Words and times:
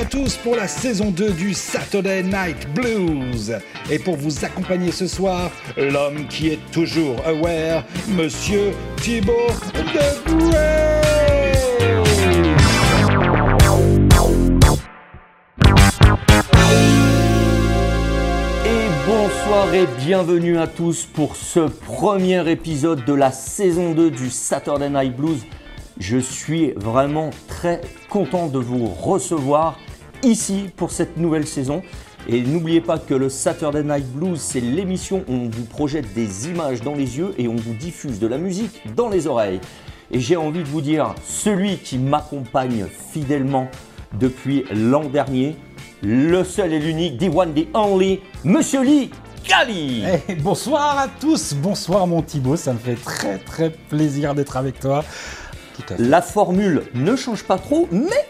À 0.00 0.04
tous 0.04 0.36
pour 0.36 0.54
la 0.54 0.68
saison 0.68 1.10
2 1.10 1.32
du 1.32 1.54
Saturday 1.54 2.22
Night 2.22 2.72
Blues. 2.72 3.58
Et 3.90 3.98
pour 3.98 4.14
vous 4.14 4.44
accompagner 4.44 4.92
ce 4.92 5.08
soir, 5.08 5.50
l'homme 5.76 6.28
qui 6.28 6.50
est 6.50 6.60
toujours 6.70 7.16
aware, 7.26 7.84
Monsieur 8.06 8.70
Thibaut 8.98 9.32
de 9.74 9.98
Et 18.64 18.88
bonsoir 19.04 19.74
et 19.74 19.86
bienvenue 20.04 20.58
à 20.58 20.68
tous 20.68 21.06
pour 21.06 21.34
ce 21.34 21.68
premier 21.68 22.48
épisode 22.48 23.04
de 23.04 23.14
la 23.14 23.32
saison 23.32 23.94
2 23.94 24.12
du 24.12 24.30
Saturday 24.30 24.90
Night 24.90 25.16
Blues. 25.16 25.44
Je 25.98 26.18
suis 26.18 26.70
vraiment 26.76 27.30
très 27.48 27.80
content 28.08 28.46
de 28.46 28.60
vous 28.60 28.86
recevoir 28.86 29.76
ici 30.22 30.70
pour 30.76 30.90
cette 30.90 31.16
nouvelle 31.16 31.46
saison. 31.46 31.82
Et 32.28 32.42
n'oubliez 32.42 32.80
pas 32.80 32.98
que 32.98 33.14
le 33.14 33.28
Saturday 33.28 33.82
Night 33.82 34.06
Blues, 34.12 34.38
c'est 34.40 34.60
l'émission 34.60 35.24
où 35.28 35.32
on 35.32 35.48
vous 35.48 35.64
projette 35.64 36.12
des 36.14 36.48
images 36.48 36.82
dans 36.82 36.94
les 36.94 37.16
yeux 37.16 37.34
et 37.38 37.48
on 37.48 37.56
vous 37.56 37.74
diffuse 37.74 38.18
de 38.18 38.26
la 38.26 38.38
musique 38.38 38.82
dans 38.94 39.08
les 39.08 39.26
oreilles. 39.26 39.60
Et 40.10 40.20
j'ai 40.20 40.36
envie 40.36 40.62
de 40.62 40.68
vous 40.68 40.80
dire, 40.80 41.14
celui 41.26 41.78
qui 41.78 41.98
m'accompagne 41.98 42.86
fidèlement 43.12 43.68
depuis 44.18 44.64
l'an 44.70 45.04
dernier, 45.04 45.56
le 46.02 46.44
seul 46.44 46.72
et 46.72 46.78
l'unique, 46.78 47.18
the 47.18 47.34
one, 47.34 47.54
the 47.54 47.66
only, 47.74 48.20
Monsieur 48.44 48.82
Lee 48.82 49.10
Gali. 49.48 50.04
Eh, 50.28 50.34
bonsoir 50.34 50.98
à 50.98 51.08
tous, 51.08 51.54
bonsoir 51.54 52.06
mon 52.06 52.22
Thibaut, 52.22 52.56
ça 52.56 52.72
me 52.72 52.78
fait 52.78 52.96
très 52.96 53.38
très 53.38 53.70
plaisir 53.70 54.34
d'être 54.34 54.56
avec 54.56 54.80
toi. 54.80 55.04
Tout 55.74 55.94
à 55.94 55.96
fait. 55.96 56.02
La 56.02 56.22
formule 56.22 56.82
ne 56.94 57.16
change 57.16 57.44
pas 57.44 57.58
trop, 57.58 57.88
mais 57.90 58.26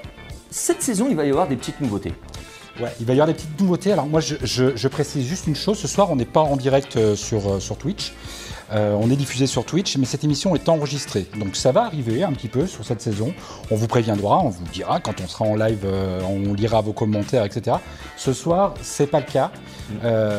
cette 0.51 0.83
saison, 0.83 1.07
il 1.11 1.17
va 1.17 1.25
y 1.25 1.31
avoir 1.31 1.49
des 1.49 1.57
petites 1.57 1.81
nouveautés. 1.81 2.15
Ouais, 2.81 2.95
il 3.01 3.07
va 3.07 3.13
y 3.13 3.17
avoir 3.17 3.27
des 3.27 3.35
petites 3.35 3.61
nouveautés. 3.61 3.93
Alors 3.93 4.07
moi, 4.07 4.21
je, 4.21 4.89
précise 4.89 5.27
juste 5.27 5.47
une 5.49 5.57
chose. 5.57 5.79
Ce 5.79 5.89
soir, 5.89 6.11
on 6.11 6.17
n'est 6.17 6.25
pas 6.25 6.41
en 6.41 6.57
direct 6.57 6.97
euh, 6.97 7.17
sur, 7.17 7.49
euh, 7.49 7.61
sur 7.61 7.77
Twitch. 7.77 8.13
Euh, 8.71 8.95
on 9.01 9.11
est 9.11 9.17
diffusé 9.17 9.47
sur 9.47 9.65
Twitch, 9.65 9.97
mais 9.97 10.05
cette 10.05 10.23
émission 10.23 10.55
est 10.55 10.69
enregistrée. 10.69 11.27
Donc 11.41 11.57
ça 11.57 11.73
va 11.73 11.85
arriver 11.85 12.23
un 12.23 12.33
petit 12.33 12.49
peu 12.49 12.67
sur 12.67 12.85
cette 12.85 13.01
saison. 13.01 13.35
On 13.71 13.77
vous 13.77 13.89
préviendra, 13.89 14.39
on 14.39 14.51
vous 14.51 14.65
dira 14.73 15.01
quand 15.01 15.21
on 15.21 15.27
sera 15.27 15.47
en 15.47 15.57
live, 15.57 15.87
on 16.29 16.53
lira 16.53 16.83
vos 16.83 16.93
commentaires, 16.93 17.45
etc. 17.45 17.79
Ce 18.17 18.35
soir, 18.35 18.75
c'est 18.83 19.07
pas 19.07 19.21
le 19.21 19.27
cas. 19.27 19.51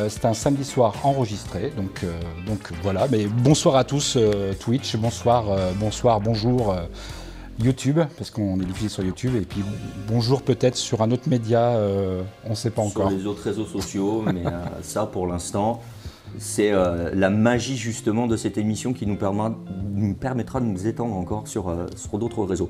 C'est 0.10 0.26
un 0.26 0.36
samedi 0.36 0.64
soir 0.64 0.94
enregistré. 1.04 1.74
Donc, 1.76 2.06
donc 2.46 2.60
voilà. 2.84 3.08
Mais 3.10 3.26
bonsoir 3.26 3.76
à 3.76 3.84
tous 3.84 4.16
Twitch, 4.60 4.96
bonsoir, 4.96 5.46
bonsoir, 5.80 6.22
bonjour. 6.22 6.76
YouTube, 7.64 8.00
parce 8.18 8.32
qu'on 8.32 8.60
est 8.60 8.66
diffusé 8.66 8.90
sur 8.90 9.04
YouTube, 9.04 9.36
et 9.36 9.42
puis 9.42 9.62
bonjour 10.08 10.42
peut-être 10.42 10.76
sur 10.78 11.02
un 11.02 11.12
autre 11.12 11.28
média, 11.28 11.76
euh, 11.76 12.22
on 12.46 12.52
ne 12.52 12.56
sait 12.56 12.70
pas 12.70 12.82
encore. 12.82 13.10
Sur 13.10 13.18
les 13.18 13.26
autres 13.26 13.44
réseaux 13.44 13.66
sociaux, 13.66 14.22
mais 14.34 14.46
euh, 14.46 14.52
ça 14.82 15.06
pour 15.06 15.28
l'instant, 15.28 15.82
c'est 16.38 16.72
euh, 16.72 17.12
la 17.14 17.30
magie 17.30 17.76
justement 17.76 18.28
de 18.28 18.38
cette 18.38 18.58
émission 18.58 18.94
qui 18.94 19.06
nous, 19.06 19.16
permet- 19.16 19.56
nous 19.94 20.14
permettra 20.14 20.62
de 20.62 20.66
nous 20.66 20.88
étendre 20.88 21.16
encore 21.16 21.48
sur, 21.48 21.74
sur 21.96 22.18
d'autres 22.18 22.46
réseaux. 22.46 22.70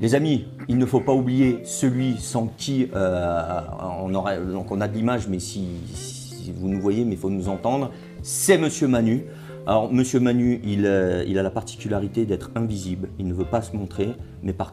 Les 0.00 0.14
amis, 0.14 0.46
il 0.68 0.78
ne 0.78 0.86
faut 0.86 1.00
pas 1.00 1.12
oublier 1.12 1.58
celui 1.64 2.18
sans 2.18 2.46
qui 2.56 2.86
on, 2.94 4.14
aurait, 4.14 4.38
donc 4.40 4.70
on 4.70 4.80
a 4.80 4.86
de 4.86 4.94
l'image, 4.94 5.26
mais 5.26 5.40
si, 5.40 5.66
si 5.92 6.52
vous 6.56 6.68
nous 6.68 6.80
voyez, 6.80 7.04
mais 7.04 7.14
il 7.14 7.18
faut 7.18 7.30
nous 7.30 7.48
entendre, 7.48 7.90
c'est 8.22 8.58
Monsieur 8.58 8.86
Manu. 8.86 9.24
Alors 9.68 9.92
Monsieur 9.92 10.18
Manu, 10.18 10.62
il, 10.64 10.86
euh, 10.86 11.22
il 11.28 11.38
a 11.38 11.42
la 11.42 11.50
particularité 11.50 12.24
d'être 12.24 12.50
invisible, 12.54 13.10
il 13.18 13.26
ne 13.26 13.34
veut 13.34 13.44
pas 13.44 13.60
se 13.60 13.76
montrer, 13.76 14.14
mais 14.42 14.54
par, 14.54 14.72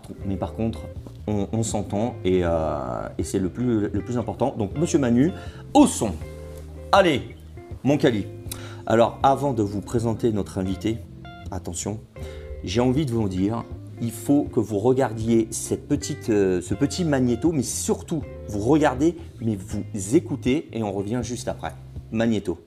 contre, 0.53 0.83
on, 1.27 1.63
s'entend 1.63 2.15
et, 2.23 2.45
euh, 2.45 3.01
c'est 3.21 3.39
le 3.39 3.49
plus, 3.49 4.17
important. 4.17 4.55
Donc 4.57 4.77
Monsieur 4.77 4.97
Manu, 4.97 5.33
au 5.73 5.85
son. 5.85 6.13
Allez, 6.93 7.35
mon 7.83 7.97
Cali. 7.97 8.25
Alors 8.85 9.19
avant 9.21 9.51
de 9.51 9.63
vous 9.63 9.81
présenter 9.81 10.31
notre 10.31 10.59
invité, 10.59 10.99
attention, 11.51 11.99
j'ai 12.63 12.79
envie 12.79 13.05
de 13.05 13.11
vous 13.11 13.27
dire, 13.27 13.65
il 14.01 14.11
faut 14.11 14.43
que 14.45 14.61
vous 14.61 14.79
regardiez 14.79 15.49
euh, 15.49 16.61
ce 16.61 16.73
petit 16.73 17.03
magnéto, 17.03 17.51
mais 17.51 17.63
surtout, 17.63 18.23
vous 18.47 18.61
regardez, 18.61 19.17
mais 19.41 19.57
vous 19.57 20.15
écoutez, 20.15 20.69
et 20.71 20.83
on 20.83 20.93
revient 20.93 21.19
juste 21.21 21.49
après. 21.49 21.73
Magnéto. 22.13 22.59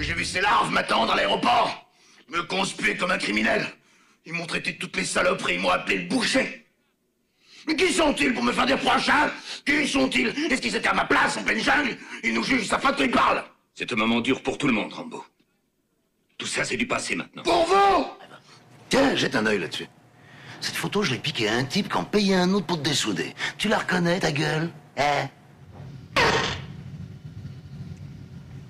J'ai 0.00 0.14
vu 0.14 0.24
ces 0.24 0.40
larves 0.40 0.70
m'attendre 0.70 1.12
à 1.12 1.16
l'aéroport, 1.16 1.90
me 2.28 2.42
conspuer 2.42 2.96
comme 2.96 3.10
un 3.10 3.18
criminel. 3.18 3.66
Ils 4.24 4.32
m'ont 4.32 4.46
traité 4.46 4.72
de 4.72 4.78
toutes 4.78 4.96
les 4.96 5.04
saloperies, 5.04 5.54
ils 5.54 5.60
m'ont 5.60 5.70
appelé 5.70 5.98
le 5.98 6.08
boucher. 6.08 6.66
Mais 7.66 7.74
qui 7.74 7.92
sont-ils 7.92 8.32
pour 8.32 8.44
me 8.44 8.52
faire 8.52 8.66
des 8.66 8.74
reproches, 8.74 9.08
hein? 9.08 9.30
Qui 9.66 9.86
sont-ils? 9.88 10.28
Est-ce 10.50 10.62
qu'ils 10.62 10.76
étaient 10.76 10.88
à 10.88 10.94
ma 10.94 11.04
place 11.04 11.36
en 11.36 11.42
pleine 11.42 11.60
jungle? 11.60 11.96
Ils 12.22 12.32
nous 12.32 12.44
jugent, 12.44 12.66
ça 12.66 12.78
fait 12.78 12.94
ils 13.00 13.10
parlent. 13.10 13.44
C'est 13.74 13.92
un 13.92 13.96
moment 13.96 14.20
dur 14.20 14.42
pour 14.42 14.56
tout 14.56 14.66
le 14.66 14.72
monde, 14.72 14.92
Rambo. 14.92 15.24
Tout 16.38 16.46
ça, 16.46 16.64
c'est 16.64 16.76
du 16.76 16.86
passé 16.86 17.16
maintenant. 17.16 17.42
Pour 17.42 17.66
vous 17.66 18.06
Tiens, 18.88 19.16
jette 19.16 19.34
un 19.34 19.44
œil 19.46 19.58
là-dessus. 19.58 19.88
Cette 20.60 20.76
photo, 20.76 21.02
je 21.02 21.12
l'ai 21.12 21.18
piquée 21.18 21.48
à 21.48 21.54
un 21.54 21.64
type 21.64 21.90
qui 21.90 21.96
en 21.96 22.04
payait 22.04 22.36
un 22.36 22.52
autre 22.54 22.66
pour 22.66 22.78
te 22.78 22.88
dessouder. 22.88 23.34
Tu 23.58 23.68
la 23.68 23.78
reconnais, 23.78 24.20
ta 24.20 24.32
gueule? 24.32 24.70
Hein? 24.96 25.28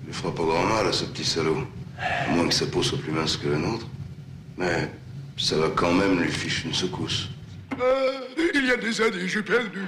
Il 0.09 0.15
fera 0.15 0.33
pas 0.33 0.43
grand 0.43 0.63
mal 0.63 0.87
à 0.87 0.91
ce 0.91 1.05
petit 1.05 1.23
salaud. 1.23 1.67
À 1.99 2.31
moins 2.31 2.47
que 2.47 2.53
sa 2.53 2.65
peau 2.65 2.81
soit 2.81 2.97
plus 2.97 3.11
mince 3.11 3.37
que 3.37 3.47
la 3.47 3.57
nôtre. 3.57 3.85
Mais 4.57 4.89
ça 5.37 5.55
va 5.55 5.69
quand 5.69 5.93
même 5.93 6.19
lui 6.19 6.31
fiche 6.31 6.65
une 6.65 6.73
secousse. 6.73 7.29
Euh, 7.79 8.11
Il 8.55 8.65
y 8.65 8.71
a 8.71 8.77
des 8.77 9.01
années, 9.01 9.27
j'ai 9.27 9.43
perdu 9.43 9.81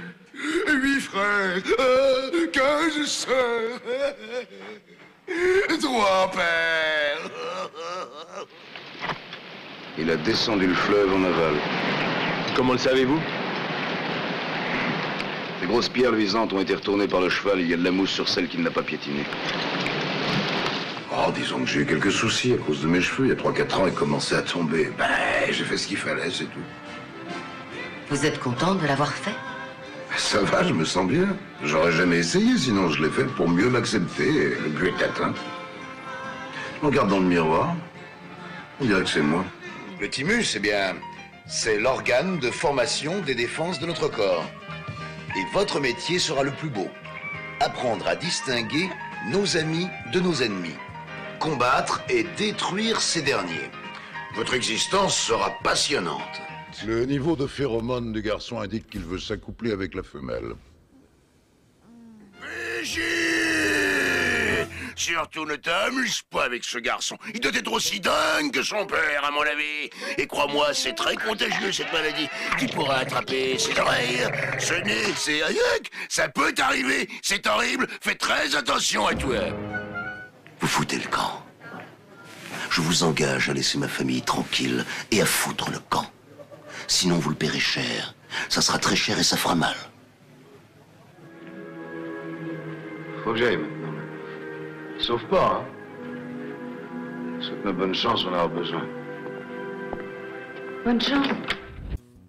huit 0.82 1.00
frères, 1.00 1.62
euh, 1.78 2.46
quinze 2.52 3.06
sœurs, 3.06 3.80
trois 5.80 6.30
pères. 6.30 7.30
Il 9.98 10.10
a 10.10 10.16
descendu 10.16 10.68
le 10.68 10.74
fleuve 10.74 11.12
en 11.14 11.24
aval. 11.24 11.54
Comment 12.56 12.72
le 12.72 12.78
savez-vous? 12.78 13.20
Les 15.60 15.66
grosses 15.66 15.88
pierres 15.88 16.12
luisantes 16.12 16.52
ont 16.52 16.60
été 16.60 16.74
retournées 16.74 17.08
par 17.08 17.20
le 17.20 17.28
cheval. 17.28 17.60
Il 17.60 17.68
y 17.68 17.74
a 17.74 17.76
de 17.76 17.84
la 17.84 17.90
mousse 17.90 18.10
sur 18.10 18.28
celle 18.28 18.48
qui 18.48 18.58
ne 18.58 18.64
l'a 18.64 18.70
pas 18.70 18.82
piétiné. 18.82 19.24
Oh, 21.14 21.30
disons 21.34 21.60
que 21.60 21.66
j'ai 21.66 21.80
eu 21.80 21.86
quelques 21.86 22.10
soucis 22.10 22.54
à 22.54 22.56
cause 22.56 22.80
de 22.80 22.88
mes 22.88 23.00
cheveux. 23.02 23.26
Il 23.26 23.28
y 23.28 23.32
a 23.32 23.34
3-4 23.34 23.74
ans, 23.74 23.86
ils 23.86 23.92
commençaient 23.92 24.36
à 24.36 24.42
tomber. 24.42 24.90
Ben, 24.96 25.06
j'ai 25.50 25.64
fait 25.64 25.76
ce 25.76 25.86
qu'il 25.86 25.98
fallait, 25.98 26.30
c'est 26.30 26.44
tout. 26.44 26.60
Vous 28.08 28.24
êtes 28.24 28.40
content 28.40 28.74
de 28.74 28.86
l'avoir 28.86 29.12
fait? 29.12 29.34
Ça 30.16 30.40
va, 30.40 30.62
je 30.62 30.72
me 30.72 30.84
sens 30.84 31.06
bien. 31.06 31.36
J'aurais 31.64 31.92
jamais 31.92 32.18
essayé, 32.18 32.56
sinon 32.56 32.88
je 32.88 33.02
l'ai 33.02 33.10
fait 33.10 33.24
pour 33.24 33.48
mieux 33.48 33.68
m'accepter. 33.68 34.26
et 34.26 34.48
Le 34.48 34.68
but 34.70 34.88
est 35.00 35.04
atteint. 35.04 35.34
Je 36.76 36.82
me 36.82 36.86
regarde 36.90 37.10
dans 37.10 37.18
le 37.18 37.26
miroir. 37.26 37.74
On 38.80 38.84
dirait 38.84 39.02
que 39.02 39.08
c'est 39.08 39.20
moi. 39.22 39.44
Le 40.00 40.08
thymus, 40.08 40.54
eh 40.56 40.58
bien, 40.58 40.94
c'est 41.46 41.78
l'organe 41.78 42.38
de 42.38 42.50
formation 42.50 43.20
des 43.20 43.34
défenses 43.34 43.80
de 43.80 43.86
notre 43.86 44.08
corps. 44.08 44.44
Et 45.36 45.44
votre 45.52 45.78
métier 45.78 46.18
sera 46.18 46.42
le 46.42 46.52
plus 46.52 46.70
beau. 46.70 46.88
Apprendre 47.60 48.06
à 48.08 48.16
distinguer 48.16 48.88
nos 49.30 49.56
amis 49.56 49.88
de 50.12 50.20
nos 50.20 50.42
ennemis. 50.42 50.74
Combattre 51.42 52.00
et 52.08 52.22
détruire 52.36 53.00
ces 53.00 53.20
derniers. 53.20 53.68
Votre 54.36 54.54
existence 54.54 55.16
sera 55.16 55.50
passionnante. 55.64 56.40
Le 56.86 57.04
niveau 57.04 57.34
de 57.34 57.48
phéromone 57.48 58.12
du 58.12 58.22
garçon 58.22 58.60
indique 58.60 58.88
qu'il 58.88 59.04
veut 59.04 59.18
s'accoupler 59.18 59.72
avec 59.72 59.96
la 59.96 60.04
femelle. 60.04 60.54
Brigitte 62.40 63.32
Surtout 64.94 65.44
ne 65.44 65.56
t'amuse 65.56 66.22
pas 66.30 66.44
avec 66.44 66.62
ce 66.62 66.78
garçon. 66.78 67.18
Il 67.34 67.40
doit 67.40 67.50
être 67.52 67.72
aussi 67.72 67.98
dingue 67.98 68.52
que 68.52 68.62
son 68.62 68.86
père, 68.86 69.24
à 69.24 69.32
mon 69.32 69.42
avis. 69.42 69.90
Et 70.18 70.28
crois-moi, 70.28 70.72
c'est 70.74 70.94
très 70.94 71.16
contagieux, 71.16 71.72
cette 71.72 71.92
maladie. 71.92 72.28
Tu 72.56 72.66
pourras 72.66 72.98
attraper 72.98 73.58
ses 73.58 73.76
oreilles, 73.80 74.28
ce 74.60 74.74
nez, 74.74 75.12
ses 75.16 75.42
aïeux. 75.42 75.58
Ça 76.08 76.28
peut 76.28 76.52
t'arriver. 76.52 77.08
C'est 77.20 77.44
horrible. 77.48 77.88
Fais 78.00 78.14
très 78.14 78.54
attention 78.54 79.08
à 79.08 79.14
toi. 79.16 79.40
Vous 80.62 80.68
foutez 80.68 80.96
le 80.96 81.10
camp. 81.10 81.42
Je 82.70 82.80
vous 82.80 83.02
engage 83.02 83.50
à 83.50 83.52
laisser 83.52 83.78
ma 83.78 83.88
famille 83.88 84.22
tranquille 84.22 84.84
et 85.10 85.20
à 85.20 85.26
foutre 85.26 85.72
le 85.72 85.78
camp. 85.90 86.06
Sinon, 86.86 87.16
vous 87.16 87.30
le 87.30 87.34
paierez 87.34 87.58
cher. 87.58 88.14
Ça 88.48 88.62
sera 88.62 88.78
très 88.78 88.94
cher 88.94 89.18
et 89.18 89.24
ça 89.24 89.36
fera 89.36 89.56
mal. 89.56 89.74
Faut 93.24 93.32
que 93.32 93.38
j'aille 93.38 93.56
maintenant. 93.56 93.92
Sauf 94.98 95.22
pas, 95.24 95.64
hein. 95.64 97.40
Souhaite-moi 97.40 97.72
bonne 97.72 97.94
chance, 97.94 98.24
on 98.24 98.28
en 98.28 98.34
aura 98.34 98.48
besoin. 98.48 98.86
Bonne 100.84 101.00
chance. 101.00 101.26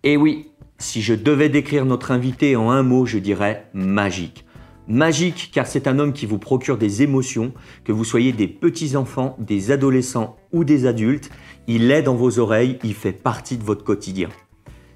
Et 0.01 0.17
oui, 0.17 0.49
si 0.79 1.03
je 1.03 1.13
devais 1.13 1.49
décrire 1.49 1.85
notre 1.85 2.09
invité 2.09 2.55
en 2.55 2.71
un 2.71 2.81
mot, 2.81 3.05
je 3.05 3.19
dirais 3.19 3.67
magique. 3.73 4.42
Magique 4.87 5.51
car 5.53 5.65
c'est 5.65 5.87
un 5.87 5.97
homme 5.97 6.11
qui 6.11 6.25
vous 6.25 6.39
procure 6.39 6.77
des 6.77 7.03
émotions, 7.03 7.53
que 7.85 7.93
vous 7.93 8.03
soyez 8.03 8.33
des 8.33 8.47
petits-enfants, 8.47 9.37
des 9.39 9.71
adolescents 9.71 10.35
ou 10.51 10.63
des 10.65 10.85
adultes, 10.85 11.29
il 11.67 11.89
est 11.91 12.01
dans 12.01 12.15
vos 12.15 12.39
oreilles, 12.39 12.79
il 12.83 12.93
fait 12.93 13.13
partie 13.13 13.57
de 13.57 13.63
votre 13.63 13.85
quotidien. 13.85 14.29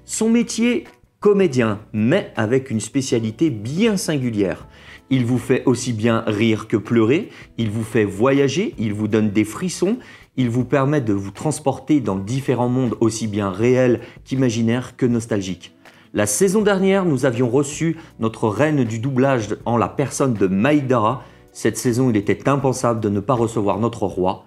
Son 0.04 0.28
métier, 0.28 0.84
Comédien, 1.20 1.80
mais 1.92 2.32
avec 2.36 2.70
une 2.70 2.78
spécialité 2.78 3.50
bien 3.50 3.96
singulière. 3.96 4.68
Il 5.10 5.26
vous 5.26 5.38
fait 5.38 5.64
aussi 5.64 5.92
bien 5.92 6.22
rire 6.28 6.68
que 6.68 6.76
pleurer, 6.76 7.30
il 7.56 7.70
vous 7.70 7.82
fait 7.82 8.04
voyager, 8.04 8.74
il 8.78 8.94
vous 8.94 9.08
donne 9.08 9.30
des 9.30 9.42
frissons, 9.42 9.98
il 10.36 10.48
vous 10.48 10.64
permet 10.64 11.00
de 11.00 11.12
vous 11.12 11.32
transporter 11.32 12.00
dans 12.00 12.16
différents 12.16 12.68
mondes 12.68 12.94
aussi 13.00 13.26
bien 13.26 13.50
réels 13.50 14.00
qu'imaginaires 14.24 14.96
que 14.96 15.06
nostalgiques. 15.06 15.74
La 16.14 16.26
saison 16.26 16.62
dernière, 16.62 17.04
nous 17.04 17.26
avions 17.26 17.50
reçu 17.50 17.96
notre 18.18 18.48
reine 18.48 18.84
du 18.84 18.98
doublage 18.98 19.56
en 19.66 19.76
la 19.76 19.88
personne 19.88 20.34
de 20.34 20.46
Maïdara. 20.46 21.22
Cette 21.52 21.76
saison, 21.76 22.10
il 22.10 22.16
était 22.16 22.48
impensable 22.48 23.00
de 23.00 23.08
ne 23.08 23.20
pas 23.20 23.34
recevoir 23.34 23.78
notre 23.78 24.04
roi. 24.06 24.44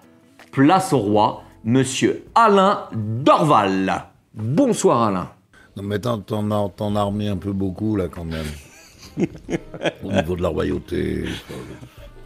Place 0.50 0.92
au 0.92 0.98
roi, 0.98 1.42
monsieur 1.64 2.24
Alain 2.34 2.84
Dorval. 2.94 4.04
Bonsoir 4.34 5.02
Alain. 5.02 5.30
Non, 5.76 5.82
mais 5.84 5.98
t'en, 5.98 6.18
t'en 6.18 6.50
as, 6.50 6.68
t'en 6.76 6.96
as 6.96 7.02
remis 7.02 7.28
un 7.28 7.36
peu 7.36 7.52
beaucoup, 7.52 7.96
là, 7.96 8.08
quand 8.08 8.24
même. 8.24 8.46
Au 10.04 10.12
niveau 10.12 10.36
de 10.36 10.42
la 10.42 10.48
royauté, 10.48 11.24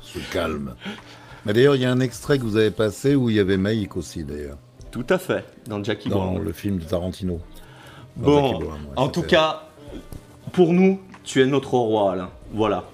ce 0.00 0.18
calme. 0.32 0.74
Mais 1.44 1.52
d'ailleurs, 1.52 1.76
il 1.76 1.82
y 1.82 1.84
a 1.84 1.90
un 1.92 2.00
extrait 2.00 2.38
que 2.38 2.42
vous 2.44 2.56
avez 2.56 2.70
passé 2.70 3.14
où 3.14 3.28
il 3.30 3.36
y 3.36 3.40
avait 3.40 3.56
Maïk 3.56 3.96
aussi, 3.96 4.24
d'ailleurs, 4.24 4.58
Tout 4.90 5.06
à 5.10 5.18
fait, 5.18 5.44
dans 5.68 5.82
Jackie 5.84 6.08
dans 6.08 6.32
Brown. 6.32 6.44
le 6.44 6.52
film 6.52 6.78
de 6.78 6.84
Tarantino. 6.84 7.40
Bon, 8.16 8.60
en 8.96 9.08
tout 9.08 9.22
cas, 9.22 9.62
pour 10.52 10.72
nous, 10.72 11.00
tu 11.24 11.42
es 11.42 11.46
notre 11.46 11.74
roi, 11.74 12.12
Alain. 12.12 12.30
Voilà. 12.52 12.84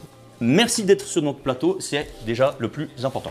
Merci 0.40 0.84
d'être 0.84 1.04
sur 1.06 1.22
notre 1.22 1.38
plateau, 1.38 1.76
c'est 1.80 2.08
déjà 2.26 2.56
le 2.58 2.68
plus 2.68 2.88
important. 3.04 3.30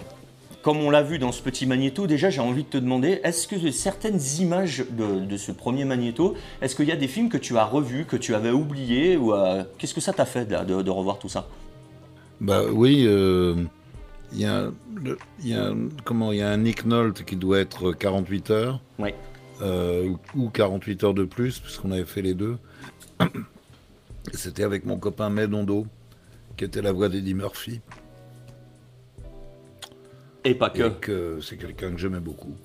Comme 0.61 0.77
on 0.77 0.89
l'a 0.91 1.01
vu 1.01 1.17
dans 1.19 1.31
ce 1.31 1.41
petit 1.41 1.65
magnéto, 1.65 2.05
déjà 2.07 2.29
j'ai 2.29 2.39
envie 2.39 2.63
de 2.63 2.69
te 2.69 2.77
demander, 2.77 3.19
est-ce 3.23 3.47
que 3.47 3.71
certaines 3.71 4.19
images 4.39 4.85
de, 4.91 5.19
de 5.25 5.37
ce 5.37 5.51
premier 5.51 5.83
magnéto, 5.85 6.35
est-ce 6.61 6.75
qu'il 6.75 6.85
y 6.87 6.91
a 6.91 6.95
des 6.95 7.07
films 7.07 7.29
que 7.29 7.37
tu 7.37 7.57
as 7.57 7.65
revus, 7.65 8.05
que 8.05 8.15
tu 8.15 8.35
avais 8.35 8.51
oubliés, 8.51 9.17
ou 9.17 9.33
euh, 9.33 9.63
qu'est-ce 9.77 9.93
que 9.95 10.01
ça 10.01 10.13
t'a 10.13 10.25
fait 10.25 10.49
là, 10.49 10.63
de, 10.63 10.81
de 10.83 10.89
revoir 10.91 11.17
tout 11.17 11.29
ça? 11.29 11.47
Bah 12.39 12.61
oui, 12.71 13.03
euh, 13.07 13.55
il 14.33 14.39
y 14.41 14.45
a, 14.45 14.69
le- 14.95 15.17
il 15.43 15.49
y 15.49 15.53
a 15.55 15.65
un- 15.65 15.89
comment, 16.05 16.31
il 16.31 16.37
y 16.37 16.41
a 16.43 16.49
un 16.49 16.57
Nick 16.57 16.85
Nolte 16.85 17.25
qui 17.25 17.35
doit 17.35 17.59
être 17.59 17.91
48 17.91 18.51
heures. 18.51 18.79
Oui. 18.99 19.09
Euh, 19.61 20.09
ou, 20.35 20.45
ou 20.45 20.49
48 20.49 21.03
heures 21.03 21.13
de 21.13 21.23
plus, 21.25 21.59
puisqu'on 21.59 21.91
avait 21.91 22.05
fait 22.05 22.21
les 22.21 22.33
deux. 22.33 22.57
C'était 24.33 24.63
avec 24.63 24.85
mon 24.85 24.97
copain 24.97 25.29
Medondo, 25.29 25.85
qui 26.57 26.63
était 26.65 26.81
la 26.81 26.91
voix 26.91 27.09
d'Eddie 27.09 27.33
Murphy. 27.33 27.81
Et 30.43 30.55
pas 30.55 30.69
que. 30.69 31.39
C'est 31.41 31.57
quelqu'un 31.57 31.91
que 31.91 31.97
j'aimais 31.97 32.19
beaucoup. 32.19 32.55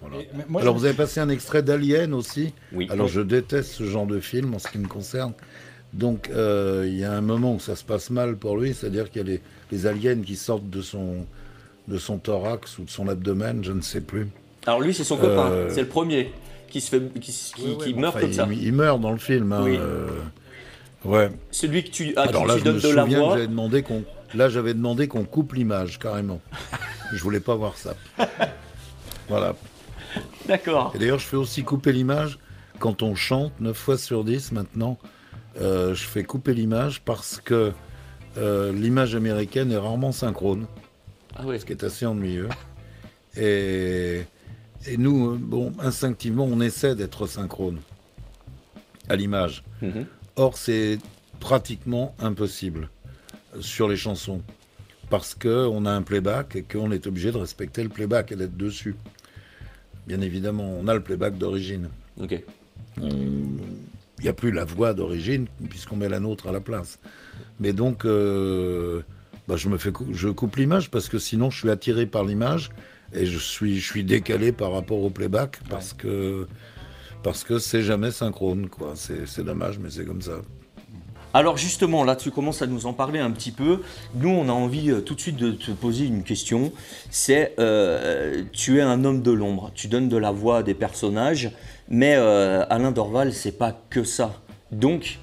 Voilà. 0.00 0.18
Et- 0.22 0.28
mais 0.34 0.44
moi, 0.48 0.60
Alors 0.62 0.74
je- 0.74 0.80
vous 0.80 0.84
avez 0.86 0.96
passé 0.96 1.20
un 1.20 1.28
extrait 1.28 1.62
d'Alien 1.62 2.14
aussi. 2.14 2.54
Oui. 2.72 2.86
Alors 2.90 3.08
je 3.08 3.20
déteste 3.20 3.72
ce 3.72 3.84
genre 3.84 4.06
de 4.06 4.20
film 4.20 4.54
en 4.54 4.58
ce 4.58 4.68
qui 4.68 4.78
me 4.78 4.86
concerne. 4.86 5.32
Donc 5.92 6.28
euh, 6.30 6.84
il 6.86 6.96
y 6.96 7.04
a 7.04 7.12
un 7.12 7.20
moment 7.20 7.54
où 7.54 7.60
ça 7.60 7.74
se 7.74 7.82
passe 7.84 8.10
mal 8.10 8.36
pour 8.36 8.56
lui, 8.58 8.74
c'est-à-dire 8.74 9.10
qu'il 9.10 9.22
y 9.22 9.24
a 9.24 9.28
les, 9.28 9.40
les 9.72 9.86
aliens 9.86 10.20
qui 10.20 10.36
sortent 10.36 10.68
de 10.70 10.82
son, 10.82 11.26
de 11.88 11.98
son 11.98 12.18
thorax 12.18 12.78
ou 12.78 12.84
de 12.84 12.90
son 12.90 13.08
abdomen, 13.08 13.64
je 13.64 13.72
ne 13.72 13.80
sais 13.80 14.02
plus. 14.02 14.28
Alors 14.66 14.80
lui, 14.80 14.92
c'est 14.94 15.04
son 15.04 15.16
copain, 15.16 15.50
Euh, 15.50 15.70
c'est 15.70 15.82
le 15.82 15.88
premier 15.88 16.32
qui, 16.68 16.80
se 16.80 16.90
fait, 16.90 17.02
qui, 17.20 17.32
qui- 17.32 17.76
qui 17.78 17.94
meurt 17.94 18.14
Enfin, 18.16 18.20
comme 18.20 18.30
il, 18.30 18.34
ça. 18.34 18.48
il 18.50 18.72
meurt 18.72 19.00
dans 19.00 19.12
le 19.12 19.18
film. 19.18 19.52
hein, 19.52 19.62
Oui. 19.64 19.76
euh, 19.80 20.08
ouais. 21.04 21.30
Celui 21.50 21.84
que 21.84 21.90
tu, 21.90 22.14
à 22.16 22.22
Alors 22.22 22.42
qui 22.42 22.48
là, 22.48 22.54
tu 22.54 22.60
je 22.60 22.64
me 22.64 22.72
donnes 22.72 22.80
de 22.90 22.94
la 22.96 23.02
souviens 23.04 23.18
que 23.18 23.24
voix. 23.24 23.34
j'avais 23.34 23.46
demandé 23.48 23.82
qu'on. 23.82 24.04
Là, 24.34 24.48
j'avais 24.50 24.74
demandé 24.74 25.08
qu'on 25.08 25.24
coupe 25.24 25.54
l'image 25.54 25.98
carrément. 25.98 26.40
je 27.14 27.22
voulais 27.22 27.40
pas 27.40 27.54
voir 27.54 27.76
ça. 27.78 27.94
Voilà. 29.28 29.54
D'accord. 30.46 30.92
Et 30.94 30.98
d'ailleurs, 30.98 31.18
je 31.18 31.26
fais 31.26 31.36
aussi 31.36 31.62
couper 31.62 31.92
l'image 31.92 32.38
quand 32.78 33.02
on 33.02 33.14
chante 33.14 33.52
9 33.60 33.76
fois 33.76 33.96
sur 33.98 34.24
10 34.24 34.52
maintenant. 34.52 34.98
euh, 35.60 35.94
je 35.94 36.04
fais 36.04 36.22
couper 36.24 36.54
l'image 36.54 37.00
parce 37.02 37.40
que 37.42 37.72
euh, 38.36 38.72
l'image 38.72 39.14
américaine 39.16 39.72
est 39.72 39.76
rarement 39.78 40.12
synchrone, 40.12 40.66
Ah 41.36 41.44
ouais. 41.44 41.58
ce 41.58 41.64
qui 41.66 41.72
est 41.72 41.82
assez 41.84 42.06
ennuyeux. 42.06 42.48
Et, 43.36 44.22
et 44.90 44.96
nous, 44.96 45.30
euh, 45.32 45.38
bon, 45.40 45.72
instinctivement, 45.80 46.44
on 46.44 46.60
essaie 46.60 46.94
d'être 46.94 47.26
synchrone 47.26 47.78
à 49.08 49.16
l'image. 49.16 49.62
Mhm. 49.82 50.06
Or, 50.36 50.56
c'est 50.56 50.98
pratiquement 51.40 52.14
impossible 52.18 52.88
euh, 53.56 53.60
sur 53.60 53.88
les 53.88 53.96
chansons 53.96 54.42
parce 55.10 55.34
qu'on 55.34 55.86
a 55.86 55.90
un 55.90 56.02
playback 56.02 56.56
et 56.56 56.62
qu'on 56.62 56.90
est 56.92 57.06
obligé 57.06 57.32
de 57.32 57.38
respecter 57.38 57.82
le 57.82 57.88
playback 57.88 58.32
et 58.32 58.36
d'être 58.36 58.56
dessus. 58.56 58.94
Bien 60.06 60.20
évidemment, 60.20 60.68
on 60.80 60.86
a 60.88 60.94
le 60.94 61.02
playback 61.02 61.38
d'origine. 61.38 61.88
Ok. 62.20 62.42
Il 63.00 64.22
n'y 64.22 64.28
a 64.28 64.32
plus 64.32 64.50
la 64.50 64.64
voix 64.64 64.92
d'origine 64.94 65.46
puisqu'on 65.70 65.96
met 65.96 66.08
la 66.08 66.20
nôtre 66.20 66.48
à 66.48 66.52
la 66.52 66.60
place. 66.60 66.98
Mais 67.60 67.72
donc, 67.72 68.04
euh, 68.04 69.02
bah, 69.46 69.56
je 69.56 69.68
me 69.68 69.78
fais, 69.78 69.92
cou- 69.92 70.08
je 70.12 70.28
coupe 70.28 70.56
l'image 70.56 70.90
parce 70.90 71.08
que 71.08 71.18
sinon, 71.18 71.50
je 71.50 71.58
suis 71.58 71.70
attiré 71.70 72.06
par 72.06 72.24
l'image 72.24 72.70
et 73.12 73.26
je 73.26 73.38
suis, 73.38 73.80
je 73.80 73.86
suis 73.86 74.04
décalé 74.04 74.52
par 74.52 74.72
rapport 74.72 75.02
au 75.02 75.10
playback 75.10 75.60
parce 75.68 75.92
que 75.92 76.46
parce 77.22 77.42
que 77.44 77.58
c'est 77.58 77.82
jamais 77.82 78.10
synchrone. 78.10 78.68
quoi. 78.68 78.92
C'est 78.94 79.26
c'est 79.26 79.44
dommage, 79.44 79.78
mais 79.78 79.90
c'est 79.90 80.04
comme 80.04 80.22
ça. 80.22 80.40
Alors 81.34 81.58
justement, 81.58 82.04
là 82.04 82.16
tu 82.16 82.30
commences 82.30 82.62
à 82.62 82.66
nous 82.66 82.86
en 82.86 82.92
parler 82.92 83.18
un 83.18 83.30
petit 83.30 83.50
peu. 83.50 83.82
Nous, 84.14 84.30
on 84.30 84.48
a 84.48 84.52
envie 84.52 84.90
euh, 84.90 85.00
tout 85.00 85.14
de 85.14 85.20
suite 85.20 85.36
de 85.36 85.52
te 85.52 85.70
poser 85.70 86.06
une 86.06 86.22
question. 86.22 86.72
C'est, 87.10 87.54
euh, 87.58 88.44
tu 88.52 88.78
es 88.78 88.80
un 88.80 89.04
homme 89.04 89.22
de 89.22 89.30
l'ombre, 89.30 89.70
tu 89.74 89.88
donnes 89.88 90.08
de 90.08 90.16
la 90.16 90.30
voix 90.30 90.58
à 90.58 90.62
des 90.62 90.74
personnages, 90.74 91.50
mais 91.88 92.14
euh, 92.16 92.64
Alain 92.70 92.92
Dorval, 92.92 93.34
c'est 93.34 93.58
pas 93.58 93.78
que 93.90 94.04
ça. 94.04 94.40
Donc, 94.72 95.18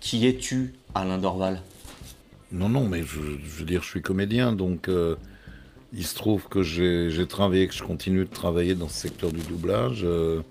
qui 0.00 0.26
es-tu, 0.26 0.74
Alain 0.94 1.18
Dorval? 1.18 1.62
Non, 2.52 2.68
non, 2.68 2.86
mais 2.86 3.02
je, 3.02 3.20
je 3.42 3.58
veux 3.58 3.64
dire, 3.64 3.82
je 3.82 3.88
suis 3.88 4.02
comédien, 4.02 4.52
donc 4.52 4.90
il 5.92 6.04
se 6.06 6.14
trouve 6.14 6.48
que 6.48 6.62
j'ai 6.62 7.26
travaillé, 7.26 7.66
que 7.68 7.74
je 7.74 7.82
continue 7.82 8.24
de 8.24 8.30
travailler 8.30 8.74
dans 8.74 8.88
ce 8.88 9.00
secteur 9.00 9.32
du 9.32 9.40
doublage. 9.40 10.02
euh, 10.04 10.42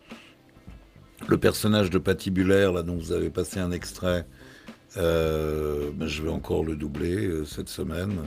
le 1.28 1.38
personnage 1.38 1.90
de 1.90 1.98
Patibulaire, 1.98 2.72
là, 2.72 2.82
dont 2.82 2.96
vous 2.96 3.12
avez 3.12 3.30
passé 3.30 3.60
un 3.60 3.72
extrait, 3.72 4.26
euh, 4.98 5.92
ben, 5.94 6.08
je 6.08 6.24
vais 6.24 6.30
encore 6.30 6.64
le 6.64 6.76
doubler 6.76 7.26
euh, 7.28 7.46
cette 7.46 7.70
semaine, 7.70 8.22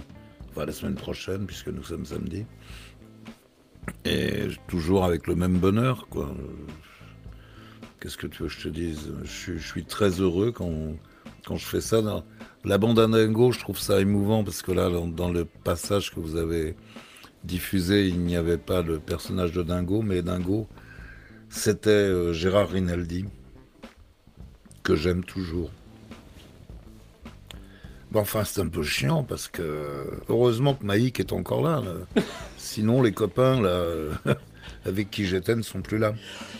enfin 0.50 0.66
la 0.66 0.73
semaine 0.73 0.95
prochaine, 0.95 1.47
puisque 1.47 1.69
nous 1.69 1.83
sommes 1.83 2.04
samedi. 2.07 2.45
Et 4.04 4.47
toujours 4.69 5.04
avec 5.04 5.26
le 5.26 5.35
même 5.35 5.59
bonheur, 5.59 6.07
quoi. 6.09 6.35
Qu'est-ce 8.00 8.16
que 8.16 8.26
tu 8.26 8.42
veux 8.42 8.49
que 8.49 8.54
je 8.54 8.62
te 8.62 8.69
dise? 8.69 9.12
Je, 9.25 9.59
suis- 9.59 9.85
très 9.85 10.21
heureux 10.21 10.52
quand, 10.52 10.95
quand 11.47 11.57
je 11.57 11.66
fais 11.66 11.81
ça. 11.81 12.00
La 12.64 12.78
bande 12.78 12.99
à 12.99 13.07
Dingo, 13.07 13.52
je 13.52 13.59
trouve 13.59 13.78
ça 13.78 14.00
émouvant 14.00 14.45
parce 14.45 14.62
que 14.62 14.71
là, 14.73 14.88
dans 14.90 15.31
le 15.31 15.45
passage 15.45 16.12
que 16.12 16.21
vous 16.21 16.37
avez 16.37 16.76
diffusé, 17.44 18.06
il 18.08 18.20
n'y 18.20 18.37
avait 18.37 18.58
pas 18.58 18.82
le 18.82 18.99
personnage 18.99 19.52
de 19.52 19.62
Dingo, 19.62 20.02
mais 20.02 20.22
Dingo, 20.22 20.68
c'était 21.49 21.90
euh, 21.90 22.32
Gérard 22.32 22.70
Rinaldi, 22.70 23.25
que 24.82 24.94
j'aime 24.96 25.25
toujours. 25.25 25.70
Bon, 28.11 28.20
enfin, 28.20 28.44
c'est 28.44 28.61
un 28.61 28.68
peu 28.68 28.82
chiant 28.82 29.22
parce 29.22 29.49
que 29.49 30.06
heureusement 30.28 30.75
que 30.75 30.84
Maïk 30.84 31.18
est 31.20 31.32
encore 31.32 31.62
là. 31.62 31.80
là. 31.82 32.22
Sinon, 32.58 33.00
les 33.02 33.12
copains 33.12 33.61
là, 33.61 33.87
avec 34.87 35.11
qui 35.11 35.25
j'étais 35.25 35.56
ne 35.56 35.62
sont 35.62 35.80
plus 35.80 35.99
là. 35.99 36.12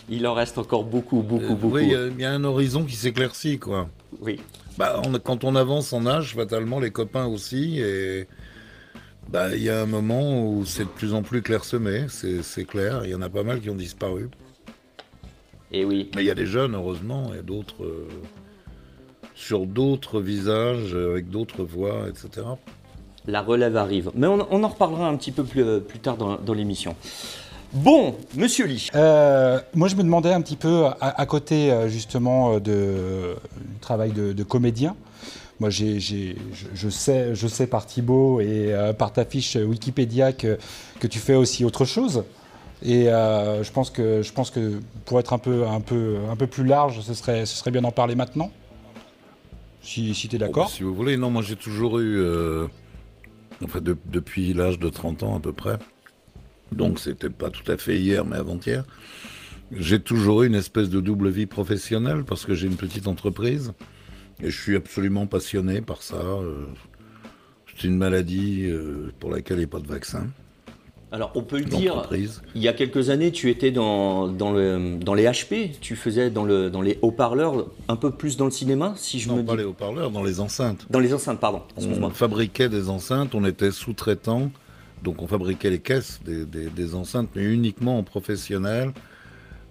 Il 0.09 0.25
en 0.27 0.33
reste 0.33 0.57
encore 0.57 0.83
beaucoup, 0.83 1.21
beaucoup, 1.21 1.43
Euh, 1.53 1.55
beaucoup. 1.55 1.75
Oui, 1.75 1.83
il 1.85 1.91
y 1.91 1.95
a- 1.95 2.07
il 2.07 2.19
y, 2.19 2.25
a 2.25 2.31
un 2.31 2.43
horizon 2.43 2.83
qui 2.85 2.95
s'éclaircit, 2.95 3.59
quoi. 3.59 3.87
Oui. 4.19 4.39
Bah, 4.77 4.99
on- 5.05 5.19
quand 5.19 5.43
on 5.43 5.55
avance 5.55 5.93
en 5.93 6.07
âge, 6.07 6.33
fatalement, 6.33 6.79
les 6.79 6.89
copains 6.91 7.25
aussi, 7.27 7.79
et 7.79 8.27
bah, 9.29 9.55
il 9.55 9.63
y 9.63 9.69
a 9.69 9.81
un 9.81 9.85
moment 9.85 10.45
où 10.45 10.65
c'est 10.65 10.83
de 10.83 10.89
plus 10.89 11.13
en 11.13 11.23
plus 11.23 11.41
clairsemé, 11.41 12.05
c'est 12.09 12.65
clair. 12.65 13.01
Il 13.03 13.11
y 13.11 13.15
en 13.15 13.21
a 13.21 13.29
pas 13.29 13.43
mal 13.43 13.61
qui 13.61 13.69
ont 13.69 13.75
disparu. 13.75 14.29
Et 15.71 15.85
oui. 15.85 16.11
Mais 16.15 16.23
il 16.23 16.27
y 16.27 16.31
a 16.31 16.35
des 16.35 16.45
jeunes, 16.45 16.75
heureusement, 16.75 17.31
et 17.33 17.41
d'autres 17.41 17.83
euh, 17.83 18.07
sur 19.33 19.65
d'autres 19.65 20.21
visages, 20.21 20.93
avec 20.93 21.29
d'autres 21.29 21.63
voix, 21.63 22.07
etc. 22.07 22.45
La 23.25 23.41
relève 23.41 23.75
arrive. 23.75 24.11
Mais 24.13 24.27
on, 24.27 24.45
on 24.51 24.63
en 24.63 24.67
reparlera 24.67 25.07
un 25.07 25.15
petit 25.17 25.31
peu 25.31 25.43
plus, 25.43 25.63
euh, 25.63 25.79
plus 25.79 25.99
tard 25.99 26.17
dans, 26.17 26.35
dans 26.35 26.53
l'émission. 26.53 26.95
Bon, 27.71 28.15
monsieur 28.35 28.67
Lee. 28.67 28.89
Euh, 28.93 29.59
moi, 29.73 29.87
je 29.87 29.95
me 29.95 30.03
demandais 30.03 30.31
un 30.31 30.41
petit 30.41 30.57
peu, 30.57 30.85
à, 30.85 31.19
à 31.19 31.25
côté 31.25 31.75
justement 31.87 32.59
de, 32.59 33.33
du 33.57 33.79
travail 33.81 34.11
de, 34.11 34.31
de 34.31 34.43
comédien, 34.43 34.95
moi, 35.59 35.69
je, 35.69 36.89
sais, 36.89 37.67
par 37.67 37.85
Thibaut 37.85 38.41
et 38.41 38.73
euh, 38.73 38.93
par 38.93 39.13
ta 39.13 39.25
fiche 39.25 39.55
Wikipédia 39.55 40.33
que, 40.33 40.57
tu 41.07 41.19
fais 41.19 41.35
aussi 41.35 41.63
autre 41.63 41.85
chose. 41.85 42.23
Et 42.81 43.07
euh, 43.07 43.63
je, 43.63 43.71
pense 43.71 43.89
que, 43.91 44.79
pour 45.05 45.19
être 45.19 45.33
un 45.33 45.37
peu, 45.37 46.47
plus 46.47 46.65
large, 46.65 47.01
ce 47.01 47.13
serait, 47.13 47.71
bien 47.71 47.81
d'en 47.81 47.91
parler 47.91 48.15
maintenant. 48.15 48.51
Si, 49.81 50.13
tu 50.13 50.35
es 50.35 50.39
d'accord. 50.39 50.69
si 50.69 50.83
vous 50.83 50.95
voulez, 50.95 51.17
non, 51.17 51.29
moi 51.29 51.41
j'ai 51.41 51.57
toujours 51.57 51.99
eu, 51.99 52.17
euh, 52.17 52.67
depuis 54.05 54.53
l'âge 54.53 54.79
de 54.79 54.89
30 54.89 55.23
ans 55.23 55.35
à 55.35 55.39
peu 55.41 55.51
près, 55.51 55.77
donc 56.71 56.99
c'était 56.99 57.29
pas 57.29 57.49
tout 57.49 57.69
à 57.69 57.75
fait 57.75 57.99
hier 57.99 58.23
mais 58.23 58.37
avant-hier, 58.37 58.85
j'ai 59.73 59.99
toujours 59.99 60.43
eu 60.43 60.47
une 60.47 60.55
espèce 60.55 60.89
de 60.89 61.01
double 61.01 61.29
vie 61.29 61.47
professionnelle 61.47 62.23
parce 62.23 62.45
que 62.45 62.53
j'ai 62.53 62.67
une 62.67 62.77
petite 62.77 63.09
entreprise 63.09 63.73
et 64.41 64.49
je 64.49 64.61
suis 64.61 64.75
absolument 64.75 65.27
passionné 65.27 65.81
par 65.81 66.01
ça. 66.01 66.15
Euh, 66.15 66.65
c'est 67.75 67.87
une 67.87 67.97
maladie 67.97 68.65
euh, 68.65 69.11
pour 69.19 69.31
laquelle 69.31 69.57
il 69.57 69.61
n'y 69.61 69.65
a 69.65 69.67
pas 69.67 69.79
de 69.79 69.87
vaccin. 69.87 70.27
Alors, 71.11 71.31
on 71.35 71.43
peut 71.43 71.59
le 71.59 71.65
dire, 71.65 72.09
il 72.55 72.61
y 72.63 72.67
a 72.67 72.73
quelques 72.73 73.11
années, 73.11 73.31
tu 73.31 73.51
étais 73.51 73.69
dans, 73.69 74.27
dans, 74.27 74.51
le, 74.51 74.97
dans 74.97 75.13
les 75.13 75.25
HP, 75.25 75.79
tu 75.79 75.95
faisais 75.95 76.31
dans, 76.31 76.43
le, 76.43 76.71
dans 76.71 76.81
les 76.81 76.97
haut-parleurs, 77.03 77.67
un 77.87 77.95
peu 77.95 78.09
plus 78.09 78.35
dans 78.35 78.45
le 78.45 78.51
cinéma, 78.51 78.95
si 78.97 79.19
je 79.19 79.29
non, 79.29 79.35
me 79.35 79.43
pas 79.43 79.55
les 79.55 79.63
haut-parleurs, 79.63 80.09
dans 80.09 80.23
les 80.23 80.39
enceintes. 80.39 80.87
Dans 80.89 80.99
les 80.99 81.13
enceintes, 81.13 81.39
pardon. 81.39 81.61
On 81.77 82.09
fabriquait 82.09 82.67
des 82.67 82.89
enceintes, 82.89 83.35
on 83.35 83.45
était 83.45 83.69
sous-traitant, 83.69 84.49
donc 85.03 85.21
on 85.21 85.27
fabriquait 85.27 85.69
les 85.69 85.77
caisses 85.77 86.19
des, 86.25 86.45
des, 86.45 86.95
enceintes, 86.95 87.29
mais 87.35 87.43
uniquement 87.43 87.99
en 87.99 88.03
professionnel. 88.03 88.91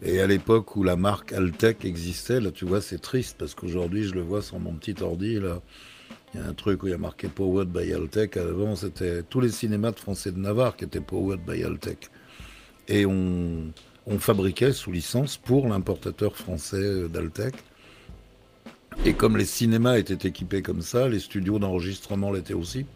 Et 0.04 0.20
à 0.20 0.26
l'époque 0.26 0.74
où 0.76 0.82
la 0.82 0.96
marque 0.96 1.32
Altec 1.32 1.84
existait, 1.84 2.40
là, 2.40 2.50
tu 2.50 2.64
vois, 2.64 2.80
c'est 2.80 3.00
triste 3.00 3.36
parce 3.38 3.54
qu'aujourd'hui, 3.54 4.02
je 4.02 4.14
le 4.14 4.22
vois 4.22 4.42
sur 4.42 4.58
mon 4.58 4.72
petit 4.74 5.00
ordi, 5.00 5.38
là. 5.38 5.60
Il 6.34 6.40
y 6.40 6.42
a 6.42 6.46
un 6.46 6.54
truc 6.54 6.82
où 6.82 6.86
il 6.86 6.90
y 6.90 6.94
a 6.94 6.98
marqué 6.98 7.28
Powered 7.28 7.68
by 7.68 7.92
Altec. 7.92 8.38
Avant, 8.38 8.74
c'était 8.74 9.22
tous 9.22 9.40
les 9.40 9.50
cinémas 9.50 9.90
de 9.90 9.98
français 9.98 10.32
de 10.32 10.38
Navarre 10.38 10.76
qui 10.76 10.84
étaient 10.84 11.00
Powered 11.00 11.40
by 11.46 11.62
Altec. 11.62 12.08
Et 12.88 13.04
on, 13.04 13.70
on 14.06 14.18
fabriquait 14.18 14.72
sous 14.72 14.90
licence 14.90 15.36
pour 15.36 15.68
l'importateur 15.68 16.36
français 16.36 17.08
d'Altec. 17.08 17.54
Et 19.04 19.14
comme 19.14 19.36
les 19.36 19.44
cinémas 19.44 19.98
étaient 19.98 20.26
équipés 20.28 20.62
comme 20.62 20.82
ça, 20.82 21.08
les 21.08 21.20
studios 21.20 21.58
d'enregistrement 21.58 22.32
l'étaient 22.32 22.54
aussi. 22.54 22.86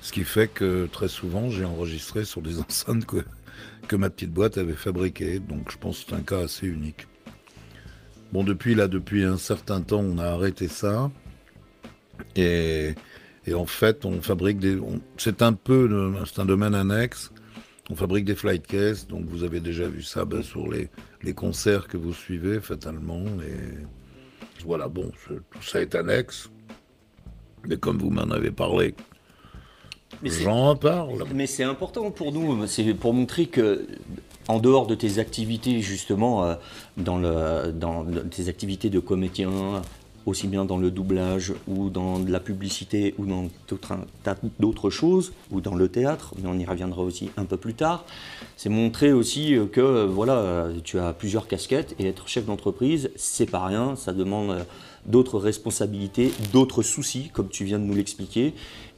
Ce 0.00 0.12
qui 0.12 0.24
fait 0.24 0.48
que 0.48 0.86
très 0.86 1.08
souvent, 1.08 1.50
j'ai 1.50 1.64
enregistré 1.64 2.24
sur 2.24 2.42
des 2.42 2.58
enceintes 2.68 3.06
que 3.86 3.96
ma 3.96 4.10
petite 4.10 4.32
boîte 4.32 4.58
avait 4.58 4.74
fabriquées. 4.74 5.38
Donc 5.38 5.70
je 5.70 5.78
pense 5.78 6.00
que 6.00 6.10
c'est 6.10 6.16
un 6.16 6.22
cas 6.22 6.40
assez 6.40 6.66
unique. 6.66 7.06
Bon, 8.32 8.42
depuis 8.42 8.74
là, 8.74 8.88
depuis 8.88 9.22
un 9.24 9.36
certain 9.36 9.80
temps, 9.80 10.00
on 10.00 10.18
a 10.18 10.26
arrêté 10.26 10.66
ça. 10.66 11.10
Et, 12.34 12.94
en 13.54 13.66
fait, 13.66 14.04
on 14.04 14.20
fabrique 14.20 14.58
des. 14.58 14.78
C'est 15.16 15.42
un 15.42 15.52
peu. 15.52 16.14
C'est 16.26 16.40
un 16.40 16.44
domaine 16.44 16.74
annexe. 16.74 17.30
On 17.90 17.94
fabrique 17.94 18.24
des 18.24 18.34
flight 18.34 18.66
cases, 18.66 19.06
donc 19.06 19.26
vous 19.26 19.44
avez 19.44 19.60
déjà 19.60 19.86
vu 19.86 20.02
ça 20.02 20.24
ben, 20.24 20.42
sur 20.42 20.68
les, 20.72 20.88
les, 21.22 21.34
concerts 21.34 21.86
que 21.86 21.98
vous 21.98 22.14
suivez 22.14 22.60
fatalement. 22.60 23.22
Et 23.42 24.64
voilà, 24.64 24.88
bon, 24.88 25.12
tout 25.28 25.62
ça 25.62 25.82
est 25.82 25.94
annexe. 25.94 26.50
Mais 27.68 27.76
comme 27.76 27.98
vous 27.98 28.10
m'en 28.10 28.30
avez 28.30 28.50
parlé, 28.50 28.94
j'en 30.22 30.76
parle. 30.76 31.24
Mais 31.34 31.46
c'est 31.46 31.64
important 31.64 32.10
pour 32.10 32.32
nous, 32.32 32.66
c'est 32.66 32.94
pour 32.94 33.14
montrer 33.14 33.46
que 33.46 33.86
en 34.48 34.58
dehors 34.58 34.86
de 34.86 34.94
tes 34.94 35.18
activités 35.18 35.80
justement 35.80 36.44
euh, 36.44 36.54
dans, 36.96 37.18
le, 37.18 37.72
dans 37.72 38.04
tes 38.30 38.48
activités 38.48 38.90
de 38.90 39.00
comédien, 39.00 39.82
aussi 40.26 40.46
bien 40.48 40.64
dans 40.64 40.78
le 40.78 40.90
doublage 40.90 41.52
ou 41.66 41.90
dans 41.90 42.18
la 42.26 42.40
publicité 42.40 43.14
ou 43.18 43.26
dans 43.26 43.48
d'autres 44.58 44.90
choses, 44.90 45.32
ou 45.50 45.60
dans 45.60 45.74
le 45.74 45.88
théâtre, 45.88 46.34
mais 46.40 46.48
on 46.48 46.58
y 46.58 46.64
reviendra 46.64 47.02
aussi 47.02 47.30
un 47.36 47.44
peu 47.44 47.56
plus 47.56 47.74
tard. 47.74 48.04
C'est 48.56 48.70
montrer 48.70 49.12
aussi 49.12 49.56
que 49.72 50.06
voilà, 50.06 50.68
tu 50.82 50.98
as 50.98 51.12
plusieurs 51.12 51.46
casquettes 51.46 51.94
et 51.98 52.06
être 52.06 52.28
chef 52.28 52.46
d'entreprise, 52.46 53.10
c'est 53.16 53.50
pas 53.50 53.66
rien, 53.66 53.96
ça 53.96 54.12
demande 54.12 54.64
d'autres 55.06 55.38
responsabilités, 55.38 56.32
d'autres 56.52 56.82
soucis, 56.82 57.30
comme 57.32 57.48
tu 57.48 57.64
viens 57.64 57.78
de 57.78 57.84
nous 57.84 57.94
l'expliquer. 57.94 58.54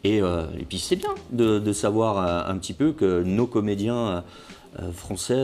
Et, 0.06 0.22
euh, 0.22 0.46
et, 0.56 0.64
puis 0.64 0.78
c'est 0.78 0.94
bien 0.94 1.14
de, 1.32 1.72
savoir 1.72 2.18
euh, 2.18 2.52
un 2.52 2.56
petit 2.58 2.74
peu 2.74 2.92
que 2.92 3.24
nos 3.24 3.48
comédiens 3.48 4.22
euh, 4.78 4.92
français 4.92 5.42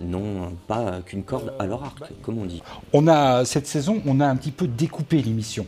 n'ont 0.00 0.56
pas 0.66 1.00
qu'une 1.04 1.24
corde 1.24 1.52
à 1.58 1.66
leur 1.66 1.84
arc, 1.84 2.02
comme 2.22 2.38
on 2.38 2.46
dit. 2.46 2.62
On 2.94 3.06
a, 3.06 3.44
cette 3.44 3.66
saison, 3.66 4.00
on 4.06 4.20
a 4.20 4.26
un 4.26 4.36
petit 4.36 4.50
peu 4.50 4.66
découpé 4.66 5.20
l'émission. 5.20 5.66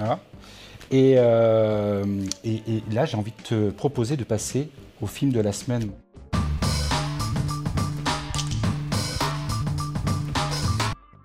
Hein. 0.00 0.18
Et, 0.90 1.16
là, 1.16 3.04
j'ai 3.04 3.16
envie 3.18 3.32
de 3.32 3.42
te 3.42 3.70
proposer 3.70 4.16
de 4.16 4.24
passer 4.24 4.70
au 5.02 5.06
film 5.06 5.30
de 5.30 5.40
la 5.40 5.52
semaine. 5.52 5.90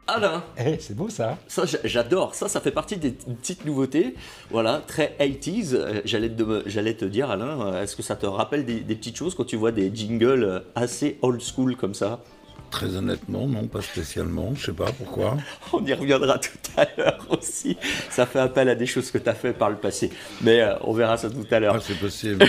Alain. 0.10 0.44
Eh, 0.58 0.78
c'est 0.80 0.96
beau 0.96 1.10
ça. 1.10 1.38
Ça, 1.48 1.64
j'adore. 1.84 2.34
Ça, 2.34 2.48
ça 2.48 2.60
fait 2.62 2.72
partie 2.72 2.98
des 2.98 3.12
petites 3.12 3.66
nouveautés. 3.66 4.16
Voilà, 4.50 4.82
très 4.86 5.16
80s. 5.20 5.74
Euh, 5.74 6.02
j'allais 6.04 6.30
te, 6.30 6.64
j'allais 6.66 6.96
te 6.96 7.06
dire, 7.06 7.30
Alain, 7.30 7.62
euh, 7.62 7.84
est-ce 7.84 7.96
que 7.96 8.02
ça 8.02 8.16
te 8.16 8.26
rappelle 8.26 8.66
des, 8.66 8.82
petites 8.96 9.18
choses 9.18 9.36
quand 9.36 9.46
tu 9.46 9.56
vois 9.56 9.72
des 9.72 9.92
jingles 9.94 10.44
euh, 10.44 10.60
assez 10.74 11.20
old 11.22 11.42
school 11.42 11.76
comme 11.76 11.94
ça? 11.94 12.22
Très 12.72 12.96
honnêtement, 12.96 13.48
non, 13.48 13.68
pas 13.68 13.82
spécialement. 13.82 14.54
Je 14.56 14.66
sais 14.66 14.74
pas 14.74 14.92
pourquoi. 14.92 15.38
On 15.74 15.86
y 15.86 15.94
reviendra 15.94 16.40
tout 16.40 16.58
à 16.78 16.88
l'heure 16.98 17.26
aussi. 17.30 17.78
Ça 18.10 18.26
fait 18.26 18.40
appel 18.40 18.70
à 18.70 18.76
des 18.76 18.88
choses 18.88 19.12
que 19.12 19.20
tu 19.20 19.30
as 19.30 19.36
fait 19.36 19.54
par 19.54 19.70
le 19.70 19.76
passé. 19.76 20.12
Mais 20.42 20.64
on 20.82 20.94
verra 20.94 21.18
ça 21.18 21.30
tout 21.30 21.48
à 21.50 21.60
l'heure. 21.60 21.76
Ah, 21.78 21.84
c'est 21.84 22.00
possible. 22.00 22.46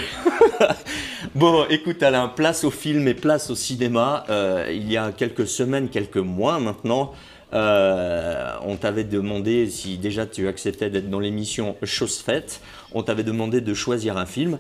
bon, 1.35 1.65
écoute, 1.71 2.03
Alain, 2.03 2.29
place 2.29 2.65
au 2.65 2.71
film 2.71 3.09
et 3.09 3.15
place 3.15 3.49
au 3.49 3.55
cinéma. 3.55 4.27
il 4.71 4.93
y 4.93 4.99
a 4.99 5.11
quelques 5.13 5.47
semaines, 5.47 5.89
quelques 5.89 6.19
mois 6.19 6.59
maintenant, 6.59 7.15
euh, 7.53 8.53
on 8.63 8.77
t'avait 8.77 9.05
demandé 9.05 9.69
si 9.69 9.99
déjà 9.99 10.27
tu 10.27 10.47
acceptais 10.49 10.91
d'être 10.91 11.11
dans 11.11 11.21
l'émission 11.21 11.77
Chose 11.83 12.19
faite. 12.19 12.61
On 12.93 13.03
t'avait 13.03 13.25
demandé 13.25 13.61
de 13.61 13.75
choisir 13.75 14.17
un 14.17 14.27
film. 14.27 14.59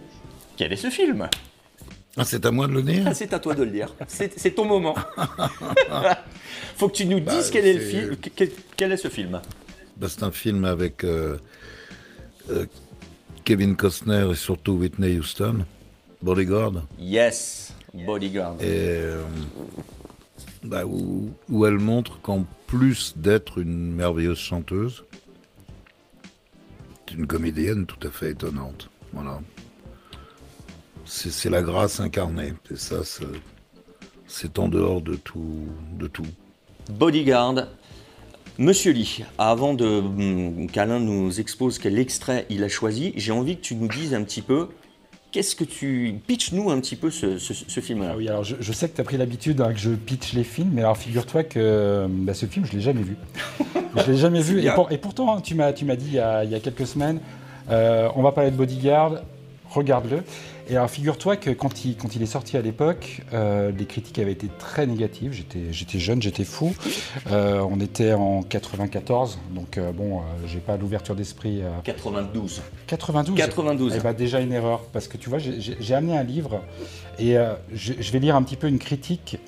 Quel 0.56 0.73
est 0.73 0.76
ce 0.76 0.90
film? 0.90 1.28
Ah, 2.16 2.25
C'est 2.25 2.44
à 2.44 2.50
moi 2.50 2.66
de 2.66 2.73
le 2.73 2.82
dire 2.82 3.04
ah, 3.06 3.14
C'est 3.14 3.32
à 3.32 3.38
toi 3.38 3.54
de 3.54 3.62
le 3.62 3.70
dire. 3.70 3.94
C'est 4.09 4.54
ton 4.54 4.64
moment. 4.64 4.97
Faut 6.76 6.88
que 6.88 6.97
tu 6.97 7.06
nous 7.06 7.20
bah, 7.20 7.35
dises 7.37 7.50
quel 7.50 7.66
est... 7.66 7.75
le 7.75 7.80
film. 7.80 8.16
Quel, 8.76 8.92
est 8.92 8.97
ce 8.97 9.09
film? 9.09 9.40
Bah, 9.97 10.09
C'est 10.11 10.23
un 10.25 10.32
film 10.32 10.64
avec 10.64 11.04
euh, 11.04 11.38
euh, 12.50 12.66
Kevin 13.44 13.76
Costner 13.76 14.28
et 14.32 14.35
surtout 14.35 14.73
Whitney 14.73 15.18
Houston. 15.18 15.64
Bodyguard. 16.20 16.85
Yes, 16.99 17.73
Bodyguard. 17.94 18.56
Et 18.61 19.00
bah, 20.62 20.84
où, 20.84 21.66
elle 21.66 21.78
montre 21.78 22.20
qu'en 22.20 22.44
plus 22.66 23.14
d'être 23.16 23.58
une 23.58 23.92
merveilleuse 23.92 24.38
chanteuse, 24.38 25.04
c'est 27.06 27.14
une 27.16 27.26
comédienne 27.26 27.86
tout 27.86 28.06
à 28.06 28.10
fait 28.10 28.30
étonnante. 28.30 28.90
Voilà. 29.12 29.40
C'est 31.04 31.50
la 31.50 31.62
grâce 31.62 31.98
incarnée. 31.98 32.52
Et 32.70 32.76
ça, 32.76 33.00
c'est 34.26 34.58
en 34.58 34.68
dehors 34.68 35.00
de 35.00 35.16
tout, 35.16 35.66
de 35.98 36.06
tout. 36.06 36.26
Bodyguard. 36.90 37.66
Monsieur 38.58 38.92
Lee, 38.92 39.24
avant 39.38 39.72
de 39.72 39.86
hum, 39.86 40.70
qu'Alain 40.70 41.00
nous 41.00 41.40
expose 41.40 41.78
quel 41.78 41.98
extrait 41.98 42.46
il 42.50 42.62
a 42.62 42.68
choisi, 42.68 43.14
j'ai 43.16 43.32
envie 43.32 43.56
que 43.56 43.62
tu 43.62 43.74
nous 43.74 43.88
dises 43.88 44.12
un 44.12 44.22
petit 44.22 44.42
peu 44.42 44.68
Qu'est-ce 45.32 45.54
que 45.54 45.62
tu 45.62 46.14
pitch-nous 46.26 46.70
un 46.70 46.80
petit 46.80 46.96
peu 46.96 47.10
ce, 47.10 47.38
film-là 47.80 48.10
ah 48.12 48.16
Oui, 48.16 48.28
alors 48.28 48.42
je, 48.42 48.72
sais 48.72 48.88
que 48.88 48.96
tu 48.96 49.00
as 49.00 49.04
pris 49.04 49.16
l'habitude 49.16 49.60
hein, 49.60 49.72
que 49.72 49.78
je 49.78 49.90
pitch 49.90 50.32
les 50.32 50.42
films, 50.42 50.70
mais 50.72 50.82
alors 50.82 50.96
figure-toi 50.96 51.44
que 51.44 52.06
bah, 52.08 52.34
ce 52.34 52.46
film, 52.46 52.66
je 52.66 52.72
ne 52.72 52.78
l'ai 52.78 52.82
jamais 52.82 53.02
vu. 53.02 53.16
je 53.96 54.10
l'ai 54.10 54.18
jamais 54.18 54.40
vu. 54.40 54.60
Et, 54.90 54.99
pourtant, 54.99 55.37
hein, 55.37 55.40
tu 55.40 55.54
m'as 55.54 55.72
dit 55.72 55.84
il 55.84 56.14
y, 56.14 56.18
a, 56.18 56.60
quelques 56.60 56.87
semaines, 56.87 57.20
euh, 57.70 58.08
on 58.16 58.22
va 58.22 58.32
parler 58.32 58.50
de 58.50 58.56
Bodyguard, 58.56 59.22
regarde-le. 59.68 60.22
Et 60.70 60.76
alors, 60.76 60.88
figure-toi 60.88 61.36
que 61.36 61.50
quand 61.50 61.84
il, 61.84 61.96
quand 61.96 62.14
il 62.14 62.22
est 62.22 62.26
sorti 62.26 62.56
à 62.56 62.62
l'époque, 62.62 63.22
euh, 63.32 63.72
les 63.76 63.86
critiques 63.86 64.20
avaient 64.20 64.30
été 64.30 64.46
très 64.60 64.86
négatives. 64.86 65.32
J'étais 65.32 65.98
jeune, 65.98 66.22
j'étais 66.22 66.44
fou. 66.44 66.72
Euh, 67.28 67.58
on 67.68 67.80
était 67.80 68.12
en 68.12 68.44
94, 68.44 69.40
donc 69.52 69.78
euh, 69.78 69.90
bon, 69.90 70.20
j'ai 70.46 70.60
pas 70.60 70.76
l'ouverture 70.76 71.16
d'esprit. 71.16 71.62
92. 71.82 72.62
92 72.86 73.36
92. 73.36 73.94
Eh 73.96 74.00
ben, 74.00 74.12
déjà 74.12 74.38
une 74.38 74.52
erreur, 74.52 74.82
parce 74.92 75.08
que 75.08 75.16
tu 75.16 75.28
vois, 75.28 75.40
j'ai 75.40 75.94
amené 75.94 76.16
un 76.16 76.22
livre 76.22 76.62
et 77.18 77.34
je, 77.72 77.94
je, 77.98 78.12
vais 78.12 78.20
lire 78.20 78.36
un 78.36 78.42
petit 78.44 78.56
peu 78.56 78.68
une 78.68 78.78
critique. 78.78 79.38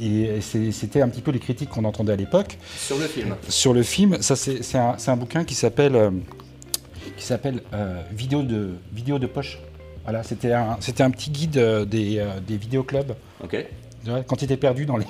et 0.00 0.40
c'était 0.40 1.02
un 1.02 1.08
petit 1.08 1.22
peu 1.22 1.30
les 1.30 1.38
critiques 1.38 1.70
qu'on 1.70 1.84
entendait 1.84 2.14
à 2.14 2.16
l'époque. 2.16 2.58
Sur 2.76 2.98
le 2.98 3.06
film 3.06 3.36
Sur 3.48 3.72
le 3.72 3.84
film, 3.84 4.20
ça 4.22 4.34
c'est 4.34 4.76
un, 4.76 4.96
un, 5.06 5.16
bouquin 5.16 5.44
qui 5.44 5.54
s'appelle 5.54 6.10
qui 7.16 7.24
s'appelle 7.24 7.62
vidéo, 8.10 8.42
de, 8.42 8.74
vidéo 8.92 9.20
de 9.20 9.28
poche. 9.28 9.60
Voilà, 10.04 10.22
c'était 10.22 10.52
un, 10.52 10.76
c'était 10.80 11.02
un 11.02 11.10
petit 11.10 11.30
guide 11.30 11.56
euh, 11.56 11.84
des, 11.84 12.18
euh, 12.18 12.40
des 12.40 12.56
vidéoclubs. 12.56 13.14
Ok. 13.42 13.56
Quand 14.26 14.36
tu 14.36 14.44
étais 14.44 14.58
perdu 14.58 14.84
dans 14.84 14.98
les, 14.98 15.06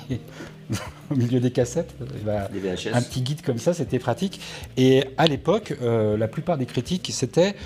au 1.10 1.16
milieu 1.16 1.40
des 1.40 1.50
cassettes, 1.50 1.94
eh 2.00 2.24
ben, 2.24 2.46
un 2.92 3.02
petit 3.02 3.22
guide 3.22 3.42
comme 3.42 3.58
ça, 3.58 3.74
c'était 3.74 3.98
pratique. 3.98 4.40
Et 4.76 5.04
à 5.18 5.26
l'époque, 5.26 5.74
euh, 5.82 6.16
la 6.16 6.28
plupart 6.28 6.58
des 6.58 6.66
critiques, 6.66 7.10
c'était, 7.12 7.56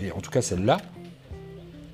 et 0.00 0.12
en 0.12 0.20
tout 0.20 0.30
cas 0.30 0.40
celle-là, 0.40 0.78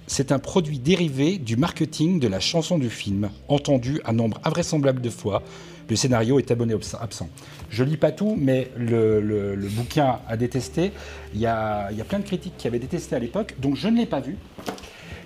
c'est 0.06 0.30
un 0.30 0.38
produit 0.38 0.78
dérivé 0.78 1.38
du 1.38 1.56
marketing 1.56 2.20
de 2.20 2.28
la 2.28 2.38
chanson 2.38 2.76
du 2.76 2.90
film, 2.90 3.30
entendu 3.48 4.02
un 4.04 4.12
nombre 4.12 4.38
invraisemblable 4.44 5.00
de 5.00 5.08
fois. 5.08 5.42
Le 5.90 5.96
scénario 5.96 6.38
est 6.38 6.50
abonné 6.50 6.74
absent. 7.00 7.28
Je 7.70 7.84
lis 7.84 7.96
pas 7.96 8.10
tout, 8.12 8.36
mais 8.40 8.70
le, 8.76 9.54
bouquin 9.68 10.18
a 10.28 10.36
détesté. 10.36 10.92
Il 11.34 11.40
y 11.40 11.46
a, 11.46 11.90
il 11.92 11.98
y 11.98 12.00
a 12.00 12.04
plein 12.04 12.18
de 12.20 12.24
critiques 12.24 12.54
qui 12.56 12.66
avaient 12.66 12.78
détesté 12.78 13.16
à 13.16 13.18
l'époque, 13.18 13.54
donc 13.60 13.76
je 13.76 13.88
ne 13.88 13.96
l'ai 13.98 14.06
pas 14.06 14.20
vu. 14.20 14.36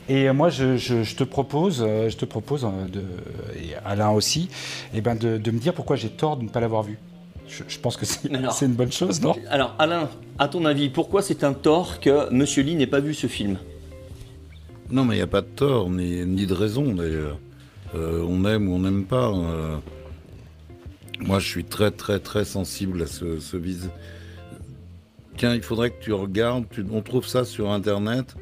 Et 0.08 0.30
moi, 0.32 0.48
je, 0.48 0.76
je- 0.78 1.02
je 1.02 1.16
te 1.16 1.22
propose, 1.24 1.84
euh, 1.86 2.08
je 2.08 2.16
te 2.16 2.24
propose 2.24 2.64
euh, 2.64 2.88
de, 2.88 3.00
et 3.60 3.74
Alain 3.84 4.10
aussi, 4.10 4.48
eh 4.94 5.02
ben 5.02 5.14
de, 5.14 5.36
de 5.36 5.50
me 5.50 5.58
dire 5.58 5.74
pourquoi 5.74 5.96
j'ai 5.96 6.08
tort 6.08 6.38
de 6.38 6.44
ne 6.44 6.48
pas 6.48 6.60
l'avoir 6.60 6.82
vu. 6.82 6.98
Je, 7.46 7.62
je 7.68 7.78
pense 7.78 7.96
que 7.98 8.06
c'est 8.06 8.34
Alors. 8.34 8.52
c'est 8.54 8.64
une 8.66 8.72
bonne 8.72 8.90
chose, 8.92 9.20
non? 9.20 9.36
Alors, 9.50 9.74
Alain, 9.78 10.08
à 10.38 10.48
ton 10.48 10.64
avis, 10.64 10.88
pourquoi 10.88 11.20
c'est 11.22 11.44
un 11.44 11.52
tort 11.52 12.00
que 12.00 12.32
Monsieur 12.32 12.62
Lee 12.62 12.74
n'ait 12.74 12.86
pas 12.86 13.00
vu 13.00 13.12
ce 13.14 13.26
film? 13.26 13.58
Non, 14.90 15.04
mais 15.04 15.14
il 15.16 15.18
n'y 15.18 15.22
a 15.22 15.26
pas 15.26 15.42
de 15.42 15.46
tort, 15.46 15.90
ni, 15.90 16.24
ni 16.24 16.46
de 16.46 16.54
raison 16.54 16.94
d'ailleurs. 16.94 17.38
Euh, 17.94 18.24
on 18.26 18.44
aime 18.46 18.68
ou 18.68 18.76
on 18.76 18.78
n'aime 18.80 19.04
pas. 19.04 19.28
euh. 19.28 19.76
Moi, 21.20 21.38
je 21.40 21.46
suis 21.48 21.64
très, 21.64 21.90
très, 21.90 22.20
très 22.20 22.44
sensible 22.44 23.02
à 23.02 23.06
ce, 23.06 23.38
ce 23.40 23.56
vis. 23.56 23.88
Tiens, 25.36 25.54
il 25.54 25.62
faudrait 25.62 25.90
que 25.90 26.02
tu 26.02 26.12
regardes, 26.12 26.64
on 26.90 27.02
trouve 27.02 27.26
ça 27.26 27.44
sur 27.44 27.70
Internet, 27.70 28.34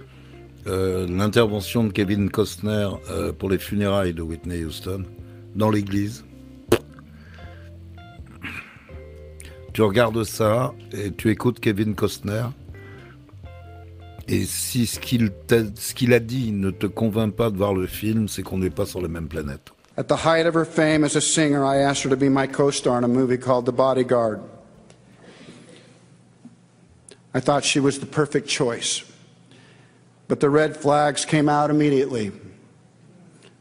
euh, 0.66 1.06
l'intervention 1.08 1.84
de 1.84 1.92
Kevin 1.92 2.30
Costner 2.30 2.88
euh, 3.10 3.32
pour 3.32 3.50
les 3.50 3.58
funérailles 3.58 4.14
de 4.14 4.22
Whitney 4.22 4.64
Houston 4.64 5.04
dans 5.54 5.70
l'église. 5.70 6.24
Tu 9.72 9.82
regardes 9.82 10.24
ça 10.24 10.72
et 10.92 11.12
tu 11.12 11.30
écoutes 11.30 11.60
Kevin 11.60 11.94
Costner. 11.94 12.44
Et 14.28 14.44
si 14.44 14.86
ce 14.86 14.98
qu'il 14.98 15.30
t'a- 15.30 15.66
ce 15.76 15.94
qu'il 15.94 16.12
a 16.14 16.18
dit 16.18 16.50
ne 16.50 16.70
te 16.70 16.86
convainc 16.86 17.34
pas 17.34 17.50
de 17.50 17.56
voir 17.56 17.74
le 17.74 17.86
film, 17.86 18.26
c'est 18.26 18.42
qu'on 18.42 18.58
n'est 18.58 18.70
pas 18.70 18.86
sur 18.86 19.00
la 19.02 19.08
même 19.08 19.28
planète. 19.28 19.72
At 19.96 20.08
the 20.08 20.16
height 20.16 20.46
of 20.46 20.54
her 20.54 20.66
fame 20.66 21.04
as 21.04 21.16
a 21.16 21.20
singer, 21.20 21.64
I 21.64 21.78
asked 21.78 22.02
her 22.02 22.10
to 22.10 22.16
be 22.16 22.28
my 22.28 22.46
co 22.46 22.70
star 22.70 22.98
in 22.98 23.04
a 23.04 23.08
movie 23.08 23.38
called 23.38 23.64
The 23.64 23.72
Bodyguard. 23.72 24.42
I 27.32 27.40
thought 27.40 27.64
she 27.64 27.80
was 27.80 27.98
the 27.98 28.06
perfect 28.06 28.48
choice. 28.48 29.04
But 30.28 30.40
the 30.40 30.50
red 30.50 30.76
flags 30.76 31.24
came 31.24 31.48
out 31.48 31.70
immediately. 31.70 32.32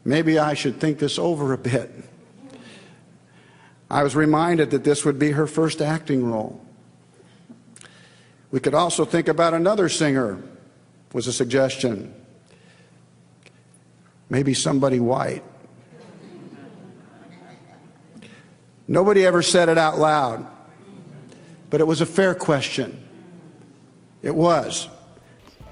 Maybe 0.04 0.38
I 0.38 0.54
should 0.54 0.80
think 0.80 0.98
this 0.98 1.18
over 1.18 1.52
a 1.52 1.58
bit. 1.58 1.90
I 3.90 4.02
was 4.02 4.16
reminded 4.16 4.70
that 4.72 4.84
this 4.84 5.04
would 5.04 5.18
be 5.18 5.32
her 5.32 5.46
first 5.46 5.80
acting 5.80 6.24
role. 6.24 6.60
We 8.50 8.60
could 8.60 8.74
also 8.74 9.04
think 9.04 9.28
about 9.28 9.54
another 9.54 9.88
singer, 9.88 10.42
was 11.12 11.26
a 11.26 11.32
suggestion. 11.32 12.14
Maybe 14.28 14.54
somebody 14.54 15.00
white. 15.00 15.44
Nobody 18.88 19.24
ever 19.24 19.42
said 19.42 19.68
it 19.68 19.78
out 19.78 19.98
loud, 19.98 20.46
but 21.70 21.80
it 21.80 21.86
was 21.86 22.00
a 22.00 22.06
fair 22.06 22.34
question. 22.34 22.92
It 24.22 24.34
was. 24.34 24.88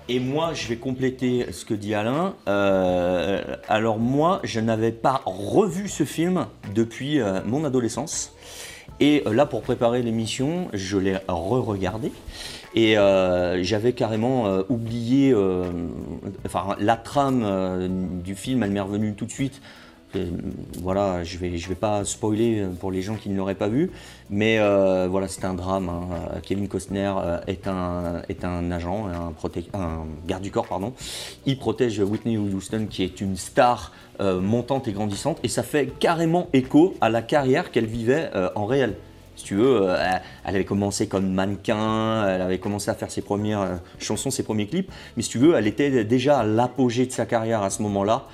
Et 0.09 0.21
moi, 0.21 0.53
je 0.53 0.69
vais 0.69 0.77
compléter 0.77 1.47
ce 1.53 1.65
que 1.65 1.75
dit 1.75 1.95
Alain. 1.95 2.35
Euh, 2.47 3.57
alors 3.69 3.99
moi, 3.99 4.41
je 4.43 4.61
n'avais 4.61 4.93
pas 4.93 5.23
revu 5.25 5.89
ce 5.89 6.05
film 6.05 6.47
depuis 6.75 7.21
euh, 7.21 7.41
mon 7.47 7.65
adolescence. 7.65 8.33
Et 9.01 9.23
euh, 9.27 9.33
là, 9.33 9.47
pour 9.47 9.63
préparer 9.63 10.03
l'émission, 10.03 10.69
je 10.73 10.99
l'ai 10.99 11.17
re-regardé. 11.29 12.13
Et 12.75 12.99
euh, 12.99 13.63
j'avais 13.63 13.93
carrément 13.93 14.47
euh, 14.47 14.63
oublié, 14.69 15.33
euh, 15.33 15.65
enfin, 16.45 16.77
la 16.81 16.97
trame 16.97 18.21
du 18.23 18.35
film, 18.35 18.63
elle 18.63 18.71
m'est 18.71 18.81
revenue 18.81 19.15
tout 19.15 19.27
de 19.27 19.31
suite. 19.31 19.63
Voilà, 20.81 21.25
je 21.25 21.39
vais, 21.39 21.57
je 21.57 21.69
vais 21.69 21.75
pas 21.75 22.05
spoiler 22.05 22.67
pour 22.81 22.91
les 22.91 23.03
gens 23.03 23.15
qui 23.15 23.29
ne 23.31 23.37
l'auraient 23.37 23.55
pas 23.55 23.69
vu, 23.69 23.91
mais 24.31 24.59
euh, 24.59 25.09
voilà, 25.11 25.29
c'est 25.29 25.45
un 25.45 25.55
drame. 25.55 25.89
hein. 25.89 26.41
Kevin 26.43 26.69
Costner 26.69 27.13
euh, 27.17 27.39
est 27.47 27.67
un, 27.67 28.23
est 28.29 28.45
un 28.45 28.71
agent, 28.71 29.09
un, 29.09 30.07
garde 30.27 30.43
du 30.43 30.51
corps, 30.51 30.67
pardon. 30.67 30.93
Il 31.47 31.59
protège 31.59 31.99
Whitney 32.01 32.37
Houston, 32.37 32.87
qui 32.89 33.03
est 33.03 33.21
une 33.21 33.37
star 33.37 33.93
euh, 34.21 34.41
montante 34.41 34.89
et 34.89 34.93
grandissante, 34.93 35.39
et 35.43 35.49
ça 35.49 35.63
fait 35.63 35.87
carrément 35.99 36.49
écho 36.53 36.95
à 37.01 37.09
la 37.09 37.23
carrière 37.23 37.71
qu'elle 37.71 37.87
vivait 37.87 38.31
en 38.55 38.67
réel. 38.67 38.95
Si 39.37 39.45
tu 39.45 39.57
veux, 39.57 39.89
elle 40.45 40.55
avait 40.55 40.65
commencé 40.65 41.09
comme 41.09 41.29
mannequin, 41.33 42.25
elle 42.29 42.41
avait 42.41 42.59
commencé 42.59 42.89
à 42.89 42.95
faire 42.95 43.11
ses 43.11 43.21
premières 43.21 43.81
chansons, 43.99 44.31
ses 44.31 44.45
premiers 44.45 44.69
clips, 44.69 44.93
mais 45.17 45.25
si 45.25 45.31
tu 45.31 45.39
veux, 45.39 45.57
elle 45.57 45.67
était 45.67 46.05
déjà 46.05 46.39
à 46.39 46.45
l'apogée 46.45 47.07
de 47.07 47.11
sa 47.11 47.27
carrière 47.27 47.63
à 47.63 47.71
ce 47.71 47.83
moment-là, 47.83 48.27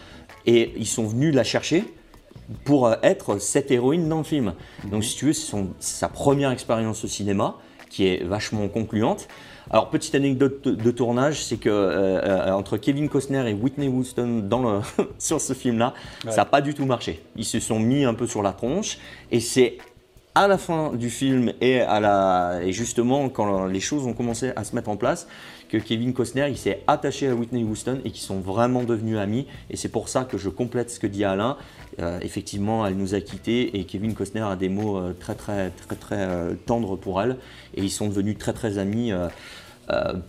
et 0.47 0.73
ils 0.77 0.87
sont 0.87 1.07
venus 1.07 1.35
la 1.35 1.45
chercher 1.45 1.85
pour 2.65 2.87
euh, 2.87 2.95
être 3.03 3.39
cette 3.39 3.71
héroïne 3.71 4.09
dans 4.09 4.19
le 4.19 4.25
film. 4.25 4.55
Donc 4.85 5.05
si 5.05 5.17
tu 5.17 5.27
veux, 5.27 5.33
c'est 5.33 5.57
sa 5.79 6.09
première 6.09 6.51
expérience 6.51 7.05
au 7.05 7.09
cinéma, 7.09 7.57
qui 7.89 8.07
est 8.07 8.25
vachement 8.25 8.69
concluante. 8.69 9.29
Alors 9.71 9.91
petite 9.91 10.15
anecdote 10.15 10.67
de, 10.67 10.91
tournage, 10.91 11.45
c'est 11.45 11.57
que 11.57 11.69
euh, 11.69 12.21
euh, 12.23 12.53
entre 12.53 12.77
Kevin 12.77 13.09
Costner 13.09 13.49
et 13.49 13.53
Whitney 13.53 13.89
Houston 13.89 14.43
dans 14.49 14.63
le, 14.63 14.81
sur 15.19 15.41
ce 15.41 15.53
film-là, 15.53 15.95
ça 16.29 16.37
n'a 16.37 16.45
pas 16.45 16.61
du 16.61 16.75
tout 16.75 16.87
marché. 16.87 17.23
Ils 17.37 17.45
se 17.45 17.61
sont 17.61 17.79
mis 17.79 18.05
un 18.05 18.15
peu 18.15 18.27
sur 18.27 18.43
la 18.43 18.53
tronche, 18.53 18.99
et 19.31 19.39
c'est 19.39 19.79
à 20.35 20.49
la 20.49 20.59
fin 20.59 20.93
du 20.93 21.11
film 21.11 21.53
et, 21.61 21.81
à 21.81 22.01
la, 22.01 22.61
et 22.63 22.73
justement 22.73 23.29
quand 23.29 23.67
les 23.67 23.81
choses 23.81 24.07
ont 24.07 24.13
commencé 24.13 24.53
à 24.55 24.65
se 24.65 24.75
mettre 24.75 24.89
en 24.89 24.97
place 24.97 25.27
que 25.71 25.79
Kevin 25.79 26.13
Costner 26.13 26.49
il 26.49 26.57
s'est 26.59 26.83
attaché 26.87 27.29
à 27.29 27.35
Whitney 27.35 27.65
Houston 27.65 28.01
et 28.05 28.11
qu'ils 28.11 28.23
sont 28.23 28.41
vraiment 28.41 28.83
devenus 28.83 29.19
amis 29.19 29.47
et 29.71 29.77
c'est 29.77 29.89
pour 29.89 30.09
ça 30.09 30.25
que 30.25 30.39
je 30.39 30.49
complète 30.49 30.91
ce 30.91 30.99
que 30.99 31.07
dit 31.07 31.25
Alain 31.25 31.57
Euh, 31.99 32.19
effectivement 32.23 32.87
elle 32.87 32.97
nous 32.97 33.15
a 33.15 33.21
quittés 33.21 33.77
et 33.77 33.85
Kevin 33.85 34.15
Costner 34.15 34.43
a 34.43 34.55
des 34.55 34.69
mots 34.69 34.97
euh, 34.97 35.13
très 35.19 35.35
très 35.35 35.71
très 35.71 35.97
très 35.97 36.21
euh, 36.21 36.55
tendres 36.65 36.97
pour 36.97 37.21
elle 37.21 37.37
et 37.75 37.83
ils 37.83 37.91
sont 37.91 38.09
devenus 38.09 38.39
très 38.39 38.53
très 38.53 38.79
amis 38.79 39.13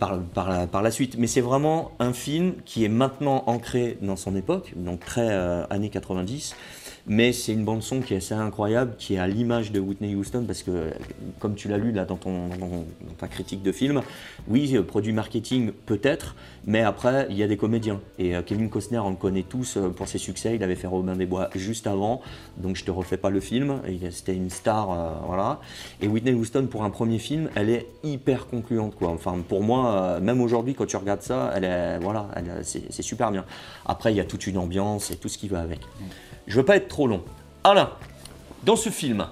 par, 0.00 0.18
la, 0.48 0.66
par 0.66 0.82
la 0.82 0.90
suite. 0.90 1.16
Mais 1.18 1.28
c'est 1.28 1.40
vraiment 1.40 1.92
un 2.00 2.12
film 2.12 2.54
qui 2.64 2.84
est 2.84 2.88
maintenant 2.88 3.44
ancré 3.46 3.96
dans 4.02 4.16
son 4.16 4.34
époque, 4.34 4.72
donc 4.76 5.00
très 5.00 5.30
années 5.70 5.88
90. 5.88 6.56
Mais 7.06 7.32
c'est 7.32 7.52
une 7.52 7.64
bande 7.64 7.82
son 7.82 8.00
qui 8.00 8.14
est 8.14 8.18
assez 8.18 8.34
incroyable, 8.34 8.94
qui 8.96 9.14
est 9.14 9.18
à 9.18 9.26
l'image 9.26 9.72
de 9.72 9.80
Whitney 9.80 10.14
Houston, 10.14 10.44
parce 10.46 10.62
que, 10.62 10.92
comme 11.40 11.56
tu 11.56 11.66
l'as 11.66 11.78
lu 11.78 11.90
là 11.90 12.04
dans, 12.04 12.16
ton, 12.16 12.48
dans, 12.48 12.84
ta 13.18 13.26
critique 13.26 13.62
de 13.62 13.72
film, 13.72 14.02
oui, 14.46 14.76
euh, 14.76 14.82
produit 14.82 15.12
marketing 15.12 15.72
peut-être, 15.84 16.36
mais 16.64 16.80
après, 16.82 17.26
il 17.28 17.36
y 17.36 17.42
a 17.42 17.48
des 17.48 17.56
comédiens. 17.56 18.00
Et 18.20 18.36
euh, 18.36 18.42
Kevin 18.42 18.70
Costner, 18.70 19.00
on 19.00 19.10
le 19.10 19.16
connaît 19.16 19.42
tous 19.42 19.76
euh, 19.76 19.88
pour 19.88 20.06
ses 20.06 20.18
succès, 20.18 20.54
il 20.54 20.62
avait 20.62 20.76
fait 20.76 20.86
Robin 20.86 21.16
des 21.16 21.26
Bois 21.26 21.50
juste 21.56 21.88
avant, 21.88 22.22
donc 22.56 22.76
je 22.76 22.84
te 22.84 22.92
refais 22.92 23.16
pas 23.16 23.30
le 23.30 23.40
film, 23.40 23.80
c'était 24.12 24.34
une 24.34 24.50
star, 24.50 25.24
voilà. 25.26 25.60
Et 26.00 26.06
Whitney 26.06 26.34
Houston, 26.34 26.68
pour 26.70 26.84
un 26.84 26.90
premier 26.90 27.18
film, 27.18 27.50
elle 27.56 27.68
est 27.68 27.86
hyper 28.04 28.46
concluante, 28.46 28.94
quoi. 28.94 29.08
Enfin, 29.08 29.42
pour 29.48 29.62
moi, 29.62 30.20
même 30.20 30.40
aujourd'hui, 30.40 30.74
quand 30.74 30.86
tu 30.86 30.96
regardes 30.96 31.22
ça, 31.22 31.52
elle 31.56 31.64
est, 31.64 31.98
voilà, 31.98 32.28
c'est 32.62 33.02
super 33.02 33.32
bien. 33.32 33.44
Après, 33.86 34.12
il 34.12 34.16
y 34.16 34.20
a 34.20 34.24
toute 34.24 34.46
une 34.46 34.58
ambiance 34.58 35.10
et 35.10 35.16
tout 35.16 35.28
ce 35.28 35.38
qui 35.38 35.48
va 35.48 35.60
avec. 35.60 35.80
Je 36.46 36.56
veux 36.56 36.64
pas 36.64 36.76
être 36.76 36.88
trop 36.88 37.06
long. 37.06 37.22
Alain, 37.64 37.90
dans 38.64 38.76
ce 38.76 38.90
film, 38.90 39.26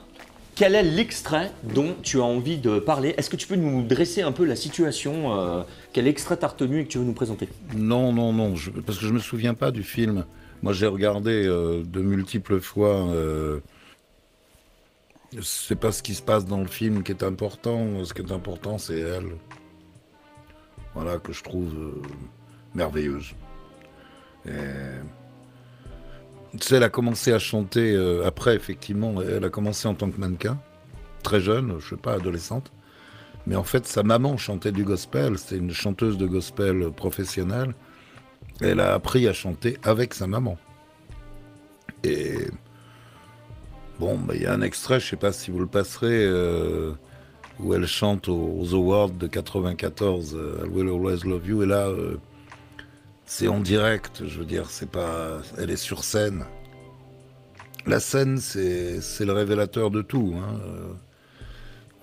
quel 0.54 0.74
est 0.74 0.82
l'extrait 0.82 1.50
dont 1.62 1.94
tu 2.02 2.20
as 2.20 2.24
envie 2.24 2.58
de 2.58 2.78
parler? 2.78 3.14
Est-ce 3.16 3.30
que 3.30 3.36
tu 3.36 3.46
peux 3.46 3.56
nous 3.56 3.82
dresser 3.82 4.22
un 4.22 4.32
peu 4.32 4.44
la 4.44 4.56
situation 4.56 5.38
euh, 5.38 5.62
Quel 5.92 6.06
extrait 6.06 6.36
t'as 6.36 6.48
retenu 6.48 6.80
et 6.80 6.84
que 6.84 6.90
tu 6.90 6.98
veux 6.98 7.04
nous 7.04 7.12
présenter? 7.12 7.48
Non, 7.74 8.12
non, 8.12 8.32
non, 8.32 8.54
parce 8.84 8.98
que 8.98 9.06
je 9.06 9.12
me 9.12 9.18
souviens 9.18 9.54
pas 9.54 9.70
du 9.70 9.82
film. 9.82 10.24
Moi, 10.62 10.72
j'ai 10.72 10.86
regardé 10.86 11.46
euh, 11.46 11.82
de 11.82 12.00
multiples 12.02 12.60
fois. 12.60 13.06
Euh, 13.08 13.60
c'est 15.40 15.78
pas 15.78 15.92
ce 15.92 16.02
qui 16.02 16.14
se 16.14 16.22
passe 16.22 16.44
dans 16.44 16.60
le 16.60 16.66
film 16.66 17.02
qui 17.02 17.12
est 17.12 17.22
important. 17.22 18.04
Ce 18.04 18.12
qui 18.12 18.20
est 18.20 18.32
important, 18.32 18.76
c'est 18.76 18.98
elle. 18.98 19.32
Voilà 20.94 21.18
que 21.18 21.32
je 21.32 21.42
trouve 21.42 21.72
euh, 21.74 22.02
merveilleuse. 22.74 23.34
Elle 26.70 26.82
a 26.82 26.88
commencé 26.88 27.32
à 27.32 27.38
chanter 27.38 27.92
euh, 27.92 28.26
après, 28.26 28.54
effectivement. 28.54 29.20
Elle 29.22 29.44
a 29.44 29.50
commencé 29.50 29.88
en 29.88 29.94
tant 29.94 30.10
que 30.10 30.20
mannequin, 30.20 30.58
très 31.22 31.40
jeune, 31.40 31.76
je 31.78 31.90
sais 31.90 31.96
pas, 31.96 32.14
adolescente. 32.14 32.72
Mais 33.46 33.56
en 33.56 33.64
fait, 33.64 33.86
sa 33.86 34.02
maman 34.02 34.36
chantait 34.36 34.72
du 34.72 34.84
gospel. 34.84 35.38
C'était 35.38 35.56
une 35.56 35.72
chanteuse 35.72 36.18
de 36.18 36.26
gospel 36.26 36.90
professionnelle. 36.90 37.74
Elle 38.60 38.80
a 38.80 38.94
appris 38.94 39.26
à 39.26 39.32
chanter 39.32 39.78
avec 39.82 40.14
sa 40.14 40.26
maman. 40.26 40.58
Et 42.04 42.48
bon, 43.98 44.18
bah, 44.18 44.34
il 44.34 44.42
y 44.42 44.46
a 44.46 44.52
un 44.52 44.62
extrait, 44.62 45.00
je 45.00 45.06
sais 45.06 45.16
pas 45.16 45.32
si 45.32 45.50
vous 45.50 45.60
le 45.60 45.66
passerez, 45.66 46.24
euh, 46.24 46.92
où 47.58 47.74
elle 47.74 47.86
chante 47.86 48.28
aux, 48.28 48.66
Awards 48.72 49.10
de 49.10 49.26
94, 49.26 50.34
euh, 50.34 50.64
I 50.64 50.68
Will 50.68 50.88
Always 50.88 51.20
Love 51.24 51.46
You. 51.46 51.62
Et 51.62 51.66
là, 51.66 51.88
euh, 51.88 52.16
c'est 53.32 53.46
en 53.46 53.60
direct, 53.60 54.22
je 54.26 54.40
veux 54.40 54.44
dire, 54.44 54.68
c'est 54.70 54.90
pas, 54.90 55.38
elle 55.56 55.70
est 55.70 55.76
sur 55.76 56.02
scène. 56.02 56.44
La 57.86 58.00
scène, 58.00 58.38
c'est 58.38 59.00
c'est 59.00 59.24
le 59.24 59.32
révélateur 59.32 59.92
de 59.92 60.02
tout. 60.02 60.34
Hein. 60.36 60.58
Euh, 60.66 60.92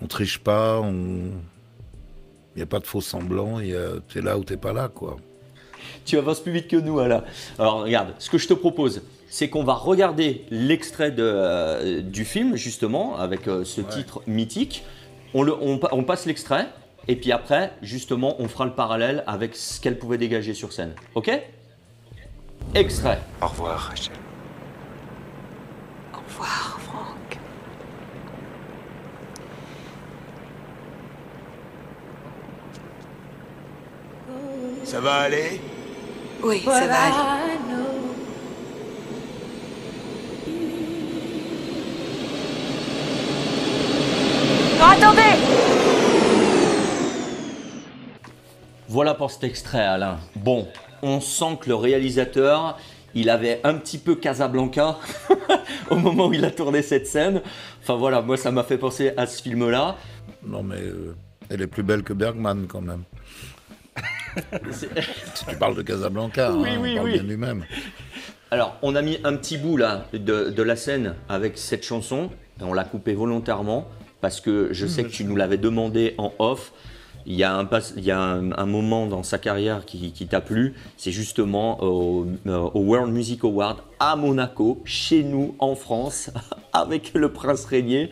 On 0.00 0.06
triche 0.06 0.38
pas, 0.38 0.80
on, 0.80 1.32
il 2.54 2.56
n'y 2.56 2.62
a 2.62 2.66
pas 2.66 2.78
de 2.78 2.86
faux 2.86 3.02
semblants, 3.02 3.60
il 3.60 3.68
y 3.68 3.76
a- 3.76 4.00
t'es 4.08 4.22
là 4.22 4.38
ou 4.38 4.44
t'es 4.44 4.56
pas 4.56 4.72
là, 4.72 4.88
quoi. 4.88 5.16
Tu 6.06 6.16
avances 6.16 6.40
plus 6.40 6.52
vite 6.52 6.68
que 6.68 6.76
nous, 6.76 6.98
Alain. 6.98 7.22
Alors, 7.58 7.82
regarde, 7.82 8.14
ce 8.18 8.30
que 8.30 8.38
je 8.38 8.48
te 8.48 8.54
propose, 8.54 9.02
c'est 9.28 9.50
qu'on 9.50 9.64
va 9.64 9.74
regarder 9.74 10.46
l'extrait 10.50 11.10
de, 11.10 11.22
euh, 11.24 12.00
du 12.00 12.24
film, 12.24 12.56
justement, 12.56 13.18
avec 13.18 13.48
euh, 13.48 13.64
ce 13.64 13.82
titre 13.82 14.22
mythique. 14.26 14.82
On, 15.34 15.42
le, 15.42 15.52
on 15.60 16.04
passe 16.04 16.24
l'extrait, 16.24 16.68
et 17.08 17.16
puis 17.16 17.32
après, 17.32 17.72
justement, 17.80 18.36
on 18.38 18.48
fera 18.48 18.66
le 18.66 18.72
parallèle 18.72 19.24
avec 19.26 19.56
ce 19.56 19.80
qu'elle 19.80 19.98
pouvait 19.98 20.18
dégager 20.18 20.52
sur 20.52 20.74
scène. 20.74 20.94
Ok? 21.14 21.30
Extrait. 22.74 23.18
Au 23.40 23.46
revoir, 23.46 23.78
Rachel. 23.78 24.12
Au 26.12 26.18
revoir, 26.18 26.78
Franck. 26.80 27.38
Ça 34.84 35.00
va 35.00 35.14
aller? 35.14 35.62
Oui, 36.42 36.60
ça 36.62 36.86
va 36.86 36.94
aller. 36.94 37.58
Attendez 44.80 45.67
Voilà 48.88 49.14
pour 49.14 49.30
cet 49.30 49.44
extrait, 49.44 49.82
Alain. 49.84 50.18
Bon, 50.36 50.66
on 51.02 51.20
sent 51.20 51.58
que 51.60 51.68
le 51.68 51.74
réalisateur, 51.74 52.78
il 53.14 53.28
avait 53.30 53.60
un 53.64 53.74
petit 53.74 53.98
peu 53.98 54.14
Casablanca 54.14 54.98
au 55.90 55.96
moment 55.96 56.28
où 56.28 56.32
il 56.32 56.44
a 56.44 56.50
tourné 56.50 56.82
cette 56.82 57.06
scène. 57.06 57.42
Enfin 57.82 57.96
voilà, 57.96 58.22
moi 58.22 58.36
ça 58.36 58.50
m'a 58.50 58.62
fait 58.64 58.78
penser 58.78 59.12
à 59.16 59.26
ce 59.26 59.42
film-là. 59.42 59.96
Non 60.46 60.62
mais 60.62 60.76
euh, 60.80 61.14
elle 61.50 61.60
est 61.62 61.66
plus 61.66 61.82
belle 61.82 62.02
que 62.02 62.12
Bergman 62.12 62.66
quand 62.66 62.80
même. 62.80 63.02
si 64.70 64.86
tu 65.48 65.56
parles 65.56 65.74
de 65.76 65.82
Casablanca, 65.82 66.52
Oui, 66.52 66.68
hein, 66.70 66.78
oui, 66.80 66.90
on 66.92 66.96
parle 66.96 67.06
oui. 67.08 67.12
bien 67.14 67.22
lui-même. 67.24 67.64
Alors, 68.50 68.76
on 68.80 68.96
a 68.96 69.02
mis 69.02 69.18
un 69.24 69.36
petit 69.36 69.58
bout 69.58 69.76
là 69.76 70.06
de, 70.14 70.48
de 70.50 70.62
la 70.62 70.76
scène 70.76 71.14
avec 71.28 71.58
cette 71.58 71.84
chanson. 71.84 72.30
Et 72.60 72.64
on 72.64 72.72
l'a 72.72 72.84
coupé 72.84 73.12
volontairement 73.14 73.86
parce 74.20 74.40
que 74.40 74.68
je 74.72 74.86
sais 74.86 75.04
que 75.04 75.08
tu 75.10 75.24
nous 75.24 75.36
l'avais 75.36 75.58
demandé 75.58 76.14
en 76.18 76.32
off. 76.38 76.72
Il 77.26 77.34
y 77.34 77.44
a 77.44 77.54
un, 77.54 77.64
pas- 77.66 77.92
il 77.96 78.04
y 78.04 78.10
a 78.10 78.18
un, 78.20 78.52
un 78.52 78.66
moment 78.66 79.06
dans 79.06 79.22
sa 79.22 79.38
carrière 79.38 79.84
qui, 79.84 80.12
qui 80.12 80.26
t'a 80.26 80.40
plu. 80.40 80.74
C'est 80.96 81.12
justement 81.12 81.82
au, 81.82 82.26
euh, 82.46 82.58
au 82.74 82.80
World 82.80 83.12
Music 83.12 83.44
Award 83.44 83.78
à 84.00 84.16
Monaco, 84.16 84.80
chez 84.84 85.22
nous 85.22 85.54
en 85.58 85.74
France, 85.74 86.30
avec 86.72 87.12
le 87.14 87.30
prince 87.32 87.64
régnier. 87.66 88.10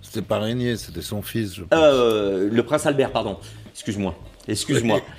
C'était 0.00 0.22
pas 0.22 0.38
Régnier, 0.38 0.76
c'était 0.76 1.02
son 1.02 1.22
fils. 1.22 1.54
Je 1.54 1.62
pense. 1.62 1.78
Euh, 1.78 2.48
le 2.50 2.62
prince 2.62 2.86
Albert, 2.86 3.12
pardon. 3.12 3.38
Excuse-moi. 3.72 4.14
Excuse-moi. 4.48 5.00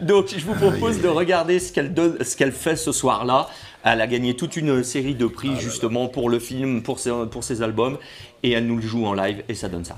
Donc, 0.00 0.28
je 0.36 0.44
vous 0.44 0.54
propose 0.54 1.00
de 1.00 1.08
regarder 1.08 1.58
ce 1.58 1.72
qu'elle 1.72 1.92
donne, 1.92 2.22
ce 2.22 2.36
qu'elle 2.36 2.52
fait 2.52 2.76
ce 2.76 2.92
soir-là. 2.92 3.48
Elle 3.84 4.00
a 4.00 4.06
gagné 4.06 4.34
toute 4.34 4.56
une 4.56 4.82
série 4.84 5.14
de 5.14 5.26
prix 5.26 5.56
justement 5.60 6.08
pour 6.08 6.28
le 6.28 6.38
film, 6.38 6.82
pour 6.82 6.98
ses, 6.98 7.12
pour 7.30 7.44
ses 7.44 7.62
albums, 7.62 7.98
et 8.42 8.52
elle 8.52 8.66
nous 8.66 8.76
le 8.76 8.82
joue 8.82 9.06
en 9.06 9.14
live, 9.14 9.42
et 9.48 9.54
ça 9.54 9.68
donne 9.68 9.84
ça. 9.84 9.96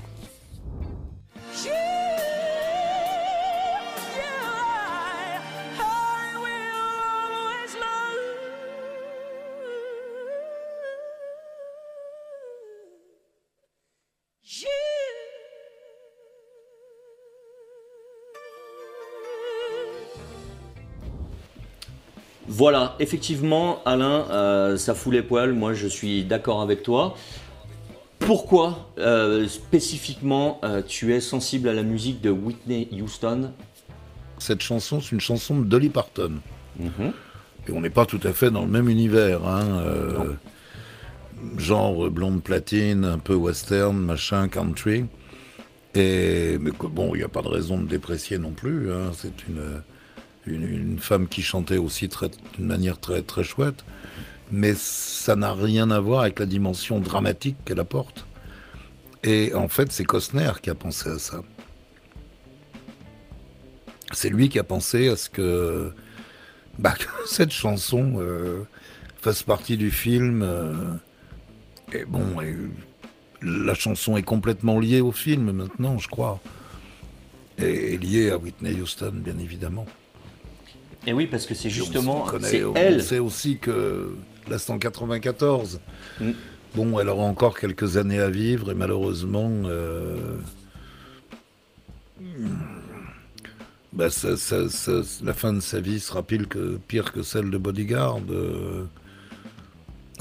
Voilà, 22.59 22.97
effectivement, 22.99 23.81
Alain, 23.85 24.25
euh, 24.31 24.75
ça 24.75 24.93
fout 24.93 25.13
les 25.13 25.21
poils. 25.21 25.53
Moi, 25.53 25.73
je 25.73 25.87
suis 25.87 26.25
d'accord 26.25 26.61
avec 26.61 26.83
toi. 26.83 27.15
Pourquoi 28.19 28.89
euh, 28.97 29.47
spécifiquement 29.47 30.59
euh, 30.65 30.81
tu 30.85 31.13
es 31.13 31.21
sensible 31.21 31.69
à 31.69 31.73
la 31.73 31.83
musique 31.83 32.19
de 32.19 32.29
Whitney 32.29 32.89
Houston? 32.91 33.51
Cette 34.39 34.59
chanson, 34.61 34.99
c'est 34.99 35.13
une 35.13 35.21
chanson 35.21 35.57
de 35.57 35.63
Dolly 35.63 35.87
Parton. 35.87 36.33
Et 36.81 37.71
on 37.71 37.79
n'est 37.79 37.89
pas 37.89 38.05
tout 38.05 38.19
à 38.25 38.33
fait 38.33 38.51
dans 38.51 38.63
le 38.63 38.67
même 38.67 38.89
univers. 38.89 39.47
hein, 39.47 39.81
genre 41.57 42.11
blonde 42.11 42.43
platine, 42.43 43.05
un 43.05 43.19
peu 43.19 43.35
western, 43.35 43.97
machin, 43.97 44.49
country. 44.49 45.05
Et, 45.95 46.57
mais 46.59 46.71
que, 46.71 46.87
bon, 46.87 47.15
il 47.15 47.19
n'y 47.19 47.23
a 47.23 47.29
pas 47.29 47.41
de 47.41 47.47
raison 47.47 47.77
de 47.77 47.87
déprécier 47.87 48.37
non 48.37 48.51
plus. 48.51 48.91
hein, 48.91 49.11
C'est 49.13 49.47
une, 49.47 49.81
une, 50.49 50.99
femme 50.99 51.27
qui 51.27 51.41
chantait 51.41 51.77
aussi 51.77 52.09
d'une 52.57 52.65
manière 52.65 52.99
très, 52.99 53.21
très 53.21 53.43
chouette. 53.43 53.83
Mais 54.51 54.73
ça 54.75 55.35
n'a 55.35 55.53
rien 55.53 55.91
à 55.91 55.99
voir 55.99 56.21
avec 56.21 56.39
la 56.39 56.45
dimension 56.45 56.99
dramatique 56.99 57.57
qu'elle 57.65 57.79
apporte. 57.79 58.25
Et 59.23 59.53
en 59.53 59.67
fait, 59.67 59.91
c'est 59.91 60.05
Costner 60.05 60.51
qui 60.61 60.69
a 60.69 60.75
pensé 60.75 61.09
à 61.09 61.19
ça. 61.19 61.41
C'est 64.11 64.29
lui 64.29 64.49
qui 64.49 64.57
a 64.57 64.63
pensé 64.63 65.09
à 65.09 65.15
ce 65.15 65.29
que, 65.29 65.91
bah, 66.79 66.95
cette 67.27 67.51
chanson 67.51 68.13
euh, 68.17 68.63
fasse 69.21 69.43
partie 69.43 69.77
du 69.77 69.91
film. 69.91 70.41
euh, 70.41 70.93
et 71.93 72.05
bon, 72.05 72.35
la 73.41 73.73
chanson 73.73 74.17
est 74.17 74.23
complètement 74.23 74.79
liée 74.79 75.01
au 75.01 75.11
film 75.11 75.51
maintenant, 75.51 75.97
je 75.97 76.07
crois. 76.07 76.39
Et 77.57 77.97
liée 77.97 78.29
à 78.29 78.37
Whitney 78.37 78.79
Houston, 78.79 79.11
bien 79.13 79.37
évidemment. 79.37 79.85
Et 81.07 81.13
oui, 81.13 81.27
parce 81.27 81.45
que 81.45 81.53
c'est 81.55 81.69
justement, 81.69 82.25
On 82.33 82.39
c'est 82.41 82.63
on 82.63 82.73
elle. 82.75 83.01
sait 83.03 83.19
aussi 83.19 83.57
que 83.57 84.13
là, 84.49 84.57
c'est 84.59 84.71
en 84.71 84.77
94. 84.79 85.79
Mm. 86.19 86.31
Bon, 86.75 86.99
elle 86.99 87.09
aura 87.09 87.23
encore 87.23 87.57
quelques 87.57 87.97
années 87.97 88.19
à 88.19 88.29
vivre 88.29 88.71
et 88.71 88.75
malheureusement, 88.75 89.49
euh, 89.65 90.17
bah, 93.93 94.09
ça- 94.09 94.37
ça- 94.37 94.69
ça- 94.69 95.01
la 95.23 95.33
fin 95.33 95.53
de 95.53 95.59
sa 95.61 95.79
vie 95.79 95.99
sera 95.99 96.21
pire 96.21 96.47
que, 96.47 96.77
pire 96.87 97.11
que 97.11 97.23
celle 97.23 97.49
de 97.49 97.57
Bodyguard. 97.57 98.19
euh. 98.29 98.85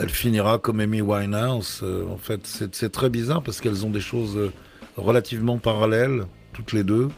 elle 0.01 0.09
finira 0.11 0.59
comme 0.59 0.79
Amy 0.81 1.01
Winehouse. 1.03 1.81
euh, 1.83 2.07
en 2.07 2.19
fait, 2.19 2.41
c'est 2.73 2.93
très 2.93 3.11
bizarre 3.11 3.43
parce 3.43 3.61
qu'elles 3.61 3.85
ont 3.85 3.91
des 3.91 4.01
choses 4.01 4.39
relativement 4.97 5.59
parallèles, 5.59 6.25
toutes 6.53 6.73
les 6.73 6.85
deux. 6.85 7.09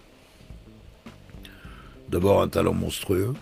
D'abord, 2.09 2.41
un 2.43 2.49
talent 2.49 2.73
monstrueux. 2.73 3.35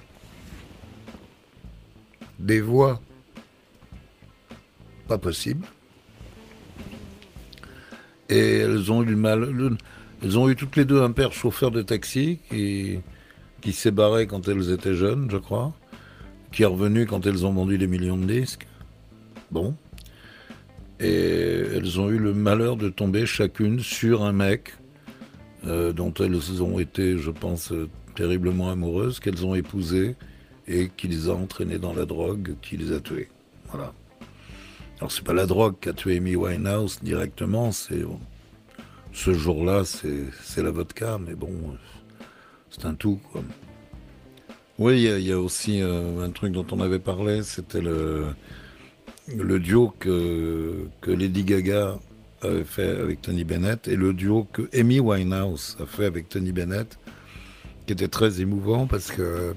Des 2.39 2.61
voix 2.61 3.01
pas 5.09 5.19
possibles. 5.19 5.67
Et 8.29 8.59
elles 8.59 8.93
ont 8.93 9.03
eu 9.03 9.15
mal. 9.15 9.51
le- 9.51 9.77
elles 10.23 10.39
ont 10.39 10.49
eu 10.51 10.57
toutes 10.57 10.77
les 10.77 10.85
deux 10.85 11.01
un 11.01 11.13
père 11.13 11.33
chauffeur 11.33 11.71
de 11.71 11.81
taxi 11.81 12.41
qui, 12.51 12.99
qui 13.61 13.73
s'est 13.73 13.91
barré 13.91 14.27
quand 14.27 14.49
elles 14.49 14.71
étaient 14.71 14.95
jeunes, 14.95 15.29
je 15.31 15.37
crois, 15.39 15.73
qui 16.53 16.63
est 16.63 16.67
revenu 16.67 17.07
quand 17.07 17.25
elles 17.27 17.47
ont 17.47 17.53
vendu 17.53 17.79
des 17.79 17.87
millions 17.87 18.17
de 18.17 18.27
disques. 18.27 18.67
Bon. 19.51 19.75
Et 21.01 21.63
elles 21.75 22.01
ont 22.01 22.11
eu 22.11 22.19
le 22.19 22.35
malheur 22.35 22.77
de 22.77 22.89
tomber 22.89 23.25
chacune 23.27 23.79
sur 23.81 24.25
un 24.25 24.33
mec 24.33 24.75
euh, 25.67 25.93
dont 25.93 26.13
elles 26.15 26.63
ont 26.63 26.79
été, 26.79 27.17
je 27.19 27.31
pense, 27.31 27.73
euh, 27.73 27.89
terriblement 28.17 28.71
amoureuses, 28.71 29.21
qu'elles 29.21 29.47
ont 29.47 29.55
épousé 29.55 30.17
et 30.69 30.91
qui 30.97 31.09
les 31.09 31.29
a 31.29 31.33
entraînées 31.33 31.79
dans 31.79 31.95
la 31.95 32.05
drogue, 32.05 32.55
qui 32.63 32.77
les 32.77 32.93
a 32.93 33.01
tuées. 33.01 33.29
Voilà. 33.71 33.93
Alors 34.99 35.11
c'est 35.13 35.25
pas 35.25 35.33
la 35.33 35.47
drogue 35.47 35.77
qui 35.81 35.89
a 35.89 35.93
tué 35.93 36.17
Amy 36.19 36.37
Winehouse 36.37 36.99
directement, 37.03 37.73
c'est 37.73 38.05
ce 39.13 39.33
jour-là, 39.33 39.83
c'est 39.85 40.63
la 40.63 40.71
vodka, 40.71 41.19
mais 41.25 41.35
bon, 41.35 41.53
c'est 42.71 42.85
un 42.85 42.95
tout. 42.95 43.19
Oui, 44.79 45.03
il 45.03 45.27
y 45.27 45.33
a- 45.33 45.41
aussi 45.41 45.81
euh, 45.83 46.25
un 46.25 46.31
truc 46.31 46.53
dont 46.53 46.67
on 46.71 46.81
avait 46.81 46.99
parlé, 47.01 47.43
c'était 47.43 47.81
le, 47.81 48.27
le 49.37 49.59
duo 49.59 49.93
que, 49.99 50.87
que 51.01 51.11
Lady 51.11 51.43
Gaga 51.45 51.99
avait 52.43 52.63
fait 52.65 52.89
avec 53.01 53.23
Tony 53.23 53.43
Bennett 53.43 53.89
et 53.89 53.97
le 53.97 54.13
duo 54.13 54.47
que 54.53 54.69
Amy 54.79 55.01
Winehouse 55.01 55.77
a 55.81 55.87
fait 55.87 56.05
avec 56.05 56.29
Tony 56.29 56.53
Bennett, 56.53 56.97
qui 57.87 57.93
était 57.95 58.07
très 58.09 58.41
émouvant 58.41 58.87
parce 58.87 59.11
que 59.11 59.55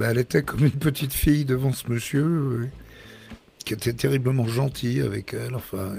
ben, 0.00 0.12
elle 0.12 0.18
était 0.18 0.42
comme 0.42 0.64
une 0.64 0.70
petite 0.70 1.12
fille 1.12 1.44
devant 1.44 1.74
ce 1.74 1.90
monsieur 1.90 2.70
qui 3.66 3.74
était 3.74 3.92
terriblement 3.92 4.48
gentil 4.48 5.02
avec 5.02 5.34
elle. 5.34 5.54
Enfin, 5.54 5.92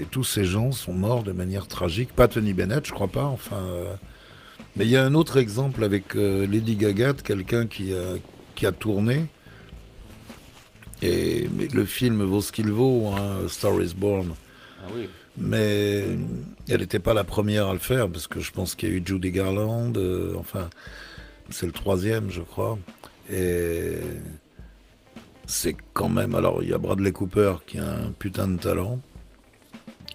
et 0.00 0.04
tous 0.04 0.24
ces 0.24 0.44
gens 0.44 0.72
sont 0.72 0.92
morts 0.92 1.22
de 1.22 1.30
manière 1.30 1.68
tragique. 1.68 2.12
Pas 2.12 2.26
Tony 2.26 2.54
Bennett, 2.54 2.84
je 2.84 2.92
crois 2.92 3.06
pas. 3.06 3.26
Enfin, 3.26 3.58
euh, 3.58 3.94
mais 4.74 4.84
il 4.84 4.90
y 4.90 4.96
a 4.96 5.04
un 5.04 5.14
autre 5.14 5.36
exemple 5.36 5.84
avec 5.84 6.16
euh, 6.16 6.44
Lady 6.44 6.74
Gaga, 6.74 7.12
quelqu'un 7.12 7.68
qui 7.68 7.94
a, 7.94 8.16
qui 8.56 8.66
a 8.66 8.72
tourné. 8.72 9.26
Et 11.00 11.48
mais 11.56 11.68
le 11.68 11.84
film 11.84 12.24
vaut 12.24 12.40
ce 12.40 12.50
qu'il 12.50 12.72
vaut, 12.72 13.12
hein, 13.16 13.46
Star 13.46 13.80
is 13.80 13.94
Born. 13.96 14.34
Ah 14.82 14.88
oui. 14.92 15.08
Mais 15.38 16.04
elle 16.68 16.80
n'était 16.80 16.98
pas 16.98 17.14
la 17.14 17.22
première 17.22 17.68
à 17.68 17.72
le 17.74 17.78
faire, 17.78 18.10
parce 18.10 18.26
que 18.26 18.40
je 18.40 18.50
pense 18.50 18.74
qu'il 18.74 18.88
y 18.88 18.92
a 18.92 18.96
eu 18.96 19.02
Judy 19.04 19.30
Garland, 19.30 19.96
euh, 19.96 20.34
enfin, 20.36 20.68
c'est 21.50 21.66
le 21.66 21.72
troisième, 21.72 22.28
je 22.30 22.42
crois. 22.42 22.76
Et 23.30 23.94
c'est 25.46 25.76
quand 25.92 26.08
même. 26.08 26.34
Alors, 26.34 26.62
il 26.62 26.70
y 26.70 26.72
a 26.74 26.78
Bradley 26.78 27.12
Cooper 27.12 27.54
qui 27.66 27.78
a 27.78 27.88
un 27.88 28.12
putain 28.18 28.48
de 28.48 28.58
talent, 28.58 29.00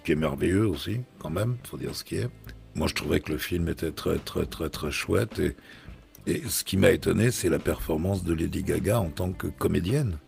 qui 0.04 0.12
est 0.12 0.16
merveilleux 0.16 0.66
aussi, 0.66 1.00
quand 1.18 1.30
même, 1.30 1.56
faut 1.64 1.76
dire 1.78 1.94
ce 1.94 2.04
qui 2.04 2.16
est. 2.16 2.28
Moi, 2.74 2.86
je 2.88 2.94
trouvais 2.94 3.20
que 3.20 3.32
le 3.32 3.38
film 3.38 3.68
était 3.68 3.90
très, 3.90 4.18
très, 4.18 4.44
très, 4.46 4.68
très 4.68 4.90
chouette. 4.90 5.38
Et 5.38 5.56
Et 6.28 6.42
ce 6.48 6.64
qui 6.64 6.76
m'a 6.76 6.90
étonné, 6.90 7.30
c'est 7.30 7.48
la 7.48 7.60
performance 7.60 8.24
de 8.24 8.34
Lady 8.34 8.64
Gaga 8.64 8.98
en 8.98 9.10
tant 9.10 9.30
que 9.30 9.46
comédienne. 9.46 10.18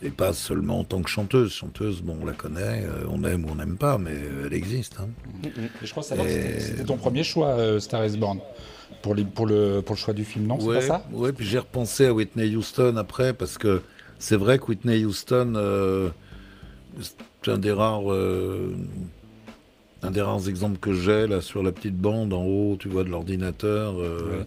Et 0.00 0.08
pas 0.08 0.32
seulement 0.32 0.78
en 0.80 0.84
tant 0.84 1.02
que 1.02 1.10
chanteuse. 1.10 1.52
Chanteuse, 1.52 2.00
bon, 2.00 2.16
on 2.22 2.24
la 2.24 2.32
connaît, 2.32 2.84
euh, 2.86 3.04
on 3.10 3.22
aime 3.24 3.44
ou 3.44 3.50
on 3.50 3.56
n'aime 3.56 3.76
pas, 3.76 3.98
mais 3.98 4.14
elle 4.46 4.54
existe. 4.54 4.96
hein. 5.00 5.08
Et 5.44 5.50
je 5.86 5.90
crois 5.90 6.02
savoir 6.02 6.26
que 6.26 6.32
c'était- 6.32 6.60
c'était 6.60 6.84
ton 6.84 6.96
premier 6.96 7.24
choix, 7.24 7.48
euh, 7.48 7.78
Star 7.78 8.06
is 8.06 8.16
Born, 8.16 8.40
pour, 9.02 9.14
les- 9.14 9.24
pour, 9.24 9.46
le, 9.46 9.80
pour 9.80 9.94
le 9.94 10.00
choix 10.00 10.14
du 10.14 10.24
film, 10.24 10.46
non 10.46 10.58
C'est 10.60 10.66
pas 10.74 10.80
ça 10.80 11.04
Ouais, 11.12 11.32
puis 11.32 11.46
j'ai 11.46 11.58
repensé 11.58 12.06
à 12.06 12.12
Whitney 12.14 12.54
Houston 12.56 12.96
après, 12.96 13.32
parce 13.32 13.58
que 13.58 13.82
c'est 14.18 14.36
vrai 14.36 14.58
que 14.58 14.66
Whitney 14.66 15.04
Houston, 15.04 15.54
euh, 15.56 16.10
c'est 17.00 17.50
un 17.52 17.58
des 17.58 17.72
rares. 17.72 18.10
euh, 18.12 18.74
un 20.02 20.10
des 20.12 20.22
rares 20.22 20.48
exemples 20.48 20.78
que 20.78 20.92
j'ai 20.92 21.26
là 21.26 21.40
sur 21.40 21.62
la 21.62 21.72
petite 21.72 21.96
bande 21.96 22.32
en 22.32 22.44
haut, 22.44 22.76
tu 22.78 22.88
vois, 22.88 23.02
de 23.02 23.08
l'ordinateur, 23.08 23.94
euh, 23.98 24.38
Ouais. 24.40 24.46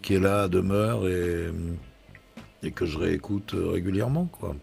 qui 0.00 0.14
est 0.14 0.18
là, 0.20 0.48
demeure 0.48 1.06
et, 1.06 1.48
et 2.62 2.70
que 2.70 2.86
je 2.86 2.96
réécoute 2.98 3.54
régulièrement, 3.54 4.28
quoi. 4.32 4.54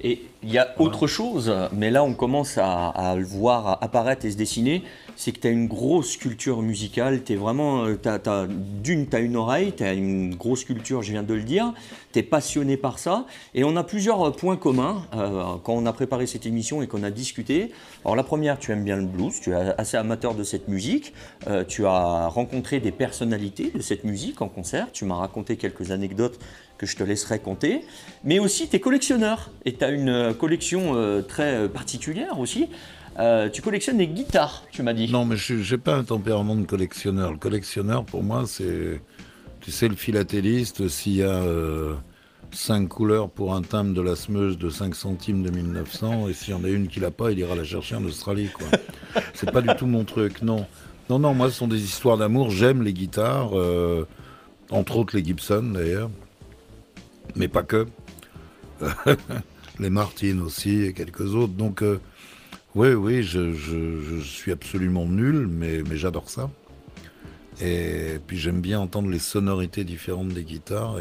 Et 0.00 0.22
il 0.44 0.50
y 0.50 0.58
a 0.58 0.74
autre 0.78 1.08
chose, 1.08 1.52
mais 1.72 1.90
là 1.90 2.04
on 2.04 2.14
commence 2.14 2.56
à, 2.56 2.88
à 2.90 3.16
le 3.16 3.24
voir 3.24 3.78
apparaître 3.80 4.24
et 4.26 4.30
se 4.30 4.36
dessiner, 4.36 4.84
c'est 5.18 5.32
que 5.32 5.40
tu 5.40 5.48
as 5.48 5.50
une 5.50 5.66
grosse 5.66 6.16
culture 6.16 6.62
musicale, 6.62 7.24
tu 7.24 7.32
es 7.32 7.36
vraiment, 7.36 7.84
euh, 7.86 8.46
d'une, 8.46 9.08
tu 9.08 9.16
as 9.16 9.18
une 9.18 9.34
oreille, 9.34 9.72
tu 9.76 9.82
as 9.82 9.92
une 9.92 10.36
grosse 10.36 10.62
culture, 10.62 11.02
je 11.02 11.10
viens 11.10 11.24
de 11.24 11.34
le 11.34 11.42
dire, 11.42 11.74
tu 12.12 12.20
es 12.20 12.22
passionné 12.22 12.76
par 12.76 13.00
ça, 13.00 13.26
et 13.52 13.64
on 13.64 13.74
a 13.74 13.82
plusieurs 13.82 14.28
euh, 14.28 14.30
points 14.30 14.56
communs 14.56 15.02
euh, 15.16 15.56
quand 15.64 15.72
on 15.72 15.86
a 15.86 15.92
préparé 15.92 16.28
cette 16.28 16.46
émission 16.46 16.82
et 16.82 16.86
qu'on 16.86 17.02
a 17.02 17.10
discuté. 17.10 17.72
Alors 18.04 18.14
la 18.14 18.22
première, 18.22 18.60
tu 18.60 18.70
aimes 18.70 18.84
bien 18.84 18.96
le 18.96 19.06
blues, 19.06 19.40
tu 19.40 19.50
es 19.50 19.54
assez 19.76 19.96
amateur 19.96 20.36
de 20.36 20.44
cette 20.44 20.68
musique, 20.68 21.12
tu 21.66 21.84
as 21.84 22.28
rencontré 22.28 22.78
des 22.78 22.92
personnalités 22.92 23.72
de 23.74 23.82
cette 23.82 24.04
musique 24.04 24.40
en 24.40 24.48
concert, 24.48 24.92
tu 24.92 25.04
m'as 25.04 25.16
raconté 25.16 25.56
quelques 25.56 25.90
anecdotes 25.90 26.38
que 26.76 26.86
je 26.86 26.94
te 26.94 27.02
laisserai 27.02 27.40
compter, 27.40 27.84
mais 28.22 28.38
aussi 28.38 28.68
tu 28.68 28.76
es 28.76 28.80
collectionneur, 28.80 29.50
et 29.64 29.74
tu 29.74 29.84
as 29.84 29.90
une 29.90 30.32
collection 30.34 30.94
très 31.26 31.68
particulière 31.68 32.38
aussi. 32.38 32.68
Euh, 33.18 33.48
tu 33.48 33.62
collectionnes 33.62 33.98
les 33.98 34.06
guitares, 34.06 34.62
tu 34.70 34.82
m'as 34.82 34.92
dit. 34.94 35.10
Non, 35.10 35.24
mais 35.24 35.36
je 35.36 35.54
n'ai 35.54 35.78
pas 35.78 35.96
un 35.96 36.04
tempérament 36.04 36.54
de 36.54 36.64
collectionneur. 36.64 37.32
Le 37.32 37.38
collectionneur, 37.38 38.04
pour 38.04 38.22
moi, 38.22 38.44
c'est. 38.46 39.00
Tu 39.60 39.72
sais, 39.72 39.88
le 39.88 39.96
philatéliste, 39.96 40.88
s'il 40.88 41.16
y 41.16 41.22
a 41.22 41.34
euh, 41.34 41.94
cinq 42.52 42.88
couleurs 42.88 43.28
pour 43.28 43.54
un 43.54 43.62
timbre 43.62 43.92
de 43.92 44.00
la 44.00 44.14
Smeuse 44.14 44.56
de 44.56 44.70
5 44.70 44.94
centimes 44.94 45.42
de 45.42 45.50
1900, 45.50 46.28
et 46.28 46.32
s'il 46.32 46.54
y 46.54 46.56
en 46.56 46.62
a 46.62 46.68
une 46.68 46.86
qui 46.86 47.00
l'a 47.00 47.10
pas, 47.10 47.32
il 47.32 47.40
ira 47.40 47.56
la 47.56 47.64
chercher 47.64 47.96
en 47.96 48.04
Australie, 48.04 48.50
quoi. 48.56 48.68
c'est 49.34 49.50
pas 49.50 49.62
du 49.62 49.74
tout 49.76 49.86
mon 49.86 50.04
truc, 50.04 50.42
non. 50.42 50.64
Non, 51.10 51.18
non, 51.18 51.34
moi, 51.34 51.50
ce 51.50 51.56
sont 51.56 51.66
des 51.66 51.82
histoires 51.82 52.18
d'amour. 52.18 52.50
J'aime 52.50 52.82
les 52.82 52.92
guitares, 52.92 53.58
euh, 53.58 54.06
entre 54.70 54.96
autres 54.96 55.16
les 55.16 55.24
Gibson, 55.24 55.72
d'ailleurs. 55.74 56.10
Mais 57.34 57.48
pas 57.48 57.64
que. 57.64 57.86
les 59.80 59.90
Martin 59.90 60.38
aussi, 60.40 60.84
et 60.84 60.92
quelques 60.92 61.34
autres. 61.34 61.54
Donc. 61.54 61.82
euh, 61.82 61.98
oui, 62.78 62.94
oui, 62.94 63.22
je, 63.24 64.20
suis 64.22 64.52
absolument 64.52 65.04
nul, 65.04 65.48
mais, 65.48 65.82
j'adore 65.96 66.30
ça. 66.30 66.48
Et 67.60 68.20
puis 68.24 68.38
j'aime 68.38 68.60
bien 68.60 68.78
entendre 68.78 69.10
les 69.10 69.18
sonorités 69.18 69.82
différentes 69.82 70.28
des 70.28 70.44
guitares. 70.44 70.98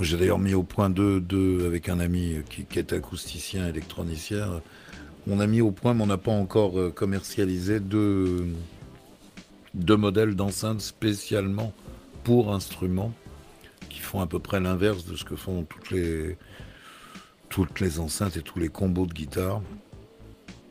J'ai 0.00 0.16
d'ailleurs 0.16 0.40
mis 0.40 0.52
au 0.54 0.64
point 0.64 0.90
deux, 0.90 1.20
deux 1.20 1.64
avec 1.64 1.88
un 1.88 2.00
ami 2.00 2.38
qui, 2.50 2.66
est 2.76 2.92
acousticien, 2.92 3.68
électronicien. 3.68 4.62
On 5.28 5.38
a 5.38 5.46
mis 5.46 5.60
au 5.60 5.70
point, 5.70 5.94
mais 5.94 6.02
on 6.02 6.08
n'a 6.08 6.18
pas 6.18 6.32
encore 6.32 6.80
euh, 6.80 6.90
commercialisé 6.90 7.78
deux, 7.78 8.48
deux 9.74 9.96
modèles 9.96 10.34
d'enceintes 10.34 10.80
spécialement 10.80 11.72
pour 12.24 12.52
instruments 12.52 13.14
qui 13.88 14.00
font 14.00 14.20
à 14.20 14.26
peu 14.26 14.40
près 14.40 14.58
l'inverse 14.58 15.04
de 15.06 15.14
ce 15.14 15.24
que 15.24 15.36
font 15.36 15.62
toutes 15.62 15.92
les, 15.92 16.36
toutes 17.48 17.78
les 17.78 18.00
enceintes 18.00 18.36
et 18.36 18.42
tous 18.42 18.58
les 18.58 18.68
combos 18.68 19.06
de 19.06 19.14
guitare. 19.14 19.62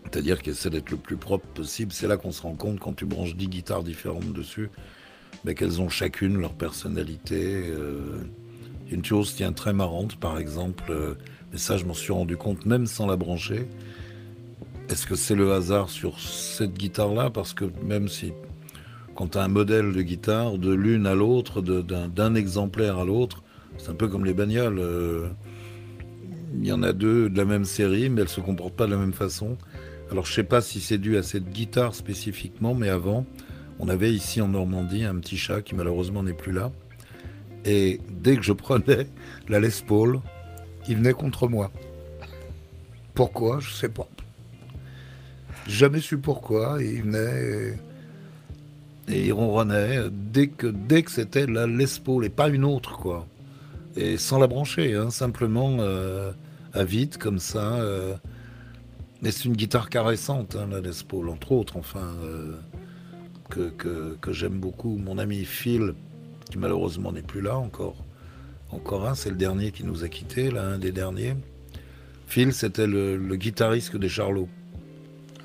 C'est-à-dire 0.05 0.41
qu'ils 0.41 0.53
essaient 0.53 0.69
d'être 0.69 0.91
le 0.91 0.97
plus 0.97 1.17
propre 1.17 1.45
possible. 1.47 1.91
C'est 1.91 2.07
là 2.07 2.17
qu'on 2.17 2.31
se 2.31 2.41
rend 2.41 2.55
compte 2.55 2.79
quand 2.79 2.93
tu 2.93 3.05
branches 3.05 3.35
10 3.35 3.47
guitares 3.47 3.83
différentes 3.83 4.31
dessus, 4.33 4.69
mais 5.43 5.55
qu'elles 5.55 5.81
ont 5.81 5.89
chacune 5.89 6.39
leur 6.39 6.53
personnalité. 6.53 7.63
euh. 7.69 8.23
Une 8.91 9.03
chose 9.03 9.33
tient 9.35 9.53
très 9.53 9.73
marrante, 9.73 10.17
par 10.17 10.37
exemple, 10.37 10.83
euh, 10.91 11.15
mais 11.51 11.57
ça 11.57 11.77
je 11.77 11.85
m'en 11.85 11.93
suis 11.95 12.13
rendu 12.13 12.37
compte 12.37 12.65
même 12.65 12.85
sans 12.85 13.07
la 13.07 13.15
brancher. 13.15 13.67
Est-ce 14.89 15.07
que 15.07 15.15
c'est 15.15 15.35
le 15.35 15.51
hasard 15.53 15.89
sur 15.89 16.19
cette 16.19 16.73
guitare-là? 16.73 17.29
Parce 17.31 17.53
que 17.53 17.65
même 17.83 18.07
si 18.07 18.33
quand 19.15 19.29
tu 19.29 19.37
as 19.37 19.43
un 19.43 19.47
modèle 19.47 19.93
de 19.93 20.01
guitare, 20.01 20.57
de 20.57 20.71
l'une 20.73 21.07
à 21.07 21.15
l'autre, 21.15 21.61
d'un 21.61 22.35
exemplaire 22.35 22.99
à 22.99 23.05
l'autre, 23.05 23.41
c'est 23.77 23.89
un 23.89 23.95
peu 23.95 24.07
comme 24.07 24.25
les 24.25 24.33
bagnoles. 24.33 24.79
euh, 24.79 25.27
il 26.55 26.67
y 26.67 26.71
en 26.71 26.83
a 26.83 26.93
deux 26.93 27.29
de 27.29 27.37
la 27.37 27.45
même 27.45 27.65
série, 27.65 28.09
mais 28.09 28.21
elles 28.21 28.29
se 28.29 28.41
comportent 28.41 28.75
pas 28.75 28.85
de 28.85 28.91
la 28.91 28.97
même 28.97 29.13
façon. 29.13 29.57
Alors 30.13 30.27
je 30.27 30.33
sais 30.33 30.43
pas 30.43 30.61
si 30.61 30.79
c'est 30.79 30.99
dû 30.99 31.17
à 31.17 31.23
cette 31.23 31.49
guitare 31.49 31.95
spécifiquement, 31.95 32.75
mais 32.75 32.87
avant, 32.87 33.25
on 33.79 33.89
avait 33.89 34.13
ici 34.13 34.41
en 34.41 34.47
Normandie 34.47 35.05
un 35.05 35.15
petit 35.15 35.37
chat 35.37 35.63
qui 35.63 35.73
malheureusement 35.73 36.21
n'est 36.21 36.33
plus 36.33 36.51
là. 36.51 36.71
Et 37.65 37.99
dès 38.21 38.37
que 38.37 38.43
je 38.43 38.53
prenais 38.53 39.07
la 39.49 39.59
Les 39.59 39.71
Paul, 39.87 40.19
il 40.87 40.97
venait 40.97 41.13
contre 41.13 41.47
moi. 41.47 41.71
Pourquoi? 43.15 43.59
Je 43.59 43.71
sais 43.71 43.89
pas. 43.89 44.07
Jamais 45.67 45.99
su 45.99 46.19
pourquoi. 46.19 46.77
Il 46.79 47.01
venait 47.01 47.73
et, 49.07 49.13
et 49.15 49.25
il 49.25 49.33
ronronnait 49.33 50.11
dès 50.11 50.45
que, 50.45 50.67
dès 50.67 51.01
que 51.01 51.09
c'était 51.09 51.47
la 51.47 51.65
Les 51.65 51.87
Paul 52.03 52.23
et 52.23 52.29
pas 52.29 52.49
une 52.49 52.65
autre, 52.65 52.97
quoi. 52.99 53.25
Et 53.95 54.17
sans 54.17 54.37
la 54.37 54.45
brancher, 54.45 54.93
hein, 54.93 55.09
simplement 55.09 55.77
euh, 55.79 56.31
à 56.73 56.83
vide 56.83 57.17
comme 57.17 57.39
ça. 57.39 57.77
euh. 57.77 58.13
Mais 59.23 59.31
c'est 59.31 59.45
une 59.45 59.55
guitare 59.55 59.89
caressante, 59.89 60.57
hein, 60.57 60.67
la 60.69 60.81
Les 60.81 60.91
Paul, 61.07 61.29
entre 61.29 61.53
autres, 61.53 61.77
enfin, 61.77 62.13
euh, 62.23 62.57
que, 63.49 63.69
que- 63.69 64.17
que 64.19 64.33
j'aime 64.33 64.59
beaucoup. 64.59 64.97
Mon 64.97 65.17
ami 65.17 65.45
Phil, 65.45 65.93
qui 66.51 66.57
malheureusement 66.57 67.13
n'est 67.13 67.21
plus 67.21 67.39
là 67.39 67.57
encore, 67.57 67.95
encore 68.69 69.07
un, 69.07 69.15
c'est 69.15 69.29
le 69.29 69.37
dernier 69.37 69.71
qui 69.71 69.85
nous 69.85 70.03
a 70.03 70.09
quittés, 70.09 70.51
là, 70.51 70.63
un 70.65 70.77
des 70.77 70.91
derniers. 70.91 71.35
Phil, 72.27 72.51
c'était 72.51 72.85
le, 72.85 73.15
le 73.15 73.35
guitariste 73.37 73.95
des 73.95 74.09
Charlots. 74.09 74.49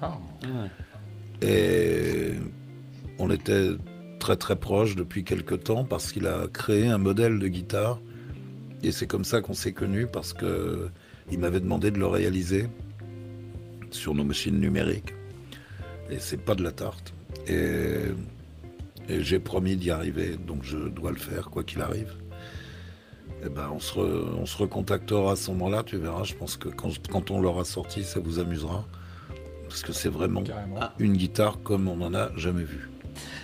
Ah. 0.02 0.18
Et 1.40 2.32
on 3.20 3.30
était 3.30 3.70
très 4.18 4.36
très 4.36 4.56
proches 4.56 4.96
depuis 4.96 5.22
quelque 5.22 5.54
temps 5.54 5.84
parce 5.84 6.10
qu'il 6.10 6.26
a 6.26 6.48
créé 6.52 6.88
un 6.88 6.98
modèle 6.98 7.38
de 7.38 7.46
guitare. 7.46 8.00
Et 8.82 8.90
c'est 8.90 9.06
comme 9.06 9.24
ça 9.24 9.40
qu'on 9.40 9.54
s'est 9.54 9.72
connus 9.72 10.08
parce 10.12 10.32
que 10.32 10.88
il 11.30 11.38
m'avait 11.38 11.60
demandé 11.60 11.90
de 11.92 11.98
le 11.98 12.06
réaliser 12.06 12.66
sur 13.94 14.14
nos 14.14 14.24
machines 14.24 14.58
numériques. 14.58 15.14
Et 16.10 16.18
c'est 16.18 16.38
pas 16.38 16.54
de 16.54 16.62
la 16.62 16.72
tarte. 16.72 17.12
Et, 17.46 17.96
et 19.08 19.22
j'ai 19.22 19.38
promis 19.38 19.76
d'y 19.76 19.90
arriver, 19.90 20.36
donc 20.36 20.62
je 20.62 20.76
dois 20.76 21.10
le 21.10 21.18
faire 21.18 21.50
quoi 21.50 21.64
qu'il 21.64 21.80
arrive. 21.82 22.14
Et 23.44 23.48
ben 23.48 23.70
on 23.72 23.78
se, 23.78 23.94
re- 23.94 24.34
on 24.40 24.46
se 24.46 24.56
recontactera 24.58 25.32
à 25.32 25.36
ce 25.36 25.50
moment-là, 25.52 25.82
tu 25.84 25.96
verras. 25.96 26.24
Je 26.24 26.34
pense 26.34 26.56
que 26.56 26.68
quand, 26.68 26.90
quand 27.08 27.30
on 27.30 27.40
l'aura 27.40 27.64
sorti, 27.64 28.02
ça 28.02 28.20
vous 28.20 28.38
amusera. 28.38 28.84
Parce 29.68 29.82
que 29.82 29.92
c'est 29.92 30.08
vraiment 30.08 30.42
une 30.98 31.12
guitare 31.12 31.58
comme 31.62 31.88
on 31.88 31.96
n'en 31.96 32.14
a 32.14 32.30
jamais 32.36 32.64
vu. 32.64 32.88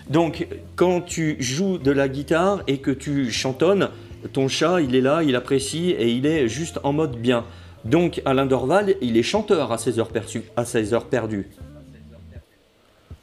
Donc, 0.08 0.46
quand 0.74 1.02
tu 1.02 1.36
joues 1.40 1.78
de 1.78 1.90
la 1.90 2.08
guitare 2.08 2.62
et 2.66 2.78
que 2.78 2.90
tu 2.90 3.30
chantonnes, 3.30 3.90
ton 4.32 4.48
chat, 4.48 4.80
il 4.80 4.94
est 4.94 5.00
là, 5.00 5.22
il 5.22 5.36
apprécie 5.36 5.90
et 5.90 6.08
il 6.10 6.24
est 6.26 6.48
juste 6.48 6.80
en 6.82 6.92
mode 6.92 7.16
bien. 7.18 7.44
Donc, 7.84 8.22
Alain 8.24 8.46
Dorval, 8.46 8.96
il 9.02 9.16
est 9.16 9.22
chanteur 9.22 9.70
à 9.72 9.78
ses 9.78 9.98
heures, 9.98 10.08
perçues- 10.08 10.44
à 10.56 10.64
ses 10.64 10.94
heures 10.94 11.06
perdues. 11.06 11.48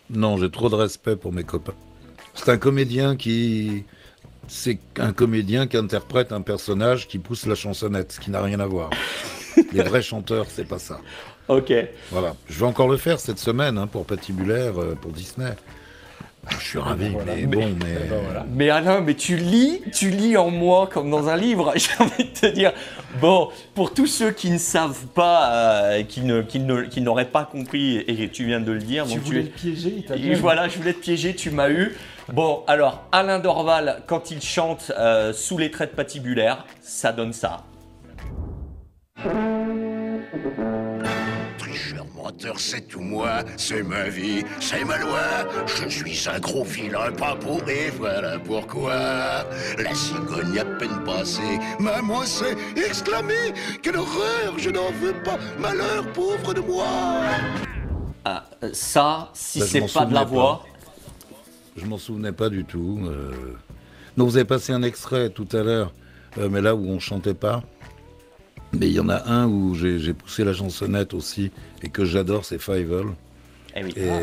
Non, 0.09 0.37
j'ai 0.37 0.51
trop 0.51 0.69
de 0.69 0.75
respect 0.75 1.15
pour 1.15 1.31
mes 1.31 1.43
copains. 1.43 1.73
C'est 2.33 2.49
un 2.49 2.57
comédien 2.57 3.15
qui. 3.15 3.85
C'est 4.47 4.79
un 4.97 5.13
comédien 5.13 5.67
qui 5.67 5.77
interprète 5.77 6.31
un 6.33 6.41
personnage 6.41 7.07
qui 7.07 7.17
pousse 7.19 7.45
la 7.45 7.55
chansonnette, 7.55 8.11
ce 8.13 8.19
qui 8.19 8.29
n'a 8.31 8.41
rien 8.41 8.59
à 8.59 8.65
voir. 8.65 8.89
Les 9.71 9.83
vrais 9.83 10.01
chanteurs, 10.01 10.45
c'est 10.49 10.67
pas 10.67 10.79
ça. 10.79 10.99
Ok. 11.47 11.73
Voilà. 12.11 12.35
Je 12.49 12.59
vais 12.59 12.65
encore 12.65 12.89
le 12.89 12.97
faire 12.97 13.19
cette 13.19 13.39
semaine 13.39 13.77
hein, 13.77 13.87
pour 13.87 14.05
Patibulaire, 14.05 14.79
euh, 14.81 14.95
pour 14.95 15.11
Disney. 15.11 15.53
Je 16.49 16.65
suis 16.65 16.79
ravi, 16.79 17.09
mais 17.25 17.45
bon, 17.45 17.75
mais. 17.79 17.97
Mais 18.53 18.69
Alain, 18.69 19.01
mais 19.01 19.13
tu 19.13 19.35
lis, 19.37 19.81
tu 19.93 20.09
lis 20.09 20.35
en 20.37 20.49
moi 20.49 20.87
comme 20.91 21.09
dans 21.09 21.29
un 21.29 21.37
livre. 21.37 21.73
J'ai 21.75 21.91
envie 22.03 22.25
de 22.25 22.39
te 22.39 22.45
dire. 22.47 22.73
Bon, 23.21 23.49
pour 23.75 23.93
tous 23.93 24.07
ceux 24.07 24.31
qui 24.31 24.49
ne 24.49 24.57
savent 24.57 25.05
pas, 25.13 25.51
euh, 25.53 26.03
qui 26.03 26.21
ne, 26.21 26.41
qui 26.41 26.59
ne- 26.59 26.81
qui 26.83 27.01
n'auraient 27.01 27.29
pas 27.29 27.45
compris, 27.45 27.97
et 28.07 28.29
tu 28.29 28.45
viens 28.45 28.59
de 28.59 28.71
le 28.71 28.79
dire. 28.79 29.05
Tu 29.05 29.15
donc 29.15 29.23
voulais 29.23 29.39
es- 29.41 29.43
le 29.43 29.49
piéger, 29.49 29.93
il 29.97 30.03
t'a 30.05 30.15
Et 30.15 30.33
voilà, 30.33 30.67
je 30.67 30.77
voulais 30.77 30.93
te 30.93 30.99
piéger, 31.01 31.35
tu 31.35 31.51
m'as 31.51 31.69
eu. 31.69 31.95
Bon, 32.33 32.63
alors 32.67 33.03
Alain 33.11 33.39
Dorval, 33.39 34.01
quand 34.07 34.31
il 34.31 34.41
chante 34.41 34.91
euh, 34.97 35.33
sous 35.33 35.57
les 35.57 35.69
traits 35.69 35.95
patibulaires, 35.95 36.65
ça 36.81 37.11
donne 37.11 37.33
ça. 37.33 37.57
Menteur, 42.31 42.59
c'est 42.61 42.87
tout 42.87 43.01
moi, 43.01 43.43
c'est 43.57 43.83
ma 43.83 44.07
vie, 44.07 44.43
c'est 44.61 44.85
ma 44.85 44.97
loi. 44.99 45.19
Je 45.67 45.89
suis 45.89 46.29
un 46.29 46.39
gros 46.39 46.63
vilain, 46.63 47.11
pas 47.11 47.35
pourri, 47.35 47.89
voilà 47.97 48.39
pourquoi. 48.39 48.93
La 49.77 49.93
cigogne 49.93 50.57
à 50.57 50.63
peine 50.63 51.03
passée 51.05 51.59
m'a 51.79 52.01
moissé, 52.01 52.55
exclamé 52.77 53.33
Quelle 53.83 53.97
horreur, 53.97 54.57
je 54.57 54.69
n'en 54.69 54.91
veux 54.91 55.13
pas, 55.23 55.37
malheur, 55.59 56.09
pauvre 56.13 56.53
de 56.53 56.61
moi. 56.61 56.85
Ah, 58.23 58.45
euh, 58.63 58.69
ça, 58.71 59.29
si 59.33 59.59
Bah, 59.59 59.65
je 59.65 59.71
c'est 59.71 59.79
m'en 59.81 59.87
pas 59.87 60.05
de 60.05 60.13
la 60.13 60.21
souvenais 60.21 60.33
voix, 60.41 60.65
Je 61.75 61.85
m'en 61.85 61.97
souvenais 61.97 62.31
pas 62.31 62.47
du 62.49 62.63
tout. 62.63 62.99
euh. 63.07 63.31
Non, 64.15 64.23
vous 64.25 64.37
avez 64.37 64.45
passé 64.45 64.71
un 64.71 64.83
extrait 64.83 65.31
tout 65.31 65.47
à 65.51 65.63
l'heure, 65.63 65.91
euh, 66.37 66.47
mais 66.49 66.61
là 66.61 66.75
où 66.75 66.87
on 66.87 66.99
chantait 66.99 67.33
pas. 67.33 67.61
Mais 68.73 68.87
il 68.87 68.93
y 68.93 69.01
en 69.01 69.09
a 69.09 69.29
un 69.29 69.47
où 69.47 69.75
j'ai 69.75 70.13
poussé 70.13 70.45
la 70.45 70.53
chansonnette 70.53 71.13
aussi 71.13 71.51
et 71.83 71.89
que 71.89 72.05
j'adore, 72.05 72.45
c'est 72.45 72.59
Fievel. 72.59 73.07
Eh 73.75 73.83
oui. 73.83 73.93
Et- 73.95 74.09
Ah, 74.09 74.19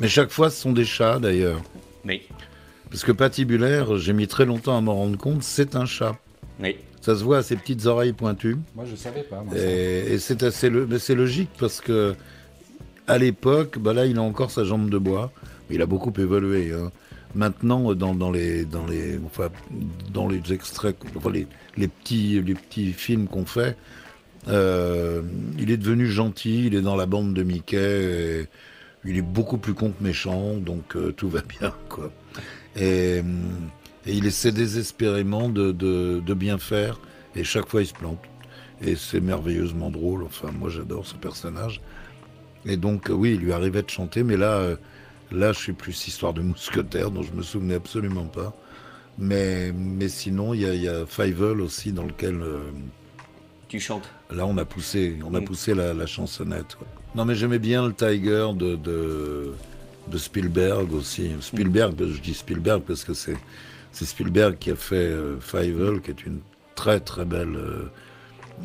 Mais 0.00 0.08
chaque 0.08 0.30
fois, 0.30 0.50
ce 0.50 0.60
sont 0.60 0.72
des 0.72 0.84
chats 0.84 1.18
d'ailleurs. 1.18 1.62
Oui. 2.04 2.22
Parce 2.90 3.04
que 3.04 3.12
patibulaire, 3.12 3.96
j'ai 3.96 4.12
mis 4.12 4.26
très 4.28 4.44
longtemps 4.44 4.76
à 4.76 4.80
m'en 4.80 4.94
rendre 4.94 5.16
compte, 5.18 5.42
c'est 5.42 5.76
un 5.76 5.86
chat. 5.86 6.16
Oui. 6.60 6.76
Ça 7.00 7.14
se 7.16 7.22
voit 7.24 7.38
à 7.38 7.42
ses 7.42 7.56
petites 7.56 7.84
oreilles 7.86 8.12
pointues. 8.12 8.56
Moi, 8.74 8.84
je 8.90 8.96
savais 8.96 9.22
pas. 9.22 9.42
moi. 9.42 9.56
Et, 9.56 10.14
et 10.14 10.18
c'est 10.18 10.42
assez 10.42 10.70
le- 10.70 10.86
mais 10.86 10.98
c'est 10.98 11.14
logique 11.14 11.50
parce 11.58 11.80
que 11.80 12.14
à 13.06 13.18
l'époque, 13.18 13.78
bah 13.78 13.92
là, 13.92 14.06
il 14.06 14.16
a 14.18 14.22
encore 14.22 14.50
sa 14.50 14.64
jambe 14.64 14.88
de 14.88 14.98
bois. 14.98 15.30
Il 15.70 15.82
a 15.82 15.86
beaucoup 15.86 16.12
évolué. 16.18 16.72
hein. 16.72 16.90
Maintenant, 17.34 17.94
dans, 17.94 18.14
dans 18.14 18.30
les 18.30 18.64
dans 18.64 18.86
les 18.86 19.18
enfin, 19.26 19.48
dans 20.12 20.28
les 20.28 20.40
extraits, 20.52 20.96
enfin, 21.16 21.30
les, 21.30 21.46
les 21.76 21.88
petits 21.88 22.40
les 22.40 22.54
petits 22.54 22.92
films 22.92 23.26
qu'on 23.26 23.44
fait, 23.44 23.76
euh, 24.48 25.22
il 25.58 25.70
est 25.70 25.76
devenu 25.76 26.06
gentil. 26.06 26.66
Il 26.66 26.74
est 26.74 26.82
dans 26.82 26.96
la 26.96 27.06
bande 27.06 27.34
de 27.34 27.42
Mickey. 27.42 28.48
il 29.04 29.16
est 29.16 29.22
beaucoup 29.22 29.58
plus 29.58 29.74
con 29.74 29.90
que 29.90 30.02
méchant, 30.02 30.54
donc 30.56 30.96
euh, 30.96 31.12
tout 31.12 31.28
va 31.28 31.40
bien, 31.42 31.72
quoi. 31.88 32.10
Et, 32.76 33.22
et 34.06 34.12
il 34.12 34.26
essaie 34.26 34.52
désespérément 34.52 35.48
de, 35.48 36.34
bien 36.34 36.58
faire, 36.58 37.00
et 37.34 37.44
chaque 37.44 37.68
fois 37.68 37.82
il 37.82 37.86
se 37.86 37.94
plante. 37.94 38.20
Et 38.82 38.96
c'est 38.96 39.20
merveilleusement 39.20 39.90
drôle. 39.90 40.24
Enfin, 40.24 40.50
moi 40.52 40.68
j'adore 40.68 41.06
ce 41.06 41.14
personnage. 41.14 41.80
Et 42.66 42.76
donc, 42.76 43.10
euh, 43.10 43.12
oui, 43.12 43.34
il 43.34 43.40
lui 43.40 43.52
arrivait 43.52 43.82
de 43.82 43.90
chanter, 43.90 44.22
mais 44.22 44.36
là, 44.36 44.52
euh, 44.52 44.76
là, 45.30 45.52
je 45.52 45.58
suis 45.58 45.72
plus 45.72 46.06
histoire 46.06 46.32
de 46.32 46.40
mousquetaire, 46.40 47.10
dont 47.10 47.22
je 47.22 47.32
me 47.32 47.42
souvenais 47.42 47.74
absolument 47.74 48.24
pas. 48.24 48.54
Mais, 49.18 49.72
mais 49.72 50.08
sinon, 50.08 50.54
il 50.54 50.62
y 50.62 50.66
a, 50.66 50.74
y 50.74 50.88
a 50.88 51.04
aussi, 51.60 51.92
dans 51.92 52.04
lequel 52.04 52.40
euh, 52.40 52.70
tu 53.68 53.80
chantes? 53.80 54.10
Là, 54.34 54.46
on 54.46 54.56
a 54.58 54.64
poussé, 54.64 55.16
on 55.24 55.34
a 55.34 55.40
Mm. 55.40 55.44
poussé 55.44 55.74
la, 55.74 55.94
la 55.94 56.06
chansonnette. 56.06 56.76
ouais. 56.80 56.86
Non, 57.14 57.24
mais 57.24 57.34
j'aimais 57.34 57.58
bien 57.60 57.86
le 57.86 57.94
Tiger 57.94 58.48
de, 58.54 58.76
de, 58.76 59.52
de 60.08 60.18
Spielberg 60.18 60.92
aussi. 60.92 61.30
Spielberg, 61.40 61.94
je 61.98 62.20
dis 62.20 62.34
Spielberg 62.34 62.82
parce 62.82 63.04
que 63.04 63.14
c'est 63.14 63.36
c'est 63.92 64.04
Spielberg 64.06 64.56
qui 64.58 64.72
a 64.72 64.76
fait 64.76 64.96
euh, 64.96 65.38
Fievel, 65.38 66.00
qui 66.00 66.10
est 66.10 66.26
une 66.26 66.40
très 66.74 66.98
très 66.98 67.24
belle 67.24 67.54
euh, 67.54 67.84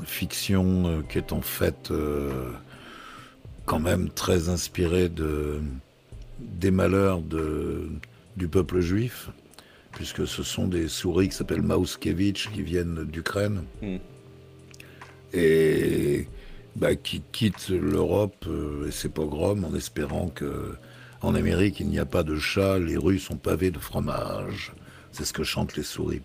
fiction, 0.03 0.87
euh, 0.87 1.01
qui 1.07 1.19
est 1.19 1.31
en 1.33 1.41
fait 1.41 1.91
euh, 1.91 2.51
quand 3.65 3.79
même 3.79 4.09
très 4.09 4.49
inspirée 4.49 5.09
de, 5.09 5.59
des 6.39 6.71
malheurs 6.71 7.21
de, 7.21 7.87
du 8.37 8.47
peuple 8.47 8.79
juif, 8.79 9.29
puisque 9.91 10.25
ce 10.27 10.41
sont 10.41 10.67
des 10.67 10.87
souris 10.87 11.29
qui 11.29 11.35
s'appellent 11.35 11.61
Mauskevich, 11.61 12.49
qui 12.51 12.63
viennent 12.63 13.03
d'Ukraine 13.05 13.61
Mm. 13.83 13.97
Et 15.33 16.27
bah, 16.75 16.95
qui 16.95 17.21
quittent 17.31 17.69
l'Europe 17.69 18.45
euh, 18.47 18.87
et 18.87 18.91
ses 18.91 19.09
pogroms 19.09 19.63
en 19.65 19.75
espérant 19.75 20.27
que 20.27 20.75
en 21.21 21.35
Amérique 21.35 21.79
il 21.79 21.87
n'y 21.87 21.99
a 21.99 22.05
pas 22.05 22.23
de 22.23 22.37
chats, 22.37 22.79
les 22.79 22.97
rues 22.97 23.19
sont 23.19 23.35
pavées 23.35 23.71
de 23.71 23.79
fromage. 23.79 24.73
C'est 25.11 25.25
ce 25.25 25.33
que 25.33 25.43
chantent 25.43 25.75
les 25.75 25.83
souris. 25.83 26.21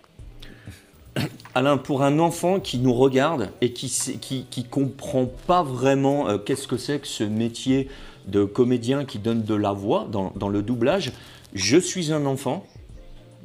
Alain, 1.55 1.77
pour 1.77 2.03
un 2.03 2.19
enfant 2.19 2.61
qui 2.61 2.79
nous 2.79 2.95
regarde 2.95 3.51
et 3.61 3.73
qui, 3.73 3.89
qui 4.21 4.65
comprend 4.65 5.27
pas 5.27 5.63
vraiment 5.63 6.29
euh, 6.29 6.39
qu'est-ce 6.39 6.69
que 6.69 6.77
c'est 6.77 7.01
que 7.01 7.07
ce 7.07 7.25
métier 7.25 7.89
de 8.27 8.45
comédien 8.45 9.05
qui 9.05 9.19
donne 9.19 9.43
de 9.43 9.55
la 9.55 9.73
voix 9.73 10.07
dans, 10.11 10.33
dans 10.37 10.49
le 10.49 10.63
doublage, 10.63 11.13
je 11.55 11.77
suis 11.77 12.13
un 12.13 12.27
enfant. 12.27 12.67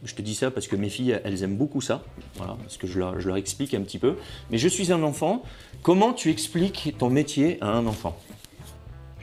Je 0.03 0.15
te 0.15 0.21
dis 0.21 0.35
ça 0.35 0.51
parce 0.51 0.67
que 0.67 0.75
mes 0.75 0.89
filles, 0.89 1.19
elles 1.23 1.43
aiment 1.43 1.57
beaucoup 1.57 1.81
ça. 1.81 2.03
Voilà, 2.35 2.55
parce 2.61 2.77
que 2.77 2.87
je 2.87 2.99
leur, 2.99 3.37
explique 3.37 3.73
un 3.73 3.81
petit 3.81 3.99
peu. 3.99 4.15
Mais 4.49 4.57
je 4.57 4.67
suis 4.67 4.91
un 4.91 5.03
enfant. 5.03 5.43
Comment 5.83 6.13
tu 6.13 6.29
expliques 6.29 6.95
ton 6.97 7.09
métier 7.09 7.57
à 7.61 7.71
un 7.71 7.85
enfant? 7.85 8.17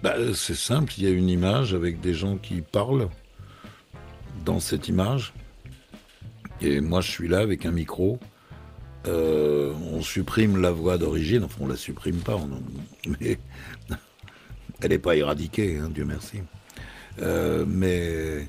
Bah, 0.02 0.14
c'est 0.34 0.56
simple, 0.56 0.92
il 0.98 1.04
y 1.04 1.06
a 1.06 1.10
une 1.10 1.28
image 1.28 1.74
avec 1.74 2.00
des 2.00 2.14
gens 2.14 2.36
qui 2.36 2.60
parlent 2.60 3.08
dans 4.44 4.60
cette 4.60 4.88
image. 4.88 5.32
Et 6.60 6.80
moi, 6.80 7.00
je 7.00 7.10
suis 7.10 7.28
là 7.28 7.38
avec 7.38 7.66
un 7.66 7.72
micro. 7.72 8.18
Euh, 9.06 9.72
on 9.92 10.02
supprime 10.02 10.60
la 10.60 10.72
voix 10.72 10.98
d'origine, 10.98 11.44
enfin, 11.44 11.58
on 11.60 11.68
la 11.68 11.76
supprime 11.76 12.16
pas, 12.16 12.38
mais 13.20 13.38
elle 14.80 14.90
n'est 14.90 14.98
pas 14.98 15.16
éradiquée, 15.16 15.78
hein, 15.78 15.90
Dieu 15.92 16.04
merci. 16.04 16.38
Euh, 17.22 17.64
mais 17.66 18.46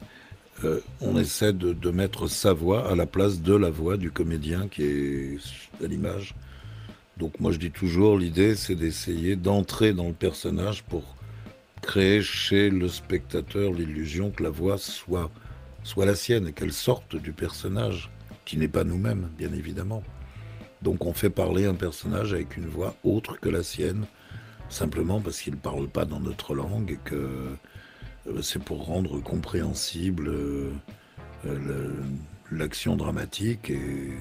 euh, 0.63 0.82
on 1.02 1.17
essaie 1.17 1.54
de, 1.54 1.91
mettre 1.91 2.28
sa 2.28 2.54
voix 2.54 2.89
à 2.89 2.96
la 2.96 3.06
place 3.06 3.41
de 3.41 3.54
la 3.54 3.70
voix 3.70 3.98
du 3.98 4.12
comédien 4.12 4.67
qui 4.67 4.84
est 4.84 5.38
à 5.84 5.88
l'image. 5.88 6.36
Donc 7.17 7.39
moi 7.39 7.52
je 7.52 7.58
dis 7.58 7.72
toujours, 7.72 8.17
l'idée 8.17 8.56
c'est 8.56 8.76
d'essayer 8.76 9.36
d'entrer 9.36 9.93
dans 9.93 10.08
le 10.08 10.13
personnage 10.13 10.84
pour 10.84 11.15
créer 11.82 12.22
chez 12.22 12.70
le 12.70 12.88
spectateur 12.88 13.72
l'illusion 13.72 14.32
que 14.32 14.43
la 14.43 14.50
voix 14.50 14.78
soit, 14.78 15.30
soit 15.84 16.06
la 16.06 16.15
sienne 16.15 16.48
et 16.48 16.54
qu'elle 16.54 16.74
sorte 16.74 17.15
du 17.15 17.32
personnage, 17.32 18.10
qui 18.46 18.58
n'est 18.58 18.67
pas 18.67 18.84
nous-mêmes, 18.84 19.30
bien 19.38 19.54
évidemment. 19.54 20.04
Donc 20.82 21.06
on 21.06 21.13
fait 21.13 21.30
parler 21.30 21.65
un 21.65 21.74
personnage 21.74 22.34
avec 22.34 22.58
une 22.58 22.67
voix 22.67 22.96
autre 23.04 23.39
que 23.39 23.50
la 23.50 23.63
sienne, 23.63 24.06
simplement 24.70 25.22
parce 25.22 25.41
qu'il 25.41 25.54
ne 25.54 25.60
parle 25.60 25.88
pas 25.88 26.06
dans 26.06 26.20
notre 26.20 26.54
langue 26.54 26.91
et 26.91 27.00
que 27.04 27.56
c'est 28.41 28.61
pour 28.61 28.85
rendre 28.85 29.19
compréhensible 29.21 30.27
euh, 30.29 30.71
euh, 31.45 31.93
l'action 32.51 32.95
dramatique 32.95 33.69
et, 33.69 34.11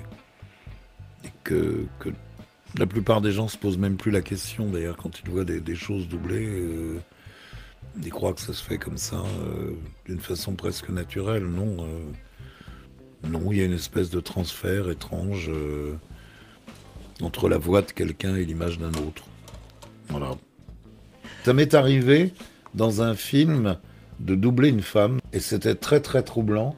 que, 1.44 1.86
la 2.78 2.86
plupart 2.86 3.20
des 3.20 3.32
gens 3.32 3.48
se 3.48 3.56
posent 3.56 3.78
même 3.78 3.96
plus 3.96 4.10
la 4.10 4.20
question 4.20 4.70
d'ailleurs 4.70 4.96
quand 4.96 5.20
ils 5.20 5.30
voient 5.30 5.44
des, 5.44 5.74
choses 5.74 6.08
doublées. 6.08 6.46
euh, 6.46 6.98
ils 8.02 8.10
croient 8.10 8.32
que 8.32 8.40
ça 8.40 8.52
se 8.52 8.62
fait 8.62 8.78
comme 8.78 8.98
ça, 8.98 9.16
euh, 9.16 9.72
d'une 10.06 10.20
façon 10.20 10.54
presque 10.54 10.88
naturelle. 10.90 11.44
Non, 11.44 11.76
euh, 11.80 13.28
non, 13.28 13.50
il 13.50 13.58
y 13.58 13.62
a 13.62 13.64
une 13.64 13.72
espèce 13.72 14.10
de 14.10 14.20
transfert 14.20 14.90
étrange 14.90 15.48
euh, 15.48 15.94
entre 17.22 17.48
la 17.48 17.58
voix 17.58 17.82
de 17.82 17.90
quelqu'un 17.90 18.36
et 18.36 18.44
l'image 18.44 18.78
d'un 18.78 18.92
autre. 18.94 19.24
Voilà. 20.08 20.32
Ça 21.44 21.52
m'est 21.52 21.74
arrivé 21.74 22.32
dans 22.74 23.02
un 23.02 23.14
film 23.14 23.78
de 24.20 24.34
doubler 24.34 24.68
une 24.68 24.82
femme 24.82 25.20
et 25.32 25.40
c'était 25.40 25.74
très 25.74 26.00
très 26.00 26.22
troublant. 26.22 26.76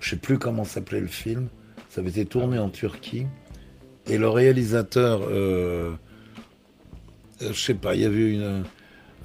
Je 0.00 0.10
sais 0.10 0.16
plus 0.16 0.38
comment 0.38 0.64
s'appelait 0.64 1.00
le 1.00 1.06
film. 1.06 1.48
Ça 1.88 2.00
avait 2.00 2.10
été 2.10 2.24
tourné 2.24 2.58
en 2.58 2.70
Turquie 2.70 3.26
et 4.06 4.18
le 4.18 4.28
réalisateur, 4.28 5.20
euh, 5.30 5.92
euh, 7.42 7.52
je 7.52 7.60
sais 7.60 7.74
pas, 7.74 7.94
il 7.94 8.00
y 8.00 8.04
avait 8.04 8.32
une, 8.32 8.64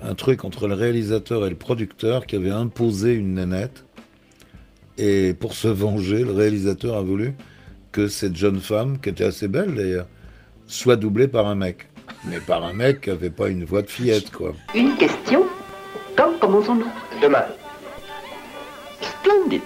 un 0.02 0.16
truc 0.16 0.44
entre 0.44 0.68
le 0.68 0.74
réalisateur 0.74 1.46
et 1.46 1.50
le 1.50 1.56
producteur 1.56 2.26
qui 2.26 2.36
avait 2.36 2.52
imposé 2.52 3.14
une 3.14 3.36
nénette. 3.36 3.86
Et 4.98 5.34
pour 5.34 5.54
se 5.54 5.68
venger, 5.68 6.24
le 6.24 6.32
réalisateur 6.32 6.96
a 6.96 7.02
voulu 7.02 7.34
que 7.92 8.08
cette 8.08 8.36
jeune 8.36 8.60
femme, 8.60 9.00
qui 9.00 9.10
était 9.10 9.24
assez 9.24 9.48
belle 9.48 9.74
d'ailleurs, 9.76 10.08
soit 10.68 10.96
doublée 10.96 11.28
par 11.28 11.48
un 11.48 11.56
mec. 11.56 11.88
Mais 12.30 12.40
par 12.40 12.64
un 12.64 12.74
mec 12.74 13.02
qui 13.02 13.10
avait 13.10 13.30
pas 13.30 13.50
une 13.50 13.66
voix 13.66 13.82
de 13.82 13.90
fillette, 13.90 14.32
quoi. 14.32 14.54
Une 14.74 14.96
question. 14.96 15.45
Commençons-nous 16.46 16.92
Demain. 17.24 17.44
Splendide. 19.02 19.64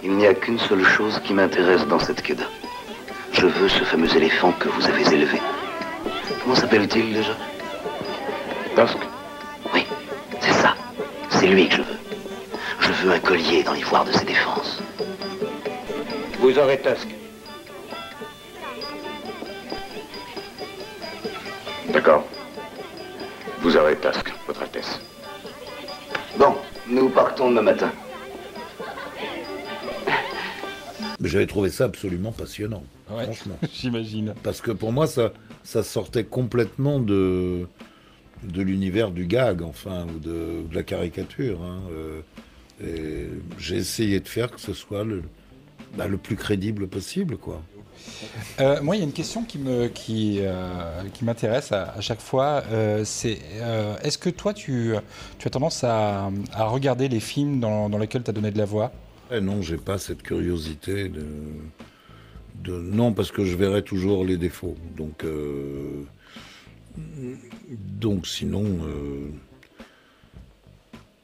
Il 0.00 0.12
n'y 0.12 0.24
a 0.28 0.34
qu'une 0.34 0.60
seule 0.60 0.84
chose 0.84 1.20
qui 1.24 1.34
m'intéresse 1.34 1.84
dans 1.88 1.98
cette 1.98 2.22
queda. 2.22 2.44
Je 3.32 3.46
veux 3.46 3.68
ce 3.68 3.82
fameux 3.82 4.16
éléphant 4.16 4.52
que 4.52 4.68
vous 4.68 4.86
avez 4.86 5.02
élevé. 5.12 5.40
Comment 6.40 6.54
s'appelle-t-il 6.54 7.12
déjà? 7.12 7.32
Tusk. 8.76 8.98
Oui, 9.74 9.84
c'est 10.40 10.52
ça. 10.52 10.76
C'est 11.30 11.48
lui 11.48 11.68
que 11.68 11.74
je 11.74 11.82
veux. 11.82 11.98
Je 12.78 12.92
veux 12.92 13.12
un 13.12 13.18
collier 13.18 13.64
dans 13.64 13.72
l'ivoire 13.72 14.04
de 14.04 14.12
ses 14.12 14.24
défenses. 14.24 14.80
Vous 16.38 16.56
aurez 16.56 16.80
Tusk. 16.80 17.08
D'accord. 21.88 22.22
Vous 23.60 23.76
aurez 23.76 23.96
Tusk, 23.96 24.32
Votre 24.46 24.62
Altesse. 24.62 25.00
Bon, 26.38 26.54
nous 26.88 27.08
partons 27.10 27.50
demain 27.50 27.62
matin. 27.62 27.92
Mais 31.20 31.28
j'avais 31.28 31.46
trouvé 31.46 31.70
ça 31.70 31.84
absolument 31.84 32.32
passionnant, 32.32 32.82
franchement. 33.06 33.58
J'imagine. 33.72 34.34
Parce 34.42 34.60
que 34.60 34.72
pour 34.72 34.92
moi, 34.92 35.06
ça, 35.06 35.32
ça 35.62 35.82
sortait 35.82 36.24
complètement 36.24 36.98
de, 36.98 37.68
de 38.42 38.62
l'univers 38.62 39.10
du 39.12 39.26
gag, 39.26 39.62
enfin, 39.62 40.06
ou 40.14 40.18
de, 40.18 40.62
de 40.68 40.74
la 40.74 40.82
caricature. 40.82 41.60
hein, 41.62 41.80
euh, 41.92 42.20
et 42.84 43.28
j'ai 43.58 43.76
essayé 43.76 44.18
de 44.18 44.26
faire 44.26 44.50
que 44.50 44.60
ce 44.60 44.72
soit 44.72 45.04
le, 45.04 45.22
bah, 45.96 46.08
le 46.08 46.16
plus 46.16 46.34
crédible 46.36 46.88
possible, 46.88 47.36
quoi. 47.36 47.62
Euh, 48.60 48.82
moi, 48.82 48.96
il 48.96 48.98
y 49.00 49.02
a 49.02 49.04
une 49.04 49.12
question 49.12 49.44
qui 49.44 49.58
euh, 49.66 49.88
qui 51.12 51.24
m'intéresse 51.24 51.72
à, 51.72 52.00
chaque 52.00 52.20
fois. 52.20 52.62
euh, 52.70 53.04
est-ce 54.02 54.18
que 54.18 54.30
toi, 54.30 54.54
tu, 54.54 54.94
tu 55.38 55.48
as 55.48 55.50
tendance 55.50 55.84
à, 55.84 56.30
à 56.52 56.64
regarder 56.64 57.08
les 57.08 57.20
films 57.20 57.60
dans, 57.60 57.88
dans 57.88 57.98
lesquels 57.98 58.22
tu 58.22 58.30
as 58.30 58.32
donné 58.32 58.50
de 58.50 58.58
la 58.58 58.64
voix? 58.64 58.92
Eh 59.30 59.40
non, 59.40 59.62
j'ai 59.62 59.78
pas 59.78 59.98
cette 59.98 60.22
curiosité 60.22 61.08
de, 61.08 61.24
non 62.68 63.12
parce 63.12 63.32
que 63.32 63.44
je 63.44 63.56
verrai 63.56 63.82
toujours 63.82 64.24
les 64.24 64.36
défauts. 64.36 64.76
Donc 64.96 65.24
donc 67.98 68.26
sinon 68.26 68.66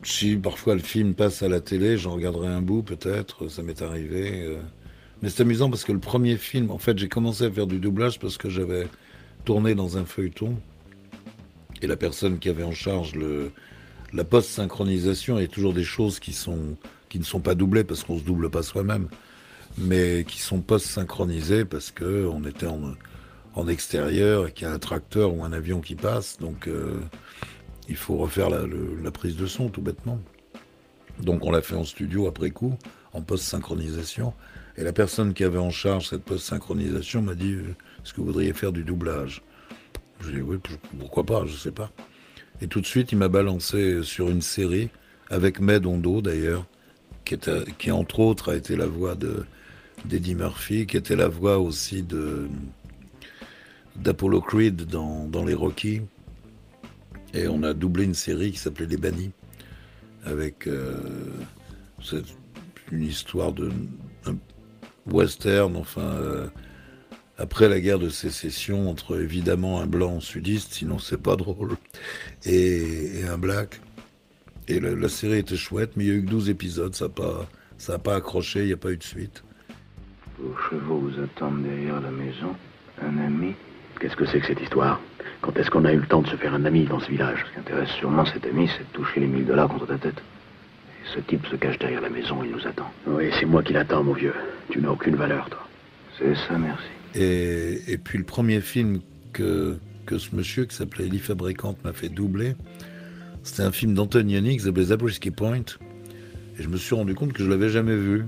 si 0.03 0.37
parfois 0.37 0.74
le 0.74 0.81
film 0.81 1.14
passe 1.14 1.43
à 1.43 1.49
la 1.49 1.61
télé, 1.61 1.99
j'en 1.99 2.14
regarderai 2.14 2.49
un 2.49 2.62
bout 2.62 2.83
peut-être, 2.83 3.49
ça 3.49 3.62
m'est 3.62 3.83
arrivé. 3.83 4.57
Mais 5.22 5.30
c'est 5.30 5.42
amusant 5.42 5.68
parce 5.68 5.84
que 5.84 5.92
le 5.92 5.98
premier 5.98 6.36
film, 6.36 6.70
en 6.70 6.78
fait, 6.78 6.96
j'ai 6.98 7.08
commencé 7.08 7.44
à 7.44 7.50
faire 7.50 7.66
du 7.66 7.78
doublage 7.78 8.18
parce 8.18 8.38
que 8.38 8.48
j'avais 8.48 8.86
tourné 9.44 9.74
dans 9.74 9.98
un 9.98 10.04
feuilleton 10.04 10.56
et 11.82 11.86
la 11.86 11.96
personne 11.96 12.38
qui 12.38 12.48
avait 12.48 12.62
en 12.62 12.72
charge 12.72 13.14
le, 13.14 13.52
la 14.12 14.24
post-synchronisation, 14.24 15.38
il 15.38 15.42
y 15.42 15.44
a 15.44 15.48
toujours 15.48 15.74
des 15.74 15.84
choses 15.84 16.18
qui, 16.18 16.32
sont, 16.32 16.76
qui 17.08 17.18
ne 17.18 17.24
sont 17.24 17.40
pas 17.40 17.54
doublées 17.54 17.84
parce 17.84 18.04
qu'on 18.04 18.14
ne 18.14 18.20
se 18.20 18.24
double 18.24 18.50
pas 18.50 18.62
soi-même, 18.62 19.08
mais 19.76 20.24
qui 20.26 20.40
sont 20.40 20.60
post-synchronisées 20.60 21.64
parce 21.64 21.90
qu'on 21.90 22.44
était 22.44 22.66
en, 22.66 22.94
en 23.54 23.68
extérieur 23.68 24.48
et 24.48 24.52
qu'il 24.52 24.66
y 24.66 24.70
a 24.70 24.72
un 24.72 24.78
tracteur 24.78 25.34
ou 25.34 25.44
un 25.44 25.52
avion 25.52 25.80
qui 25.80 25.94
passe. 25.94 26.38
Donc 26.38 26.68
euh, 26.68 27.00
il 27.88 27.96
faut 27.96 28.16
refaire 28.16 28.50
la 28.50 29.10
prise 29.10 29.36
de 29.36 29.46
son 29.46 29.68
tout 29.68 29.82
bêtement. 29.82 30.20
Donc 31.20 31.44
on 31.44 31.50
l'a 31.50 31.62
fait 31.62 31.74
en 31.74 31.84
studio 31.84 32.28
après 32.28 32.50
coup, 32.50 32.76
en 33.12 33.22
post-synchronisation. 33.22 34.32
Et 34.79 34.85
la 34.85 34.93
personne 34.93 35.35
qui 35.35 35.43
avait 35.43 35.59
en 35.59 35.70
charge 35.70 36.07
cette 36.09 36.22
post-synchronisation 36.22 37.20
m'a 37.20 37.35
dit 37.35 37.53
euh, 37.55 37.74
Est-ce 38.03 38.12
que 38.14 38.20
vous 38.20 38.26
voudriez 38.29 38.53
faire 38.53 38.70
du 38.70 38.85
doublage? 38.85 39.43
Je 40.20 40.29
lui 40.31 40.39
ai 40.39 40.41
dit 40.41 40.43
Oui, 40.49 40.59
pourquoi 41.01 41.24
pas, 41.24 41.45
je 41.47 41.57
sais 41.57 41.72
pas. 41.72 41.91
Et 42.61 42.68
tout 42.68 42.81
de 42.81 42.87
suite, 42.87 43.11
il 43.11 43.18
m'a 43.18 43.26
balancé 43.29 44.05
sur 44.05 44.31
une 44.31 44.41
série 44.41 44.89
avec 45.31 45.59
Med 45.61 45.85
Ondo 45.85 46.22
d'ailleurs, 46.22 46.64
qui, 47.24 47.35
était- 47.35 47.64
qui 47.76 47.91
entre 47.91 48.20
autres 48.20 48.53
a 48.53 48.57
été 48.57 48.76
la 48.76 48.87
voix 48.87 49.14
de 49.16 49.45
d'Eddie 50.05 50.37
Murphy, 50.37 50.87
qui 50.87 50.97
était 50.97 51.16
la 51.16 51.26
voix 51.26 51.59
aussi 51.59 52.05
de 52.05 52.47
d'Apollo 53.97 54.41
Creed 54.41 54.87
dans, 54.87 55.24
dans 55.26 55.45
les 55.45 55.55
Rocky. 55.55 56.03
Et 57.35 57.49
on 57.49 57.64
a 57.64 57.74
doublé 57.74 58.05
une 58.05 58.14
série 58.14 58.53
qui 58.53 58.59
s'appelait 58.59 58.87
Les 58.87 58.97
Bannis, 58.97 59.33
avec 60.24 60.68
euh, 60.68 60.95
une 62.93 63.03
histoire 63.03 63.53
de 63.53 63.70
un 64.24 64.37
western, 65.12 65.76
enfin 65.76 66.00
euh, 66.02 66.48
après 67.38 67.68
la 67.68 67.80
guerre 67.80 67.98
de 67.98 68.09
sécession 68.09 68.90
entre 68.90 69.20
évidemment 69.20 69.80
un 69.80 69.86
blanc 69.86 70.20
sudiste, 70.20 70.72
sinon 70.74 70.98
c'est 70.98 71.22
pas 71.22 71.36
drôle, 71.36 71.76
et, 72.44 73.20
et 73.20 73.24
un 73.24 73.38
black. 73.38 73.80
Et 74.66 74.80
la, 74.80 74.94
la 74.94 75.09
série 75.09 75.38
était 75.38 75.56
chouette, 75.56 75.92
mais 75.96 76.04
il 76.04 76.09
y 76.09 76.11
a 76.11 76.14
eu 76.14 76.24
que 76.24 76.30
12 76.30 76.50
épisodes, 76.50 76.94
ça 76.94 77.06
n'a 77.06 77.11
pas, 77.11 77.48
ça 77.78 77.94
a 77.94 77.98
pas 77.98 78.16
accroché, 78.16 78.61
il 78.61 78.66
n'y 78.66 78.72
a 78.72 78.76
pas 78.76 78.90
eu 78.90 78.96
de 78.98 79.02
suite. 79.02 79.42
Vos 80.38 80.54
chevaux 80.70 80.98
vous 80.98 81.20
attendent 81.20 81.62
derrière 81.62 82.00
la 82.00 82.11
maison. 82.11 82.54
Un 83.02 83.18
ami? 83.18 83.54
Qu'est-ce 83.98 84.14
que 84.14 84.26
c'est 84.26 84.40
que 84.40 84.46
cette 84.46 84.61
histoire? 84.61 85.00
Quand 85.40 85.56
est-ce 85.56 85.70
qu'on 85.70 85.84
a 85.84 85.92
eu 85.92 85.98
le 85.98 86.06
temps 86.06 86.22
de 86.22 86.28
se 86.28 86.36
faire 86.36 86.54
un 86.54 86.64
ami 86.64 86.84
dans 86.84 87.00
ce 87.00 87.09
village? 87.11 87.44
Ce 87.46 87.52
qui 87.52 87.59
intéresse 87.61 87.90
sûrement 87.98 88.24
cet 88.24 88.44
ami, 88.46 88.68
c'est 88.68 88.84
de 88.84 88.92
toucher 88.92 89.20
les 89.20 89.26
1000 89.26 89.46
dollars 89.46 89.68
contre 89.68 89.86
ta 89.86 89.98
tête. 89.98 90.20
Ce 91.14 91.20
type 91.20 91.46
se 91.46 91.56
cache 91.56 91.78
derrière 91.78 92.02
la 92.02 92.11
maison, 92.11 92.42
il 92.44 92.50
nous 92.50 92.66
attend. 92.66 92.90
Oui, 93.06 93.30
c'est 93.38 93.46
moi 93.46 93.62
qui 93.62 93.72
l'attends, 93.72 94.04
mon 94.04 94.12
vieux. 94.12 94.34
Tu 94.70 94.80
n'as 94.80 94.90
aucune 94.90 95.16
valeur, 95.16 95.48
toi. 95.48 95.66
C'est 96.18 96.34
ça, 96.34 96.59
merci. 96.59 96.84
Et, 97.14 97.92
et 97.92 97.98
puis 97.98 98.18
le 98.18 98.24
premier 98.24 98.61
film 98.61 99.00
que, 99.32 99.78
que 100.04 100.18
ce 100.18 100.34
monsieur 100.34 100.66
qui 100.66 100.76
s'appelait 100.76 101.06
Ellie 101.06 101.18
Fabricante 101.18 101.82
m'a 101.84 101.92
fait 101.92 102.09
doubler, 102.09 102.54
c'était 103.42 103.62
un 103.62 103.72
film 103.72 103.94
d'Antonioni 103.94 104.59
qui 104.59 104.64
s'appelait 104.64 104.84
Zabriskie 104.84 105.30
Point. 105.30 105.64
Et 106.59 106.62
je 106.62 106.68
me 106.68 106.76
suis 106.76 106.94
rendu 106.94 107.14
compte 107.14 107.32
que 107.32 107.42
je 107.42 107.48
l'avais 107.48 107.70
jamais 107.70 107.96
vu. 107.96 108.26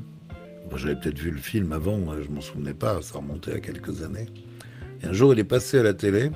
Moi, 0.70 0.78
j'avais 0.78 0.95
peut-être 0.95 1.18
vu 1.18 1.31
le 1.31 1.39
film 1.39 1.72
avant, 1.72 1.99
hein, 2.11 2.18
je 2.24 2.31
m'en 2.31 2.41
souvenais 2.41 2.74
pas, 2.74 3.03
ça 3.03 3.18
remontait 3.18 3.55
à 3.55 3.61
quelques 3.61 4.03
années. 4.03 4.26
Et 5.03 5.07
un 5.07 5.12
jour, 5.12 5.33
il 5.35 5.41
est 5.41 5.45
passé 5.45 5.78
à 5.78 5.83
la 5.83 5.95
télé. 5.95 6.31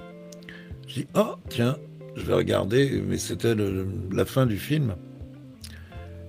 Je 0.89 0.95
dis, 0.95 1.07
oh, 1.15 1.37
tiens, 1.49 1.77
je 2.17 2.25
vais 2.25 2.35
regarder, 2.35 3.03
mais 3.07 3.17
c'était 3.17 3.55
la 4.13 4.25
fin 4.25 4.45
du 4.45 4.59
film. 4.59 4.97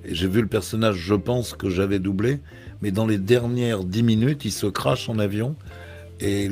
J'ai 0.09 0.27
vu 0.27 0.41
le 0.41 0.47
personnage, 0.47 0.95
je 0.97 1.15
pense, 1.15 1.53
que 1.53 1.69
j'avais 1.69 1.99
doublé, 1.99 2.39
mais 2.81 2.91
dans 2.91 3.07
les 3.07 3.17
dernières 3.17 3.83
dix 3.83 4.03
minutes, 4.03 4.45
il 4.45 4.51
se 4.51 4.67
crache 4.67 5.09
en 5.09 5.19
avion. 5.19 5.55
Et 6.19 6.49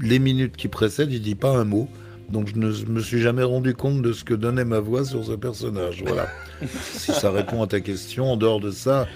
les 0.00 0.18
minutes 0.18 0.56
qui 0.56 0.68
précèdent, 0.68 1.12
il 1.12 1.22
dit 1.22 1.34
pas 1.34 1.56
un 1.56 1.64
mot. 1.64 1.88
Donc 2.30 2.48
je 2.48 2.56
ne 2.56 2.68
me 2.90 3.00
suis 3.02 3.20
jamais 3.20 3.42
rendu 3.42 3.74
compte 3.74 4.00
de 4.00 4.12
ce 4.12 4.24
que 4.24 4.32
donnait 4.32 4.64
ma 4.64 4.80
voix 4.80 5.04
sur 5.04 5.24
ce 5.24 5.32
personnage. 5.32 6.02
Voilà. 6.06 6.28
si 6.94 7.12
ça 7.12 7.30
répond 7.30 7.62
à 7.62 7.66
ta 7.66 7.80
question, 7.80 8.32
en 8.32 8.36
dehors 8.36 8.60
de 8.60 8.70
ça, 8.70 9.06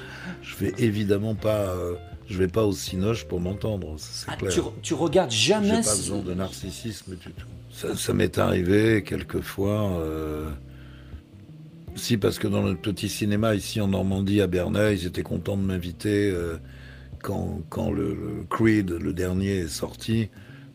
je 0.43 0.55
vais 0.57 0.75
évidemment 0.79 1.35
pas, 1.35 1.69
euh, 1.71 1.95
je 2.29 2.37
vais 2.37 2.49
pas 2.49 2.65
au 2.65 2.73
cinoche 2.73 3.25
pour 3.25 3.41
m'entendre. 3.41 3.95
C'est 3.99 4.27
Ah, 4.29 4.37
clair. 4.37 4.53
tu, 4.53 4.61
tu 4.83 4.95
regardes 4.95 5.31
jamais. 5.31 5.77
J'ai 5.83 5.89
pas 5.89 5.97
besoin 5.97 6.19
de 6.21 6.35
narcissisme 6.35 7.13
du 7.13 7.31
tout. 7.33 7.47
Ça, 7.71 7.95
ça 7.97 8.13
m'est 8.13 8.37
arrivé 8.39 9.03
quelquefois. 9.03 9.93
euh, 10.01 10.51
Si, 11.97 12.19
parce 12.19 12.39
que 12.39 12.47
dans 12.47 12.63
notre 12.63 12.81
petit 12.83 13.09
cinéma 13.09 13.55
ici 13.55 13.81
en 13.81 13.89
Normandie, 13.89 14.41
à 14.43 14.47
Bernay, 14.47 14.97
ils 14.97 15.07
étaient 15.07 15.23
contents 15.23 15.57
de 15.57 15.63
m'inviter 15.63 16.31
euh, 16.31 16.59
quand, 17.23 17.63
quand 17.71 17.91
le, 17.91 18.45
Creed, 18.51 18.91
le 18.91 19.13
dernier, 19.13 19.59
est 19.61 19.69
sorti. 19.69 20.29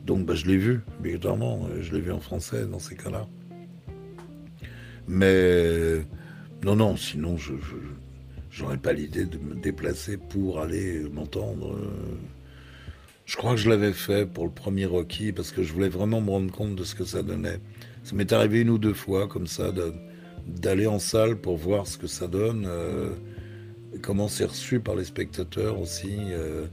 Donc 0.06 0.26
bah, 0.26 0.34
je 0.34 0.48
l'ai 0.48 0.58
vu, 0.58 0.82
évidemment. 1.06 1.68
euh, 1.70 1.82
Je 1.82 1.94
l'ai 1.94 2.02
vu 2.02 2.12
en 2.12 2.20
français 2.20 2.66
dans 2.66 2.80
ces 2.80 2.96
cas-là. 2.96 3.28
Mais 5.08 6.02
non, 6.64 6.76
non, 6.76 6.96
sinon 6.98 7.38
je 7.38 7.54
j'aurais 8.50 8.78
pas 8.78 8.92
l'idée 8.94 9.26
de 9.26 9.38
me 9.38 9.56
déplacer 9.56 10.18
pour 10.18 10.60
aller 10.60 11.02
m'entendre. 11.14 11.74
euh, 11.76 12.18
je 13.26 13.38
crois 13.38 13.52
que 13.52 13.58
je 13.58 13.70
l'avais 13.70 13.94
fait 13.94 14.26
pour 14.26 14.46
le 14.46 14.52
premier 14.52 14.86
Rocky 14.86 15.32
parce 15.32 15.52
que 15.52 15.64
je 15.64 15.72
voulais 15.72 15.88
vraiment 15.90 16.20
me 16.20 16.30
rendre 16.32 16.52
compte 16.52 16.76
de 16.76 16.84
ce 16.84 16.96
que 16.96 17.06
ça 17.06 17.24
donnait. 17.24 17.60
Ça 18.04 18.16
m'est 18.16 18.34
arrivé 18.34 18.62
une 18.62 18.70
ou 18.72 18.78
deux 18.78 18.94
fois 18.94 19.28
comme 19.28 19.48
ça 19.48 19.72
d'aller 20.48 20.88
en 20.88 21.00
salle 21.00 21.38
pour 21.38 21.58
voir 21.58 21.88
ce 21.88 21.98
que 21.98 22.08
ça 22.08 22.28
donne, 22.28 22.66
euh, 22.68 23.12
comment 24.02 24.28
c'est 24.28 24.46
reçu 24.46 24.80
par 24.80 24.96
les 24.96 25.04
spectateurs 25.06 25.80
aussi. 25.80 26.18
euh. 26.32 26.66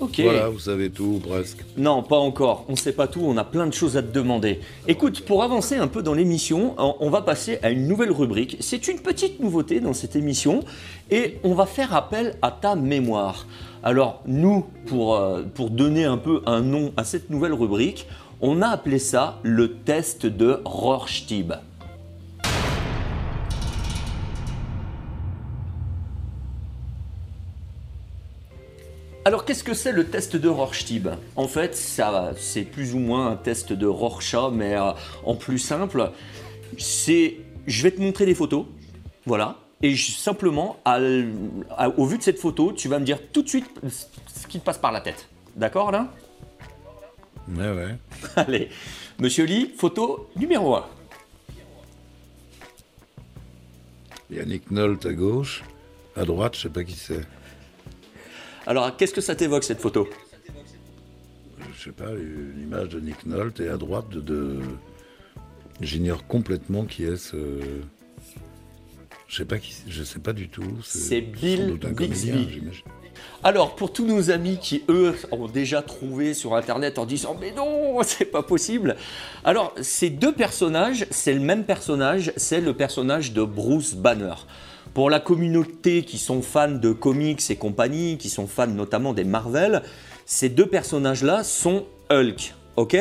Ok. 0.00 0.20
Voilà, 0.20 0.48
vous 0.48 0.58
savez 0.58 0.90
tout 0.90 1.20
presque. 1.24 1.64
Non, 1.76 2.02
pas 2.02 2.18
encore. 2.18 2.64
On 2.68 2.72
ne 2.72 2.76
sait 2.76 2.92
pas 2.92 3.06
tout, 3.06 3.20
on 3.22 3.36
a 3.36 3.44
plein 3.44 3.66
de 3.66 3.72
choses 3.72 3.96
à 3.96 4.02
te 4.02 4.12
demander. 4.12 4.60
Écoute, 4.88 5.20
pour 5.24 5.44
avancer 5.44 5.76
un 5.76 5.86
peu 5.86 6.02
dans 6.02 6.14
l'émission, 6.14 6.74
on 6.78 7.10
va 7.10 7.22
passer 7.22 7.58
à 7.62 7.70
une 7.70 7.86
nouvelle 7.86 8.10
rubrique. 8.10 8.56
C'est 8.60 8.88
une 8.88 8.98
petite 8.98 9.38
nouveauté 9.38 9.78
dans 9.80 9.92
cette 9.92 10.16
émission 10.16 10.64
et 11.12 11.38
on 11.44 11.54
va 11.54 11.66
faire 11.66 11.94
appel 11.94 12.34
à 12.42 12.50
ta 12.50 12.74
mémoire. 12.74 13.46
Alors, 13.84 14.22
nous, 14.26 14.66
pour, 14.86 15.14
euh, 15.14 15.42
pour 15.42 15.70
donner 15.70 16.04
un 16.04 16.18
peu 16.18 16.42
un 16.46 16.60
nom 16.60 16.92
à 16.96 17.04
cette 17.04 17.30
nouvelle 17.30 17.52
rubrique, 17.52 18.08
on 18.40 18.62
a 18.62 18.68
appelé 18.68 18.98
ça 18.98 19.38
le 19.42 19.74
test 19.74 20.26
de 20.26 20.60
Rorschach. 20.64 21.44
Alors 29.24 29.44
qu'est-ce 29.46 29.64
que 29.64 29.72
c'est 29.74 29.92
le 29.92 30.04
test 30.06 30.36
de 30.36 30.48
Rorschach 30.48 30.92
En 31.36 31.48
fait, 31.48 31.74
ça, 31.74 32.32
c'est 32.36 32.62
plus 32.62 32.94
ou 32.94 32.98
moins 32.98 33.28
un 33.30 33.36
test 33.36 33.72
de 33.72 33.86
Rorschach, 33.86 34.50
mais 34.52 34.74
euh, 34.76 34.92
en 35.24 35.34
plus 35.34 35.58
simple. 35.58 36.10
C'est, 36.78 37.36
je 37.66 37.82
vais 37.82 37.90
te 37.90 38.00
montrer 38.02 38.26
des 38.26 38.34
photos, 38.34 38.66
voilà, 39.24 39.56
et 39.80 39.94
je- 39.94 40.12
simplement, 40.12 40.76
à 40.84 40.98
l- 40.98 41.32
à- 41.70 41.88
au 41.88 42.04
vu 42.04 42.18
de 42.18 42.22
cette 42.22 42.38
photo, 42.38 42.72
tu 42.72 42.88
vas 42.88 42.98
me 42.98 43.04
dire 43.06 43.18
tout 43.32 43.42
de 43.42 43.48
suite 43.48 43.66
ce 43.88 44.46
qui 44.46 44.58
te 44.60 44.64
passe 44.64 44.78
par 44.78 44.92
la 44.92 45.00
tête. 45.00 45.28
D'accord, 45.56 45.90
là 45.90 46.12
Ouais, 47.48 47.70
ouais. 47.70 47.96
Allez, 48.36 48.68
Monsieur 49.18 49.44
Lee, 49.46 49.72
photo 49.76 50.28
numéro 50.36 50.74
1. 50.74 50.84
Yannick 54.30 54.70
Nolte 54.70 55.06
à 55.06 55.12
gauche, 55.12 55.62
à 56.16 56.24
droite, 56.24 56.56
je 56.56 56.62
sais 56.62 56.68
pas 56.68 56.84
qui 56.84 56.94
c'est. 56.96 57.20
Alors, 58.66 58.96
qu'est-ce 58.96 59.12
que 59.14 59.20
ça 59.20 59.34
t'évoque 59.34 59.64
cette 59.64 59.80
photo? 59.80 60.08
Je 61.76 61.84
sais 61.84 61.92
pas, 61.92 62.10
une 62.12 62.62
image 62.62 62.88
de 62.90 63.00
Nick 63.00 63.26
Nolte 63.26 63.60
et 63.60 63.68
à 63.68 63.76
droite 63.76 64.08
de. 64.10 64.20
de- 64.20 64.60
J'ignore 65.80 66.26
complètement 66.26 66.84
qui 66.84 67.04
est 67.04 67.16
ce. 67.16 67.36
Je 69.26 69.36
sais 69.36 69.44
pas 69.44 69.58
qui, 69.58 69.74
je 69.88 70.04
sais 70.04 70.20
pas 70.20 70.32
du 70.32 70.48
tout. 70.48 70.62
C'est 70.84 71.20
Bill 71.20 71.76
Bixby. 71.96 72.48
j'imagine. 72.52 72.84
Alors, 73.42 73.74
pour 73.74 73.92
tous 73.92 74.06
nos 74.06 74.30
amis 74.30 74.58
qui, 74.60 74.84
eux, 74.88 75.14
ont 75.32 75.48
déjà 75.48 75.82
trouvé 75.82 76.32
sur 76.34 76.54
Internet 76.54 76.98
en 76.98 77.06
disant 77.06 77.36
Mais 77.40 77.50
non, 77.52 77.98
c'est 78.04 78.24
pas 78.26 78.42
possible. 78.44 78.96
Alors, 79.44 79.74
ces 79.80 80.10
deux 80.10 80.32
personnages, 80.32 81.06
c'est 81.10 81.34
le 81.34 81.40
même 81.40 81.64
personnage, 81.64 82.32
c'est 82.36 82.60
le 82.60 82.72
personnage 82.72 83.32
de 83.32 83.42
Bruce 83.42 83.94
Banner. 83.94 84.34
Pour 84.94 85.10
la 85.10 85.18
communauté 85.18 86.04
qui 86.04 86.18
sont 86.18 86.40
fans 86.40 86.70
de 86.70 86.92
comics 86.92 87.50
et 87.50 87.56
compagnie, 87.56 88.16
qui 88.16 88.28
sont 88.28 88.46
fans 88.46 88.68
notamment 88.68 89.12
des 89.12 89.24
Marvel, 89.24 89.82
ces 90.24 90.48
deux 90.48 90.66
personnages-là 90.66 91.42
sont 91.42 91.84
Hulk, 92.10 92.54
ok? 92.76 92.96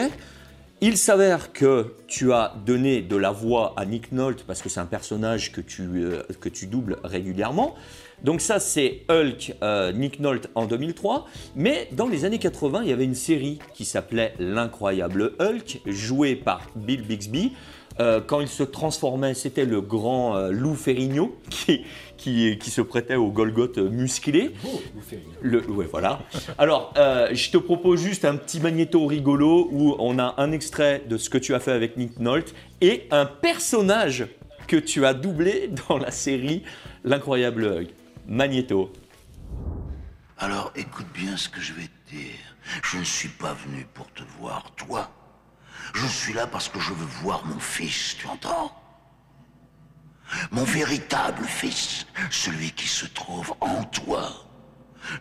Il 0.82 0.98
s'avère 0.98 1.54
que 1.54 1.94
tu 2.08 2.34
as 2.34 2.56
donné 2.66 3.02
de 3.02 3.16
la 3.16 3.32
voix 3.32 3.74
à 3.78 3.86
Nick 3.86 4.12
Nolte 4.12 4.44
parce 4.46 4.62
que 4.64 4.70
c'est 4.70 4.80
un 4.80 4.88
personnage 4.88 5.52
que 5.52 5.62
tu, 5.62 5.84
euh, 6.04 6.24
doubles 6.64 6.98
régulièrement. 7.04 7.76
Donc 8.24 8.42
ça 8.42 8.60
c'est 8.60 9.04
Hulk 9.10 9.56
euh, 9.62 9.92
Nick 9.94 10.20
Nolte 10.20 10.50
en 10.56 10.66
2003. 10.66 11.28
Mais 11.56 11.88
dans 11.92 12.08
les 12.08 12.26
années 12.26 12.40
80, 12.40 12.82
il 12.84 12.90
y 12.90 12.92
avait 12.92 13.06
une 13.06 13.16
série 13.16 13.60
qui 13.74 13.86
s'appelait 13.86 14.34
L'incroyable 14.40 15.34
Hulk, 15.40 15.82
jouée 15.86 16.36
par 16.36 16.68
Bill 16.76 17.04
Bixby. 17.04 17.54
Euh, 18.00 18.22
quand 18.26 18.40
il 18.40 18.48
se 18.48 18.64
transformait, 18.64 19.34
c'était 19.34 19.66
le 19.66 19.82
grand 19.82 20.36
euh, 20.36 20.52
Lou 20.52 20.76
Ferrigno 20.76 21.38
qui, 21.50 21.86
qui, 22.18 22.58
qui 22.58 22.72
se 22.72 22.82
prêtait 22.82 23.16
au 23.16 23.30
Golgoth 23.30 23.78
musclé. 23.78 24.52
Le, 25.42 25.60
ouais, 25.70 25.88
voilà. 25.90 26.20
Alors, 26.58 26.94
euh, 26.98 27.30
je 27.34 27.52
te 27.52 27.58
propose 27.58 28.02
juste 28.02 28.26
un 28.26 28.36
petit 28.36 28.60
magnéto 28.60 29.06
rigolo 29.06 29.68
où 29.72 29.96
on 30.00 30.18
a 30.20 30.36
un 30.38 30.52
extrait 30.52 31.04
de 31.08 31.18
ce 31.18 31.30
que 31.30 31.38
tu 31.38 31.54
as 31.54 31.60
fait 31.60 31.72
avec 31.72 31.98
Nick 31.98 32.20
Nolte 32.20 32.54
et 32.82 33.08
un 33.12 33.26
personnage 33.26 34.26
que 34.68 34.78
tu 34.78 35.06
as 35.06 35.14
doublé 35.14 35.70
dans 35.90 35.98
la 35.98 36.12
série 36.12 36.64
L'incroyable 37.04 37.66
Hulk. 37.66 37.90
Magnéto. 38.26 38.92
Alors 40.38 40.72
écoute 40.76 41.06
bien 41.14 41.36
ce 41.36 41.50
que 41.50 41.60
je 41.60 41.74
vais 41.74 41.84
te 41.84 42.16
dire. 42.16 42.40
Je 42.82 42.98
ne 42.98 43.04
suis 43.04 43.28
pas 43.28 43.54
venu 43.54 43.86
pour 43.94 44.08
te 44.14 44.24
voir, 44.40 44.72
toi. 44.76 45.12
Je 45.94 46.08
suis 46.08 46.34
là 46.34 46.48
parce 46.48 46.70
que 46.70 46.80
je 46.80 46.94
veux 46.94 47.06
voir 47.22 47.46
mon 47.46 47.60
fils, 47.60 48.16
tu 48.18 48.28
entends? 48.28 48.72
Mon 50.52 50.64
véritable 50.64 51.46
fils, 51.46 52.06
celui 52.32 52.72
qui 52.72 52.88
se 52.88 53.06
trouve 53.06 53.54
en 53.62 53.84
toi. 53.84 54.32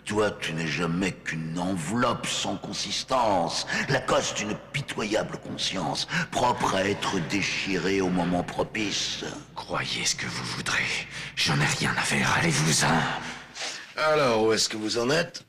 Toi, 0.04 0.30
tu 0.40 0.52
n'es 0.54 0.66
jamais 0.66 1.12
qu'une 1.12 1.58
enveloppe 1.58 2.26
sans 2.26 2.56
consistance, 2.56 3.66
la 3.88 4.00
cause 4.00 4.32
d'une 4.34 4.54
pitoyable 4.72 5.38
conscience, 5.38 6.06
propre 6.30 6.76
à 6.76 6.84
être 6.84 7.18
déchirée 7.28 8.00
au 8.00 8.08
moment 8.08 8.44
propice. 8.44 9.24
Croyez 9.54 10.06
ce 10.06 10.14
que 10.14 10.26
vous 10.26 10.44
voudrez. 10.56 11.08
J'en 11.36 11.60
ai 11.60 11.66
rien 11.66 11.92
à 11.98 12.02
faire, 12.02 12.32
allez-vous-en. 12.38 13.00
Alors, 13.96 14.44
où 14.44 14.52
est-ce 14.52 14.68
que 14.68 14.76
vous 14.76 14.98
en 14.98 15.10
êtes? 15.10 15.44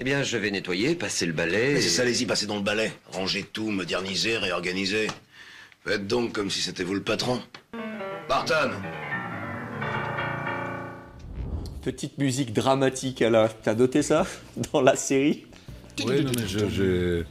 Eh 0.00 0.04
bien, 0.04 0.22
je 0.22 0.38
vais 0.38 0.50
nettoyer, 0.50 0.94
passer 0.94 1.26
le 1.26 1.32
balai. 1.34 1.72
Mais 1.74 1.78
et- 1.78 1.82
c'est 1.82 1.90
ça, 1.90 2.02
allez-y, 2.02 2.24
passez 2.24 2.46
dans 2.46 2.56
le 2.56 2.62
balai. 2.62 2.90
Rangez 3.12 3.44
tout, 3.52 3.70
modernisez, 3.70 4.38
réorganisez. 4.38 5.08
Faites 5.84 6.06
donc 6.06 6.32
comme 6.32 6.50
si 6.50 6.60
c'était 6.62 6.84
vous 6.84 6.94
le 6.94 7.02
patron. 7.02 7.40
Barton 8.28 8.70
Petite 11.82 12.18
musique 12.18 12.52
dramatique, 12.52 13.22
Alain. 13.22 13.48
T'as 13.62 13.74
noté 13.74 14.02
ça 14.02 14.26
dans 14.72 14.80
la 14.82 14.96
série? 14.96 15.46
Oui, 16.06 16.24
non, 16.24 16.32
mais 16.36 16.46
je- 16.46 16.68
j'ai- 16.68 17.24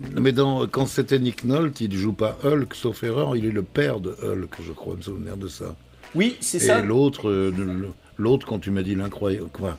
Non, 0.00 0.20
Mais 0.22 0.32
dans, 0.32 0.66
quand 0.66 0.86
c'était 0.86 1.18
Nick 1.18 1.44
Nolte, 1.44 1.80
il 1.80 1.94
joue 1.96 2.12
pas 2.14 2.38
Hulk, 2.42 2.74
sauf 2.74 3.02
erreur, 3.04 3.36
il 3.36 3.44
est 3.44 3.50
le 3.52 3.62
père 3.62 4.00
de 4.00 4.16
Hulk, 4.22 4.54
je 4.66 4.72
crois, 4.72 4.96
me 4.96 5.02
souvenir 5.02 5.36
de 5.36 5.46
ça. 5.46 5.76
Oui, 6.14 6.36
c'est 6.40 6.56
Et 6.56 6.60
ça. 6.60 6.80
l'autre, 6.80 7.28
euh, 7.28 7.52
l'autre, 8.16 8.46
quand 8.46 8.58
tu 8.58 8.70
m'as 8.70 8.82
dit 8.82 8.94
l'incroyable, 8.94 9.48
quoi 9.52 9.76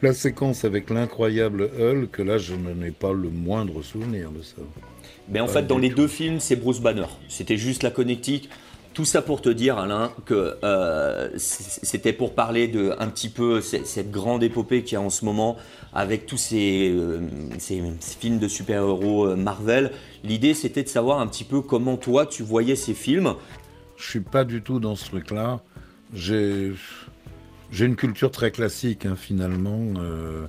La 0.00 0.12
séquence 0.12 0.64
avec 0.64 0.90
l'incroyable 0.90 1.70
Hulk, 1.78 2.18
là, 2.18 2.38
je 2.38 2.54
n'en 2.54 2.80
ai 2.84 2.92
pas 2.92 3.12
le 3.12 3.30
moindre 3.30 3.82
souvenir 3.82 4.30
de 4.30 4.42
ça. 4.42 4.62
Mais 5.28 5.40
en 5.40 5.46
Pas 5.46 5.54
fait, 5.54 5.66
dans 5.66 5.78
les 5.78 5.90
deux 5.90 6.06
films, 6.06 6.38
c'est 6.40 6.56
Bruce 6.56 6.80
Banner. 6.80 7.06
C'était 7.28 7.56
juste 7.56 7.82
la 7.82 7.90
connectique. 7.90 8.48
Tout 8.94 9.04
ça 9.04 9.22
pour 9.22 9.42
te 9.42 9.48
dire, 9.48 9.76
Alain, 9.78 10.12
que 10.24 10.56
euh, 10.64 11.28
c'était 11.36 12.12
pour 12.12 12.34
parler 12.34 12.68
de 12.68 12.94
un 12.98 13.08
petit 13.08 13.28
peu 13.28 13.60
cette 13.60 14.10
grande 14.10 14.42
épopée 14.42 14.82
qu'il 14.82 14.94
y 14.94 14.96
a 14.96 15.00
en 15.00 15.10
ce 15.10 15.24
moment 15.24 15.56
avec 15.92 16.26
tous 16.26 16.36
ces, 16.36 16.90
euh, 16.94 17.20
ces- 17.58 17.82
ces 18.00 18.16
films 18.18 18.38
de 18.38 18.48
super-héros 18.48 19.26
euh, 19.26 19.36
Marvel. 19.36 19.90
L'idée, 20.24 20.54
c'était 20.54 20.82
de 20.82 20.88
savoir 20.88 21.20
un 21.20 21.26
petit 21.26 21.44
peu 21.44 21.60
comment 21.60 21.96
toi, 21.96 22.24
tu 22.26 22.42
voyais 22.42 22.76
ces 22.76 22.94
films. 22.94 23.34
Je 23.96 24.08
suis 24.08 24.20
pas 24.20 24.44
du 24.44 24.62
tout 24.62 24.78
dans 24.80 24.94
ce 24.96 25.04
truc-là. 25.06 25.60
J'ai 26.14 26.72
j'ai 27.70 27.84
une 27.86 27.96
culture 27.96 28.30
très 28.30 28.50
classique, 28.50 29.06
hein, 29.06 29.16
finalement. 29.16 29.80
Euh, 29.98 30.46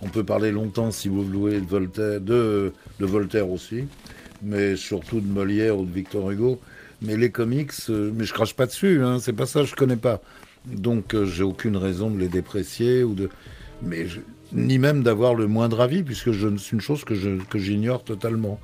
on 0.00 0.08
peut 0.08 0.24
parler 0.24 0.50
longtemps, 0.50 0.90
si 0.90 1.08
vous 1.08 1.22
voulez, 1.22 1.60
de 1.60 3.06
Voltaire, 3.06 3.50
aussi, 3.50 3.84
mais 4.42 4.76
surtout 4.76 5.20
de 5.20 5.26
Molière 5.26 5.78
ou 5.78 5.84
de 5.84 5.92
Victor 5.92 6.30
Hugo. 6.30 6.60
Mais 7.02 7.16
les 7.16 7.30
comics, 7.30 7.72
euh, 7.90 8.10
mais 8.14 8.24
je 8.24 8.32
crache 8.32 8.54
pas 8.54 8.66
dessus, 8.66 9.02
hein, 9.02 9.18
c'est 9.20 9.32
pas 9.32 9.46
ça, 9.46 9.64
je 9.64 9.74
connais 9.74 9.96
pas. 9.96 10.20
Donc 10.66 11.14
euh, 11.14 11.24
j'ai 11.26 11.42
aucune 11.42 11.76
raison 11.76 12.10
de 12.10 12.18
les 12.18 12.28
déprécier 12.28 13.02
ou 13.02 13.14
de, 13.14 13.28
mais 13.82 14.06
ni 14.52 14.78
même 14.78 15.02
d'avoir 15.02 15.34
le 15.34 15.48
moindre 15.48 15.80
avis, 15.80 16.04
puisque 16.04 16.32
c'est 16.32 16.72
une 16.72 16.80
chose 16.80 17.04
que 17.04 17.14
que 17.44 17.58
j'ignore 17.58 18.04
totalement. 18.04 18.60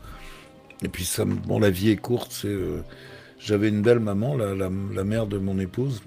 Et 0.85 0.89
puis 0.89 1.09
bon, 1.47 1.59
la 1.59 1.71
vie 1.71 1.91
est 1.91 1.97
courte. 1.97 2.43
Euh, 2.45 2.81
j'avais 3.41 3.69
une 3.69 3.83
belle 3.83 3.99
maman, 4.01 4.37
la- 4.37 4.55
la 4.55 5.05
mère 5.05 5.27
de 5.27 5.39
mon 5.39 5.59
épouse, 5.59 6.03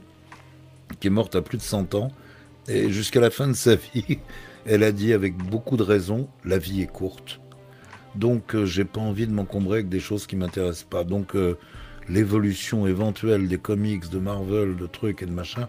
qui 1.00 1.08
est 1.08 1.12
morte 1.12 1.36
à 1.36 1.42
plus 1.42 1.58
de 1.58 1.64
100 1.64 1.96
ans, 1.96 2.12
et 2.68 2.90
jusqu'à 2.92 3.20
la 3.20 3.30
fin 3.30 3.48
de 3.48 3.54
sa 3.54 3.76
vie, 3.76 4.20
elle 4.66 4.84
a 4.84 4.92
dit 4.92 5.14
avec 5.14 5.36
beaucoup 5.36 5.78
de 5.78 5.84
raison, 5.84 6.28
la 6.46 6.58
vie 6.58 6.82
est 6.82 6.92
courte. 6.92 7.40
Donc 8.16 8.56
euh, 8.56 8.66
j'ai 8.66 8.86
pas 8.86 9.02
envie 9.02 9.28
de 9.28 9.32
m'encombrer 9.32 9.80
avec 9.80 9.90
des 9.90 10.00
choses 10.00 10.28
qui 10.28 10.36
m'intéressent 10.36 10.88
pas. 10.90 11.04
Donc 11.04 11.36
euh, 11.36 11.58
l'évolution 12.10 12.88
éventuelle 12.88 13.48
des 13.48 13.58
comics, 13.58 14.10
de 14.10 14.20
Marvel, 14.20 14.76
de 14.76 14.86
trucs 14.86 15.22
et 15.22 15.26
de 15.26 15.32
machin, 15.32 15.68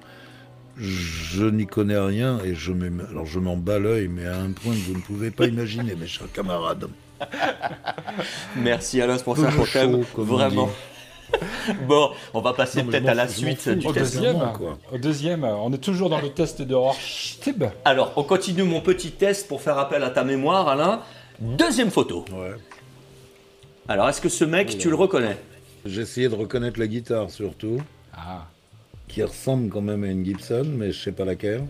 je 0.77 1.45
n'y 1.45 1.67
connais 1.67 1.99
rien 1.99 2.41
et 2.45 2.55
je 2.55 2.73
alors 3.11 3.27
je 3.27 3.39
m'en 3.39 3.57
bats 3.57 3.79
l'œil, 3.79 4.09
mais 4.09 4.27
à 4.27 4.41
un 4.41 4.51
point 4.51 4.73
que 4.73 4.79
vous 4.79 4.95
ne 4.95 5.03
pouvez 5.03 5.31
pas 5.31 5.47
imaginer, 5.47 5.95
mes 5.95 6.07
chers 6.07 6.31
camarades. 6.33 6.89
Merci 8.57 9.01
Alain 9.01 9.17
pour 9.19 9.37
ça, 9.37 9.51
Vraiment. 10.17 10.71
bon, 11.89 12.11
on 12.35 12.41
va 12.41 12.53
passer 12.53 12.83
peut-être 12.83 13.09
à 13.09 13.15
la 13.15 13.29
suite 13.29 13.69
du 13.69 13.87
Au 13.87 13.93
test. 13.93 14.15
deuxième, 14.17 14.39
quoi. 14.57 14.79
au 14.93 14.99
deuxième, 14.99 15.45
on 15.45 15.73
est 15.73 15.79
toujours 15.79 16.09
dans 16.11 16.21
le 16.21 16.29
test 16.31 16.63
de 16.63 16.75
Rorschach. 16.75 17.39
Alors, 17.85 18.13
on 18.17 18.23
continue 18.23 18.63
mon 18.63 18.81
petit 18.81 19.13
test 19.13 19.49
pour 19.49 19.61
faire 19.63 19.79
appel 19.79 20.03
à 20.03 20.11
ta 20.11 20.25
mémoire, 20.25 20.69
Alain. 20.69 21.01
Deuxième 21.41 21.91
photo. 21.91 22.25
Alors, 23.89 24.09
est-ce 24.09 24.21
que 24.21 24.29
ce 24.29 24.45
mec, 24.45 24.79
tu 24.79 24.89
le 24.89 24.95
reconnais? 24.97 25.37
J'ai 25.85 26.03
essayé 26.03 26.29
de 26.29 26.35
reconnaître 26.35 26.79
la 26.79 26.87
guitare 26.87 27.31
surtout, 27.31 27.79
Ah. 28.17 28.47
qui 29.09 29.23
ressemble 29.23 29.69
quand 29.69 29.81
même 29.81 30.05
à 30.05 30.09
une 30.09 30.25
Gibson, 30.25 30.65
mais 30.67 30.93
je 30.93 31.01
sais 31.03 31.13
pas 31.13 31.25
laquelle. 31.25 31.65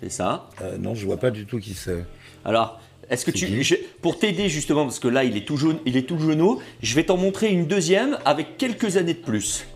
C'est 0.00 0.10
ça. 0.10 0.48
Euh, 0.62 0.78
non, 0.78 0.94
je 0.94 1.04
vois 1.04 1.18
pas 1.18 1.30
du 1.30 1.44
tout 1.46 1.58
qui 1.58 1.74
c'est. 1.74 2.04
Alors, 2.44 2.80
est-ce 3.10 3.24
que 3.24 3.30
tu. 3.30 3.62
je- 3.62 3.74
pour 4.00 4.18
t'aider 4.18 4.48
justement, 4.48 4.84
parce 4.84 4.98
que 4.98 5.08
là, 5.08 5.24
il 5.24 5.36
est 5.36 5.46
tout 5.46 5.56
jaune, 5.56 5.78
il 5.86 5.96
est 5.96 6.02
tout 6.08 6.18
jauneau, 6.18 6.60
je 6.82 6.94
vais 6.94 7.04
t'en 7.04 7.16
montrer 7.16 7.48
une 7.50 7.66
deuxième 7.66 8.18
avec 8.24 8.56
quelques 8.58 8.96
années 8.96 9.14
de 9.14 9.18
plus. 9.18 9.66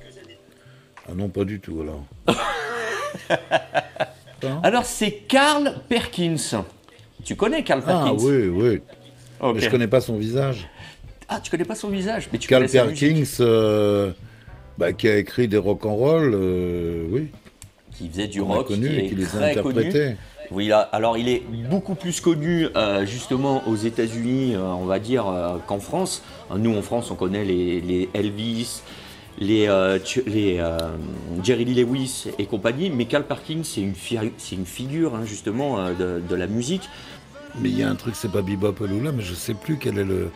Ah 1.08 1.12
non, 1.14 1.28
pas 1.28 1.44
du 1.44 1.60
tout 1.60 1.80
alors. 1.82 2.04
Alors, 4.62 4.84
c'est 4.84 5.10
Carl 5.12 5.76
Perkins. 5.88 6.36
Tu 7.24 7.34
connais 7.36 7.62
Carl 7.64 7.82
Ah 7.86 8.04
Perkins? 8.04 8.16
oui, 8.24 8.46
oui. 8.48 8.80
Ok. 9.40 9.54
Mais 9.56 9.60
je 9.60 9.70
connais 9.70 9.88
pas 9.88 10.00
son 10.00 10.16
visage. 10.16 10.68
Ah, 11.28 11.40
tu 11.40 11.50
connais 11.50 11.64
pas 11.64 11.74
son 11.74 11.88
visage, 11.88 12.28
mais 12.32 12.38
tu 12.38 12.46
Carl 12.48 12.62
connais 12.62 12.72
sa 12.72 12.84
musique. 12.86 13.08
Perkins, 13.14 13.36
euh, 13.44 14.12
bah, 14.78 14.92
qui 14.92 15.08
a 15.08 15.16
écrit 15.16 15.48
des 15.48 15.56
rock'n'roll, 15.56 16.32
euh, 16.34 17.06
oui. 17.10 17.28
Qui 17.92 18.08
faisait 18.10 18.28
du 18.28 18.40
rock, 18.42 18.68
connu 18.68 18.88
qui 18.88 18.94
et 18.94 19.04
est 19.06 19.08
qui 19.08 19.14
les 19.16 19.24
a 19.24 19.28
très 19.28 19.54
connu. 19.56 19.90
Oui, 20.50 20.70
alors 20.70 21.18
il 21.18 21.28
est 21.28 21.42
beaucoup 21.68 21.94
plus 21.94 22.20
connu 22.20 22.68
euh, 22.76 23.04
justement 23.04 23.66
aux 23.66 23.76
États-Unis, 23.76 24.54
euh, 24.54 24.62
on 24.62 24.84
va 24.84 24.98
dire, 24.98 25.26
euh, 25.26 25.58
qu'en 25.66 25.80
France. 25.80 26.22
Nous, 26.56 26.76
en 26.76 26.82
France, 26.82 27.10
on 27.10 27.14
connaît 27.14 27.44
les, 27.44 28.08
Elvis, 28.14 28.82
les, 29.38 29.66
Jerry 31.42 31.64
Lee 31.64 31.74
Lewis 31.74 32.26
et 32.38 32.46
compagnie, 32.46 32.90
mais 32.90 33.06
Carl 33.06 33.24
Perkins, 33.24 33.62
c'est 33.64 33.80
une, 33.80 33.94
figure 34.64 35.14
hein, 35.14 35.24
justement 35.24 35.90
de, 35.90 36.34
la 36.34 36.46
musique. 36.46 36.88
Mais 37.60 37.70
il 37.70 37.78
y 37.78 37.82
a 37.82 37.88
un 37.88 37.94
truc, 37.94 38.14
c'est 38.14 38.30
pas 38.30 38.42
Bebop 38.42 38.86
Lula, 38.86 39.12
mais 39.12 39.22
je 39.22 39.34
sais 39.34 39.54
plus 39.54 39.78
quel 39.78 39.98
est 39.98 40.04
le. 40.04 40.30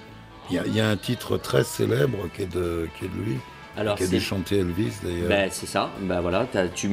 Il 0.48 0.56
y 0.56 0.58
a, 0.58 0.66
il 0.66 0.74
y 0.74 0.80
a 0.80 0.88
un 0.88 0.96
titre 0.96 1.36
très 1.36 1.62
célèbre 1.62 2.18
qui 2.34 2.42
est 2.42 2.52
de, 2.52 2.88
qui 2.98 3.04
est 3.04 3.08
de 3.08 3.24
lui. 3.24 3.36
Alors, 3.80 3.96
qui 3.96 4.02
a 4.02 4.06
c'est- 4.06 4.12
dû 4.16 4.20
chanter 4.20 4.58
Elvis 4.58 4.92
d'ailleurs. 5.02 5.28
Ben, 5.28 5.48
c'est 5.50 5.66
ça, 5.66 5.90
ben 6.00 6.20
voilà, 6.20 6.46
t'as- 6.50 6.68
tu, 6.68 6.90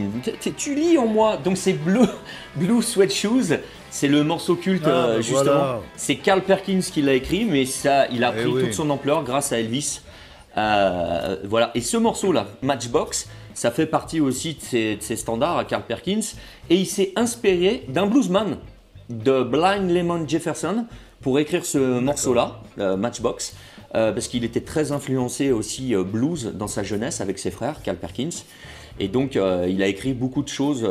tu 0.56 0.76
lis 0.76 0.98
en 0.98 1.06
moi. 1.08 1.38
Donc 1.38 1.58
c'est 1.58 1.74
Blue, 1.74 2.00
Blue 2.56 2.82
Sweat 2.82 3.14
Shoes, 3.14 3.58
c'est 3.90 4.08
le 4.08 4.24
morceau 4.24 4.56
culte 4.56 4.84
Ah, 4.86 4.90
euh, 4.90 5.16
ben 5.16 5.22
justement. 5.22 5.44
voilà. 5.44 5.80
C'est 5.96 6.16
Carl 6.16 6.42
Perkins 6.42 6.80
qui 6.80 7.02
l'a 7.02 7.14
écrit, 7.14 7.46
mais 7.46 7.66
ça, 7.66 8.08
il 8.08 8.24
a 8.24 8.34
Eh 8.36 8.42
pris 8.42 8.52
oui. 8.52 8.64
toute 8.64 8.74
son 8.74 8.90
ampleur 8.90 9.24
grâce 9.24 9.52
à 9.52 9.60
Elvis. 9.60 10.02
Euh, 10.58 11.38
voilà, 11.46 11.72
et 11.76 11.82
ce 11.82 11.98
morceau-là, 11.98 12.48
Matchbox, 12.62 13.28
Ça 13.54 13.72
fait 13.72 13.88
partie 13.88 14.20
aussi 14.22 14.54
de 14.54 14.62
ses, 14.62 14.96
de 14.98 15.02
ses 15.02 15.16
standards 15.16 15.58
à 15.58 15.66
Carl 15.66 15.82
Perkins. 15.88 16.20
Et 16.70 16.76
il 16.76 16.86
s'est 16.86 17.12
inspiré 17.16 17.86
d'un 17.90 18.06
bluesman 18.06 18.58
de 19.10 19.42
Blind 19.42 19.90
Lemon 19.90 20.28
Jefferson 20.28 20.86
pour 21.22 21.40
écrire 21.40 21.66
ce 21.66 22.00
morceau-là, 22.00 22.60
euh, 22.78 22.96
Matchbox, 22.98 23.56
euh, 23.96 24.12
parce 24.12 24.28
qu'il 24.28 24.44
était 24.44 24.62
très 24.62 24.92
influencé 24.92 25.52
aussi 25.52 25.96
euh, 25.96 26.04
blues 26.04 26.52
dans 26.54 26.68
sa 26.68 26.84
jeunesse 26.84 27.22
avec 27.22 27.40
ses 27.40 27.52
frères, 27.52 27.82
Carl 27.82 27.98
Perkins. 27.98 28.30
Et 29.00 29.08
donc, 29.08 29.36
euh, 29.36 29.68
il 29.70 29.84
a 29.84 29.88
écrit 29.88 30.14
beaucoup 30.14 30.44
de 30.44 30.50
choses 30.50 30.88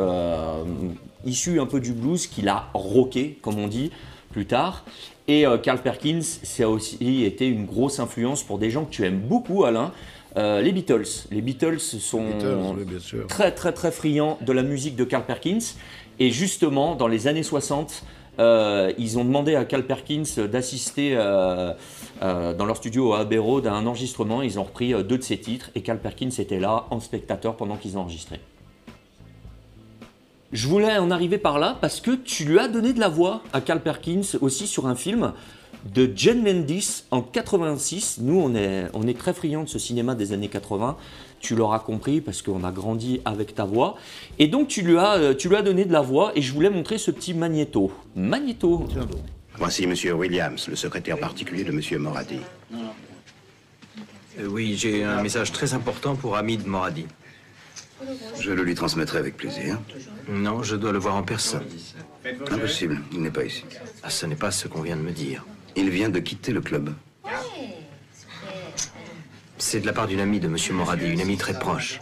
issues 1.25 1.59
un 1.59 1.65
peu 1.65 1.79
du 1.79 1.93
blues 1.93 2.27
qu'il 2.27 2.47
a 2.47 2.69
rocké, 2.73 3.37
comme 3.41 3.59
on 3.59 3.67
dit, 3.67 3.91
plus 4.31 4.45
tard. 4.45 4.85
Et 5.27 5.43
Carl 5.61 5.81
Perkins, 5.81 6.21
ça 6.21 6.63
a 6.63 6.67
aussi 6.67 7.25
été 7.25 7.47
une 7.47 7.65
grosse 7.65 7.99
influence 7.99 8.43
pour 8.43 8.59
des 8.59 8.69
gens 8.69 8.85
que 8.85 8.91
tu 8.91 9.05
aimes 9.05 9.19
beaucoup, 9.19 9.65
Alain. 9.65 9.91
Euh, 10.37 10.61
les 10.61 10.71
Beatles. 10.71 11.25
Les 11.31 11.41
Beatles 11.41 11.79
sont 11.79 12.23
Beatles, 12.23 12.57
oui, 12.77 12.83
bien 12.85 12.99
sûr. 12.99 13.25
très 13.27 13.51
très 13.51 13.71
très 13.71 13.91
friands 13.91 14.37
de 14.41 14.53
la 14.53 14.61
musique 14.61 14.95
de 14.95 15.03
Carl 15.03 15.25
Perkins. 15.25 15.73
Et 16.19 16.31
justement, 16.31 16.95
dans 16.95 17.07
les 17.07 17.27
années 17.27 17.43
60, 17.43 18.03
euh, 18.39 18.91
ils 18.99 19.17
ont 19.17 19.25
demandé 19.25 19.55
à 19.55 19.65
Carl 19.65 19.83
Perkins 19.83 20.45
d'assister 20.51 21.13
euh, 21.15 21.73
euh, 22.21 22.53
dans 22.53 22.65
leur 22.65 22.77
studio 22.77 23.13
à 23.13 23.19
Abbey 23.19 23.37
Road 23.37 23.67
à 23.67 23.73
un 23.73 23.85
enregistrement. 23.85 24.41
Ils 24.41 24.59
ont 24.59 24.63
repris 24.63 24.93
euh, 24.93 25.03
deux 25.03 25.17
de 25.17 25.23
ses 25.23 25.37
titres 25.37 25.69
et 25.75 25.81
Carl 25.81 25.99
Perkins 25.99 26.29
était 26.37 26.59
là 26.59 26.85
en 26.89 26.99
spectateur 26.99 27.55
pendant 27.55 27.75
qu'ils 27.75 27.97
enregistraient. 27.97 28.41
Je 30.53 30.67
voulais 30.67 30.97
en 30.97 31.11
arriver 31.11 31.37
par 31.37 31.59
là 31.59 31.77
parce 31.81 31.99
que 31.99 32.11
tu 32.11 32.45
lui 32.45 32.57
as 32.57 32.69
donné 32.69 32.93
de 32.93 32.99
la 32.99 33.09
voix 33.09 33.41
à 33.51 33.61
Carl 33.61 33.81
Perkins 33.81 34.37
aussi 34.41 34.65
sur 34.65 34.87
un 34.87 34.95
film 34.95 35.33
de 35.93 36.09
John 36.15 36.43
Landis 36.43 37.03
en 37.11 37.21
86. 37.21 38.19
Nous, 38.21 38.39
on 38.39 38.55
est, 38.55 38.85
on 38.93 39.07
est 39.07 39.17
très 39.17 39.33
friands 39.33 39.63
de 39.63 39.69
ce 39.69 39.79
cinéma 39.79 40.15
des 40.15 40.33
années 40.33 40.47
80. 40.47 40.97
Tu 41.39 41.55
l'auras 41.55 41.79
compris 41.79 42.21
parce 42.21 42.41
qu'on 42.41 42.63
a 42.63 42.71
grandi 42.71 43.21
avec 43.25 43.55
ta 43.55 43.65
voix. 43.65 43.95
Et 44.39 44.47
donc, 44.47 44.67
tu 44.67 44.81
lui, 44.81 44.97
as, 44.97 45.17
euh, 45.17 45.33
tu 45.33 45.49
lui 45.49 45.55
as 45.55 45.61
donné 45.61 45.85
de 45.85 45.93
la 45.93 46.01
voix 46.01 46.31
et 46.35 46.41
je 46.41 46.53
voulais 46.53 46.69
montrer 46.69 46.97
ce 46.97 47.11
petit 47.11 47.33
magnéto. 47.33 47.91
Magnéto. 48.15 48.85
Voici 49.57 49.87
Monsieur 49.87 50.13
Williams, 50.13 50.67
le 50.67 50.75
secrétaire 50.75 51.17
particulier 51.17 51.63
de 51.63 51.71
Monsieur 51.71 51.97
Moradi. 51.97 52.39
Euh, 54.39 54.45
oui, 54.47 54.75
j'ai 54.77 55.03
un 55.03 55.21
message 55.23 55.51
très 55.51 55.73
important 55.73 56.15
pour 56.15 56.37
Hamid 56.37 56.67
Moradi. 56.67 57.07
Je 58.39 58.51
le 58.51 58.63
lui 58.63 58.75
transmettrai 58.75 59.17
avec 59.17 59.35
plaisir. 59.35 59.79
Non, 60.29 60.61
je 60.61 60.75
dois 60.75 60.91
le 60.91 60.99
voir 60.99 61.15
en 61.15 61.23
personne. 61.23 61.63
Impossible, 62.51 63.01
il 63.11 63.21
n'est 63.21 63.31
pas 63.31 63.45
ici. 63.45 63.65
Ah, 64.03 64.11
ce 64.11 64.27
n'est 64.27 64.35
pas 64.35 64.51
ce 64.51 64.67
qu'on 64.67 64.81
vient 64.81 64.95
de 64.95 65.01
me 65.01 65.11
dire. 65.11 65.43
Il 65.75 65.89
vient 65.89 66.09
de 66.09 66.19
quitter 66.19 66.51
le 66.51 66.61
club. 66.61 66.93
C'est 69.57 69.79
de 69.79 69.87
la 69.87 69.93
part 69.93 70.07
d'une 70.07 70.19
amie 70.19 70.39
de 70.39 70.47
Monsieur 70.47 70.73
Moradi, 70.73 71.07
une 71.07 71.21
amie 71.21 71.37
très 71.37 71.57
proche. 71.57 71.99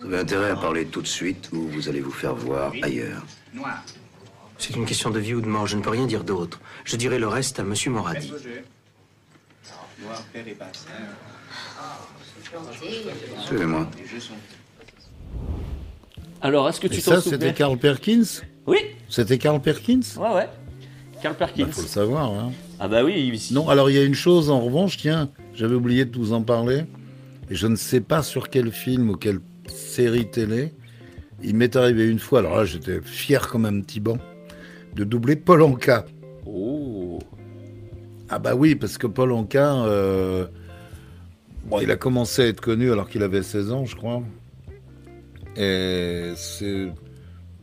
Vous 0.00 0.06
avez 0.06 0.18
intérêt 0.18 0.50
à 0.50 0.56
parler 0.56 0.86
tout 0.86 1.02
de 1.02 1.06
suite 1.06 1.50
ou 1.52 1.68
vous 1.68 1.88
allez 1.90 2.00
vous 2.00 2.10
faire 2.10 2.34
voir 2.34 2.72
ailleurs. 2.82 3.22
C'est 4.66 4.76
une 4.76 4.86
question 4.86 5.10
de 5.10 5.18
vie 5.18 5.34
ou 5.34 5.42
de 5.42 5.46
mort, 5.46 5.66
je 5.66 5.76
ne 5.76 5.82
peux 5.82 5.90
rien 5.90 6.06
dire 6.06 6.24
d'autre. 6.24 6.58
Je 6.86 6.96
dirai 6.96 7.18
le 7.18 7.28
reste 7.28 7.60
à 7.60 7.64
Monsieur 7.64 7.90
Moradi. 7.90 8.32
Suivez-moi. 13.46 13.86
Alors, 16.40 16.66
est-ce 16.70 16.80
que 16.80 16.86
Et 16.86 16.90
tu 16.90 17.02
t'en 17.02 17.10
ça, 17.10 17.20
souviens 17.20 17.38
c'était 17.38 17.52
Carl 17.52 17.76
Perkins 17.76 18.24
Oui. 18.66 18.78
C'était 19.10 19.36
Carl 19.36 19.60
Perkins 19.60 20.00
Ouais, 20.16 20.34
ouais. 20.34 20.48
Carl 21.20 21.36
Perkins. 21.36 21.66
Il 21.68 21.72
faut 21.72 21.82
le 21.82 21.86
savoir. 21.86 22.32
Hein. 22.32 22.50
Ah 22.80 22.88
bah 22.88 23.04
oui. 23.04 23.38
Non, 23.50 23.68
alors 23.68 23.90
il 23.90 23.96
y 23.96 23.98
a 23.98 24.02
une 24.02 24.14
chose 24.14 24.48
en 24.48 24.60
revanche, 24.62 24.96
tiens, 24.96 25.28
j'avais 25.54 25.74
oublié 25.74 26.06
de 26.06 26.16
vous 26.16 26.32
en 26.32 26.40
parler, 26.40 26.86
et 27.50 27.54
je 27.54 27.66
ne 27.66 27.76
sais 27.76 28.00
pas 28.00 28.22
sur 28.22 28.48
quel 28.48 28.72
film 28.72 29.10
ou 29.10 29.16
quelle 29.16 29.40
série 29.66 30.30
télé, 30.30 30.72
il 31.42 31.54
m'est 31.54 31.76
arrivé 31.76 32.08
une 32.08 32.18
fois, 32.18 32.38
alors 32.38 32.56
là 32.56 32.64
j'étais 32.64 33.02
fier 33.02 33.46
comme 33.48 33.66
un 33.66 33.82
petit 33.82 34.00
banc, 34.00 34.16
de 34.94 35.04
doubler 35.04 35.36
Paul 35.36 35.62
Anka. 35.62 36.04
Oh. 36.46 37.18
Ah 38.28 38.38
bah 38.38 38.54
oui, 38.54 38.74
parce 38.74 38.98
que 38.98 39.06
Paul 39.06 39.32
Anka, 39.32 39.84
euh, 39.84 40.46
bon, 41.64 41.80
il 41.80 41.90
a 41.90 41.96
commencé 41.96 42.42
à 42.42 42.46
être 42.46 42.60
connu 42.60 42.90
alors 42.90 43.08
qu'il 43.08 43.22
avait 43.22 43.42
16 43.42 43.72
ans, 43.72 43.84
je 43.84 43.96
crois. 43.96 44.22
Et 45.56 46.32
c'est, 46.36 46.88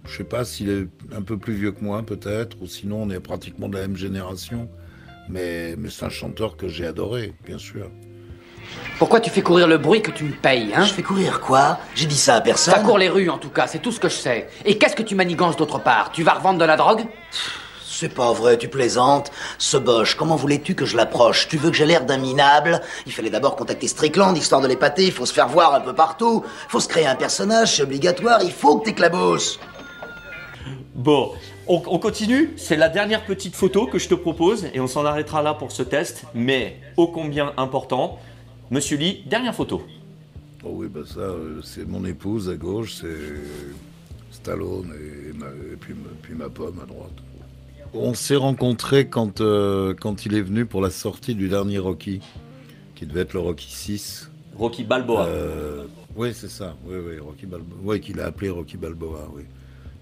je 0.06 0.18
sais 0.18 0.24
pas 0.24 0.46
s'il 0.46 0.70
est 0.70 0.88
un 1.16 1.22
peu 1.22 1.38
plus 1.38 1.54
vieux 1.54 1.72
que 1.72 1.84
moi 1.84 2.04
peut-être, 2.04 2.62
ou 2.62 2.68
sinon 2.68 3.04
on 3.04 3.10
est 3.10 3.20
pratiquement 3.20 3.70
de 3.70 3.76
la 3.76 3.82
même 3.82 3.98
génération. 3.98 4.70
Mais, 5.30 5.76
mais 5.78 5.90
c'est 5.90 6.06
un 6.06 6.10
chanteur 6.10 6.58
que 6.58 6.68
j'ai 6.68 6.86
adoré, 6.86 7.34
bien 7.46 7.58
sûr. 7.58 7.90
Pourquoi 8.99 9.19
tu 9.19 9.32
fais 9.32 9.41
courir 9.41 9.67
le 9.67 9.80
bruit 9.80 10.01
que 10.03 10.11
tu 10.11 10.24
me 10.24 10.32
payes, 10.32 10.74
hein 10.76 10.84
Je 10.84 10.93
fais 10.93 11.01
courir 11.01 11.41
quoi 11.41 11.80
J'ai 11.95 12.05
dit 12.05 12.17
ça 12.17 12.36
à 12.36 12.41
personne. 12.41 12.74
Ça 12.74 12.82
court 12.82 12.99
les 12.99 13.09
rues 13.09 13.30
en 13.30 13.39
tout 13.39 13.49
cas, 13.49 13.65
c'est 13.65 13.80
tout 13.80 13.91
ce 13.91 13.99
que 13.99 14.09
je 14.09 14.15
sais. 14.15 14.47
Et 14.63 14.78
qu'est-ce 14.78 14.95
que 14.95 15.01
tu 15.01 15.15
manigances 15.15 15.57
d'autre 15.57 15.80
part 15.80 16.11
Tu 16.11 16.22
vas 16.22 16.34
revendre 16.34 16.59
de 16.59 16.65
la 16.65 16.78
drogue 16.78 17.05
C'est 17.84 18.13
pas 18.13 18.32
vrai, 18.32 18.57
tu 18.59 18.67
plaisantes. 18.67 19.32
Ce 19.57 19.76
boche, 19.78 20.15
comment 20.15 20.36
voulais-tu 20.36 20.76
que 20.76 20.86
je 20.86 20.95
l'approche 20.95 21.47
Tu 21.47 21.57
veux 21.57 21.72
que 21.72 21.76
j'ai 21.78 21.88
l'air 21.88 22.05
d'un 22.05 22.17
minable 22.19 22.80
Il 23.07 23.11
fallait 23.11 23.32
d'abord 23.32 23.55
contacter 23.55 23.88
Strickland, 23.88 24.38
histoire 24.38 24.61
de 24.61 24.67
l'épater, 24.67 25.05
il 25.05 25.11
faut 25.11 25.26
se 25.26 25.34
faire 25.34 25.47
voir 25.47 25.74
un 25.74 25.82
peu 25.82 25.93
partout. 25.93 26.43
Il 26.67 26.72
faut 26.72 26.80
se 26.80 26.88
créer 26.88 27.07
un 27.07 27.15
personnage, 27.15 27.78
c'est 27.78 27.82
obligatoire, 27.82 28.43
il 28.43 28.51
faut 28.51 28.78
que 28.78 28.86
t'éclabosses. 28.86 29.59
Bon, 30.93 31.32
on, 31.67 31.82
on 31.88 31.97
continue. 31.97 32.53
C'est 32.57 32.76
la 32.76 32.89
dernière 32.89 33.26
petite 33.26 33.55
photo 33.55 33.88
que 33.88 33.97
je 33.97 34.07
te 34.07 34.13
propose 34.13 34.67
et 34.74 34.80
on 34.80 34.86
s'en 34.86 35.05
arrêtera 35.05 35.41
là 35.41 35.55
pour 35.55 35.72
ce 35.72 35.82
test, 35.82 36.26
mais 36.36 36.78
ô 36.97 37.07
combien 37.07 37.53
important. 37.57 38.19
Monsieur 38.72 38.97
Lee, 38.97 39.24
dernière 39.30 39.53
photo. 39.53 39.82
Oh 40.63 40.69
oui, 40.74 40.88
bah 40.88 41.01
ça, 41.05 41.19
euh, 41.19 41.61
c'est 41.61 41.86
mon 41.88 42.05
épouse 42.05 42.49
à 42.49 42.55
gauche, 42.55 42.93
c'est 43.01 43.07
Stallone 44.32 44.93
et, 44.95 45.34
ma, 45.38 45.47
et 45.47 45.76
puis, 45.80 45.93
ma- 45.93 46.09
puis 46.22 46.34
ma 46.36 46.49
pomme 46.49 46.80
à 46.82 46.86
droite. 46.86 47.11
On 47.93 48.13
s'est 48.13 48.38
rencontrés 48.38 49.07
quand, 49.09 49.41
euh, 49.41 49.93
quand 49.93 50.26
il 50.26 50.36
est 50.36 50.41
venu 50.41 50.65
pour 50.65 50.82
la 50.82 50.89
sortie 50.89 51.36
du 51.36 51.49
dernier 51.49 51.80
Rocky, 51.80 52.22
qui 52.95 53.05
devait 53.05 53.22
être 53.22 53.34
le 53.34 53.39
Rocky 53.41 53.69
6. 53.69 54.32
Rocky 54.55 54.84
Balboa. 54.86 55.26
Euh, 55.26 55.86
oui, 56.15 56.32
c'est 56.34 56.49
ça. 56.49 56.78
Oui, 56.86 56.95
oui, 57.05 57.19
Rocky 57.19 57.45
Balboa. 57.47 57.78
Oui, 57.84 57.99
qu'il 57.99 58.19
a 58.22 58.26
appelé 58.28 58.49
Rocky 58.49 58.78
Balboa, 58.78 59.30
oui. 59.36 59.43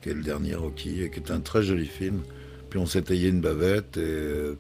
Qui 0.04 0.10
est 0.10 0.14
le 0.14 0.22
dernier 0.22 0.54
Rocky, 0.56 1.02
et 1.04 1.10
qui 1.10 1.20
est 1.20 1.32
un 1.32 1.40
très 1.40 1.64
joli 1.64 1.86
film. 1.88 2.22
Puis 2.70 2.78
on 2.80 2.86
s'est 2.86 3.02
taillé 3.02 3.30
une 3.30 3.42
bavette 3.42 3.98
et. 3.98 4.52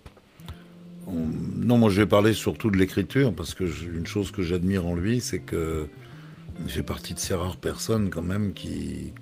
Euh, 1.09 1.13
on- 1.15 1.65
Non, 1.65 1.77
moi 1.77 1.89
je 1.89 2.01
vais 2.01 2.07
parler 2.07 2.33
surtout 2.33 2.71
de 2.71 2.77
l'écriture, 2.77 3.33
parce 3.33 3.53
que 3.53 3.63
une 3.93 4.07
chose 4.07 4.31
que 4.31 4.41
j'admire 4.41 4.85
en 4.87 4.95
lui, 4.95 5.19
c'est 5.21 5.39
que 5.39 5.87
fait 6.67 6.83
partie 6.83 7.13
de 7.13 7.19
ces 7.19 7.33
rares 7.35 7.57
personnes 7.57 8.09
quand 8.09 8.21
même 8.21 8.53
qui 8.53 9.13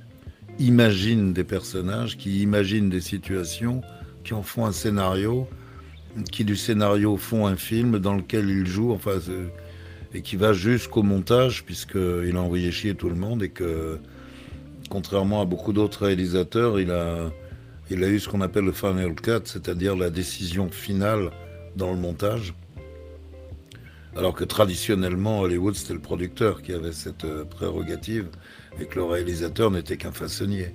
imaginent 0.59 1.33
des 1.33 1.43
personnages, 1.43 2.17
qui 2.17 2.41
imaginent 2.41 2.89
des 2.89 3.01
situations, 3.01 3.81
qui 4.23 4.33
en 4.33 4.41
font 4.43 4.65
un 4.65 4.71
scénario, 4.71 5.47
qui 6.31 6.43
du 6.45 6.55
scénario 6.55 7.15
font 7.17 7.45
un 7.45 7.55
film 7.55 7.99
dans 7.99 8.15
lequel 8.15 8.49
il 8.49 8.65
joue, 8.65 8.91
enfin, 8.91 9.19
c'est- 9.21 9.53
et 10.17 10.21
qui 10.21 10.35
va 10.35 10.53
jusqu'au 10.53 11.03
montage, 11.03 11.63
puisqu'il 11.65 12.35
a 12.35 12.41
envoyé 12.41 12.71
chier 12.71 12.95
tout 12.95 13.09
le 13.09 13.15
monde 13.15 13.43
et 13.43 13.49
que, 13.49 13.99
contrairement 14.89 15.41
à 15.41 15.45
beaucoup 15.45 15.73
d'autres 15.73 16.05
réalisateurs, 16.05 16.79
il 16.79 16.89
a, 16.91 17.29
il 17.91 18.03
a 18.03 18.07
eu 18.07 18.19
ce 18.19 18.29
qu'on 18.29 18.41
appelle 18.41 18.65
le 18.65 18.71
final 18.71 19.13
cut, 19.15 19.31
c'est-à-dire 19.45 19.95
la 19.95 20.09
décision 20.09 20.69
finale 20.71 21.29
dans 21.77 21.91
le 21.91 21.97
montage. 21.97 22.53
Alors 24.15 24.33
que 24.33 24.43
traditionnellement, 24.43 25.41
Hollywood, 25.41 25.75
c'était 25.75 25.93
le 25.93 25.99
producteur 25.99 26.61
qui 26.63 26.73
avait 26.73 26.91
cette 26.91 27.25
euh, 27.25 27.45
prérogative 27.45 28.27
et 28.79 28.85
que 28.85 28.95
le 28.95 29.03
réalisateur 29.03 29.69
n'était 29.69 29.97
qu'un 29.97 30.11
façonnier. 30.11 30.73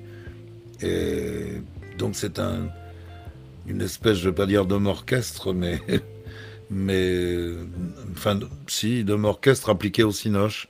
Et 0.80 1.60
donc 1.98 2.14
c'est 2.14 2.38
un, 2.38 2.68
une 3.66 3.80
espèce, 3.82 4.18
je 4.18 4.24
ne 4.24 4.28
veux 4.28 4.34
pas 4.34 4.46
dire 4.46 4.64
d'homme 4.64 4.86
orchestre, 4.86 5.52
mais, 5.52 5.80
mais 6.70 7.48
enfin, 8.12 8.38
si, 8.66 9.04
d'homme 9.04 9.24
orchestre 9.24 9.70
appliqué 9.70 10.02
au 10.04 10.12
cinoche. 10.12 10.68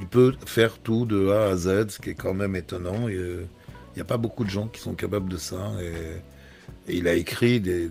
Il 0.00 0.08
peut 0.08 0.34
faire 0.44 0.78
tout 0.78 1.06
de 1.06 1.28
A 1.28 1.50
à 1.50 1.56
Z, 1.56 1.90
ce 1.90 1.98
qui 2.00 2.10
est 2.10 2.14
quand 2.14 2.34
même 2.34 2.56
étonnant. 2.56 3.08
euh, 3.08 3.44
Il 3.94 3.96
n'y 3.96 4.02
a 4.02 4.04
pas 4.04 4.16
beaucoup 4.16 4.44
de 4.44 4.50
gens 4.50 4.66
qui 4.66 4.80
sont 4.80 4.94
capables 4.94 5.30
de 5.30 5.36
ça. 5.36 5.72
Et, 5.80 6.20
il 6.90 7.06
a 7.06 7.14
écrit 7.14 7.60
des, 7.60 7.88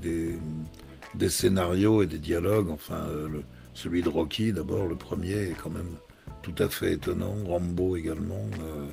des 1.18 1.30
scénarios 1.30 2.04
et 2.04 2.08
des 2.08 2.20
dialogues. 2.20 2.70
Enfin, 2.70 3.06
euh, 3.10 3.28
le- 3.28 3.44
celui 3.74 4.02
de 4.02 4.10
Rocky, 4.10 4.54
d'abord, 4.54 4.88
le 4.88 4.96
premier, 4.96 5.34
est 5.34 5.56
quand 5.62 5.70
même 5.70 5.96
tout 6.42 6.56
à 6.60 6.70
fait 6.70 6.94
étonnant. 6.94 7.36
Rambo 7.46 7.96
également. 7.98 8.46
euh, 8.62 8.86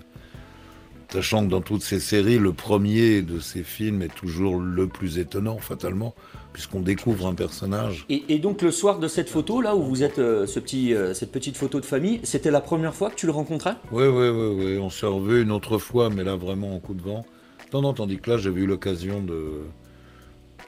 sachant 1.12 1.44
que 1.44 1.50
dans 1.50 1.60
toutes 1.60 1.82
ces 1.82 2.00
séries, 2.00 2.38
le 2.40 2.52
premier 2.52 3.22
de 3.22 3.38
ces 3.38 3.62
films 3.62 4.02
est 4.02 4.12
toujours 4.12 4.58
le 4.60 4.88
plus 4.88 5.18
étonnant, 5.18 5.58
fatalement, 5.58 6.12
puisqu'on 6.52 6.80
découvre 6.80 7.28
un 7.28 7.34
personnage. 7.34 8.04
Et, 8.08 8.24
et 8.28 8.38
donc 8.40 8.62
le 8.62 8.72
soir 8.72 8.98
de 8.98 9.06
cette 9.06 9.30
photo, 9.30 9.60
là 9.60 9.76
où 9.76 9.82
vous 9.84 10.02
êtes, 10.02 10.18
euh, 10.18 10.44
ce 10.46 10.58
petit, 10.58 10.92
euh, 10.92 11.14
cette 11.14 11.30
petite 11.30 11.56
photo 11.56 11.78
de 11.78 11.84
famille, 11.84 12.18
c'était 12.24 12.50
la 12.50 12.60
première 12.60 12.94
fois 12.94 13.10
que 13.10 13.14
tu 13.14 13.26
le 13.26 13.32
rencontrais? 13.32 13.76
Oui, 13.92 14.06
oui, 14.06 14.28
oui, 14.28 14.56
oui. 14.58 14.78
On 14.78 14.90
s'est 14.90 15.06
revu 15.06 15.42
une 15.42 15.52
autre 15.52 15.78
fois, 15.78 16.10
mais 16.10 16.24
là 16.24 16.34
vraiment 16.34 16.74
en 16.74 16.80
coup 16.80 16.94
de 16.94 17.02
vent. 17.02 17.24
Non, 17.72 17.82
non, 17.82 17.92
tandis 17.92 18.18
que 18.18 18.30
là, 18.30 18.36
j'avais 18.36 18.62
eu 18.62 18.66
l'occasion 18.66 19.22
de, 19.22 19.60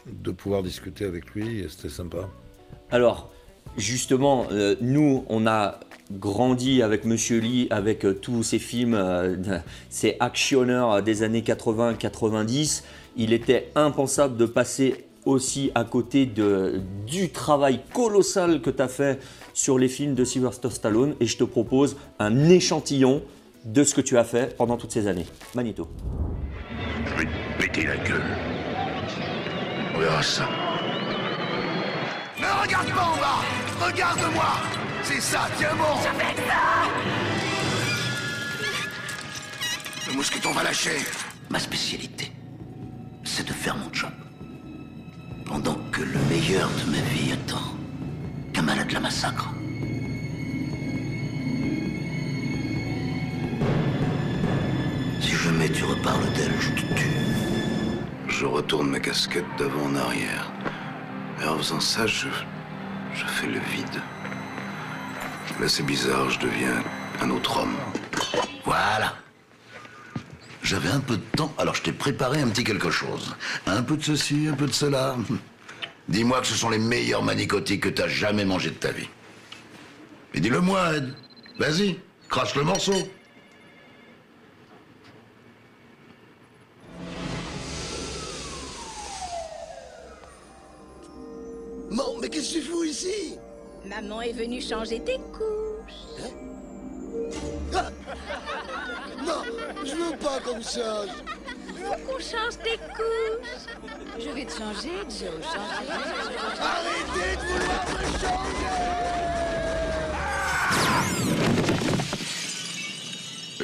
de 0.07 0.31
pouvoir 0.31 0.63
discuter 0.63 1.05
avec 1.05 1.35
lui 1.35 1.61
et 1.61 1.69
c'était 1.69 1.89
sympa. 1.89 2.29
Alors, 2.91 3.31
justement, 3.77 4.47
euh, 4.53 4.77
nous, 4.81 5.25
on 5.29 5.47
a 5.47 5.81
grandi 6.13 6.83
avec 6.83 7.05
Monsieur 7.05 7.41
Lee, 7.41 7.67
avec 7.71 8.05
euh, 8.05 8.15
tous 8.15 8.43
ces 8.43 8.59
films, 8.59 8.95
euh, 8.95 9.37
ces 9.91 10.17
actionneurs 10.21 11.03
des 11.03 11.23
années 11.23 11.43
80-90. 11.43 12.83
Il 13.17 13.33
était 13.33 13.71
impensable 13.75 14.37
de 14.37 14.47
passer 14.47 15.05
aussi 15.25 15.73
à 15.75 15.83
côté 15.83 16.27
de, 16.27 16.81
du 17.07 17.31
travail 17.31 17.81
colossal 17.93 18.61
que 18.63 18.71
tu 18.71 18.83
as 18.83 18.89
fait 18.89 19.21
sur 19.55 19.79
les 19.79 19.89
films 19.89 20.15
de 20.15 20.25
Sylvester 20.25 20.71
Stallone. 20.71 21.15
Et 21.19 21.27
je 21.27 21.37
te 21.37 21.45
propose 21.45 21.97
un 22.21 22.49
échantillon 22.49 23.23
de 23.65 23.83
ce 23.83 23.95
que 23.95 24.01
tu 24.01 24.17
as 24.17 24.25
fait 24.25 24.57
pendant 24.57 24.77
toutes 24.77 24.93
ces 24.93 25.09
années. 25.09 25.27
Magneto. 25.55 25.89
Je 27.05 27.15
vais 27.17 27.25
te 27.25 27.63
péter 27.63 27.87
la 27.87 27.97
gueule. 27.97 28.56
On 29.97 29.99
verra 29.99 30.22
ça. 30.22 30.47
Ne 32.38 32.62
regarde 32.62 32.90
pas 32.92 33.05
en 33.05 33.16
bas 33.16 33.86
Regarde-moi 33.86 34.44
C'est 35.03 35.22
ça, 35.22 35.49
tiens 35.57 35.74
bon 35.74 35.97
Je 36.03 36.09
fais 36.18 36.36
ça 36.36 36.90
Le 40.07 40.12
mousqueton 40.16 40.53
va 40.53 40.64
lâcher 40.64 40.99
Ma 41.49 41.59
spécialité, 41.59 42.30
c'est 43.24 43.47
de 43.47 43.53
faire 43.55 43.74
mon 43.76 43.90
job. 43.90 44.11
Pendant 45.47 45.78
que 45.92 46.03
le 46.03 46.18
meilleur 46.28 46.68
de 46.68 46.90
ma 46.90 47.01
vie 47.12 47.32
attend 47.32 47.72
qu'un 48.53 48.62
malade 48.62 48.92
la 48.92 49.01
massacre. 49.01 49.49
Si 55.22 55.30
jamais 55.30 55.70
tu 55.70 55.84
reparles 55.84 56.32
d'elle, 56.34 56.61
je 56.61 56.70
te 56.70 56.94
tue. 56.94 57.36
Je 58.39 58.45
retourne 58.45 58.91
ma 58.91 59.01
casquette 59.01 59.47
d'avant 59.57 59.87
en 59.87 59.95
arrière. 59.95 60.53
Et 61.41 61.45
en 61.47 61.57
faisant 61.57 61.80
ça, 61.80 62.07
je. 62.07 62.28
je 63.14 63.24
fais 63.24 63.47
le 63.47 63.59
vide. 63.61 64.03
Là, 65.59 65.66
c'est 65.66 65.82
bizarre, 65.82 66.28
je 66.28 66.41
deviens 66.41 66.84
un 67.22 67.30
autre 67.30 67.62
homme. 67.62 67.76
Voilà. 68.66 69.14
J'avais 70.62 70.91
un 70.91 71.01
peu 71.01 71.16
de 71.16 71.22
temps, 71.34 71.55
alors 71.57 71.76
je 71.76 71.82
t'ai 71.82 71.93
préparé 71.93 72.43
un 72.43 72.49
petit 72.49 72.62
quelque 72.62 72.91
chose. 72.91 73.34
Un 73.66 73.82
peu 73.82 73.97
de 73.97 74.05
ceci, 74.05 74.49
un 74.53 74.55
peu 74.55 74.66
de 74.66 74.74
cela. 74.74 75.16
Dis-moi 76.11 76.43
que 76.43 76.47
ce 76.47 76.57
sont 76.57 76.68
les 76.68 76.78
meilleurs 76.78 77.22
manicotiques 77.22 77.84
que 77.84 77.89
t'as 77.89 78.09
jamais 78.09 78.45
mangé 78.45 78.68
de 78.68 78.74
ta 78.74 78.93
vie. 78.93 79.09
Mais 80.34 80.41
dis-le-moi, 80.41 80.97
Ed. 80.97 81.14
Vas-y, 81.59 81.99
crache 82.28 82.55
le 82.55 82.64
morceau. 82.64 83.09
Mais 92.27 92.31
qu'est-ce 92.31 92.55
que 92.55 92.59
tu 92.59 92.64
fous 92.64 92.83
ici? 92.85 93.39
Maman 93.85 94.20
est 94.20 94.33
venue 94.33 94.61
changer 94.61 94.99
tes 95.01 95.18
couches. 95.33 96.24
Ah 97.72 97.91
Non, 99.24 99.43
je 99.85 99.95
veux 99.95 100.16
pas 100.16 100.41
qu'on 100.41 100.57
me 100.57 100.62
change. 100.62 101.11
Faut 101.85 101.99
qu'on 102.05 102.18
change 102.18 102.59
tes 102.64 102.79
couches. 102.97 103.66
Je 104.18 104.29
vais 104.31 104.45
te 104.45 104.53
changer, 104.53 104.91
Joe. 105.09 105.41
Changer. 105.41 105.89
Arrêtez 106.61 107.37
de 107.37 107.43
vouloir 107.47 107.85
me 107.93 108.07
changer 108.18 108.66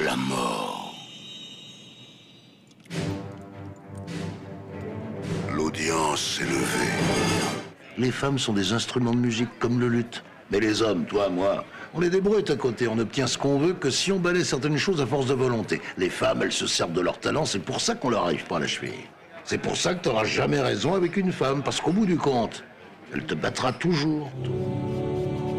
La 0.05 0.17
mort. 0.17 0.95
L'audience 5.53 6.39
s'est 6.39 6.45
levée. 6.45 7.62
Les 7.99 8.11
femmes 8.11 8.39
sont 8.39 8.53
des 8.55 8.73
instruments 8.73 9.13
de 9.13 9.19
musique 9.19 9.51
comme 9.59 9.79
le 9.79 9.89
luth. 9.89 10.25
Mais 10.51 10.61
les 10.61 10.83
hommes, 10.83 11.05
toi, 11.05 11.29
moi, 11.29 11.65
on 11.95 12.03
est 12.03 12.11
des 12.11 12.21
brutes 12.21 12.51
à 12.51 12.57
côté. 12.57 12.89
On 12.89 12.99
obtient 12.99 13.27
ce 13.27 13.37
qu'on 13.37 13.59
veut 13.59 13.75
que 13.75 13.91
si 13.91 14.13
on 14.13 14.19
balaie 14.19 14.45
certaines 14.45 14.79
choses 14.79 15.01
à 15.01 15.07
force 15.07 15.27
de 15.27 15.35
volonté. 15.35 15.81
Les 15.99 16.11
femmes, 16.11 16.43
elles 16.43 16.53
se 16.53 16.67
servent 16.67 16.93
de 16.93 17.01
leur 17.01 17.19
talent, 17.19 17.45
c'est 17.45 17.59
pour 17.59 17.81
ça 17.81 17.95
qu'on 17.95 18.11
leur 18.11 18.25
arrive 18.25 18.45
pas 18.45 18.57
à 18.57 18.61
la 18.61 18.67
cheville. 18.67 18.93
C'est 19.45 19.59
pour 19.59 19.77
ça 19.77 19.95
que 19.95 20.03
t'auras 20.03 20.25
jamais 20.25 20.61
raison 20.61 20.95
avec 20.95 21.17
une 21.17 21.33
femme, 21.33 21.63
parce 21.63 21.81
qu'au 21.81 21.93
bout 21.93 22.07
du 22.07 22.17
compte, 22.17 22.65
elle 23.13 23.25
te 23.25 23.35
battra 23.35 23.73
toujours. 23.73 24.31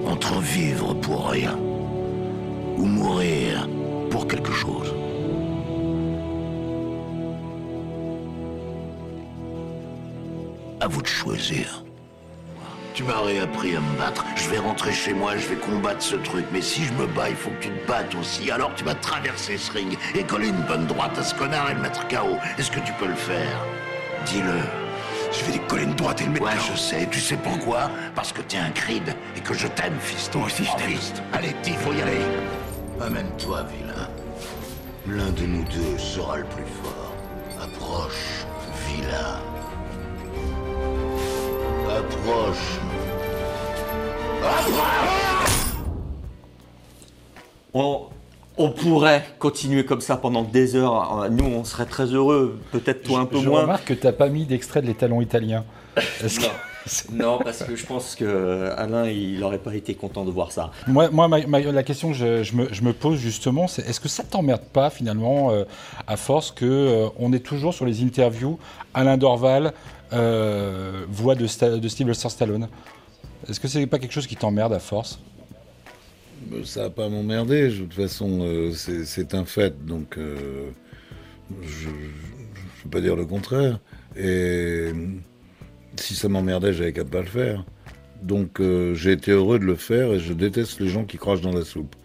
Entre 0.06 0.40
vivre 0.40 0.94
pour 0.96 1.30
rien 1.30 1.58
ou 1.58 2.86
mourir 2.86 3.68
pour 4.10 4.28
quelque 4.28 4.52
chose. 4.52 4.94
À 10.80 10.88
vous 10.88 11.02
de 11.02 11.08
choisir. 11.08 11.84
Tu 12.94 13.04
m'as 13.04 13.22
réappris 13.22 13.76
à 13.76 13.80
me 13.80 13.98
battre. 13.98 14.24
Je 14.36 14.48
vais 14.50 14.60
rentrer 14.60 14.94
chez 14.94 15.14
moi, 15.14 15.36
je 15.36 15.48
vais 15.48 15.56
combattre 15.56 16.04
ce 16.04 16.16
truc. 16.16 16.46
Mais 16.52 16.62
si 16.62 16.84
je 16.86 16.94
me 16.94 17.08
bats, 17.08 17.30
il 17.30 17.36
faut 17.36 17.50
que 17.50 17.64
tu 17.64 17.70
te 17.70 17.88
battes 17.88 18.14
aussi. 18.14 18.52
Alors 18.52 18.72
tu 18.76 18.84
vas 18.84 18.94
traverser 18.94 19.58
ce 19.58 19.72
ring 19.72 19.98
et 20.14 20.24
coller 20.24 20.50
une 20.50 20.62
bonne 20.62 20.86
droite 20.86 21.18
à 21.18 21.24
ce 21.24 21.34
connard 21.34 21.72
et 21.72 21.74
le 21.74 21.82
mettre 21.82 22.08
KO. 22.08 22.38
Est-ce 22.60 22.70
que 22.70 22.80
tu 22.82 22.94
peux 22.94 23.08
le 23.08 23.16
faire? 23.16 23.66
Dis-le. 24.28 24.60
Je 25.32 25.46
vais 25.46 25.54
lui 25.54 25.68
coller 25.68 25.84
une 25.86 25.96
droite 25.96 26.22
et 26.22 26.26
le 26.26 26.32
mettre 26.32 26.46
Ouais, 26.46 26.52
je 26.72 26.78
sais. 26.78 27.08
Tu 27.10 27.20
sais 27.20 27.38
pourquoi? 27.38 27.90
Parce 28.14 28.32
que 28.32 28.42
t'es 28.42 28.58
un 28.58 28.70
cride 28.70 29.16
et 29.36 29.40
que 29.40 29.56
je 29.56 29.68
t'aime, 29.68 29.98
fiston. 30.00 30.40
Moi 30.40 30.48
aussi, 30.48 30.64
je 30.64 30.72
t'aime. 30.78 31.24
Allez, 31.34 31.54
petit, 31.64 31.74
faut 31.74 31.94
y 31.94 32.02
aller. 32.02 32.22
Amène-toi, 33.02 33.64
vilain. 33.64 34.08
L'un 35.08 35.32
de 35.32 35.48
nous 35.48 35.64
deux 35.64 35.98
sera 35.98 36.38
le 36.38 36.46
plus 36.46 36.64
fort. 36.84 37.14
Approche, 37.60 38.46
vilain. 38.88 39.42
Approche. 41.90 42.83
On, 47.74 48.02
on 48.58 48.70
pourrait 48.72 49.26
continuer 49.40 49.86
comme 49.86 50.02
ça 50.02 50.16
pendant 50.18 50.44
des 50.44 50.76
heures. 50.76 51.28
Nous, 51.32 51.46
on 51.46 51.64
serait 51.64 51.86
très 51.86 52.06
heureux. 52.06 52.60
Peut-être 52.72 53.04
toi 53.04 53.22
un 53.22 53.26
peu 53.26 53.40
je 53.40 53.50
moins. 53.50 53.62
remarque 53.62 53.86
que 53.86 53.94
tu 53.94 54.06
n'as 54.06 54.14
pas 54.14 54.30
mis 54.30 54.46
d'extrait 54.46 54.82
de 54.82 54.88
l'étalon 54.88 55.22
italien. 55.22 55.66
Est-ce 56.24 56.40
que- 56.40 56.46
Non, 57.14 57.40
parce 57.44 57.64
que 57.64 57.76
je 57.78 57.86
pense 57.86 58.16
que 58.16 58.70
Alain, 58.78 59.08
il 59.08 59.40
n'aurait 59.40 59.58
pas 59.58 59.74
été 59.74 59.96
content 59.96 60.26
de 60.26 60.32
voir 60.32 60.52
ça. 60.52 60.70
Moi, 60.88 61.10
moi 61.10 61.28
ma- 61.30 61.46
ma- 61.48 61.60
la 61.62 61.84
question 61.84 62.10
que 62.10 62.16
je, 62.18 62.44
je 62.44 62.56
me, 62.56 62.68
je 62.74 62.82
me 62.84 62.92
pose 62.94 63.18
justement, 63.18 63.68
c'est 63.68 63.88
est-ce 63.88 64.02
que 64.02 64.10
ça 64.10 64.24
t'emmerde 64.24 64.66
pas 64.74 64.90
finalement, 64.90 65.52
euh, 65.52 65.64
à 66.08 66.18
force 66.18 66.52
que 66.52 66.66
euh, 66.66 67.08
on 67.18 67.32
est 67.32 67.40
toujours 67.40 67.74
sur 67.74 67.86
les 67.86 68.04
interviews 68.04 68.60
Alain 68.94 69.16
Dorval, 69.18 69.72
euh, 70.12 71.06
voix 71.10 71.36
de, 71.36 71.48
Sta- 71.48 71.80
de 71.80 71.88
Sylvester 71.88 72.28
Stallone? 72.30 72.68
Est-ce 73.50 73.60
que 73.60 73.68
c'est 73.68 73.86
pas 73.88 74.00
quelque 74.00 74.14
chose 74.14 74.28
qui 74.28 74.36
t'emmerde 74.36 74.74
à 74.74 74.80
force? 74.80 75.20
Euh, 76.54 76.64
Ça 76.64 76.84
va 76.84 76.90
pas 76.90 77.10
m'emmerder, 77.10 77.70
de 77.70 77.76
toute 77.78 77.94
façon, 77.94 78.40
euh, 78.42 78.72
c'est 78.74 79.34
un 79.34 79.46
fait, 79.46 79.86
donc 79.86 80.18
euh, 80.18 80.70
je 81.62 81.88
ne 81.90 81.94
peux 82.84 82.90
pas 82.90 83.02
dire 83.02 83.16
le 83.16 83.26
contraire. 83.26 83.80
Et 84.16 84.92
si 85.96 86.16
ça 86.16 86.28
m'emmerdait, 86.30 86.74
j'avais 86.74 86.94
qu'à 86.94 87.04
pas 87.06 87.22
le 87.22 87.28
faire. 87.28 87.66
Donc 88.22 88.62
euh, 88.62 88.94
j'ai 88.96 89.12
été 89.12 89.32
heureux 89.32 89.60
de 89.60 89.66
le 89.66 89.76
faire 89.76 90.14
et 90.14 90.20
je 90.20 90.32
déteste 90.34 90.80
les 90.80 90.88
gens 90.88 91.04
qui 91.04 91.18
crachent 91.18 91.42
dans 91.42 91.52
la 91.54 91.66
soupe. 91.66 91.96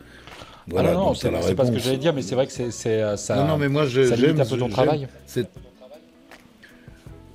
Voilà, 0.67 0.91
Ah 0.91 0.95
non, 0.95 1.05
non, 1.07 1.15
c'est 1.15 1.55
pas 1.55 1.65
ce 1.65 1.71
que 1.71 1.79
j'allais 1.79 1.97
dire, 1.97 2.13
mais 2.13 2.23
c'est 2.23 2.35
vrai 2.35 2.47
que 2.47 2.53
c'est 2.53 2.71
ça. 3.17 3.37
non, 3.37 3.47
non, 3.49 3.57
mais 3.57 3.69
moi, 3.69 3.87
j'aime 3.87 4.41
un 4.41 4.45
peu 4.45 4.59
ton 4.59 4.69
travail. 4.69 5.09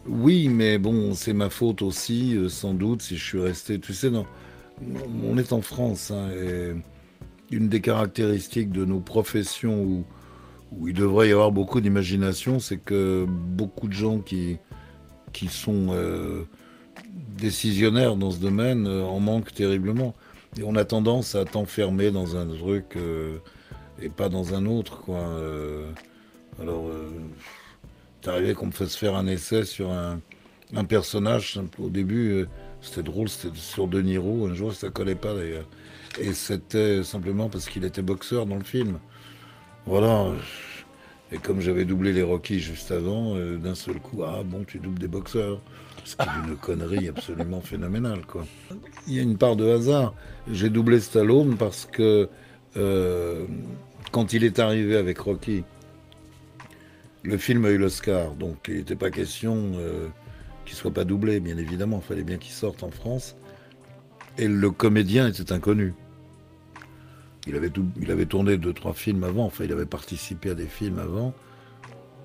Oui, 0.05 0.49
mais 0.49 0.77
bon, 0.77 1.13
c'est 1.13 1.33
ma 1.33 1.49
faute 1.49 1.81
aussi, 1.81 2.35
euh, 2.35 2.49
sans 2.49 2.73
doute, 2.73 3.01
si 3.01 3.15
je 3.15 3.23
suis 3.23 3.39
resté. 3.39 3.79
Tu 3.79 3.93
sais, 3.93 4.09
non, 4.09 4.25
on 5.23 5.37
est 5.37 5.53
en 5.53 5.61
France, 5.61 6.11
hein, 6.11 6.29
une 7.51 7.69
des 7.69 7.79
caractéristiques 7.79 8.71
de 8.71 8.83
nos 8.83 8.99
professions 8.99 9.81
où, 9.81 10.05
il 10.87 10.93
devrait 10.93 11.29
y 11.29 11.31
avoir 11.31 11.51
beaucoup 11.51 11.81
d'imagination, 11.81 12.59
c'est 12.59 12.77
que 12.77 13.25
beaucoup 13.29 13.87
de 13.87 13.93
gens 13.93 14.19
qui, 14.19 14.57
sont 15.49 15.87
euh, 15.91 16.43
décisionnaires 17.37 18.15
dans 18.15 18.31
ce 18.31 18.39
domaine 18.39 18.87
euh, 18.87 19.03
en 19.03 19.19
manquent 19.19 19.53
terriblement. 19.53 20.15
Et 20.57 20.63
on 20.63 20.75
a 20.75 20.83
tendance 20.83 21.35
à 21.35 21.45
t'enfermer 21.45 22.11
dans 22.11 22.35
un 22.35 22.47
truc 22.47 22.97
et 24.01 24.09
pas 24.09 24.29
dans 24.29 24.53
un 24.53 24.65
autre, 24.65 25.03
alors, 26.61 26.85
t'es 28.23 28.29
arrivé 28.29 28.53
qu'on 28.53 28.67
me 28.67 28.71
fasse 28.71 28.95
faire 28.95 29.15
un 29.15 29.27
essai 29.27 29.65
sur 29.65 29.91
un, 29.91 30.19
personnage. 30.85 31.59
Au 31.77 31.89
début, 31.89 32.31
euh, 32.31 32.47
c'était 32.81 33.03
drôle, 33.03 33.29
c'était 33.29 33.55
sur 33.55 33.87
De 33.87 34.01
Niro. 34.01 34.47
Un 34.47 34.55
jour, 34.55 34.73
ça 34.73 34.89
collait 34.89 35.13
pas 35.13 35.35
d'ailleurs. 35.35 35.67
Et 36.19 36.33
c'était 36.33 37.03
simplement 37.03 37.49
parce 37.49 37.69
qu'il 37.69 37.85
était 37.85 38.01
boxeur 38.01 38.45
dans 38.45 38.55
le 38.55 38.63
film. 38.63 38.97
Voilà. 39.85 40.31
Et 41.31 41.37
comme 41.37 41.61
j'avais 41.61 41.85
doublé 41.85 42.13
les 42.13 42.23
Rocky 42.23 42.59
juste 42.59 42.91
avant, 42.91 43.35
euh, 43.35 43.57
d'un 43.57 43.75
seul 43.75 43.99
coup, 43.99 44.23
ah 44.23 44.41
bon, 44.43 44.63
tu 44.63 44.79
doubles 44.79 44.99
des 44.99 45.07
boxeurs? 45.07 45.59
Ce 46.05 46.15
une 46.47 46.57
connerie 46.57 47.07
absolument 47.07 47.61
phénoménale, 47.61 48.25
quoi. 48.25 48.45
Il 49.07 49.13
y 49.13 49.19
a 49.19 49.23
une 49.23 49.37
part 49.37 49.55
de 49.55 49.67
hasard. 49.69 50.13
J'ai 50.51 50.69
doublé 50.69 50.99
Stallone 50.99 51.55
parce 51.55 51.85
que 51.85 52.29
euh, 52.77 53.45
quand 54.11 54.33
il 54.33 54.43
est 54.43 54.59
arrivé 54.59 54.97
avec 54.97 55.19
Rocky, 55.19 55.63
le 57.23 57.37
film 57.37 57.65
a 57.65 57.71
eu 57.71 57.77
l'Oscar, 57.77 58.35
donc 58.35 58.65
il 58.67 58.75
n'était 58.75 58.97
pas 58.97 59.09
question 59.09 59.71
euh, 59.75 60.07
qu'il 60.65 60.75
soit 60.75 60.91
pas 60.91 61.05
doublé, 61.05 61.39
bien 61.39 61.57
évidemment. 61.57 62.01
Il 62.03 62.07
fallait 62.07 62.23
bien 62.23 62.37
qu'il 62.37 62.51
sorte 62.51 62.83
en 62.83 62.91
France. 62.91 63.37
Et 64.37 64.47
le 64.47 64.71
comédien 64.71 65.27
était 65.27 65.51
inconnu. 65.53 65.93
Il 67.47 67.55
avait, 67.55 67.71
il 68.01 68.11
avait 68.11 68.25
tourné 68.25 68.57
deux, 68.57 68.73
trois 68.73 68.93
films 68.93 69.23
avant, 69.23 69.45
enfin, 69.45 69.63
il 69.65 69.71
avait 69.71 69.85
participé 69.85 70.49
à 70.49 70.55
des 70.55 70.65
films 70.65 70.99
avant, 70.99 71.33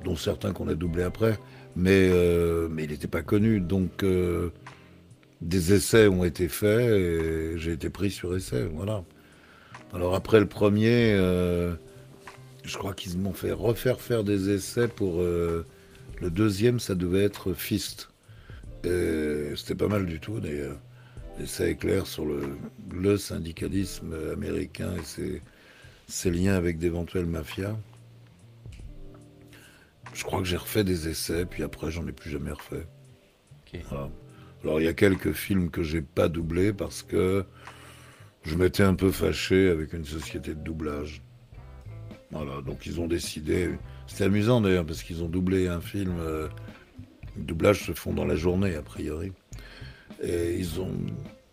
dont 0.04 0.16
certains 0.16 0.52
qu'on 0.52 0.68
a 0.68 0.74
doublés 0.74 1.02
après, 1.02 1.38
mais, 1.76 2.08
euh, 2.10 2.68
mais 2.70 2.84
il 2.84 2.90
n'était 2.90 3.08
pas 3.08 3.22
connu. 3.22 3.60
Donc, 3.60 4.02
euh, 4.02 4.50
des 5.40 5.72
essais 5.72 6.08
ont 6.08 6.24
été 6.24 6.48
faits 6.48 6.80
et 6.80 7.58
j'ai 7.58 7.72
été 7.72 7.90
pris 7.90 8.10
sur 8.10 8.36
essai, 8.36 8.68
voilà. 8.72 9.04
Alors, 9.92 10.14
après 10.14 10.40
le 10.40 10.46
premier, 10.46 11.16
je 12.68 12.78
crois 12.78 12.94
qu'ils 12.94 13.18
m'ont 13.18 13.32
fait 13.32 13.52
refaire 13.52 14.00
faire 14.00 14.24
des 14.24 14.50
essais 14.50 14.88
pour. 14.88 15.20
le 15.22 15.64
deuxième, 16.20 16.80
ça 16.80 16.94
devait 16.94 17.24
être 17.24 17.54
Fist. 17.54 18.10
C'était 18.84 19.74
pas 19.74 19.88
mal 19.88 20.06
du 20.06 20.20
tout 20.20 20.40
d'ailleurs. 20.40 20.78
Et 21.40 21.46
ça 21.46 21.68
éclaire 21.68 22.06
sur 22.06 22.26
le, 22.26 22.42
le 22.92 23.16
syndicalisme 23.16 24.14
américain 24.32 24.94
et 24.96 25.04
ses, 25.04 25.42
ses 26.08 26.30
liens 26.30 26.54
avec 26.54 26.78
d'éventuelles 26.78 27.26
mafias. 27.26 27.76
Je 30.14 30.24
crois 30.24 30.40
que 30.40 30.46
j'ai 30.46 30.56
refait 30.56 30.84
des 30.84 31.08
essais, 31.08 31.46
puis 31.46 31.62
après 31.62 31.90
j'en 31.90 32.06
ai 32.06 32.12
plus 32.12 32.30
jamais 32.30 32.50
refait. 32.50 32.86
Voilà. 33.90 34.10
Alors 34.64 34.80
il 34.80 34.84
y 34.84 34.88
a 34.88 34.94
quelques 34.94 35.32
films 35.32 35.70
que 35.70 35.82
j'ai 35.82 36.02
pas 36.02 36.28
doublés 36.28 36.72
parce 36.72 37.02
que 37.02 37.44
je 38.42 38.56
m'étais 38.56 38.82
un 38.82 38.94
peu 38.94 39.12
fâché 39.12 39.68
avec 39.68 39.92
une 39.92 40.04
société 40.04 40.54
de 40.54 40.60
doublage. 40.60 41.22
Voilà, 42.30 42.60
donc 42.60 42.86
ils 42.86 43.00
ont 43.00 43.06
décidé. 43.06 43.70
C'était 44.06 44.24
amusant 44.24 44.60
d'ailleurs 44.60 44.84
parce 44.84 45.02
qu'ils 45.02 45.22
ont 45.22 45.28
doublé 45.28 45.68
un 45.68 45.80
film. 45.80 46.16
Euh, 46.20 46.48
les 47.36 47.42
doublages 47.44 47.86
se 47.86 47.92
font 47.92 48.12
dans 48.12 48.26
la 48.26 48.36
journée 48.36 48.74
a 48.74 48.82
priori. 48.82 49.32
Et 50.22 50.56
ils 50.58 50.80
ont, 50.80 50.92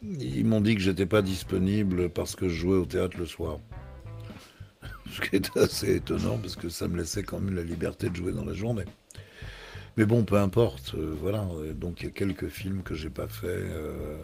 ils 0.02 0.46
m'ont 0.46 0.62
dit 0.62 0.76
que 0.76 0.82
j'étais 0.82 1.06
pas 1.06 1.22
disponible 1.22 2.10
parce 2.10 2.36
que 2.36 2.50
je 2.50 2.56
jouais 2.56 2.78
au 2.78 2.86
théâtre 2.86 3.18
le 3.18 3.26
soir. 3.26 3.60
Ce 5.12 5.22
qui 5.22 5.38
est 5.38 5.56
assez 5.58 5.96
étonnant 5.96 6.38
parce 6.38 6.56
que 6.56 6.68
ça 6.68 6.88
me 6.88 6.98
laissait 6.98 7.24
quand 7.24 7.40
même 7.40 7.56
la 7.56 7.64
liberté 7.64 8.10
de 8.10 8.16
jouer 8.16 8.34
dans 8.34 8.46
la 8.46 8.54
journée. 8.54 8.86
Mais 9.98 10.06
bon, 10.06 10.26
peu 10.26 10.38
importe, 10.38 10.96
euh, 10.96 11.16
voilà. 11.22 11.48
Donc 11.76 12.02
il 12.02 12.06
y 12.06 12.10
a 12.10 12.12
quelques 12.12 12.50
films 12.50 12.84
que 12.84 12.96
j'ai 12.96 13.10
pas 13.10 13.28
fait 13.28 13.48
euh, 13.48 14.18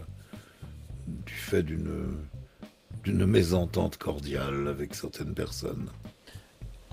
du 1.08 1.34
fait 1.34 1.64
d'une 1.64 2.18
d'une 3.04 3.26
mésentente 3.26 3.98
cordiale 3.98 4.68
avec 4.68 4.94
certaines 4.94 5.34
personnes. 5.34 5.90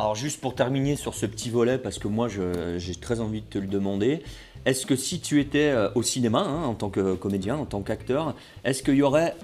Alors 0.01 0.15
juste 0.15 0.41
pour 0.41 0.55
terminer 0.55 0.95
sur 0.95 1.13
ce 1.15 1.27
petit 1.27 1.51
volet, 1.51 1.77
parce 1.77 1.99
que 1.99 2.07
moi 2.07 2.29
j'ai 2.29 2.95
très 2.95 3.19
envie 3.19 3.41
de 3.41 3.47
te 3.47 3.59
le 3.59 3.67
demander, 3.67 4.23
est-ce 4.65 4.87
que 4.87 4.95
si 4.95 5.19
tu 5.19 5.41
étais 5.41 5.71
euh, 5.71 5.91
au 5.97 6.05
cinéma, 6.05 6.39
hein, 6.39 6.63
en 6.67 6.75
tant 6.75 6.89
que 6.89 7.17
comédien, 7.17 7.57
en 7.57 7.65
tant 7.65 7.83
qu'acteur, 7.83 8.37
est-ce 8.63 8.85
qu'il 8.85 8.95
y 8.95 9.03
aurait 9.03 9.35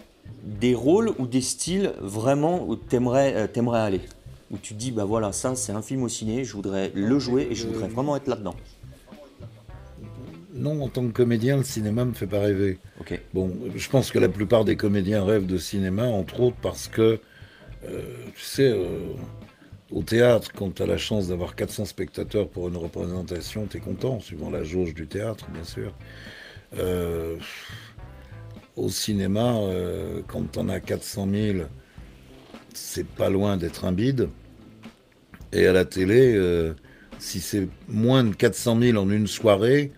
des 0.44 0.76
rôles 0.76 1.12
ou 1.18 1.26
des 1.26 1.40
styles 1.40 1.92
vraiment 2.00 2.64
où 2.68 2.76
tu 2.76 2.94
aimerais, 2.94 3.34
euh, 3.34 3.70
aller? 3.72 4.00
Où 4.52 4.58
tu 4.58 4.74
te 4.74 4.78
dis, 4.78 4.92
bah 4.92 5.04
voilà, 5.04 5.32
ça 5.32 5.56
c'est 5.56 5.72
un 5.72 5.82
film 5.82 6.04
au 6.04 6.08
ciné, 6.08 6.44
je 6.44 6.52
voudrais 6.52 6.92
le 6.94 7.18
jouer 7.18 7.48
et 7.50 7.56
je 7.56 7.66
voudrais 7.66 7.88
vraiment 7.88 8.14
être 8.14 8.28
là-dedans. 8.28 8.54
Non, 10.54 10.84
en 10.84 10.88
tant 10.88 11.04
que 11.04 11.12
comédien, 11.12 11.56
le 11.56 11.64
cinéma 11.64 12.04
me 12.04 12.12
fait 12.12 12.28
pas 12.28 12.38
rêver. 12.38 12.78
Bon, 13.32 13.52
je 13.74 13.88
pense 13.90 14.12
que 14.12 14.20
la 14.20 14.28
plupart 14.28 14.64
des 14.64 14.76
comédiens 14.76 15.24
rêvent 15.24 15.46
de 15.46 15.58
cinéma, 15.58 16.04
entre 16.04 16.38
autres 16.38 16.56
parce 16.62 16.86
que, 16.86 17.18
euh, 17.88 18.02
tu 18.36 18.44
sais, 18.44 18.72
au 19.94 20.02
théâtre, 20.02 20.50
quand 20.52 20.74
tu 20.74 20.82
as 20.82 20.86
la 20.86 20.98
chance 20.98 21.28
d'avoir 21.28 21.54
400 21.54 21.84
spectateurs 21.84 22.48
pour 22.48 22.68
une 22.68 22.76
représentation, 22.76 23.66
tu 23.70 23.76
es 23.76 23.80
content, 23.80 24.18
suivant 24.18 24.50
la 24.50 24.64
jauge 24.64 24.92
du 24.92 25.06
théâtre, 25.06 25.46
bien 25.52 25.62
sûr. 25.62 25.92
Euh, 26.78 27.36
au 28.74 28.88
cinéma, 28.88 29.54
euh, 29.54 30.20
quand 30.26 30.50
tu 30.50 30.58
en 30.58 30.68
as 30.68 30.80
400 30.80 31.28
000, 31.30 31.58
c'est 32.74 33.06
pas 33.06 33.30
loin 33.30 33.56
d'être 33.56 33.84
un 33.84 33.92
bide. 33.92 34.28
Et 35.52 35.68
à 35.68 35.72
la 35.72 35.84
télé, 35.84 36.34
euh, 36.34 36.74
si 37.20 37.38
c'est 37.38 37.68
moins 37.86 38.24
de 38.24 38.34
400 38.34 38.80
000 38.80 38.98
en 38.98 39.08
une 39.08 39.28
soirée, 39.28 39.92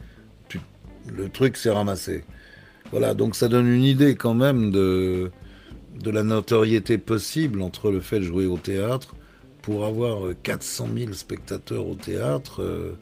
le 1.10 1.30
truc 1.30 1.56
s'est 1.56 1.70
ramassé. 1.70 2.24
Voilà, 2.90 3.14
donc 3.14 3.34
ça 3.34 3.48
donne 3.48 3.66
une 3.66 3.84
idée 3.84 4.14
quand 4.14 4.34
même 4.34 4.70
de, 4.70 5.30
de 5.98 6.10
la 6.10 6.22
notoriété 6.22 6.98
possible 6.98 7.62
entre 7.62 7.90
le 7.90 8.00
fait 8.00 8.18
de 8.18 8.24
jouer 8.24 8.44
au 8.44 8.58
théâtre 8.58 9.14
pour 9.66 9.84
avoir 9.84 10.20
400 10.44 10.86
euh, 10.86 10.98
000 11.06 11.12
spectateurs 11.14 11.88
au 11.88 11.96
théâtre, 11.96 12.62
euh, 12.62 12.96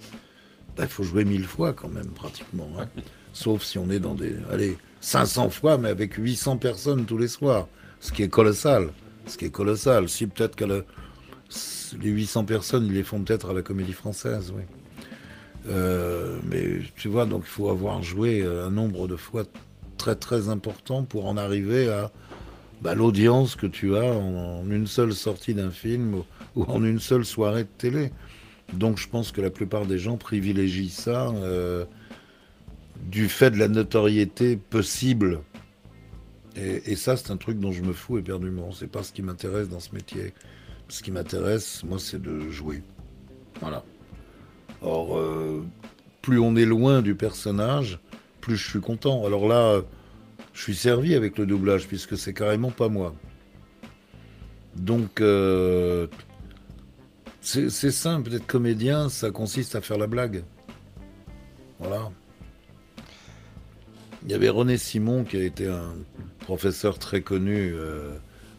bah, 0.79 0.85
il 0.85 0.89
faut 0.89 1.03
jouer 1.03 1.27
mille 1.27 1.45
fois 1.45 1.75
quand 1.75 1.91
même, 1.91 2.07
pratiquement. 2.07 2.71
Hein. 2.79 2.87
Sauf 3.35 3.63
si 3.65 3.77
on 3.77 3.91
est 3.91 3.99
dans 3.99 4.15
des. 4.15 4.35
Allez, 4.51 4.79
500 5.03 5.51
fois, 5.51 5.77
mais 5.77 5.91
avec 5.91 6.15
800 6.15 6.57
personnes 6.57 7.05
tous 7.05 7.19
les 7.19 7.29
soirs. 7.29 7.69
Ce 8.01 8.13
qui 8.13 8.23
est 8.23 8.31
colossal. 8.31 8.89
Ce 9.27 9.37
qui 9.37 9.45
est 9.45 9.51
colossal. 9.51 10.09
Si 10.09 10.27
peut-être 10.27 10.57
que 10.57 10.65
les 10.65 12.11
800 12.11 12.47
personnes, 12.47 12.87
ils 12.87 12.95
les 12.95 13.03
font 13.03 13.23
peut-être 13.23 13.51
à 13.51 13.53
la 13.53 13.61
comédie 13.61 13.93
française, 13.93 14.51
oui. 14.57 14.63
Euh, 15.69 16.39
mais 16.51 16.79
tu 16.97 17.09
vois, 17.09 17.27
donc 17.27 17.43
il 17.45 17.51
faut 17.51 17.69
avoir 17.69 18.03
joué 18.03 18.43
un 18.43 18.71
nombre 18.71 19.07
de 19.07 19.17
fois 19.17 19.45
très 19.99 20.17
très 20.17 20.49
important 20.49 21.05
pour 21.05 21.27
en 21.27 21.37
arriver 21.37 21.91
à 21.91 22.11
bah, 22.81 22.95
l'audience 22.95 23.55
que 23.55 23.67
tu 23.67 23.97
as 23.97 24.05
en, 24.05 24.71
une 24.71 24.87
seule 24.87 25.13
sortie 25.13 25.53
d'un 25.53 25.71
film 25.71 26.23
ou 26.57 26.65
en 26.65 26.85
une 26.85 27.01
seule 27.01 27.25
soirée 27.25 27.65
de 27.65 27.69
télé. 27.79 28.13
Donc 28.73 28.99
je 28.99 29.09
pense 29.09 29.33
que 29.33 29.41
la 29.41 29.51
plupart 29.51 29.87
des 29.87 29.99
gens 29.99 30.17
privilégient 30.17 30.89
ça 30.89 31.29
euh, 31.29 31.85
du 33.03 33.29
fait 33.29 33.51
de 33.51 33.59
la 33.59 33.69
notoriété 33.69 34.57
possible. 34.57 35.41
Et, 36.57 36.95
ça, 36.95 37.17
c'est 37.17 37.33
un 37.33 37.37
truc 37.37 37.59
dont 37.59 37.73
je 37.73 37.83
me 37.83 37.93
fous 37.93 38.17
éperdument. 38.17 38.71
C'est 38.71 38.87
pas 38.87 39.03
ce 39.03 39.13
qui 39.13 39.23
m'intéresse 39.23 39.69
dans 39.69 39.81
ce 39.81 39.93
métier. 39.93 40.33
Ce 40.89 41.03
qui 41.03 41.11
m'intéresse, 41.11 41.83
moi, 41.83 41.99
c'est 41.99 42.23
de 42.23 42.49
jouer. 42.49 42.83
Voilà. 43.61 43.85
Or, 44.81 45.19
euh, 45.19 45.65
plus 46.23 46.39
on 46.39 46.55
est 46.55 46.65
loin 46.65 47.03
du 47.03 47.17
personnage, 47.17 47.99
plus 48.41 48.57
je 48.57 48.69
suis 48.69 48.81
content. 48.81 49.27
Alors 49.27 49.49
là, 49.49 49.83
je 50.53 50.63
suis 50.63 50.77
servi 50.77 51.17
avec 51.17 51.39
le 51.39 51.47
doublage, 51.47 51.89
puisque 51.89 52.17
c'est 52.17 52.33
carrément 52.33 52.71
pas 52.71 52.89
moi. 52.89 53.15
Donc, 54.77 55.21
euh, 55.21 56.07
c'est 57.45 57.91
simple, 57.91 58.35
être 58.35 58.47
comédien, 58.47 59.11
ça 59.11 59.31
consiste 59.31 59.77
à 59.77 59.83
faire 59.83 59.99
la 59.99 60.07
blague. 60.07 60.45
Voilà. 61.79 62.11
Il 64.25 64.31
y 64.31 64.35
avait 64.35 64.49
René 64.49 64.79
Simon 64.79 65.25
qui 65.25 65.37
a 65.37 65.43
été 65.43 65.69
un 65.69 65.95
professeur 66.41 66.99
très 66.99 67.21
connu 67.21 67.75
euh, 67.75 68.13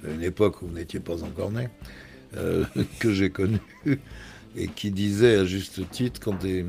à 0.07 0.11
une 0.11 0.21
époque 0.21 0.61
où 0.61 0.67
vous 0.67 0.73
n'étiez 0.75 0.99
pas 0.99 1.23
encore 1.23 1.51
né, 1.51 1.69
euh, 2.37 2.63
que 2.99 3.11
j'ai 3.11 3.31
connu, 3.31 3.59
et 4.55 4.67
qui 4.67 4.91
disait 4.91 5.37
à 5.37 5.45
juste 5.45 5.89
titre 5.89 6.21
quand 6.23 6.39
des, 6.39 6.63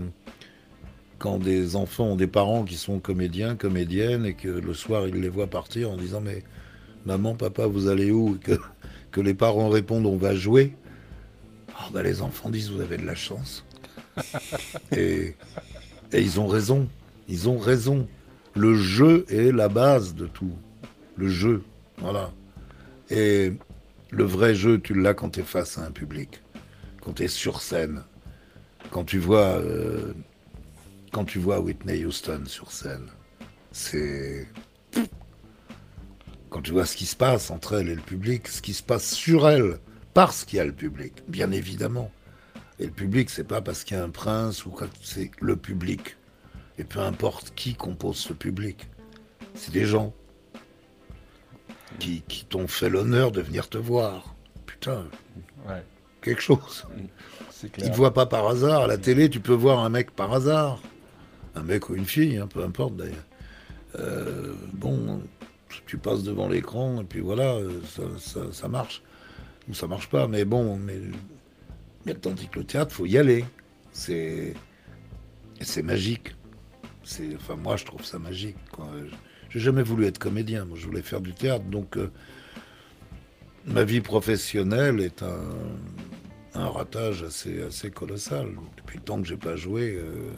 quand 1.18 1.38
des 1.38 1.76
enfants 1.76 2.06
ont 2.06 2.16
des 2.16 2.26
parents 2.26 2.64
qui 2.64 2.76
sont 2.76 2.98
comédiens, 2.98 3.56
comédiennes, 3.56 4.24
et 4.24 4.34
que 4.34 4.48
le 4.48 4.72
soir 4.72 5.06
ils 5.06 5.20
les 5.20 5.28
voient 5.28 5.48
partir 5.48 5.90
en 5.90 5.98
disant 5.98 6.22
mais 6.22 6.42
maman, 7.04 7.34
papa, 7.34 7.66
vous 7.66 7.88
allez 7.88 8.10
où? 8.10 8.38
Que 9.10 9.20
les 9.20 9.34
parents 9.34 9.68
répondent 9.68 10.06
on 10.06 10.16
va 10.16 10.34
jouer. 10.34 10.74
Oh, 11.78 11.90
bah, 11.92 12.02
les 12.02 12.22
enfants 12.22 12.50
disent 12.50 12.70
vous 12.70 12.80
avez 12.80 12.96
de 12.96 13.06
la 13.06 13.14
chance. 13.14 13.64
et, 14.92 15.34
ils 16.12 16.40
ont 16.40 16.46
raison. 16.46 16.88
Ils 17.28 17.48
ont 17.48 17.58
raison. 17.58 18.08
Le 18.54 18.74
jeu 18.74 19.26
est 19.28 19.52
la 19.52 19.68
base 19.68 20.14
de 20.14 20.26
tout. 20.26 20.52
Le 21.16 21.28
jeu. 21.28 21.62
Voilà. 21.98 22.32
Et 23.10 23.52
le 24.10 24.24
vrai 24.24 24.54
jeu, 24.54 24.80
tu 24.80 24.94
l'as 24.94 25.14
quand 25.14 25.30
tu 25.30 25.40
es 25.40 25.42
face 25.42 25.78
à 25.78 25.82
un 25.82 25.90
public. 25.90 26.40
Quand 27.02 27.12
tu 27.12 27.24
es 27.24 27.28
sur 27.28 27.60
scène. 27.60 28.02
Quand 28.90 29.04
tu 29.04 29.18
vois. 29.18 29.58
Euh, 29.58 30.14
quand 31.12 31.24
tu 31.24 31.38
vois 31.38 31.60
Whitney 31.60 32.04
Houston 32.04 32.44
sur 32.46 32.72
scène. 32.72 33.08
C'est. 33.72 34.48
Quand 36.48 36.62
tu 36.62 36.72
vois 36.72 36.86
ce 36.86 36.96
qui 36.96 37.06
se 37.06 37.16
passe 37.16 37.50
entre 37.50 37.74
elle 37.74 37.88
et 37.88 37.94
le 37.94 38.00
public, 38.00 38.48
ce 38.48 38.62
qui 38.62 38.72
se 38.72 38.82
passe 38.82 39.12
sur 39.12 39.48
elle 39.48 39.78
parce 40.16 40.46
qu'il 40.46 40.56
y 40.56 40.60
a 40.60 40.64
le 40.64 40.72
public, 40.72 41.12
bien 41.28 41.50
évidemment. 41.50 42.10
Et 42.78 42.86
le 42.86 42.90
public, 42.90 43.28
c'est 43.28 43.44
pas 43.44 43.60
parce 43.60 43.84
qu'il 43.84 43.98
y 43.98 44.00
a 44.00 44.02
un 44.02 44.08
prince 44.08 44.64
ou 44.64 44.74
c'est 45.02 45.30
le 45.42 45.56
public. 45.56 46.16
Et 46.78 46.84
peu 46.84 47.00
importe 47.00 47.52
qui 47.54 47.74
compose 47.74 48.16
ce 48.16 48.32
public, 48.32 48.88
c'est 49.52 49.74
des 49.74 49.84
gens 49.84 50.14
qui, 51.98 52.22
t'ont 52.48 52.66
fait 52.66 52.88
l'honneur 52.88 53.30
de 53.30 53.42
venir 53.42 53.68
te 53.68 53.76
voir. 53.76 54.34
Putain, 54.64 55.04
quelque 56.22 56.40
chose. 56.40 56.86
Ils 57.76 57.84
ne 57.84 57.90
te 57.90 57.94
voient 57.94 58.14
pas 58.14 58.24
par 58.24 58.48
hasard. 58.48 58.84
À 58.84 58.86
la 58.86 58.96
télé, 58.96 59.28
tu 59.28 59.40
peux 59.40 59.52
voir 59.52 59.80
un 59.80 59.90
mec 59.90 60.12
par 60.12 60.32
hasard. 60.32 60.80
Un 61.54 61.62
mec 61.62 61.90
ou 61.90 61.94
une 61.94 62.06
fille, 62.06 62.38
hein, 62.38 62.46
peu 62.46 62.64
importe 62.64 62.96
d'ailleurs. 62.96 63.26
Euh, 63.98 64.54
bon, 64.72 65.20
tu 65.86 65.98
passes 65.98 66.22
devant 66.22 66.48
l'écran 66.48 67.02
et 67.02 67.04
puis 67.04 67.20
voilà, 67.20 67.56
euh, 67.56 67.82
ça 68.50 68.68
marche 68.68 69.02
ça 69.74 69.86
marche 69.86 70.08
pas. 70.08 70.28
Mais 70.28 70.44
bon, 70.44 70.76
mais, 70.78 70.98
mais 72.04 72.14
tandis 72.14 72.48
que 72.48 72.58
le 72.60 72.64
théâtre, 72.66 72.92
faut 72.94 73.06
y 73.06 73.18
aller. 73.18 73.44
C'est 73.92 74.54
c'est 75.60 75.82
magique. 75.82 76.34
Enfin, 77.36 77.56
moi, 77.56 77.76
je 77.76 77.84
trouve 77.84 78.04
ça 78.04 78.18
magique. 78.18 78.56
J'ai 79.48 79.60
jamais 79.60 79.82
voulu 79.82 80.06
être 80.06 80.18
comédien. 80.18 80.64
Moi, 80.64 80.76
je 80.78 80.86
voulais 80.86 81.02
faire 81.02 81.20
du 81.20 81.32
théâtre. 81.32 81.64
Donc, 81.64 81.96
euh, 81.96 82.10
ma 83.64 83.84
vie 83.84 84.00
professionnelle 84.00 85.00
est 85.00 85.22
un, 85.22 85.40
un 86.54 86.68
ratage 86.68 87.22
assez, 87.22 87.62
assez 87.62 87.90
colossal. 87.90 88.48
Depuis 88.76 88.98
le 88.98 89.04
temps 89.04 89.20
que 89.22 89.28
j'ai 89.28 89.36
pas 89.36 89.56
joué 89.56 89.96
euh, 89.96 90.32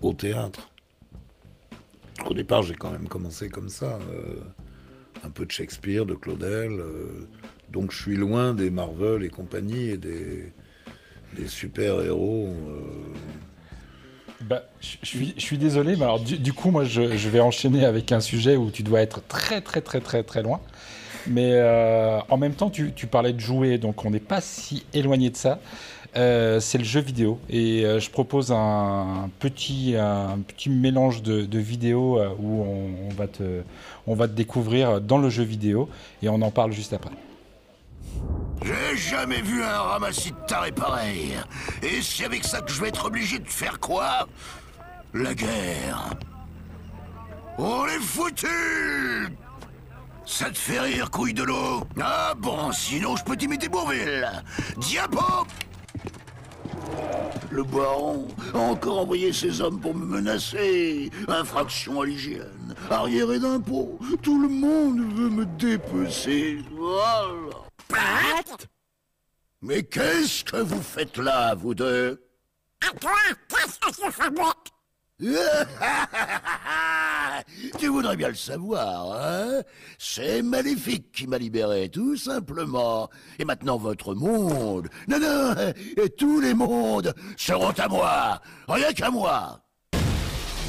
au 0.00 0.12
théâtre. 0.12 0.70
Au 2.26 2.34
départ, 2.34 2.62
j'ai 2.62 2.74
quand 2.74 2.90
même 2.90 3.08
commencé 3.08 3.48
comme 3.48 3.68
ça. 3.68 3.98
euh, 4.12 4.40
un 5.22 5.30
peu 5.30 5.46
de 5.46 5.50
Shakespeare, 5.50 6.04
de 6.04 6.14
Claudel. 6.14 6.80
Donc, 7.72 7.90
je 7.90 8.00
suis 8.00 8.16
loin 8.16 8.54
des 8.54 8.70
Marvel 8.70 9.24
et 9.24 9.28
compagnie 9.28 9.90
et 9.90 9.96
des, 9.96 10.52
super-héros. 11.46 12.48
euh, 12.48 12.80
Bah, 14.42 14.62
je, 14.80 14.96
suis, 15.02 15.34
suis 15.38 15.58
désolé, 15.58 15.96
mais 15.96 16.04
alors 16.04 16.20
du, 16.20 16.52
coup, 16.52 16.70
moi, 16.70 16.84
je, 16.84 17.28
vais 17.28 17.40
enchaîner 17.40 17.84
avec 17.84 18.12
un 18.12 18.20
sujet 18.20 18.56
où 18.56 18.70
tu 18.70 18.82
dois 18.82 19.00
être 19.00 19.26
très, 19.26 19.60
très, 19.60 19.80
très, 19.80 20.00
très, 20.00 20.22
très 20.22 20.42
loin. 20.42 20.60
Mais 21.26 21.52
euh, 21.54 22.20
en 22.28 22.36
même 22.36 22.54
temps, 22.54 22.70
tu, 22.70 22.92
parlais 23.06 23.32
de 23.32 23.40
jouer, 23.40 23.78
donc 23.78 24.04
on 24.04 24.10
n'est 24.10 24.20
pas 24.20 24.40
si 24.40 24.84
éloigné 24.92 25.30
de 25.30 25.36
ça. 25.36 25.58
Euh, 26.16 26.60
c'est 26.60 26.78
le 26.78 26.84
jeu 26.84 27.00
vidéo. 27.00 27.40
Et 27.50 27.82
je 27.98 28.10
propose 28.10 28.52
un, 28.52 29.30
petit, 29.40 29.96
un 29.98 30.38
petit 30.46 30.70
mélange 30.70 31.22
de, 31.22 31.58
vidéos 31.58 32.20
où 32.38 32.62
on, 32.62 33.08
on 33.10 33.14
va 33.14 33.26
te, 33.26 33.62
on 34.06 34.14
va 34.14 34.28
te 34.28 34.34
découvrir 34.34 35.00
dans 35.00 35.18
le 35.18 35.28
jeu 35.28 35.42
vidéo 35.42 35.88
et 36.22 36.28
on 36.28 36.40
en 36.40 36.52
parle 36.52 36.70
juste 36.70 36.92
après. 36.92 37.10
J'ai 38.64 38.96
jamais 38.96 39.42
vu 39.42 39.62
un 39.62 39.78
ramassis 39.78 40.30
de 40.32 40.46
taré 40.46 40.72
pareil. 40.72 41.36
Et 41.82 42.00
c'est 42.00 42.24
avec 42.24 42.44
ça 42.44 42.62
que 42.62 42.72
je 42.72 42.80
vais 42.80 42.88
être 42.88 43.06
obligé 43.06 43.38
de 43.38 43.48
faire 43.48 43.78
quoi? 43.78 44.26
La 45.12 45.34
guerre. 45.34 46.10
On 47.58 47.86
est 47.86 48.00
foutus 48.00 49.28
Ça 50.24 50.50
te 50.50 50.58
fait 50.58 50.80
rire, 50.80 51.10
couille 51.10 51.34
de 51.34 51.44
l'eau? 51.44 51.84
Ah 52.00 52.34
bon, 52.36 52.72
sinon 52.72 53.16
je 53.16 53.24
peux 53.24 53.36
t'imiter 53.36 53.68
Bourville. 53.68 54.28
Diapo 54.78 55.46
Le 57.50 57.62
baron 57.62 58.26
a 58.54 58.58
encore 58.58 59.00
envoyé 59.00 59.32
ses 59.32 59.60
hommes 59.60 59.78
pour 59.78 59.94
me 59.94 60.06
menacer. 60.06 61.10
Infraction 61.28 62.00
à 62.00 62.06
l'hygiène, 62.06 62.74
arriéré 62.90 63.38
d'impôts. 63.38 63.98
Tout 64.22 64.40
le 64.40 64.48
monde 64.48 65.00
veut 65.14 65.30
me 65.30 65.44
dépecer. 65.44 66.58
Voilà. 66.74 67.63
Mais 69.62 69.82
qu'est-ce 69.82 70.44
que 70.44 70.58
vous 70.58 70.82
faites 70.82 71.16
là, 71.16 71.54
vous 71.54 71.74
deux? 71.74 72.22
À 72.86 72.90
toi, 72.98 73.12
qu'est-ce 73.48 73.78
que 73.78 74.04
tu 74.04 74.12
fabriques 74.12 74.72
Tu 77.78 77.86
voudrais 77.86 78.16
bien 78.16 78.28
le 78.28 78.34
savoir, 78.34 79.12
hein? 79.12 79.62
C'est 79.98 80.42
Maléfique 80.42 81.12
qui 81.12 81.26
m'a 81.26 81.38
libéré, 81.38 81.88
tout 81.88 82.16
simplement. 82.16 83.08
Et 83.38 83.44
maintenant, 83.44 83.78
votre 83.78 84.14
monde, 84.14 84.88
non, 85.08 85.20
non, 85.20 85.54
et 85.96 86.10
tous 86.10 86.40
les 86.40 86.52
mondes 86.52 87.14
seront 87.36 87.70
à 87.70 87.88
moi, 87.88 88.40
rien 88.68 88.92
qu'à 88.92 89.10
moi. 89.10 89.60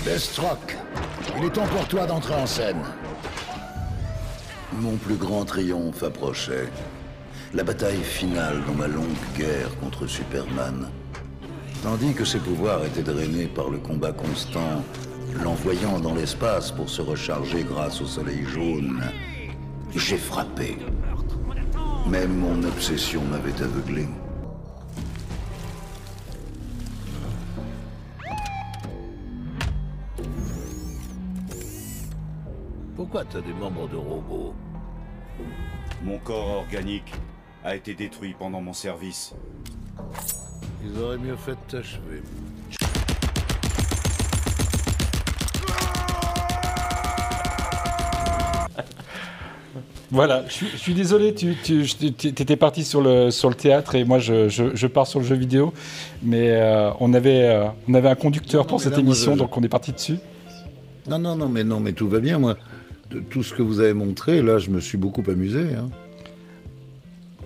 Deathstroke, 0.05 0.78
il 1.38 1.45
est 1.45 1.49
temps 1.49 1.68
pour 1.68 1.88
toi 1.88 2.05
d'entrer 2.05 2.36
en 2.36 2.45
scène. 2.45 2.84
Mon 4.74 4.95
plus 4.97 5.16
grand 5.16 5.43
triomphe 5.43 6.03
approchait. 6.03 6.70
La 7.56 7.64
bataille 7.64 8.03
finale 8.03 8.62
dans 8.68 8.74
ma 8.74 8.86
longue 8.86 9.06
guerre 9.38 9.80
contre 9.80 10.08
Superman. 10.08 10.89
Tandis 11.82 12.14
que 12.14 12.26
ses 12.26 12.39
pouvoirs 12.39 12.84
étaient 12.84 13.01
drainés 13.01 13.45
par 13.45 13.70
le 13.70 13.78
combat 13.78 14.12
constant, 14.12 14.84
l'envoyant 15.41 15.97
dans 15.99 16.14
l'espace 16.14 16.70
pour 16.70 16.89
se 16.89 17.01
recharger 17.01 17.64
grâce 17.64 18.01
au 18.01 18.06
soleil 18.08 18.43
jaune, 18.43 19.01
j'ai 19.95 20.18
frappé. 20.18 20.80
Même 22.10 22.36
mon 22.36 22.62
obsession 22.64 23.22
m'avait 23.24 23.64
aveuglé. 23.64 24.06
Pourquoi 32.97 33.24
t'as 33.24 33.39
des 33.39 33.53
membres 33.53 33.88
de 33.88 33.95
robot 33.95 34.53
Mon 36.03 36.18
corps 36.18 36.66
organique 36.66 37.14
a 37.66 37.76
été 37.76 37.93
détruit 37.95 38.36
pendant 38.38 38.61
mon 38.61 38.74
service. 38.74 39.34
Ils 40.86 41.01
auraient 41.01 41.18
mieux 41.18 41.36
fait 41.36 41.51
de 41.53 41.72
t'achever. 41.78 42.22
Voilà, 50.11 50.43
je 50.47 50.53
suis, 50.53 50.68
je 50.68 50.78
suis 50.78 50.93
désolé, 50.93 51.34
tu, 51.34 51.55
tu 51.55 52.28
étais 52.28 52.55
parti 52.55 52.84
sur 52.86 53.01
le, 53.01 53.32
sur 53.32 53.49
le 53.49 53.55
théâtre 53.55 53.95
et 53.95 54.05
moi 54.05 54.20
je, 54.20 54.47
je- 54.49 54.76
je 54.76 54.88
pars 54.88 55.07
sur 55.07 55.20
le 55.20 55.26
jeu 55.26 55.36
vidéo. 55.36 55.74
Mais 56.24 56.51
euh, 56.51 56.91
on, 56.99 57.13
avait, 57.13 57.43
euh, 57.49 57.66
on 57.89 57.93
avait 57.95 58.07
un 58.09 58.16
conducteur 58.16 58.63
Non, 58.63 58.70
pour 58.70 58.82
cette 58.82 58.93
là, 58.93 58.99
moi, 58.99 59.07
émission, 59.13 59.34
je- 59.34 59.39
donc 59.39 59.57
on 59.57 59.63
est 59.63 59.68
parti 59.70 59.91
dessus. 59.91 60.18
Non, 61.09 61.18
non, 61.20 61.36
non, 61.36 61.49
mais 61.49 61.63
non, 61.63 61.80
mais 61.80 61.93
tout 61.93 62.07
va 62.07 62.20
bien, 62.20 62.38
moi. 62.38 62.55
De 63.09 63.20
tout 63.20 63.43
ce 63.43 63.53
que 63.53 63.61
vous 63.61 63.80
avez 63.80 63.93
montré, 63.93 64.41
là, 64.41 64.57
je 64.57 64.70
me 64.70 64.80
suis 64.80 64.97
beaucoup 64.97 65.24
amusé. 65.30 65.61
hein. 65.76 65.89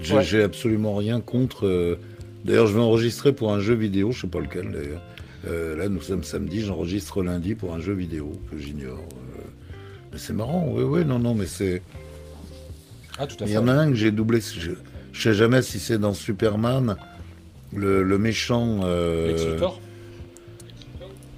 J'ai 0.01 0.15
Ouais. 0.15 0.43
absolument 0.43 0.95
rien 0.95 1.19
contre. 1.21 1.65
euh, 1.67 1.97
D'ailleurs, 2.45 2.67
je 2.67 2.73
vais 2.73 2.79
enregistrer 2.81 3.33
pour 3.33 3.51
un 3.51 3.59
jeu 3.59 3.73
vidéo, 3.73 4.11
je 4.13 4.21
sais 4.21 4.27
pas 4.27 4.39
lequel 4.39 4.71
d'ailleurs. 4.71 5.01
Euh, 5.47 5.75
là, 5.75 5.89
nous 5.89 6.01
sommes 6.01 6.23
samedi, 6.23 6.61
j'enregistre 6.61 7.21
lundi 7.21 7.53
pour 7.55 7.73
un 7.73 7.79
jeu 7.79 7.93
vidéo 7.93 8.31
que 8.49 8.57
j'ignore. 8.57 8.97
Euh, 9.37 9.41
mais 10.13 10.17
c'est 10.17 10.31
marrant, 10.33 10.67
oui, 10.71 10.83
oui, 10.83 11.05
non, 11.05 11.19
non, 11.19 11.33
mais 11.35 11.45
c'est. 11.45 11.81
Ah, 13.17 13.27
tout 13.27 13.35
à 13.43 13.45
Il 13.45 13.49
fait. 13.49 13.53
y 13.55 13.57
en 13.57 13.67
a 13.67 13.73
un 13.73 13.89
que 13.89 13.95
j'ai 13.95 14.11
doublé. 14.11 14.39
Je, 14.39 14.71
je 15.11 15.21
sais 15.21 15.33
jamais 15.33 15.61
si 15.61 15.79
c'est 15.79 15.97
dans 15.97 16.13
Superman, 16.13 16.95
le, 17.75 18.03
le 18.03 18.17
méchant. 18.17 18.79
Lex 19.27 19.45
Luthor 19.45 19.81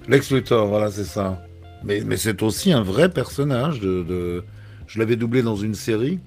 Lex 0.08 0.32
Luthor, 0.32 0.68
voilà, 0.68 0.92
c'est 0.92 1.04
ça. 1.04 1.44
Mais, 1.84 2.02
mais 2.06 2.18
c'est 2.18 2.44
aussi 2.44 2.72
un 2.74 2.84
vrai 2.84 3.10
personnage. 3.10 3.80
De, 3.80 4.04
de- 4.04 4.44
Je 4.88 5.00
l'avais 5.00 5.16
doublé 5.16 5.42
dans 5.42 5.56
une 5.56 5.74
série. 5.76 6.20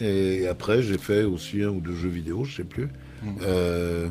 Et 0.00 0.46
après, 0.48 0.82
j'ai 0.82 0.98
fait 0.98 1.24
aussi 1.24 1.62
un 1.62 1.68
ou 1.68 1.80
deux 1.80 1.94
jeux 1.94 2.08
vidéo, 2.08 2.44
je 2.44 2.56
sais 2.56 2.64
plus. 2.64 2.88
Mhm. 3.22 3.36
Euh, 3.42 4.08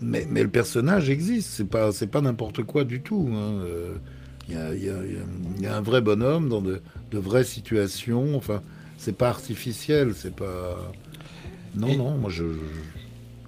mais, 0.00 0.26
mais 0.30 0.42
le 0.42 0.48
personnage 0.48 1.10
existe, 1.10 1.50
c'est 1.50 1.68
pas, 1.68 1.92
c'est 1.92 2.06
pas 2.06 2.20
n'importe 2.22 2.62
quoi 2.62 2.84
du 2.84 3.00
tout. 3.02 3.28
hein. 3.32 3.62
Euh, 3.64 3.94
Il 4.48 4.54
y, 4.54 4.58
a, 4.58 4.74
il 4.74 4.84
y 4.84 4.88
a- 4.90 5.04
il 5.04 5.12
y 5.12 5.16
a- 5.16 5.20
il 5.60 5.66
un 5.66 5.80
vrai 5.82 6.00
bonhomme 6.00 6.48
dans 6.48 6.60
de, 6.60 6.80
de 7.12 7.18
vraies 7.18 7.44
situations. 7.44 8.34
Enfin, 8.36 8.62
c'est 8.98 9.14
pas 9.16 9.28
artificiel, 9.28 10.12
c'est 10.16 10.34
pas. 10.34 10.76
Non, 11.76 11.86
Et- 11.86 11.96
non, 11.96 12.16
moi 12.16 12.30
je. 12.30 12.44
je- 12.44 12.58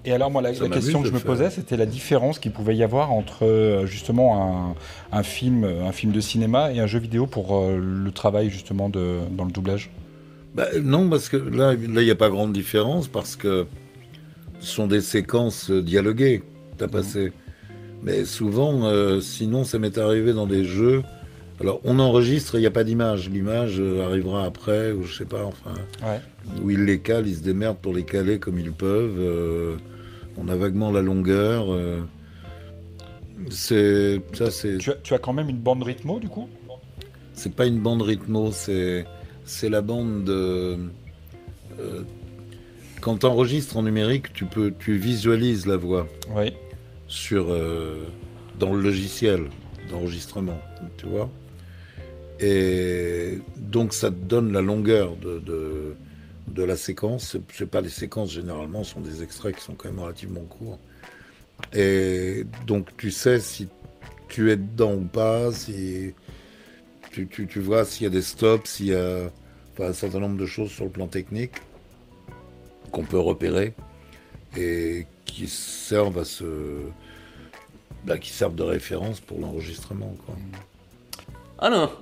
Et 0.05 0.13
alors, 0.13 0.31
moi, 0.31 0.43
la, 0.43 0.53
question 0.53 1.01
que 1.03 1.09
je 1.09 1.13
me 1.13 1.19
faire. 1.19 1.27
posais, 1.27 1.51
c'était 1.51 1.77
la 1.77 1.87
différence 1.87 2.39
qu'il 2.39 2.53
pouvait 2.53 2.77
y 2.77 2.85
avoir 2.85 3.11
entre 3.13 3.45
euh, 3.47 3.85
justement 3.87 4.75
un, 5.13 5.17
un 5.19 5.23
film, 5.25 5.65
un 5.65 5.91
film 5.93 6.13
de 6.13 6.21
cinéma 6.21 6.73
et 6.73 6.79
un 6.81 6.87
jeu 6.87 6.99
vidéo 7.01 7.27
pour 7.27 7.69
le 7.69 8.11
travail 8.13 8.49
justement 8.51 8.89
de, 8.89 9.19
dans 9.33 9.45
le 9.45 9.51
doublage. 9.53 9.91
Bah, 10.55 10.69
non, 10.83 11.09
parce 11.09 11.29
que 11.29 11.37
là, 11.37 11.73
là, 11.73 12.03
il 12.03 12.05
n'y 12.05 12.11
a 12.11 12.15
pas 12.15 12.29
grande 12.29 12.53
différence 12.53 13.09
parce 13.09 13.37
que 13.37 13.67
ce 14.61 14.75
sont 14.75 14.87
des 14.87 15.01
séquences 15.01 15.71
euh, 15.71 15.83
dialoguées 15.83 16.41
que 16.41 16.79
tu 16.79 16.85
as 16.85 16.89
passées. 16.89 17.33
Mais 18.03 18.25
souvent, 18.25 18.85
euh, 18.85 19.21
sinon, 19.21 19.65
ça 19.65 19.79
m'est 19.79 19.97
arrivé 19.97 20.33
dans 20.33 20.47
des 20.47 20.65
jeux. 20.65 21.03
Alors, 21.61 21.81
on 21.85 21.99
enregistre, 22.01 22.57
il 22.57 22.61
n'y 22.61 22.67
a 22.67 22.71
pas 22.73 22.85
d'image. 22.85 23.31
L'image 23.31 23.77
euh, 23.79 24.05
arrivera 24.05 24.45
après, 24.45 24.93
ou 24.93 25.05
je 25.05 25.17
sais 25.17 25.25
pas, 25.25 25.45
enfin. 25.45 25.75
Ouais. 26.03 26.21
Où 26.63 26.71
ils 26.71 26.85
les 26.85 26.99
calent, 26.99 27.29
ils 27.29 27.37
se 27.37 27.43
démerdent 27.43 27.79
pour 27.79 27.95
les 27.95 28.03
caler 28.05 28.39
comme 28.39 28.59
ils 28.59 28.73
peuvent. 28.73 29.17
euh, 29.19 29.77
on 30.37 30.49
a 30.49 30.57
vaguement 30.57 30.91
la 30.91 31.03
longueur. 31.03 31.73
euh, 31.73 32.01
c'est. 33.51 34.21
Ça, 34.35 34.51
c'est. 34.51 34.79
Tu 34.79 34.91
as, 34.91 34.95
tu 34.95 35.15
as 35.15 35.19
quand 35.19 35.33
même 35.33 35.49
une 35.49 35.59
bande 35.59 35.83
rythmo 35.83 36.19
du 36.19 36.29
coup? 36.29 36.49
C'est 37.35 37.55
pas 37.55 37.67
une 37.67 37.79
bande 37.79 38.03
rythmo, 38.03 38.51
c'est 38.53 39.05
c'est 39.45 39.69
la 39.69 39.81
bande 39.81 40.25
de. 40.25 40.79
euh, 41.81 42.03
quand 43.01 43.19
tu 43.19 43.27
enregistres 43.27 43.77
en 43.77 43.83
numérique, 43.83 44.33
tu 44.33 44.45
peux 44.45 44.73
tu 44.79 44.97
visualises 44.97 45.67
la 45.67 45.77
voix. 45.77 46.07
Oui. 46.35 46.53
Sur 47.09 47.47
euh, 47.51 48.05
dans 48.59 48.73
le 48.75 48.81
logiciel 48.81 49.45
d'enregistrement, 49.91 50.59
tu 50.97 51.07
vois. 51.07 51.31
Et 52.41 53.39
donc 53.57 53.93
ça 53.93 54.11
te 54.11 54.17
donne 54.17 54.53
la 54.53 54.61
longueur 54.63 55.17
de, 55.17 55.39
de, 55.41 55.95
de 56.49 56.63
la 56.65 56.77
séquence. 56.77 57.37
C'est- 57.53 57.67
pas 57.67 57.83
des 57.83 57.89
séquences 57.89 58.33
généralement, 58.33 58.83
ce 58.85 58.95
sont 58.95 59.01
des 59.01 59.23
extraits 59.23 59.57
qui 59.57 59.63
sont 59.63 59.75
quand 59.75 59.89
même 59.91 60.01
relativement 60.01 60.41
courts. 60.43 60.79
Et 61.75 62.45
donc 62.67 62.89
tu 62.97 63.11
sais 63.11 63.39
si 63.41 63.69
tu 64.29 64.51
es 64.51 64.57
dedans 64.57 64.95
ou 64.95 65.05
pas, 65.05 65.53
si 65.53 66.15
tu, 67.13 67.29
tu, 67.29 67.47
tu 67.47 67.61
vois 67.61 67.85
s'il 67.85 68.05
y 68.05 68.07
a 68.07 68.11
des 68.11 68.23
stops, 68.23 68.69
s'il 68.69 68.87
y 68.87 68.95
a 68.95 69.31
enfin, 69.73 69.91
un 69.91 69.93
certain 69.93 70.19
nombre 70.19 70.39
de 70.39 70.47
choses 70.47 70.71
sur 70.71 70.85
le 70.85 70.91
plan 70.91 71.07
technique 71.07 71.53
qu'on 72.91 73.05
peut 73.05 73.19
repérer 73.19 73.75
et 74.57 75.07
qui 75.25 75.47
servent 75.47 76.19
à 76.19 76.25
se 76.25 76.45
bah, 78.05 78.19
qui 78.19 78.31
servent 78.31 78.55
de 78.55 78.63
référence 78.63 79.21
pour 79.21 79.39
l'enregistrement. 79.39 80.15
quoi. 80.27 80.35
Alors, 81.59 82.01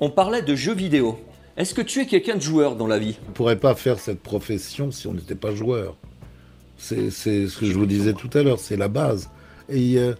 on 0.00 0.10
parlait 0.10 0.42
de 0.42 0.54
jeux 0.56 0.74
vidéo. 0.74 1.18
Est-ce 1.56 1.72
que 1.74 1.82
tu 1.82 2.00
es 2.00 2.06
quelqu'un 2.06 2.34
de 2.34 2.40
joueur 2.40 2.76
dans 2.76 2.86
la 2.86 2.98
vie? 2.98 3.16
On 3.26 3.28
ne 3.30 3.34
pourrait 3.34 3.60
pas 3.60 3.74
faire 3.74 3.98
cette 3.98 4.20
profession 4.20 4.90
si 4.90 5.06
on 5.06 5.14
n'était 5.14 5.36
pas 5.36 5.54
joueur. 5.54 5.96
C'est 6.76 7.10
c'est 7.10 7.46
ce 7.46 7.56
que 7.56 7.66
je 7.66 7.72
vous 7.72 7.86
disais 7.86 8.12
tout 8.12 8.28
à 8.34 8.42
l'heure, 8.42 8.58
c'est 8.58 8.76
la 8.76 8.88
base. 8.88 9.30
Et 9.70 9.78
il 9.78 9.90
y 9.92 9.98
a, 9.98 10.14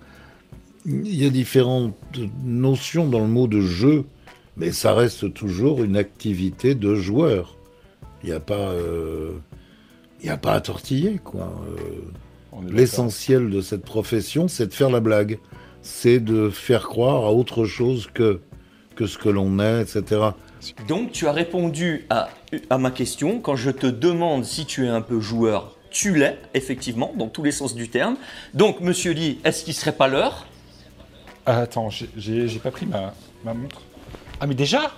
il 0.87 1.14
y 1.14 1.26
a 1.26 1.30
différentes 1.30 1.95
notions 2.43 3.07
dans 3.07 3.20
le 3.20 3.26
mot 3.26 3.47
de 3.47 3.61
jeu, 3.61 4.05
mais 4.57 4.72
ça 4.72 4.94
reste 4.94 5.32
toujours 5.34 5.82
une 5.82 5.96
activité 5.96 6.74
de 6.74 6.94
joueur. 6.94 7.57
Il 8.22 8.30
n'y 8.30 8.34
a 8.34 8.40
pas, 8.40 8.54
euh, 8.70 9.32
il 10.20 10.26
y 10.26 10.30
a 10.30 10.36
pas 10.36 10.52
à 10.54 10.61
tortiller, 10.61 11.20
quoi. 11.22 11.52
Euh, 11.68 12.61
L'essentiel 12.70 13.50
de 13.50 13.61
cette 13.61 13.82
profession, 13.84 14.48
c'est 14.48 14.68
de 14.68 14.72
faire 14.74 14.88
la 14.88 15.00
blague, 15.00 15.38
c'est 15.82 16.20
de 16.20 16.48
faire 16.48 16.88
croire 16.88 17.26
à 17.26 17.32
autre 17.32 17.64
chose 17.66 18.09
que 18.12 18.40
que 18.94 19.07
ce 19.07 19.18
que 19.18 19.28
l'on 19.28 19.59
est, 19.59 19.82
etc. 19.82 20.30
Donc 20.88 21.12
tu 21.12 21.26
as 21.26 21.32
répondu 21.32 22.07
à, 22.09 22.30
à 22.70 22.78
ma 22.78 22.90
question. 22.90 23.40
Quand 23.40 23.57
je 23.57 23.70
te 23.70 23.86
demande 23.86 24.46
si 24.46 24.64
tu 24.64 24.86
es 24.86 24.88
un 24.88 25.02
peu 25.02 25.20
joueur, 25.20 25.76
tu 25.90 26.16
l'es, 26.16 26.38
effectivement, 26.54 27.12
dans 27.18 27.28
tous 27.28 27.42
les 27.42 27.52
sens 27.52 27.74
du 27.74 27.90
terme. 27.90 28.16
Donc, 28.54 28.80
monsieur 28.80 29.12
Lee, 29.12 29.38
est-ce 29.44 29.64
qu'il 29.64 29.74
serait 29.74 29.92
pas 29.92 30.09
l'heure? 30.09 30.46
Ah, 31.44 31.59
attends, 31.59 31.90
j'ai- 31.90 32.09
j'ai 32.16 32.48
j'ai 32.48 32.59
pas 32.59 32.70
pris 32.70 32.86
ma, 32.86 33.12
ma 33.44 33.52
montre. 33.52 33.82
Ah, 34.41 34.47
mais 34.47 34.55
déjà 34.55 34.93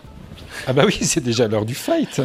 Ah, 0.66 0.72
bah 0.72 0.82
oui, 0.84 0.98
c'est 1.02 1.22
déjà 1.22 1.46
l'heure 1.46 1.64
du 1.64 1.74
fight. 1.74 2.20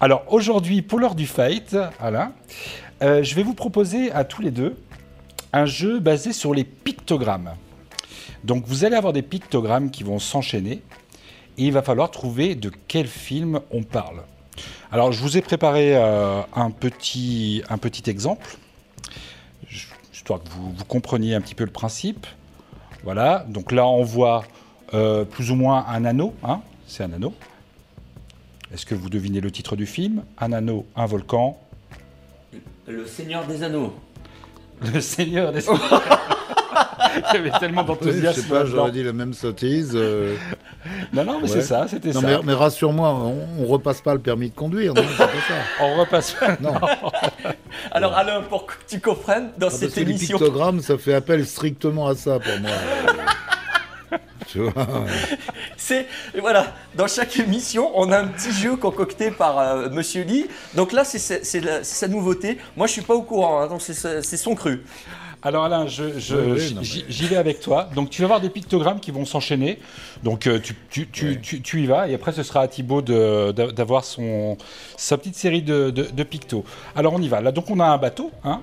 Alors, 0.00 0.24
aujourd'hui, 0.28 0.82
pour 0.82 0.98
l'heure 0.98 1.14
du 1.14 1.26
fight, 1.26 1.76
Alain, 2.00 2.32
euh, 3.02 3.22
je 3.22 3.34
vais 3.34 3.42
vous 3.42 3.54
proposer 3.54 4.10
à 4.12 4.24
tous 4.24 4.42
les 4.42 4.50
deux 4.50 4.76
un 5.52 5.66
jeu 5.66 6.00
basé 6.00 6.32
sur 6.32 6.54
les 6.54 6.64
pictogrammes. 6.64 7.54
Donc, 8.42 8.64
vous 8.66 8.84
allez 8.84 8.96
avoir 8.96 9.12
des 9.12 9.22
pictogrammes 9.22 9.90
qui 9.90 10.02
vont 10.02 10.18
s'enchaîner 10.18 10.82
et 11.58 11.64
il 11.64 11.72
va 11.72 11.82
falloir 11.82 12.10
trouver 12.10 12.54
de 12.54 12.70
quel 12.88 13.06
film 13.06 13.60
on 13.70 13.82
parle. 13.82 14.22
Alors, 14.90 15.12
je 15.12 15.20
vous 15.20 15.36
ai 15.36 15.42
préparé 15.42 15.94
euh, 15.94 16.40
un, 16.54 16.70
petit, 16.70 17.62
exemple, 18.06 18.56
histoire 20.30 20.42
que 20.44 20.48
vous, 20.50 20.72
vous 20.72 20.84
compreniez 20.84 21.34
un 21.34 21.40
petit 21.40 21.56
peu 21.56 21.64
le 21.64 21.70
principe. 21.70 22.26
Voilà, 23.02 23.44
donc 23.48 23.72
là, 23.72 23.86
on 23.86 24.04
voit 24.04 24.44
euh, 24.94 25.24
plus 25.24 25.50
ou 25.50 25.56
moins 25.56 25.86
un 25.88 26.04
anneau, 26.04 26.34
hein, 26.44 26.60
c'est 26.86 27.02
un 27.02 27.12
anneau. 27.12 27.34
Est-ce 28.72 28.86
que 28.86 28.94
vous 28.94 29.10
devinez 29.10 29.40
le 29.40 29.50
titre 29.50 29.74
du 29.74 29.86
film? 29.86 30.22
Un 30.38 30.52
anneau, 30.52 30.86
un 30.94 31.06
volcan. 31.06 31.58
Le 32.86 33.06
Seigneur 33.06 33.44
des 33.46 33.64
Anneaux. 33.64 33.92
Le 34.80 35.00
Seigneur 35.00 35.52
des 35.52 35.68
Anneaux. 35.68 35.80
Il 37.32 37.34
y 37.34 37.38
avait 37.38 37.58
tellement 37.58 37.82
d'enthousiasme. 37.84 38.36
je 38.36 38.40
sais 38.42 38.48
pas, 38.48 38.64
j'aurais 38.64 38.90
dit 38.92 39.02
la 39.02 39.12
même 39.12 39.32
sottise. 39.34 39.92
euh, 39.94 40.34
Non, 41.12 41.24
non, 41.24 41.38
mais 41.40 41.48
c'est 41.48 41.62
ça, 41.62 41.86
c'était 41.88 42.12
ça. 42.12 42.20
Mais, 42.22 42.36
mais 42.44 42.52
rassure-moi, 42.52 43.08
on, 43.10 43.36
on 43.60 43.66
repasse 43.66 44.00
pas 44.00 44.14
le 44.14 44.20
permis 44.20 44.50
de 44.50 44.54
conduire, 44.54 44.94
non, 44.94 45.02
pas 45.16 45.26
ça. 45.26 45.28
On 45.80 45.96
repasse. 46.00 46.36
Non. 46.60 46.74
Alors, 47.92 48.14
Alain, 48.14 48.42
pour 48.42 48.66
que 48.66 48.74
tu 48.88 49.00
comprennes, 49.00 49.50
dans 49.58 49.68
Ah, 49.68 49.70
cette 49.70 49.80
parce 49.80 49.94
que 49.94 50.00
les 50.00 50.10
émission. 50.10 50.38
pictogrammes, 50.38 50.80
ça 50.80 50.98
fait 50.98 51.14
appel 51.14 51.46
strictement 51.46 52.06
à 52.08 52.14
ça 52.14 52.38
pour 52.38 52.60
moi. 52.60 52.70
tu 54.48 54.58
vois 54.60 54.86
C'est 55.76 56.06
voilà, 56.38 56.74
dans 56.96 57.06
chaque 57.06 57.38
émission, 57.38 57.90
on 57.94 58.10
a 58.12 58.18
un 58.18 58.26
petit 58.26 58.52
jeu 58.52 58.76
concocté 58.76 59.30
par 59.30 59.58
euh, 59.58 59.88
Monsieur 59.90 60.22
Lee. 60.24 60.46
Donc 60.74 60.92
là, 60.92 61.04
c'est 61.04 61.18
sa 61.84 62.08
nouveauté. 62.08 62.58
Moi, 62.76 62.86
je 62.86 62.92
suis 62.92 63.02
pas 63.02 63.14
au 63.14 63.22
courant, 63.22 63.60
hein, 63.62 63.66
donc 63.68 63.80
c'est 63.82 64.36
son 64.36 64.54
cru. 64.54 64.82
Alors 65.42 65.64
Alain, 65.64 65.86
je, 65.86 66.18
je- 66.18 66.36
Oui, 66.36 66.52
oui, 66.52 66.76
j'y- 66.82 67.04
mais- 67.22 67.28
vais 67.28 67.36
avec 67.36 67.60
toi. 67.60 67.88
Donc 67.94 68.10
tu 68.10 68.20
vas 68.20 68.26
avoir 68.26 68.40
des 68.42 68.50
pictogrammes 68.50 69.00
qui 69.00 69.10
vont 69.10 69.24
s'enchaîner. 69.24 69.78
Donc 70.22 70.46
euh, 70.46 70.58
tu, 70.58 70.74
tu- 70.90 71.08
tu- 71.08 71.40
tu- 71.40 71.62
tu 71.62 71.82
y 71.82 71.86
vas 71.86 72.08
et 72.08 72.14
après 72.14 72.32
ce 72.32 72.42
sera 72.42 72.60
à 72.60 72.68
Thibaut 72.68 73.00
d'avoir 73.02 74.04
son 74.04 74.58
sa 74.96 75.16
petite 75.16 75.36
série 75.36 75.62
de, 75.62 75.90
de, 75.90 76.02
de 76.04 76.22
pictos. 76.24 76.64
Alors 76.94 77.14
on 77.14 77.22
y 77.22 77.28
va. 77.28 77.40
Là 77.40 77.52
donc 77.52 77.70
on 77.70 77.80
a 77.80 77.86
un 77.86 77.96
bateau. 77.98 78.30
Hein 78.44 78.60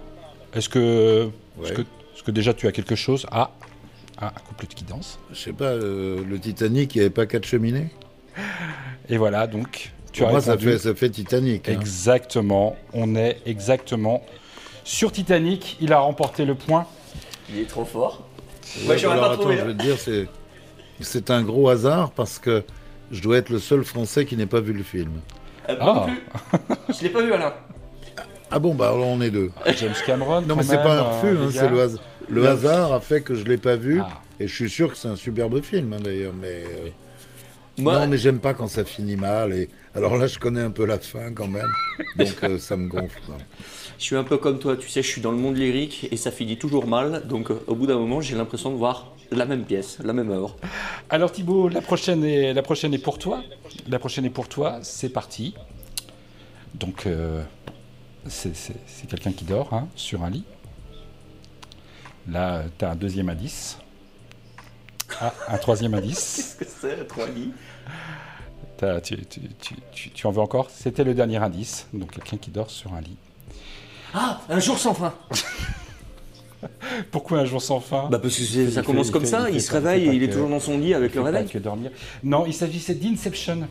Est-ce 0.54 0.70
que, 0.70 1.30
est-ce 1.64 1.72
que 1.74 1.82
est-ce 1.82 2.24
que 2.24 2.32
déjà 2.32 2.54
tu 2.54 2.68
as 2.68 2.72
quelque 2.72 2.96
chose 2.96 3.26
Ah, 3.32 3.50
ah 4.20 4.34
un 4.36 4.40
couple 4.48 4.68
qui 4.68 4.84
danse? 4.84 5.18
Je 5.32 5.38
sais 5.40 5.54
pas, 5.54 5.66
euh, 5.66 6.24
le 6.28 6.40
Titanic, 6.40 6.94
il 6.96 7.00
n'y 7.00 7.02
avait 7.06 7.10
pas 7.14 7.26
quatre 7.26 7.46
cheminées? 7.46 7.88
Et 9.10 9.18
voilà 9.18 9.48
donc 9.48 9.92
tu 10.12 10.20
Pour 10.22 10.30
as 10.30 10.32
moi, 10.32 10.42
ça 10.42 10.58
fait, 10.58 10.78
ça 10.80 10.94
fait 10.96 11.10
Titanic. 11.10 11.70
hein. 11.70 11.74
Exactement. 11.74 12.76
On 12.94 13.16
est 13.16 13.38
exactement 13.48 14.24
sur 14.88 15.12
Titanic. 15.12 15.78
Il 15.82 15.92
a 15.94 16.00
remporté 16.00 16.46
le 16.46 16.56
point. 16.56 16.86
Il 17.50 17.60
est 17.60 17.66
trop 17.68 17.86
fort. 17.86 18.24
Ouais, 18.80 18.86
Moi, 18.86 18.98
j'aurais 18.98 19.20
pas 19.20 19.26
attends, 19.28 19.42
trouvé. 19.42 19.58
je 19.58 19.62
hein. 19.62 19.66
veux 19.66 19.78
te 19.78 19.82
dire, 19.84 19.98
c'est, 19.98 20.28
c'est 21.02 21.30
un 21.30 21.44
gros 21.44 21.70
hasard 21.70 22.12
parce 22.12 22.40
que 22.40 22.64
je 23.12 23.22
dois 23.22 23.38
être 23.38 23.50
le 23.50 23.60
seul 23.60 23.84
Français 23.84 24.26
qui 24.26 24.36
n'ait 24.38 24.46
pas 24.46 24.60
vu 24.62 24.74
le 24.74 24.84
film. 24.84 25.12
Euh, 25.70 25.76
moi 25.82 25.94
non 25.94 26.04
plus. 26.06 26.96
Je 26.98 27.04
l'ai 27.04 27.10
pas 27.10 27.22
vu, 27.22 27.34
Alain. 27.34 27.54
Ah 28.50 28.60
bon, 28.60 28.74
bah 28.74 28.90
alors 28.90 29.08
on 29.08 29.20
est 29.20 29.30
deux. 29.30 29.52
James 29.78 29.94
Cameron. 30.06 30.40
Non, 30.42 30.48
quand 30.50 30.56
mais 30.56 30.64
c'est 30.64 30.78
pas 30.78 30.94
un 30.94 31.04
euh, 31.04 31.04
refus, 31.04 31.28
hein, 31.38 31.46
les 31.48 31.52
c'est 31.52 31.58
gars. 31.66 31.70
le, 31.70 31.82
has- 31.82 32.00
le 32.30 32.48
hasard 32.48 32.94
a 32.94 33.02
fait 33.02 33.22
que 33.22 33.36
je 33.36 33.44
l'ai 33.44 33.58
pas 33.58 33.76
vu. 33.76 34.00
Ah. 34.02 34.08
Et 34.40 34.48
je 34.48 34.56
suis 34.56 34.70
sûr 34.70 34.90
que 34.92 34.98
c'est 34.98 35.08
un 35.10 35.16
superbe 35.18 35.62
film, 35.62 35.92
hein, 35.94 35.98
d'ailleurs. 36.02 36.32
Mais 36.40 36.64
euh, 36.64 36.90
Moi- 37.78 38.00
non, 38.00 38.08
mais 38.08 38.18
j'aime 38.18 38.40
pas 38.40 38.54
quand 38.54 38.68
ça 38.68 38.86
finit 38.86 39.18
mal. 39.18 39.52
Et 39.54 39.70
alors 39.98 40.16
là, 40.16 40.28
je 40.28 40.38
connais 40.38 40.62
un 40.62 40.70
peu 40.70 40.86
la 40.86 41.00
fin 41.00 41.34
quand 41.34 41.48
même, 41.48 41.72
donc 42.18 42.44
euh, 42.44 42.60
ça 42.60 42.78
me 42.78 42.88
gonfle. 42.88 43.20
quoi. 43.26 43.38
Je 43.98 44.04
suis 44.04 44.16
un 44.16 44.24
peu 44.24 44.38
comme 44.38 44.60
toi, 44.60 44.78
tu 44.78 44.88
sais, 44.90 45.02
je 45.02 45.08
suis 45.08 45.22
dans 45.22 45.32
le 45.32 45.38
monde 45.38 45.58
lyrique 45.58 46.08
et 46.12 46.18
ça 46.18 46.30
finit 46.30 46.60
toujours 46.60 46.86
mal. 46.86 47.26
Donc, 47.26 47.50
euh, 47.50 47.60
au 47.66 47.74
bout 47.74 47.88
d'un 47.88 47.98
moment, 47.98 48.22
j'ai 48.22 48.36
l'impression 48.36 48.70
de 48.70 48.76
voir 48.76 49.16
la 49.32 49.48
même 49.48 49.66
pièce, 49.66 49.98
la 50.04 50.14
même 50.14 50.30
œuvre. 50.30 50.56
Alors 51.10 51.32
Thibaut, 51.32 51.68
la 51.68 51.82
prochaine 51.82 52.24
est, 52.24 52.54
la 52.54 52.62
prochaine 52.62 52.94
est 52.94 53.00
pour 53.00 53.18
toi. 53.18 53.42
La 53.90 53.98
prochaine 53.98 54.26
est 54.26 54.30
pour 54.30 54.48
toi. 54.48 54.78
C'est 54.84 55.10
parti. 55.10 55.56
Donc 56.76 57.08
euh, 57.08 57.42
c'est 58.28 58.54
quelqu'un 59.10 59.32
qui 59.32 59.46
dort 59.46 59.74
hein, 59.74 59.88
sur 59.96 60.24
un 60.24 60.30
lit. 60.30 60.44
Là, 62.30 62.66
tu 62.78 62.86
as 62.86 62.92
un 62.92 62.96
deuxième 62.96 63.30
indice. 63.30 63.80
Ah, 65.20 65.34
un 65.48 65.58
troisième 65.58 65.96
indice. 65.96 66.56
Qu'est-ce 66.60 66.72
que 66.72 66.88
c'est, 66.88 67.08
trois 67.08 67.28
lits 67.30 67.52
tu, 69.04 69.18
tu- 69.26 69.42
tu- 69.60 69.76
tu- 69.92 70.10
tu 70.12 70.28
en 70.28 70.32
veux 70.32 70.42
encore? 70.42 70.70
C'était 70.70 71.04
le 71.04 71.14
dernier 71.14 71.38
indice. 71.38 71.88
Donc 71.94 72.12
quelqu'un 72.12 72.38
qui 72.38 72.52
dort 72.52 72.70
sur 72.70 72.94
un 72.94 73.02
lit. 73.02 73.18
Ah, 74.14 74.40
un 74.50 74.60
jour 74.60 74.78
sans 74.78 74.94
fin. 74.94 75.14
Pourquoi 77.12 77.40
un 77.40 77.46
jour 77.46 77.62
sans 77.62 77.80
fin? 77.80 78.08
Bah 78.10 78.20
parce 78.20 78.36
que 78.38 78.44
ça 78.44 78.82
fait- 78.82 78.86
commence 78.86 79.08
il 79.08 79.12
comme 79.12 79.22
fait- 79.24 79.28
ça, 79.28 79.50
il, 79.50 79.54
fait 79.56 79.60
se 79.60 79.72
réveille 79.72 80.08
et 80.10 80.14
il 80.14 80.24
est 80.24 80.30
toujours 80.30 80.50
dans 80.50 80.60
son 80.60 80.78
lit 80.78 80.94
avec 80.94 81.12
il 81.14 81.18
le 81.18 81.22
réveil. 81.24 81.46
que 81.48 81.58
dormir. 81.60 81.92
Non, 82.24 82.46
il 82.48 82.54
s'agissait 82.54 82.96
d'Inception. 82.96 83.68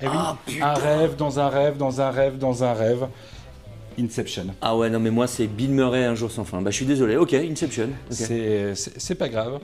Eh 0.00 0.06
oui, 0.08 0.12
Ah, 0.14 0.36
un 0.62 0.74
rêve 0.74 1.16
dans 1.16 1.38
un 1.40 1.48
rêve 1.48 1.76
dans 1.76 2.00
un 2.00 2.10
rêve 2.10 2.38
dans 2.38 2.64
un 2.64 2.72
rêve. 2.72 3.06
Inception. 3.98 4.46
Ah 4.60 4.76
ouais, 4.76 4.90
non 4.90 4.98
mais 5.00 5.10
moi 5.10 5.26
c'est 5.26 5.46
Bill 5.46 5.70
Murray 5.70 6.04
un 6.04 6.14
jour 6.14 6.30
sans 6.30 6.44
fin. 6.44 6.60
Bah 6.60 6.70
je 6.70 6.76
suis 6.76 6.84
désolé, 6.86 7.16
ok, 7.16 7.32
Inception. 7.34 7.84
ok. 7.84 7.90
C'est- 8.10 8.74
C'est 8.74 9.00
c'est 9.00 9.14
pas 9.14 9.28
grave. 9.28 9.58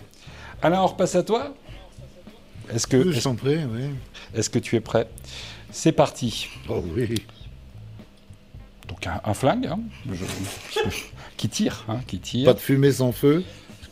Alain, 0.63 0.81
on 0.83 0.87
repasse 0.87 1.15
à 1.17 1.23
toi 1.23 1.55
Est-ce 2.71 2.87
que, 2.87 2.97
oui. 2.97 3.91
est-ce 4.35 4.51
tu 4.59 4.77
es 4.77 4.81
prêt? 4.81 5.09
C'est 5.71 5.93
parti. 5.93 6.49
Oh 6.69 6.83
oui. 6.95 7.15
Donc 8.89 9.07
un, 9.07 9.21
un 9.25 9.35
flingue 9.35 9.67
hein, 9.67 9.81
je- 10.11 10.25
qui 11.37 11.49
tire, 11.49 11.85
hein, 11.89 12.01
qui 12.07 12.19
tire. 12.19 12.47
Pas 12.47 12.55
de 12.55 12.59
fumée 12.61 12.93
sans 12.93 13.13
feu? 13.13 13.45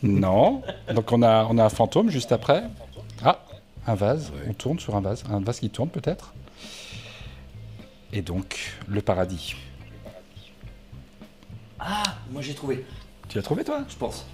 Non. 0.03 0.63
Donc 0.95 1.13
on 1.13 1.23
a, 1.23 1.45
on 1.51 1.59
a 1.59 1.65
un 1.65 1.69
fantôme 1.69 2.11
juste 2.11 2.33
après. 2.33 2.65
Ah, 3.23 3.45
un 3.87 3.95
vase. 3.95 4.33
On 4.49 4.53
tourne 4.53 4.79
sur 4.79 4.95
un 4.97 5.01
vase. 5.01 5.25
Un 5.31 5.41
vase 5.41 5.61
qui 5.61 5.71
tourne 5.71 5.89
peut-être. 5.91 6.33
Et 8.13 8.23
donc 8.23 8.75
le 8.89 9.01
paradis. 9.03 9.55
Ah, 11.79 12.03
moi 12.31 12.43
j'ai 12.43 12.55
trouvé, 12.55 12.85
Tu 13.29 13.37
l'as 13.39 13.43
trouvé 13.43 13.65
toi? 13.65 13.85
Je 13.89 13.97
pense. 13.97 14.27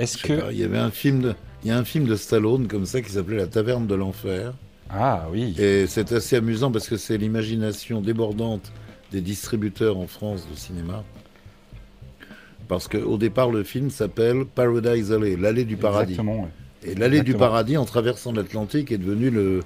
Est-ce 0.00 0.18
Je 0.18 0.22
sais 0.26 0.28
que 0.36 0.40
pas, 0.40 0.52
Il 0.52 0.58
y 0.58 0.64
avait 0.64 0.78
un 0.78 0.90
film 0.90 1.20
de, 1.20 1.34
il 1.62 1.68
y 1.68 1.70
a 1.70 1.78
un 1.78 1.84
film 1.84 2.06
de 2.06 2.16
Stallone 2.16 2.66
comme 2.66 2.86
ça 2.86 3.00
qui 3.02 3.12
s'appelait 3.12 3.36
La 3.36 3.46
Taverne 3.46 3.86
de 3.86 3.94
l'enfer. 3.94 4.52
ah 4.90 5.26
oui. 5.30 5.54
Et 5.58 5.86
c'est 5.86 6.10
assez 6.12 6.36
amusant 6.36 6.72
parce 6.72 6.88
que 6.88 6.96
c'est 6.96 7.16
l'imagination 7.18 8.00
débordante 8.00 8.72
des 9.12 9.20
distributeurs 9.20 9.96
en 9.98 10.06
France 10.08 10.46
de 10.50 10.56
cinéma. 10.56 11.04
Parce 12.68 12.86
qu'au 12.88 13.16
départ, 13.16 13.50
le 13.50 13.64
film 13.64 13.90
s'appelle 13.90 14.44
Paradise 14.46 15.12
Alley, 15.12 15.36
l'allée 15.36 15.64
du 15.64 15.76
paradis. 15.76 16.12
Exactement. 16.12 16.48
Et 16.84 16.94
l'allée 16.94 17.22
du 17.22 17.34
paradis, 17.34 17.76
en 17.76 17.84
traversant 17.84 18.32
l'Atlantique, 18.32 18.90
est 18.92 18.98
devenue 18.98 19.30
le, 19.30 19.60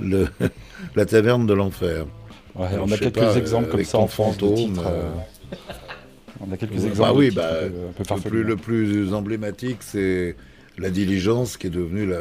le- 0.00 0.28
la 0.96 1.04
taverne 1.06 1.46
de 1.46 1.52
l'enfer. 1.54 2.06
Ouais, 2.56 2.66
on 2.80 2.90
a 2.90 2.96
quelques 2.96 3.14
pas, 3.20 3.36
exemples 3.36 3.68
comme 3.68 3.84
ça 3.84 3.98
en 3.98 4.06
France 4.08 4.36
de 4.38 4.46
fantôme, 4.46 4.56
titres. 4.72 4.86
euh, 4.86 5.02
euh, 5.52 5.56
On 6.40 6.52
a 6.52 6.56
quelques 6.56 6.84
exemples. 6.84 6.96
bah 6.98 7.12
de 7.12 7.16
oui, 7.18 7.30
bah, 7.30 7.50
un 7.64 7.68
peu- 7.68 7.68
un 7.68 7.70
peu 7.70 7.82
le, 7.82 7.92
plus, 7.92 8.04
farfelus. 8.04 8.42
le 8.44 8.56
plus 8.56 9.14
emblématique, 9.14 9.78
c'est 9.80 10.36
La 10.78 10.90
Diligence, 10.90 11.56
qui 11.56 11.66
est 11.66 11.70
devenue 11.70 12.06
la, 12.06 12.20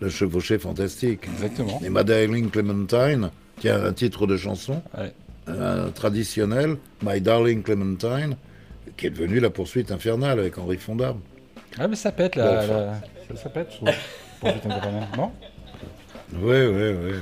la 0.00 0.08
chevauchée 0.10 0.58
fantastique. 0.58 1.26
Exactement. 1.32 1.80
Et 1.84 1.88
My 1.90 2.04
Darling 2.04 2.50
Clementine, 2.50 3.30
qui 3.58 3.68
a 3.68 3.82
un 3.82 3.92
titre 3.92 4.26
de 4.26 4.36
chanson. 4.36 4.82
Ouais. 4.96 5.12
euh, 5.48 5.88
traditionnel, 5.90 6.76
My 7.02 7.20
Darling 7.20 7.62
Clementine, 7.62 8.36
qui 8.96 9.06
est 9.06 9.10
devenu 9.10 9.40
la 9.40 9.50
poursuite 9.50 9.90
infernale 9.90 10.38
avec 10.38 10.58
Henri 10.58 10.76
Fonda. 10.76 11.16
Ah, 11.78 11.88
mais 11.88 11.96
ça 11.96 12.12
pète, 12.12 12.36
là. 12.36 12.66
la- 12.66 13.00
Ça, 13.36 13.42
ça 13.44 13.48
pète, 13.48 13.70
ou- 13.80 13.86
Poursuite 14.40 14.66
infernale, 14.66 15.08
non? 15.16 15.32
Oui, 16.34 16.56
oui, 16.66 16.92
oui, 16.92 17.12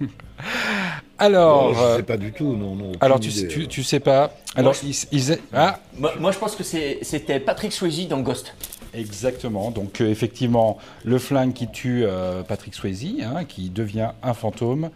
oui. 0.00 0.06
Alors, 1.18 1.68
Non, 1.70 1.74
je 1.74 1.80
euh, 1.80 1.96
sais 1.96 2.02
pas 2.04 2.16
du 2.16 2.32
tout, 2.32 2.54
non, 2.54 2.74
non. 2.76 2.92
Alors, 3.00 3.18
tu, 3.18 3.28
idée, 3.30 3.40
sais- 3.40 3.48
tu, 3.48 3.62
euh. 3.62 3.66
tu 3.66 3.82
sais 3.82 4.00
pas. 4.00 4.32
Alors, 4.54 4.72
Moi, 4.82 4.92
ils, 5.12 5.18
ils- 5.30 5.38
ah, 5.52 5.80
Moi, 5.96 6.12
moi, 6.20 6.30
je 6.32 6.38
pense 6.38 6.54
que 6.54 6.62
c'était 6.62 7.40
Patrick 7.40 7.72
Swayze 7.72 8.06
dans 8.08 8.20
Ghost. 8.20 8.54
Exactement. 8.94 9.70
Donc, 9.70 10.00
euh, 10.00 10.08
effectivement, 10.10 10.78
le 11.04 11.18
flingue 11.18 11.52
qui 11.52 11.68
tue 11.68 12.04
euh, 12.04 12.42
Patrick 12.42 12.74
Swayze, 12.74 13.04
hein, 13.22 13.44
qui 13.44 13.68
devient 13.68 14.10
un 14.22 14.32
fantôme. 14.32 14.90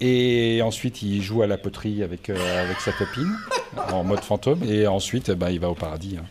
Et 0.00 0.60
ensuite, 0.62 1.02
il 1.02 1.22
joue 1.22 1.42
à 1.42 1.46
la 1.46 1.56
poterie 1.58 2.02
avec, 2.02 2.30
euh, 2.30 2.64
avec 2.64 2.78
sa 2.80 2.92
copine, 2.92 3.34
en 3.92 4.04
mode 4.04 4.20
fantôme. 4.20 4.62
Et 4.68 4.86
ensuite, 4.86 5.30
bah, 5.32 5.50
il 5.50 5.58
va 5.58 5.70
au 5.70 5.74
paradis. 5.74 6.16
hein. 6.20 6.24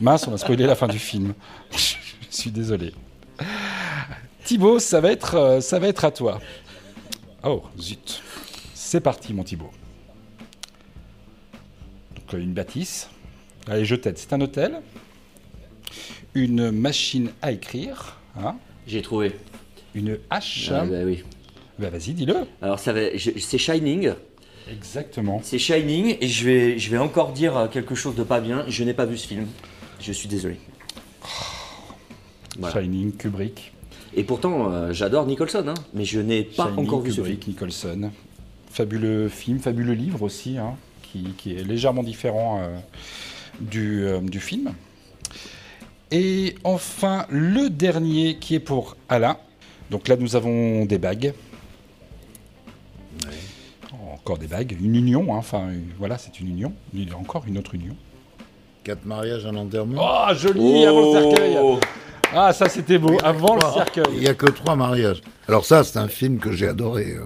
Mince, 0.00 0.28
on 0.28 0.34
a 0.34 0.38
spoilé 0.38 0.66
la 0.66 0.74
fin 0.76 0.86
du 0.86 0.98
film. 0.98 1.32
Je 1.72 1.94
suis 2.42 2.50
désolé. 2.50 2.92
Thibaut, 4.44 4.78
ça 4.78 5.00
va 5.00 5.10
être, 5.12 5.58
ça 5.60 5.78
va 5.78 5.88
être 5.88 6.04
à 6.04 6.10
toi. 6.10 6.40
Oh, 7.42 7.62
zut. 7.80 8.22
C'est 8.86 9.00
parti, 9.00 9.34
mon 9.34 9.42
Thibaut. 9.42 9.72
Donc, 12.14 12.34
euh, 12.34 12.38
une 12.38 12.52
bâtisse. 12.52 13.10
Allez, 13.66 13.84
je 13.84 13.96
t'aide. 13.96 14.16
C'est 14.16 14.32
un 14.32 14.40
hôtel. 14.40 14.80
Une 16.34 16.70
machine 16.70 17.30
à 17.42 17.50
écrire. 17.50 18.16
hein. 18.38 18.54
J'ai 18.86 19.02
trouvé. 19.02 19.32
Une 19.96 20.18
hache. 20.30 20.70
Ah, 20.72 20.84
bah 20.86 20.98
oui. 21.04 21.24
Bah, 21.80 21.90
vas-y, 21.90 22.12
dis-le. 22.12 22.36
Alors, 22.62 22.78
ça 22.78 22.92
va, 22.92 23.16
je- 23.16 23.36
c'est 23.40 23.58
Shining. 23.58 24.12
Exactement. 24.70 25.40
C'est 25.42 25.58
Shining, 25.58 26.16
et 26.20 26.28
je 26.28 26.44
vais, 26.44 26.78
je 26.78 26.88
vais 26.88 26.98
encore 26.98 27.32
dire 27.32 27.56
euh, 27.56 27.66
quelque 27.66 27.96
chose 27.96 28.14
de 28.14 28.22
pas 28.22 28.40
bien. 28.40 28.64
Je 28.68 28.84
n'ai 28.84 28.94
pas 28.94 29.04
vu 29.04 29.18
ce 29.18 29.26
film. 29.26 29.48
Je 30.00 30.12
suis 30.12 30.28
désolé. 30.28 30.60
Voilà. 32.56 32.80
Shining, 32.82 33.10
Kubrick. 33.16 33.72
Et 34.14 34.22
pourtant, 34.22 34.70
euh, 34.70 34.92
j'adore 34.92 35.26
Nicholson, 35.26 35.64
hein, 35.66 35.74
mais 35.92 36.04
je 36.04 36.20
n'ai 36.20 36.44
pas 36.44 36.66
Shining, 36.68 36.86
encore 36.86 37.00
vu 37.00 37.10
ce 37.10 37.16
film. 37.16 37.26
Kubrick, 37.36 37.48
Nicholson. 37.48 38.12
Fabuleux 38.80 39.30
film, 39.30 39.58
fabuleux 39.58 39.94
livre 39.94 40.20
aussi, 40.22 40.58
hein, 40.58 40.74
qui, 41.02 41.32
qui 41.38 41.54
est 41.56 41.64
légèrement 41.64 42.02
différent 42.02 42.60
euh, 42.60 42.76
du, 43.58 44.04
euh, 44.04 44.20
du 44.20 44.38
film. 44.38 44.74
Et 46.10 46.56
enfin, 46.62 47.24
le 47.30 47.70
dernier 47.70 48.36
qui 48.36 48.54
est 48.54 48.60
pour 48.60 48.98
Alain. 49.08 49.38
Donc 49.90 50.08
là, 50.08 50.16
nous 50.16 50.36
avons 50.36 50.84
des 50.84 50.98
bagues. 50.98 51.32
Oh, 53.92 53.96
Encore 54.14 54.36
des 54.36 54.46
bagues. 54.46 54.76
Une 54.78 54.94
union, 54.94 55.34
hein, 55.34 55.38
enfin, 55.38 55.70
une- 55.70 55.92
voilà, 55.98 56.18
c'est 56.18 56.38
une 56.38 56.48
union. 56.48 56.72
Il 56.92 57.08
y 57.08 57.12
a 57.12 57.16
encore 57.16 57.44
une 57.48 57.56
autre 57.56 57.74
union. 57.74 57.96
Quatre 58.84 59.06
mariages, 59.06 59.46
un 59.46 59.56
enterrement. 59.56 60.02
Oh, 60.28 60.34
joli, 60.34 60.84
avant 60.84 61.14
le 61.14 61.20
cercueil. 61.30 61.56
Ah, 62.34 62.52
ça, 62.52 62.68
c'était 62.68 62.98
beau, 62.98 63.16
avant 63.24 63.54
le 63.54 63.60
cercueil. 63.72 64.04
Il 64.12 64.20
n'y 64.20 64.28
a 64.28 64.34
que 64.34 64.50
trois 64.50 64.76
mariages. 64.76 65.22
Alors 65.48 65.64
ça, 65.64 65.82
c'est 65.82 65.98
un 65.98 66.08
film 66.08 66.38
que 66.40 66.52
j'ai 66.52 66.68
adoré. 66.68 67.12
euh. 67.12 67.24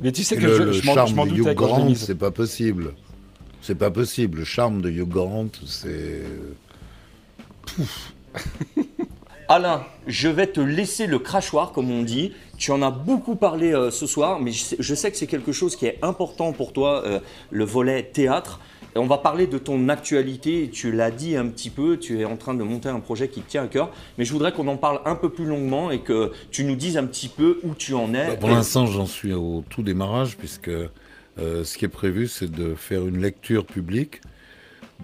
Mais 0.00 0.12
tu 0.12 0.24
sais 0.24 0.36
que 0.36 0.42
le, 0.42 0.54
je, 0.56 0.62
le 0.62 0.72
je 0.72 0.86
m'en- 0.86 0.94
charme 0.94 1.28
je 1.28 1.34
de 1.34 1.40
Hugh 1.50 1.54
Grant, 1.54 1.94
c'est 1.94 2.14
pas 2.18 2.30
possible. 2.30 2.94
C'est 3.60 3.74
pas 3.76 3.90
possible. 3.90 4.38
Le 4.38 4.44
charme 4.44 4.80
de 4.82 4.90
Hugh 4.90 5.08
Grant, 5.08 5.48
c'est... 5.66 6.22
Alain, 9.48 9.84
je 10.06 10.28
vais 10.28 10.46
te 10.46 10.60
laisser 10.60 11.06
le 11.06 11.18
crachoir, 11.18 11.72
comme 11.72 11.90
on 11.90 12.02
dit. 12.02 12.32
Tu 12.56 12.70
en 12.70 12.80
as 12.80 12.90
beaucoup 12.90 13.36
parlé 13.36 13.72
euh, 13.74 13.90
ce 13.90 14.06
soir, 14.06 14.40
mais 14.40 14.50
je 14.52 14.62
sais, 14.62 14.76
je 14.78 14.94
sais 14.94 15.10
que 15.10 15.16
c'est 15.16 15.26
quelque 15.26 15.52
chose 15.52 15.76
qui 15.76 15.84
est 15.86 15.98
important 16.02 16.52
pour 16.52 16.72
toi, 16.72 17.02
euh, 17.04 17.20
le 17.50 17.64
volet 17.64 18.02
théâtre. 18.02 18.60
On 18.94 19.06
va 19.06 19.18
parler 19.18 19.46
de 19.46 19.58
ton 19.58 19.88
actualité. 19.88 20.70
Tu 20.72 20.92
l'as 20.92 21.10
dit 21.10 21.36
un 21.36 21.46
petit 21.48 21.70
peu, 21.70 21.98
tu 21.98 22.20
es 22.20 22.24
en 22.24 22.36
train 22.36 22.54
de 22.54 22.62
monter 22.62 22.88
un 22.88 23.00
projet 23.00 23.28
qui 23.28 23.40
te 23.40 23.50
tient 23.50 23.64
à 23.64 23.66
cœur. 23.68 23.90
Mais 24.18 24.24
je 24.24 24.32
voudrais 24.32 24.52
qu'on 24.52 24.68
en 24.68 24.76
parle 24.76 25.00
un 25.04 25.14
peu 25.14 25.30
plus 25.30 25.46
longuement 25.46 25.90
et 25.90 26.00
que 26.00 26.32
tu 26.50 26.64
nous 26.64 26.76
dises 26.76 26.96
un 26.96 27.06
petit 27.06 27.28
peu 27.28 27.58
où 27.62 27.74
tu 27.74 27.94
en 27.94 28.12
es. 28.14 28.26
Bah, 28.28 28.36
pour 28.36 28.50
l'instant, 28.50 28.86
j'en 28.86 29.06
suis 29.06 29.32
au 29.32 29.64
tout 29.68 29.82
démarrage, 29.82 30.36
puisque 30.36 30.68
euh, 30.68 31.64
ce 31.64 31.78
qui 31.78 31.84
est 31.84 31.88
prévu, 31.88 32.28
c'est 32.28 32.50
de 32.50 32.74
faire 32.74 33.06
une 33.06 33.20
lecture 33.20 33.64
publique. 33.64 34.20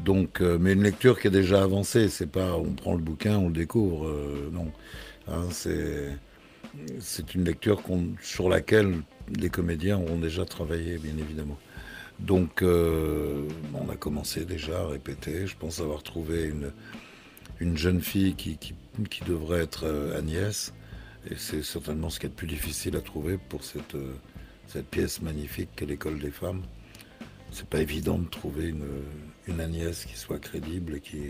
Donc, 0.05 0.41
euh, 0.41 0.59
mais 0.61 0.75
une 0.75 0.83
lecture 0.83 1.19
qui 1.19 1.27
est 1.27 1.33
déjà 1.33 1.63
avancée. 1.63 2.09
C'est 2.09 2.31
pas 2.31 2.55
on 2.57 2.73
prend 2.73 2.93
le 2.93 3.01
bouquin, 3.01 3.39
on 3.39 3.49
le 3.49 3.55
découvre. 3.55 4.07
euh, 4.07 4.51
non, 4.53 4.67
Hein, 5.31 5.49
c'est 5.51 6.17
c'est 7.01 7.35
une 7.35 7.45
lecture 7.45 7.83
sur 8.23 8.49
laquelle 8.49 8.95
les 9.37 9.49
comédiens 9.49 9.99
auront 9.99 10.19
déjà 10.19 10.45
travaillé, 10.45 10.99
bien 10.99 11.17
évidemment. 11.19 11.57
Donc, 12.19 12.63
euh, 12.63 13.49
on 13.75 13.89
a 13.89 13.97
commencé 13.97 14.45
déjà 14.45 14.81
à 14.81 14.87
répéter. 14.87 15.47
Je 15.47 15.57
pense 15.57 15.81
avoir 15.81 16.03
trouvé 16.03 16.45
une, 16.45 16.73
une 17.61 17.77
jeune 17.77 18.01
fille 18.01 18.35
qui, 18.35 18.59
devrait 19.27 19.63
être 19.63 19.85
euh, 19.87 20.19
Agnès. 20.19 20.75
Et 21.31 21.35
c'est 21.37 21.63
certainement 21.63 22.11
ce 22.11 22.19
qui 22.19 22.27
est 22.27 22.31
le 22.31 22.35
plus 22.35 22.47
difficile 22.47 22.97
à 22.97 23.01
trouver 23.01 23.39
pour 23.39 23.63
cette, 23.63 23.95
euh, 23.95 24.15
pièce 24.91 25.23
magnifique 25.23 25.71
qu'est 25.77 25.87
l'école 25.87 26.19
des 26.19 26.31
femmes. 26.31 26.63
C'est 27.53 27.67
pas 27.67 27.81
évident 27.81 28.19
de 28.19 28.29
trouver 28.29 28.69
une, 28.69 29.61
Agnès 29.61 30.05
qui 30.05 30.17
soit 30.17 30.39
crédible 30.39 30.97
et 30.97 31.01
qui 31.01 31.23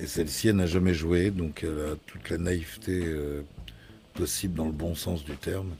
et 0.00 0.06
celle-ci 0.06 0.48
elle 0.48 0.56
n'a 0.56 0.66
jamais 0.66 0.94
joué, 0.94 1.30
donc 1.30 1.62
elle 1.62 1.92
a 1.92 1.96
toute 2.06 2.30
la 2.30 2.38
naïveté 2.38 3.04
possible 4.14 4.54
dans 4.54 4.64
le 4.64 4.72
bon 4.72 4.94
sens 4.94 5.24
du 5.24 5.36
terme. 5.36 5.74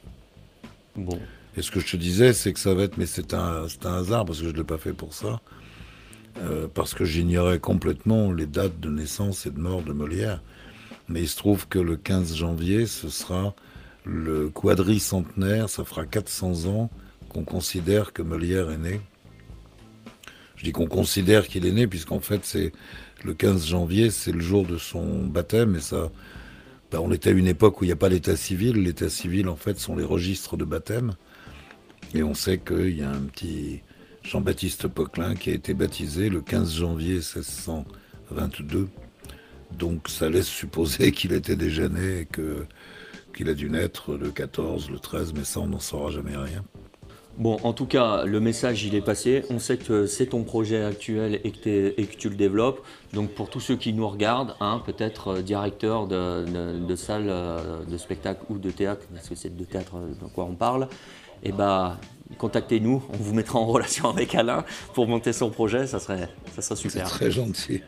Et 1.59 1.62
ce 1.62 1.72
que 1.72 1.80
je 1.80 1.86
te 1.89 1.97
disais, 1.97 2.35
c'est 2.35 2.52
que 2.52 2.60
ça 2.60 2.72
va 2.72 2.85
être, 2.85 2.98
mais 2.98 3.06
c'est 3.06 3.35
un, 3.35 3.66
un 3.85 3.94
hasard 3.97 4.24
parce 4.24 4.39
que 4.39 4.44
je 4.44 4.52
ne 4.52 4.59
l'ai 4.59 4.64
pas 4.64 4.78
fait 4.78 4.93
pour 4.93 5.12
ça, 5.12 5.40
euh, 6.40 6.68
parce 6.72 6.94
que 6.94 7.05
j'ignorais 7.05 7.59
complètement 7.59 8.30
les 8.30 8.47
dates 8.47 8.78
de 8.78 8.89
naissance 8.89 9.44
et 9.44 9.51
de 9.51 9.59
mort 9.59 9.82
de 9.82 9.93
Molière. 9.93 10.40
Mais 11.09 11.22
il 11.22 11.28
se 11.28 11.36
trouve 11.36 11.66
que 11.66 11.80
le 11.80 11.97
15 11.97 12.36
janvier, 12.36 12.86
ce 12.86 13.09
sera 13.09 13.56
le 14.05 14.51
quadricentenaire, 14.51 15.68
ça 15.68 15.85
fera 15.85 16.06
400 16.06 16.66
ans 16.66 16.90
qu'on 17.28 17.43
considère 17.43 18.12
que 18.12 18.22
Molière 18.22 18.70
est 18.70 18.78
né. 18.78 19.01
Je 20.55 20.62
dis 20.62 20.70
qu'on 20.70 20.86
considère 20.86 21.48
qu'il 21.48 21.66
est 21.66 21.72
né, 21.72 21.89
puisqu'en 21.89 22.20
fait, 22.20 22.44
c'est 22.44 22.70
le 23.24 23.35
15 23.35 23.66
janvier, 23.66 24.10
c'est 24.10 24.30
le 24.30 24.40
jour 24.40 24.64
de 24.64 24.78
son 24.78 25.26
baptême, 25.26 25.74
et 25.74 25.80
ça, 25.80 26.12
ben, 26.93 27.01
on 27.01 27.10
était 27.10 27.30
à 27.30 27.32
une 27.32 27.48
époque 27.48 27.80
où 27.80 27.85
il 27.85 27.89
n'y 27.89 27.93
a 27.93 27.97
pas 27.97 28.09
l'état 28.09 28.36
civil. 28.36 28.76
L'état 28.76 29.09
civil, 29.09 29.48
en 29.48 29.56
fait, 29.56 29.80
sont 29.80 29.97
les 29.97 30.05
registres 30.05 30.56
de 30.56 30.64
baptême. 30.64 31.16
Et 32.14 32.22
on 32.22 32.35
sait 32.35 32.59
qu'il 32.59 32.98
y 32.98 33.02
a 33.02 33.10
un 33.10 33.22
petit 33.22 33.82
Jean-Baptiste 34.22 34.89
Poquelin 34.89 35.35
qui 35.35 35.51
a 35.51 35.55
été 35.55 35.74
baptisé 35.74 36.28
le 36.28 36.40
15 36.40 36.74
janvier 36.74 37.14
1622. 37.14 38.89
Donc 39.72 40.09
ça 40.09 40.28
laisse 40.28 40.47
supposer 40.47 41.12
qu'il 41.12 41.32
était 41.32 41.56
déjà 41.56 41.89
né 41.89 42.20
et 42.20 42.28
qu'il 43.35 43.48
a 43.48 43.55
dû 43.55 43.70
naître 43.70 44.14
le 44.14 44.30
14, 44.30 44.90
le 44.90 44.98
13, 44.98 45.35
mais 45.35 45.44
ça, 45.44 45.60
on 45.60 45.66
n'en 45.66 45.80
saura 45.80 46.10
jamais 46.10 46.36
rien. 46.36 46.64
Bon, 47.39 47.56
en 47.62 47.72
tout 47.72 47.86
cas, 47.86 48.24
le 48.24 48.40
message, 48.40 48.82
il 48.82 48.97
est 48.97 49.01
passé. 49.01 49.44
On 49.48 49.60
sait 49.60 49.76
que 49.76 50.06
c'est 50.06 50.26
ton 50.26 50.43
projet 50.43 50.82
actuel 50.82 51.40
et 51.44 51.52
que, 51.52 51.94
et 51.97 52.06
que 52.06 52.16
tu 52.16 52.28
le 52.28 52.35
développes. 52.35 52.85
Donc, 53.12 53.30
pour 53.30 53.48
tous 53.48 53.60
ceux 53.60 53.76
qui 53.76 53.93
nous 53.93 54.09
regardent, 54.09 54.56
hein, 54.59 54.82
peut-être 54.85 55.28
euh, 55.28 55.43
directeur 55.43 56.09
de 56.09 56.97
salle 56.97 57.26
euh, 57.28 57.85
de 57.85 57.97
spectacle 57.97 58.40
ou 58.51 58.59
de 58.59 58.72
théâtre, 58.72 59.06
parce 59.14 59.28
que 59.28 59.36
c'est 59.36 59.56
de 59.56 59.64
théâtre 59.64 59.93
euh, 59.94 60.09
de 60.20 60.28
quoi 60.32 60.47
on 60.47 60.56
parle, 60.56 60.89
eh 61.43 61.52
ben, 61.52 61.97
contactez-nous. 62.39 63.02
On 63.12 63.16
vous 63.16 63.35
mettra 63.35 63.59
en 63.59 63.66
relation 63.66 64.09
avec 64.10 64.35
Alain 64.35 64.65
pour 64.94 65.06
monter 65.06 65.32
son 65.32 65.51
projet. 65.51 65.86
Ça 65.86 66.01
serait, 66.01 66.28
ça 66.55 66.62
serait 66.62 66.77
super. 66.77 67.09
Très 67.09 67.31
gentil. 67.31 67.82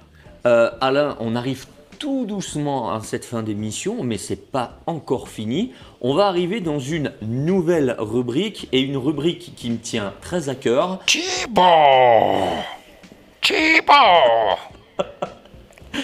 Euh, 0.47 0.70
Alain, 0.81 1.16
on 1.20 1.36
arrive 1.36 1.66
tout 1.98 2.24
doucement 2.27 2.94
à 2.94 3.01
cette 3.01 3.27
fin 3.27 3.43
d'émission, 3.43 4.02
mais 4.02 4.16
c'est 4.16 4.51
pas 4.51 4.78
encore 4.86 5.28
fini. 5.28 5.72
On 6.01 6.14
va 6.14 6.27
arriver 6.27 6.60
dans 6.60 6.78
une 6.78 7.12
nouvelle 7.20 7.94
rubrique 7.98 8.68
et 8.72 8.81
une 8.81 8.97
rubrique 8.97 9.52
qui 9.55 9.70
me 9.70 9.77
tient 9.77 10.14
très 10.22 10.48
à 10.48 10.55
cœur. 10.55 11.01
Thibaut 11.05 11.62
Thibaut 13.43 14.56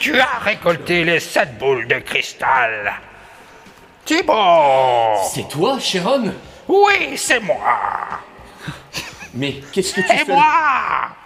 Tu 0.00 0.18
as 0.20 0.38
récolté 0.40 1.02
les 1.04 1.20
sept 1.20 1.58
boules 1.58 1.88
de 1.88 1.98
cristal. 1.98 2.92
Thibaut 4.04 5.16
C'est 5.32 5.48
toi, 5.48 5.78
Sharon? 5.78 6.30
Oui, 6.68 7.16
c'est 7.16 7.40
moi 7.40 7.56
Mais 9.34 9.56
qu'est-ce 9.72 9.94
que 9.94 10.00
tu 10.00 10.06
fais 10.06 10.24
moi 10.32 10.44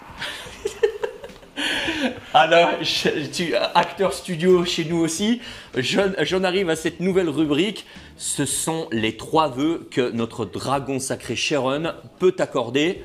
Alain, 2.35 2.71
je- 2.83 3.27
tu, 3.31 3.55
acteur 3.55 4.13
studio 4.15 4.65
chez 4.65 4.85
nous 4.87 4.99
aussi, 4.99 5.43
j'en 5.77 6.11
j'en 6.21 6.43
arrive 6.45 6.71
à 6.71 6.77
cette 6.77 7.01
nouvelle 7.01 7.29
rubrique. 7.29 7.87
Ce 8.17 8.47
sont 8.47 8.89
les 8.93 9.17
trois 9.17 9.49
vœux 9.49 9.87
que 9.91 10.11
notre 10.11 10.45
dragon 10.47 10.99
sacré 10.99 11.37
Sharon 11.37 11.93
peut 12.19 12.35
accorder. 12.39 13.05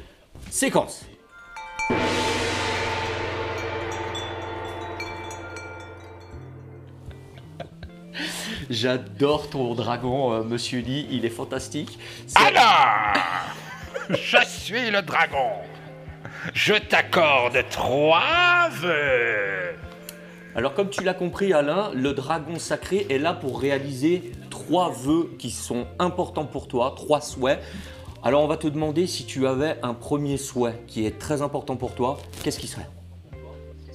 Séquence. 0.49 1.06
J'adore 8.70 9.50
ton 9.50 9.74
dragon, 9.76 10.34
euh, 10.34 10.44
Monsieur 10.44 10.80
Lee, 10.82 11.08
il 11.12 11.26
est 11.26 11.30
fantastique. 11.30 11.98
C'est- 12.28 12.38
Alors 12.40 13.14
Je 14.10 14.38
suis 14.48 14.90
le 14.92 15.02
dragon 15.02 15.50
je 16.54 16.74
t'accorde 16.76 17.58
trois 17.72 18.70
vœux. 18.72 19.74
Alors 20.56 20.74
comme 20.76 20.90
tu 20.90 21.04
l'as 21.04 21.16
compris 21.16 21.54
Alain, 21.54 21.92
le 21.96 22.14
dragon 22.14 22.60
sacré 22.60 23.08
est 23.10 23.18
là 23.18 23.34
pour 23.34 23.60
réaliser 23.60 24.32
trois 24.52 24.92
vœux 24.92 25.32
qui 25.40 25.50
sont 25.50 25.88
importants 25.98 26.46
pour 26.46 26.68
toi, 26.68 26.94
trois 26.96 27.20
souhaits. 27.22 27.60
Alors 28.24 28.44
on 28.44 28.48
va 28.48 28.58
te 28.58 28.68
demander 28.68 29.08
si 29.08 29.26
tu 29.26 29.48
avais 29.48 29.78
un 29.82 29.94
premier 29.96 30.38
souhait 30.38 30.80
qui 30.88 31.06
est 31.06 31.18
très 31.18 31.42
important 31.42 31.76
pour 31.78 31.96
toi, 31.96 32.20
qu'est-ce 32.44 32.60
qui 32.60 32.68
serait? 32.68 32.88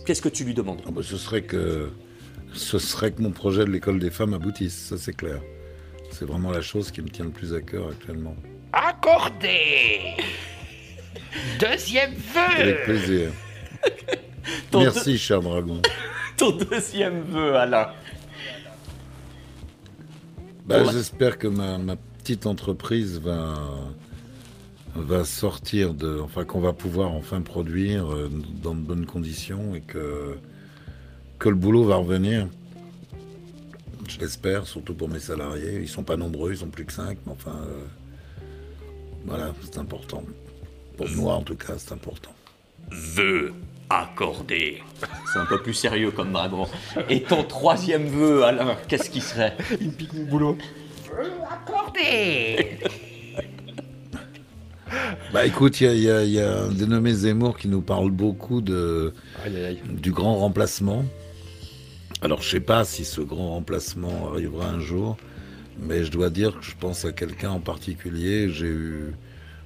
Qu'est-ce 0.04 0.22
que 0.22 0.28
tu 0.28 0.42
lui 0.44 0.54
demandes 0.54 0.82
Ah 0.86 0.90
bah, 0.90 1.02
ce 1.04 1.16
serait 1.18 1.42
que 1.42 1.92
ce 2.54 2.78
serait 2.78 3.12
que 3.12 3.22
mon 3.22 3.30
projet 3.30 3.64
de 3.64 3.70
l'école 3.70 3.98
des 3.98 4.10
femmes 4.10 4.34
aboutisse, 4.34 4.76
ça 4.76 4.98
c'est 4.98 5.12
clair. 5.14 5.40
C'est 6.10 6.24
vraiment 6.24 6.50
la 6.50 6.60
chose 6.60 6.90
qui 6.90 7.00
me 7.02 7.08
tient 7.08 7.24
le 7.24 7.30
plus 7.30 7.54
à 7.54 7.60
cœur 7.60 7.88
actuellement. 7.88 8.36
Accordé. 8.72 10.16
Deuxième 11.58 12.12
vœu. 12.14 12.60
Avec 12.60 12.84
plaisir. 12.84 13.30
Ton 14.70 14.80
Merci, 14.80 15.16
cher 15.18 15.40
dragon. 15.40 15.80
Ton 16.36 16.52
deuxième 16.52 17.22
vœu 17.22 17.56
Alain. 17.56 17.88
Bah, 20.66 20.78
Bon, 20.80 20.84
bah- 20.86 20.92
J'espère 20.92 21.38
que 21.38 21.46
ma, 21.48 21.78
ma 21.78 21.96
petite 21.96 22.46
entreprise 22.46 23.18
va, 23.20 23.54
va 24.94 25.24
sortir 25.24 25.94
de. 25.94 26.18
Enfin, 26.22 26.44
qu'on 26.44 26.60
va 26.60 26.72
pouvoir 26.72 27.12
enfin 27.12 27.40
produire 27.40 28.12
euh, 28.12 28.30
dans 28.62 28.74
de 28.74 28.80
bonnes 28.80 29.06
conditions 29.06 29.74
et 29.74 29.80
que, 29.80 30.36
que 31.40 31.48
le 31.48 31.56
boulot 31.56 31.84
va 31.84 31.96
revenir. 31.96 32.46
Je 34.08 34.20
l'espère, 34.20 34.66
surtout 34.66 34.94
pour 34.94 35.08
mes 35.08 35.18
salariés. 35.18 35.80
Ils 35.80 35.88
sont 35.88 36.04
pas 36.04 36.16
nombreux, 36.16 36.52
ils 36.52 36.58
sont 36.58 36.68
plus 36.68 36.84
que 36.84 36.92
5, 36.92 37.18
mais 37.26 37.32
enfin. 37.32 37.56
euh, 37.66 37.84
voilà, 39.24 39.52
c'est 39.62 39.78
important. 39.78 40.22
Pour 40.96 41.08
moi, 41.10 41.34
en 41.34 41.42
tout 41.42 41.56
cas, 41.56 41.74
c'est 41.78 41.92
important. 41.92 42.30
Vœu 42.90 43.52
accordé. 43.88 44.82
C'est 45.32 45.38
un 45.40 45.46
peu 45.46 45.60
plus 45.60 45.74
sérieux 45.74 46.12
comme 46.12 46.32
dragon. 46.32 46.66
Et 47.08 47.22
ton 47.22 47.42
troisième 47.42 48.06
vœu 48.06 48.44
Alain, 48.44 48.76
qu'est-ce 48.86 49.10
qui 49.10 49.20
serait? 49.20 49.56
Il 49.80 49.88
me 49.88 49.92
pique 49.92 50.12
mon 50.12 50.24
boulot. 50.24 50.58
Accordé. 51.50 52.78
Bah 55.32 55.46
écoute, 55.46 55.80
y 55.80 55.84
y 55.84 56.08
il 56.08 56.30
y 56.32 56.40
a 56.40 56.62
un 56.62 56.68
dénommé 56.72 57.12
Zemmour 57.14 57.56
qui 57.56 57.68
nous 57.68 57.80
parle 57.80 58.10
beaucoup 58.10 58.60
de, 58.60 59.14
du 59.88 60.10
grand 60.10 60.34
remplacement. 60.34 61.04
Alors 62.22 62.42
je 62.42 62.50
sais 62.50 62.60
pas 62.60 62.84
si 62.84 63.06
ce 63.06 63.22
grand 63.22 63.48
remplacement 63.48 64.28
arrivera 64.30 64.68
un 64.68 64.78
jour, 64.78 65.16
mais 65.78 66.04
je 66.04 66.10
dois 66.10 66.28
dire 66.28 66.58
que 66.58 66.64
je 66.64 66.76
pense 66.78 67.06
à 67.06 67.12
quelqu'un 67.12 67.48
en 67.48 67.60
particulier. 67.60 68.50
J'ai 68.50 68.66
eu 68.66 69.14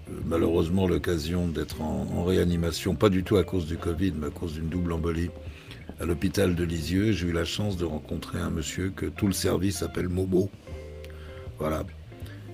euh, 0.08 0.12
malheureusement 0.24 0.86
l'occasion 0.86 1.48
d'être 1.48 1.82
en, 1.82 2.22
réanimation, 2.22 2.94
pas 2.94 3.08
du 3.08 3.24
tout 3.24 3.38
à 3.38 3.42
cause 3.42 3.66
du 3.66 3.76
Covid, 3.76 4.12
mais 4.16 4.28
à 4.28 4.30
cause 4.30 4.54
d'une 4.54 4.68
double 4.68 4.92
embolie 4.92 5.30
à 5.98 6.04
l'hôpital 6.04 6.54
de 6.54 6.62
Lisieux. 6.62 7.10
J'ai 7.10 7.26
eu 7.26 7.32
la 7.32 7.44
chance 7.44 7.76
de 7.76 7.84
rencontrer 7.84 8.38
un 8.38 8.50
monsieur 8.50 8.92
que 8.94 9.06
tout 9.06 9.26
le 9.26 9.32
service 9.32 9.82
appelle 9.82 10.08
Momo. 10.08 10.48
Voilà. 11.58 11.82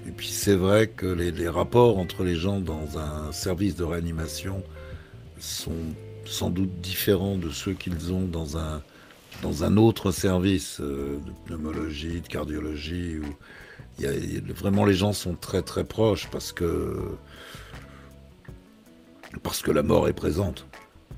Et 0.09 0.13
puis 0.13 0.29
c'est 0.29 0.57
vrai 0.57 0.87
que 0.87 1.05
les 1.05 1.49
rapports 1.51 1.99
entre 1.99 2.25
les 2.25 2.37
gens 2.37 2.59
dans 2.59 2.97
un 2.97 3.33
service 3.33 3.77
de 3.77 3.85
réanimation 3.85 4.63
sont 5.39 5.77
sans 6.25 6.49
doute 6.49 6.81
différents 6.81 7.37
de 7.37 7.51
ceux 7.51 7.75
qu'ils 7.75 8.15
ont 8.15 8.25
dans 8.25 8.57
un, 8.57 8.83
dans 9.43 9.65
un 9.65 9.77
autre 9.77 10.11
service 10.11 10.81
euh, 10.81 11.19
de 11.19 11.31
pneumologie, 11.47 12.21
de 12.21 12.27
cardiologie. 12.29 13.19
Où 13.19 14.03
y 14.03 14.07
a- 14.07 14.53
vraiment 14.55 14.85
les 14.85 14.95
gens 14.95 15.13
sont 15.13 15.35
très 15.35 15.63
très 15.63 15.85
proches 15.85 16.29
parce 16.31 16.53
que, 16.53 16.97
parce 19.43 19.63
que 19.63 19.71
la 19.71 19.83
mort 19.83 20.09
est 20.09 20.13
présente. 20.15 20.67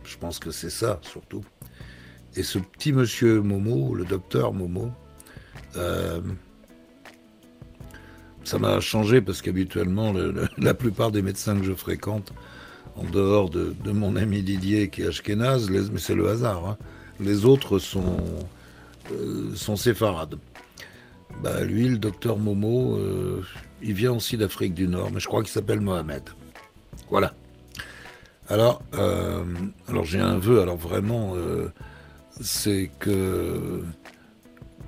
Je 0.04 0.16
pense 0.16 0.38
que 0.38 0.50
c'est 0.50 0.70
ça 0.70 0.98
surtout. 1.02 1.44
Et 2.36 2.42
ce 2.42 2.58
petit 2.58 2.92
monsieur 2.92 3.40
Momo, 3.40 3.94
le 3.94 4.04
docteur 4.04 4.52
Momo, 4.52 4.90
euh, 5.76 6.20
ça 8.44 8.58
m'a 8.58 8.80
changé 8.80 9.20
parce 9.20 9.42
qu'habituellement, 9.42 10.12
le- 10.12 10.32
le- 10.32 10.48
la 10.58 10.74
plupart 10.74 11.10
des 11.12 11.22
médecins 11.22 11.56
que 11.58 11.64
je 11.64 11.72
fréquente, 11.74 12.32
en 12.96 13.04
dehors 13.04 13.48
de, 13.50 13.74
mon 13.92 14.16
ami 14.16 14.42
Didier 14.42 14.88
qui 14.88 15.02
est 15.02 15.06
ashkénaze, 15.06 15.70
mais 15.70 15.98
c'est 15.98 16.14
le 16.14 16.28
hasard, 16.28 16.66
hein, 16.66 16.78
les 17.22 17.44
autres 17.44 17.78
sont, 17.78 18.16
euh, 19.12 19.54
sont 19.54 19.76
séfarades. 19.76 20.36
Bah, 21.42 21.62
lui, 21.62 21.88
le 21.88 21.98
docteur 21.98 22.36
Momo, 22.36 22.96
euh, 22.96 23.42
il 23.82 23.94
vient 23.94 24.12
aussi 24.12 24.36
d'Afrique 24.36 24.74
du 24.74 24.86
Nord, 24.86 25.10
mais 25.12 25.20
je 25.20 25.28
crois 25.28 25.42
qu'il 25.42 25.50
s'appelle 25.50 25.80
Mohamed. 25.80 26.22
Voilà. 27.10 27.34
Alors, 28.48 28.82
euh, 28.94 29.44
j'ai 30.02 30.20
un 30.20 30.36
vœu, 30.36 30.60
alors 30.60 30.76
vraiment, 30.76 31.34
c'est 32.40 32.90
que, 32.98 33.82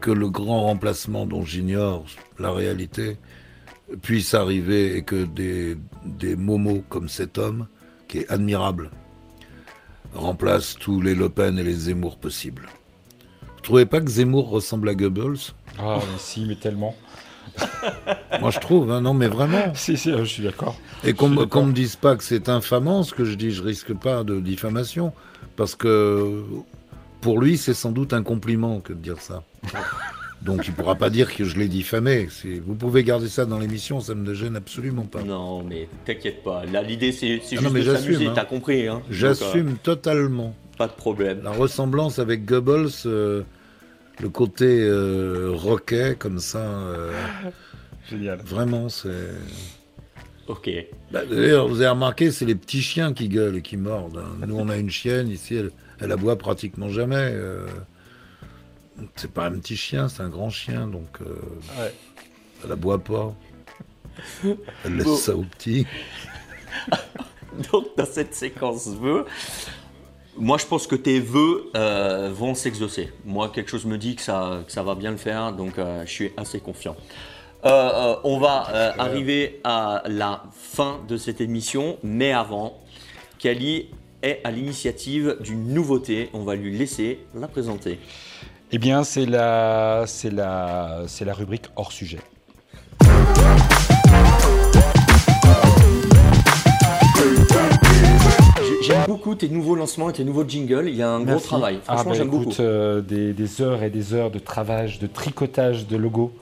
que 0.01 0.11
le 0.11 0.29
grand 0.29 0.65
remplacement 0.65 1.25
dont 1.25 1.45
j'ignore 1.45 2.05
la 2.39 2.53
réalité 2.53 3.17
puisse 4.03 4.35
arriver 4.35 4.97
et 4.97 5.03
que 5.03 5.25
des, 5.25 5.77
des 6.05 6.37
momos 6.37 6.83
comme 6.89 7.09
cet 7.09 7.39
homme, 7.39 7.69
qui 8.09 8.19
est 8.19 8.31
admirable, 8.31 8.91
remplacent 10.15 10.77
tous 10.79 11.01
les 11.01 11.15
Le 11.15 11.29
Pen 11.29 11.59
et 11.59 11.63
les 11.63 11.75
Zemmour 11.75 12.17
possibles. 12.17 12.69
Vous 13.43 13.63
trouvez 13.63 13.87
pas 13.87 14.01
que 14.01 14.11
Zemmour 14.11 14.49
ressemble 14.49 14.89
à 14.89 14.95
Goebbels? 14.95 15.53
Ah, 15.79 15.99
mais 16.01 16.19
si, 16.19 16.45
mais 16.45 16.57
tellement. 16.57 16.95
Moi, 18.41 18.51
je 18.51 18.59
trouve, 18.59 18.91
hein, 18.91 19.01
non, 19.01 19.15
mais 19.15 19.29
vraiment. 19.29 19.75
Si, 19.75 19.97
si, 19.97 20.11
je 20.11 20.25
suis 20.25 20.43
d'accord. 20.43 20.77
Et 21.05 21.15
qu'on 21.15 21.47
qu'on 21.47 21.67
me 21.67 21.73
dise 21.73 21.97
pas 21.97 22.17
que 22.17 22.25
c'est 22.25 22.49
infamant, 22.49 23.03
ce 23.03 23.15
que 23.15 23.25
je 23.25 23.35
dis, 23.35 23.51
je 23.51 23.63
risque 23.63 23.95
pas 23.95 24.25
de 24.25 24.41
diffamation, 24.41 25.13
parce 25.57 25.75
que 25.75 26.43
pour 27.21 27.41
lui, 27.41 27.57
c'est 27.57 27.75
sans 27.75 27.93
doute 27.93 28.13
un 28.13 28.23
compliment 28.23 28.81
que 28.81 28.93
de 28.93 28.99
dire 28.99 29.21
ça. 29.21 29.45
Donc 30.45 30.67
il 30.69 30.75
pourra 30.75 30.95
pas 30.95 31.09
dire 31.11 31.35
que 31.35 31.45
je 31.45 31.57
l'ai 31.59 31.69
diffamé. 31.69 32.29
Vous 32.67 32.75
pouvez 32.75 33.03
garder 33.03 33.29
ça 33.29 33.47
dans 33.47 33.59
l'émission, 33.59 34.01
ça 34.01 34.15
me 34.15 34.35
gêne 34.35 34.57
absolument 34.57 35.05
pas. 35.05 35.23
Non, 35.23 35.63
mais 35.63 35.89
t'inquiète 36.05 36.43
pas. 36.43 36.65
Là, 36.67 36.83
l'idée, 36.83 37.13
c'est 37.13 37.41
Ah 37.41 37.49
juste 37.51 37.63
non, 37.63 37.71
mais 37.71 37.81
de 37.81 37.85
j'assume, 37.87 38.13
s'amuser. 38.13 38.27
hein. 38.29 38.33
T'as 38.35 38.45
compris, 38.45 38.87
hein 38.87 39.01
J'assume 39.11 39.69
euh, 39.71 39.77
totalement. 39.83 40.55
pas 40.77 40.87
de 40.87 40.93
problème. 40.93 41.41
La 41.43 41.51
ressemblance 41.51 42.19
avec 42.19 42.45
Goebbels, 42.45 42.89
euh, 43.07 43.43
le 44.21 44.29
côté 44.29 44.67
euh, 44.83 45.51
roquet 45.55 46.15
comme 46.19 46.39
ça. 46.39 46.59
euh, 46.59 47.13
Génial. 48.11 48.39
Vraiment, 48.45 48.91
c'est. 48.91 49.09
Ok. 50.47 50.69
Bah, 51.11 51.23
D'ailleurs, 51.25 51.69
vous 51.69 51.81
avez 51.81 51.89
remarqué, 51.89 52.31
c'est 52.31 52.45
les 52.45 52.55
petits 52.55 52.83
chiens 52.83 53.15
qui 53.15 53.29
gueulent 53.31 53.57
et 53.57 53.63
qui 53.63 53.79
mordent. 53.79 54.19
hein. 54.19 54.45
Nous, 54.47 54.59
on 54.59 54.69
a 54.69 54.77
une 54.77 54.91
chienne 54.91 55.31
ici, 55.31 55.55
elle, 55.57 55.71
elle 56.01 56.13
aboie 56.13 56.37
pratiquement 56.37 56.91
jamais. 56.91 57.33
C'est 59.17 59.33
pas 59.33 59.47
un 59.47 59.59
petit 59.59 59.77
chien, 59.77 60.09
c'est 60.09 60.23
un 60.23 60.29
grand 60.29 60.51
chien, 60.51 60.87
donc 60.87 61.09
euh, 61.21 61.35
Ouais. 61.79 61.93
elle 62.65 62.73
aboie 62.73 62.99
pas. 62.99 63.35
Elle 64.85 64.97
laisse 64.97 65.05
Bon. 65.07 65.17
ça 65.17 65.35
aux 65.37 65.43
petits. 65.43 65.87
Donc, 67.73 67.87
dans 67.97 68.07
cette 68.07 68.35
séquence 68.35 68.89
vœux, 68.89 69.27
moi, 70.37 70.59
je 70.59 70.67
pense 70.67 70.87
que 70.89 70.97
tes 70.97 71.21
vœux 71.21 71.71
euh, 71.77 72.31
vont 72.35 72.55
s'exaucer. 72.55 73.13
Moi, 73.25 73.49
quelque 73.51 73.71
chose 73.71 73.85
me 73.85 73.97
dit 73.99 74.17
que 74.17 74.23
ça, 74.23 74.63
que 74.67 74.73
ça 74.73 74.83
va 74.83 74.95
bien 74.97 75.13
le 75.13 75.17
faire, 75.17 75.53
donc 75.53 75.79
euh, 75.79 76.03
je 76.07 76.11
suis 76.11 76.33
assez 76.37 76.59
confiant. 76.61 76.97
Euh, 77.65 78.17
on 78.25 78.39
va 78.39 78.61
arriver 78.99 79.61
à 79.65 80.03
la 80.07 80.43
fin 80.53 81.01
de 81.09 81.17
cette 81.17 81.41
émission, 81.41 81.97
mais 82.03 82.33
avant, 82.33 82.79
Kali 83.39 83.89
est 84.23 84.41
à 84.45 84.51
l'initiative 84.51 85.37
d'une 85.41 85.73
nouveauté. 85.73 86.29
On 86.35 86.43
va 86.45 86.57
lui 86.57 86.77
laisser 86.77 87.21
la 87.35 87.47
présenter. 87.49 87.99
Eh 88.77 88.79
bien, 88.79 89.05
c'est 89.05 89.25
la, 89.25 90.03
c'est 90.09 90.31
la, 90.33 91.03
c'est 91.07 91.25
la 91.25 91.33
rubrique 91.33 91.67
hors 91.77 91.93
sujet. 91.93 92.19
J'ai- 98.63 98.83
J'aime 98.83 99.05
beaucoup 99.07 99.35
tes 99.35 99.49
nouveaux 99.49 99.75
lancements 99.75 100.11
et 100.11 100.13
tes 100.13 100.25
nouveaux 100.25 100.45
jingles. 100.47 100.89
Il 100.89 100.97
y 100.97 101.03
a 101.03 101.11
un 101.11 101.21
gros 101.23 101.39
travail. 101.39 101.79
Ah, 101.87 101.95
Franchement, 101.95 102.11
bah, 102.13 102.17
j'aime 102.17 102.27
écoute, 102.29 102.43
beaucoup. 102.49 102.63
euh, 102.63 103.01
des, 103.01 103.33
des 103.33 103.63
heures 103.63 103.83
et 103.83 103.91
des 103.91 104.15
heures 104.15 104.31
de 104.31 104.39
travail, 104.39 104.99
de 105.01 105.07
tricotage 105.07 105.87
de 105.87 105.97
logos. 105.97 106.33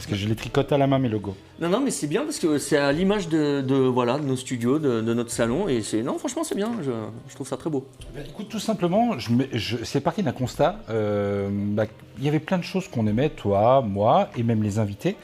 Parce 0.00 0.08
que 0.08 0.16
je 0.16 0.26
les 0.28 0.34
tricote 0.34 0.72
à 0.72 0.78
la 0.78 0.86
main, 0.86 0.98
mes 0.98 1.10
logos. 1.10 1.36
Non, 1.60 1.68
non, 1.68 1.78
mais 1.80 1.90
c'est 1.90 2.06
bien 2.06 2.22
parce 2.22 2.38
que 2.38 2.56
c'est 2.56 2.78
à 2.78 2.90
l'image 2.90 3.28
de, 3.28 3.60
de, 3.60 3.74
voilà, 3.74 4.18
de 4.18 4.24
nos 4.24 4.34
studios, 4.34 4.78
de, 4.78 5.02
de 5.02 5.12
notre 5.12 5.30
salon. 5.30 5.68
Et 5.68 5.82
c'est 5.82 6.02
non, 6.02 6.16
franchement, 6.16 6.42
c'est 6.42 6.54
bien. 6.54 6.72
Je, 6.82 6.90
je 7.28 7.34
trouve 7.34 7.46
ça 7.46 7.58
très 7.58 7.68
beau. 7.68 7.86
Ben, 8.14 8.24
écoute, 8.26 8.48
tout 8.48 8.58
simplement, 8.58 9.18
je, 9.18 9.30
me- 9.30 9.46
je- 9.52 9.76
c'est 9.84 10.00
parti 10.00 10.22
d'un 10.22 10.32
constat. 10.32 10.76
euh, 10.88 11.50
bah, 11.52 11.84
Il 12.16 12.24
y 12.24 12.28
avait 12.28 12.40
plein 12.40 12.56
de 12.56 12.62
choses 12.64 12.88
qu'on 12.88 13.06
aimait, 13.06 13.28
toi, 13.28 13.82
moi, 13.86 14.30
et 14.38 14.42
même 14.42 14.62
les 14.62 14.78
invités. 14.78 15.16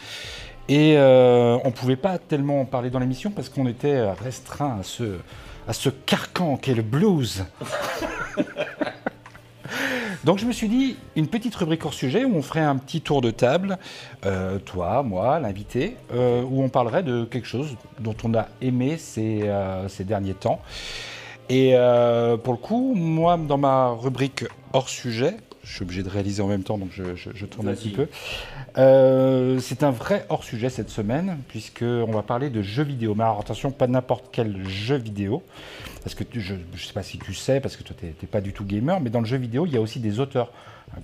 Et 0.68 0.98
euh, 0.98 1.56
on 1.64 1.68
ne 1.68 1.72
pouvait 1.72 1.96
pas 1.96 2.18
tellement 2.18 2.60
en 2.60 2.66
parler 2.66 2.90
dans 2.90 2.98
l'émission 2.98 3.30
parce 3.30 3.48
qu'on 3.48 3.66
était 3.66 4.10
restreint 4.12 4.76
à 4.80 4.82
ce, 4.82 5.04
à 5.66 5.72
ce 5.72 5.88
carcan 5.88 6.58
qu'est 6.58 6.74
le 6.74 6.82
blues. 6.82 7.44
Donc 10.26 10.38
je 10.38 10.44
me 10.44 10.50
suis 10.52 10.68
dit, 10.68 10.96
une 11.14 11.28
petite 11.28 11.54
rubrique 11.54 11.84
hors 11.84 11.94
sujet 11.94 12.24
où 12.24 12.34
on 12.34 12.42
ferait 12.42 12.58
un 12.60 12.76
petit 12.78 13.00
tour 13.00 13.20
de 13.20 13.30
table, 13.30 13.78
euh, 14.24 14.58
toi, 14.58 15.04
moi, 15.04 15.38
l'invité, 15.38 15.96
euh, 16.12 16.42
où 16.42 16.64
on 16.64 16.68
parlerait 16.68 17.04
de 17.04 17.24
quelque 17.24 17.46
chose 17.46 17.76
dont 18.00 18.16
on 18.24 18.34
a 18.34 18.48
aimé 18.60 18.96
ces, 18.98 19.42
euh, 19.44 19.88
ces 19.88 20.02
derniers 20.02 20.34
temps. 20.34 20.60
Et 21.48 21.74
pour 22.42 22.54
le 22.54 22.58
coup, 22.58 22.92
moi, 22.96 23.36
dans 23.38 23.56
ma 23.56 23.90
rubrique 23.90 24.44
hors 24.72 24.88
sujet, 24.88 25.36
je 25.62 25.74
suis 25.74 25.82
obligé 25.84 26.02
de 26.02 26.08
réaliser 26.08 26.42
en 26.42 26.48
même 26.48 26.64
temps, 26.64 26.76
donc 26.76 26.88
je, 26.92 27.14
je- 27.14 27.30
je 27.32 27.46
tourne 27.46 27.68
un 27.68 27.72
petit 27.74 27.90
peu. 27.90 28.08
Euh, 28.78 29.60
c'est 29.60 29.84
un 29.84 29.92
vrai 29.92 30.26
hors 30.28 30.42
sujet 30.42 30.70
cette 30.70 30.90
semaine, 30.90 31.38
puisqu'on 31.46 32.10
va 32.10 32.22
parler 32.22 32.50
de 32.50 32.62
jeux 32.62 32.82
vidéo. 32.82 33.14
Mais 33.14 33.22
alors 33.22 33.38
attention, 33.40 33.70
pas 33.70 33.86
n'importe 33.86 34.24
quel 34.32 34.68
jeu 34.68 34.96
vidéo. 34.96 35.42
Parce 36.06 36.14
que 36.14 36.22
je 36.38 36.54
ne 36.54 36.78
sais 36.78 36.92
pas 36.92 37.02
si 37.02 37.18
tu 37.18 37.34
sais, 37.34 37.58
parce 37.58 37.74
que 37.74 37.82
toi, 37.82 37.96
tu 37.98 38.06
n'es 38.06 38.12
pas 38.30 38.40
du 38.40 38.52
tout 38.52 38.64
gamer, 38.64 39.00
mais 39.00 39.10
dans 39.10 39.18
le 39.18 39.26
jeu 39.26 39.38
vidéo, 39.38 39.66
il 39.66 39.72
y 39.72 39.76
a 39.76 39.80
aussi 39.80 39.98
des 39.98 40.20
auteurs. 40.20 40.52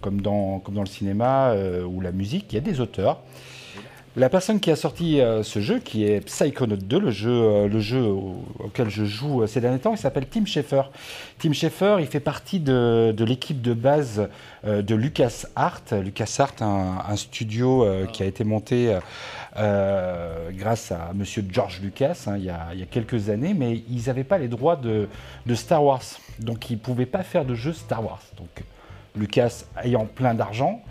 Comme 0.00 0.20
dans, 0.20 0.60
comme 0.60 0.76
dans 0.76 0.82
le 0.82 0.86
cinéma 0.86 1.48
euh, 1.48 1.82
ou 1.82 2.00
la 2.00 2.12
musique, 2.12 2.52
il 2.52 2.54
y 2.54 2.58
a 2.58 2.60
des 2.60 2.78
auteurs. 2.78 3.18
La 4.14 4.28
personne 4.28 4.60
qui 4.60 4.70
a 4.70 4.76
sorti 4.76 5.22
euh, 5.22 5.42
ce 5.42 5.60
jeu, 5.60 5.78
qui 5.78 6.04
est 6.04 6.20
Psychonaut 6.20 6.76
2, 6.76 6.98
le 6.98 7.10
jeu, 7.10 7.30
euh, 7.30 7.66
le 7.66 7.80
jeu 7.80 8.02
au- 8.02 8.44
auquel 8.58 8.90
je 8.90 9.06
joue 9.06 9.40
euh, 9.40 9.46
ces 9.46 9.62
derniers 9.62 9.78
temps, 9.78 9.92
il 9.94 9.98
s'appelle 9.98 10.26
Tim 10.26 10.44
Schafer. 10.44 10.82
Tim 11.38 11.54
Schafer, 11.54 11.96
il 11.98 12.06
fait 12.06 12.20
partie 12.20 12.60
de, 12.60 13.14
l'équipe 13.20 13.62
de 13.62 13.72
base 13.72 14.28
de 14.64 14.94
LucasArts. 14.94 15.80
LucasArts, 15.92 16.60
un, 16.60 17.16
studio 17.16 17.86
qui 18.12 18.22
a 18.22 18.26
été 18.26 18.44
monté 18.44 18.96
grâce 19.54 20.92
à 20.92 21.12
Monsieur 21.14 21.44
George 21.50 21.80
Lucas 21.82 22.24
hein, 22.26 22.36
il, 22.36 22.44
y 22.44 22.50
a, 22.50 22.86
quelques 22.90 23.30
années, 23.30 23.54
mais 23.54 23.82
ils 23.88 24.04
n'avaient 24.06 24.24
pas 24.24 24.38
les 24.38 24.48
droits 24.48 24.76
de, 24.76 25.08
de 25.46 25.54
Star 25.54 25.82
Wars, 25.82 26.02
donc 26.38 26.70
ils 26.70 26.74
ne 26.74 26.80
pouvaient 26.80 27.06
pas 27.06 27.22
faire 27.22 27.44
de 27.44 27.54
jeux 27.54 27.72
Star 27.72 28.04
Wars. 28.04 28.22
Donc 28.36 28.64
Lucas 29.16 29.64
ayant 29.82 30.06
plein 30.06 30.34
d'argent, 30.34 30.82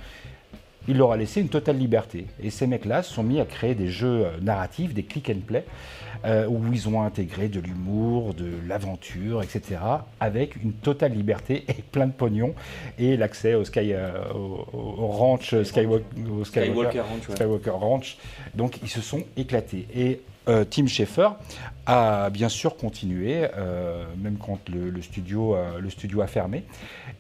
il 0.87 0.97
leur 0.97 1.11
a 1.11 1.17
laissé 1.17 1.41
une 1.41 1.49
totale 1.49 1.77
liberté. 1.77 2.25
Et 2.41 2.49
ces 2.49 2.67
mecs-là 2.67 3.03
se 3.03 3.13
sont 3.13 3.23
mis 3.23 3.39
à 3.39 3.45
créer 3.45 3.75
des 3.75 3.87
jeux 3.87 4.25
euh, 4.25 4.31
narratifs, 4.41 4.93
des 4.93 5.03
click 5.03 5.29
and 5.29 5.41
play, 5.45 5.65
euh, 6.25 6.47
où 6.47 6.61
ils 6.71 6.87
ont 6.89 7.01
intégré 7.01 7.47
de 7.47 7.59
l'humour, 7.59 8.33
de 8.33 8.51
l'aventure, 8.67 9.43
etc., 9.43 9.79
avec 10.19 10.55
une 10.63 10.73
totale 10.73 11.13
liberté 11.13 11.65
et 11.67 11.81
plein 11.91 12.07
de 12.07 12.13
pognon, 12.13 12.53
et 12.97 13.17
l'accès 13.17 13.53
au, 13.53 13.63
sky, 13.63 13.93
euh, 13.93 14.11
au, 14.33 14.67
au 14.73 15.07
ranch 15.07 15.61
Skywalker, 15.63 16.05
au 16.31 16.43
Skywalker 16.43 17.01
Ranch, 17.01 17.29
ouais. 17.29 17.35
Skywalker 17.35 17.69
Ranch. 17.71 18.17
Donc 18.55 18.79
ils 18.81 18.89
se 18.89 19.01
sont 19.01 19.23
éclatés. 19.37 19.87
Et 19.95 20.21
euh, 20.47 20.65
Tim 20.69 20.88
Schafer 20.88 21.30
a 21.85 22.30
bien 22.30 22.49
sûr 22.49 22.77
continué, 22.77 23.47
euh, 23.57 24.05
même 24.18 24.38
quand 24.38 24.59
le, 24.69 25.01
studio, 25.01 25.55
euh, 25.55 25.80
le 25.80 25.89
studio 25.89 26.22
a 26.22 26.27
fermé. 26.27 26.63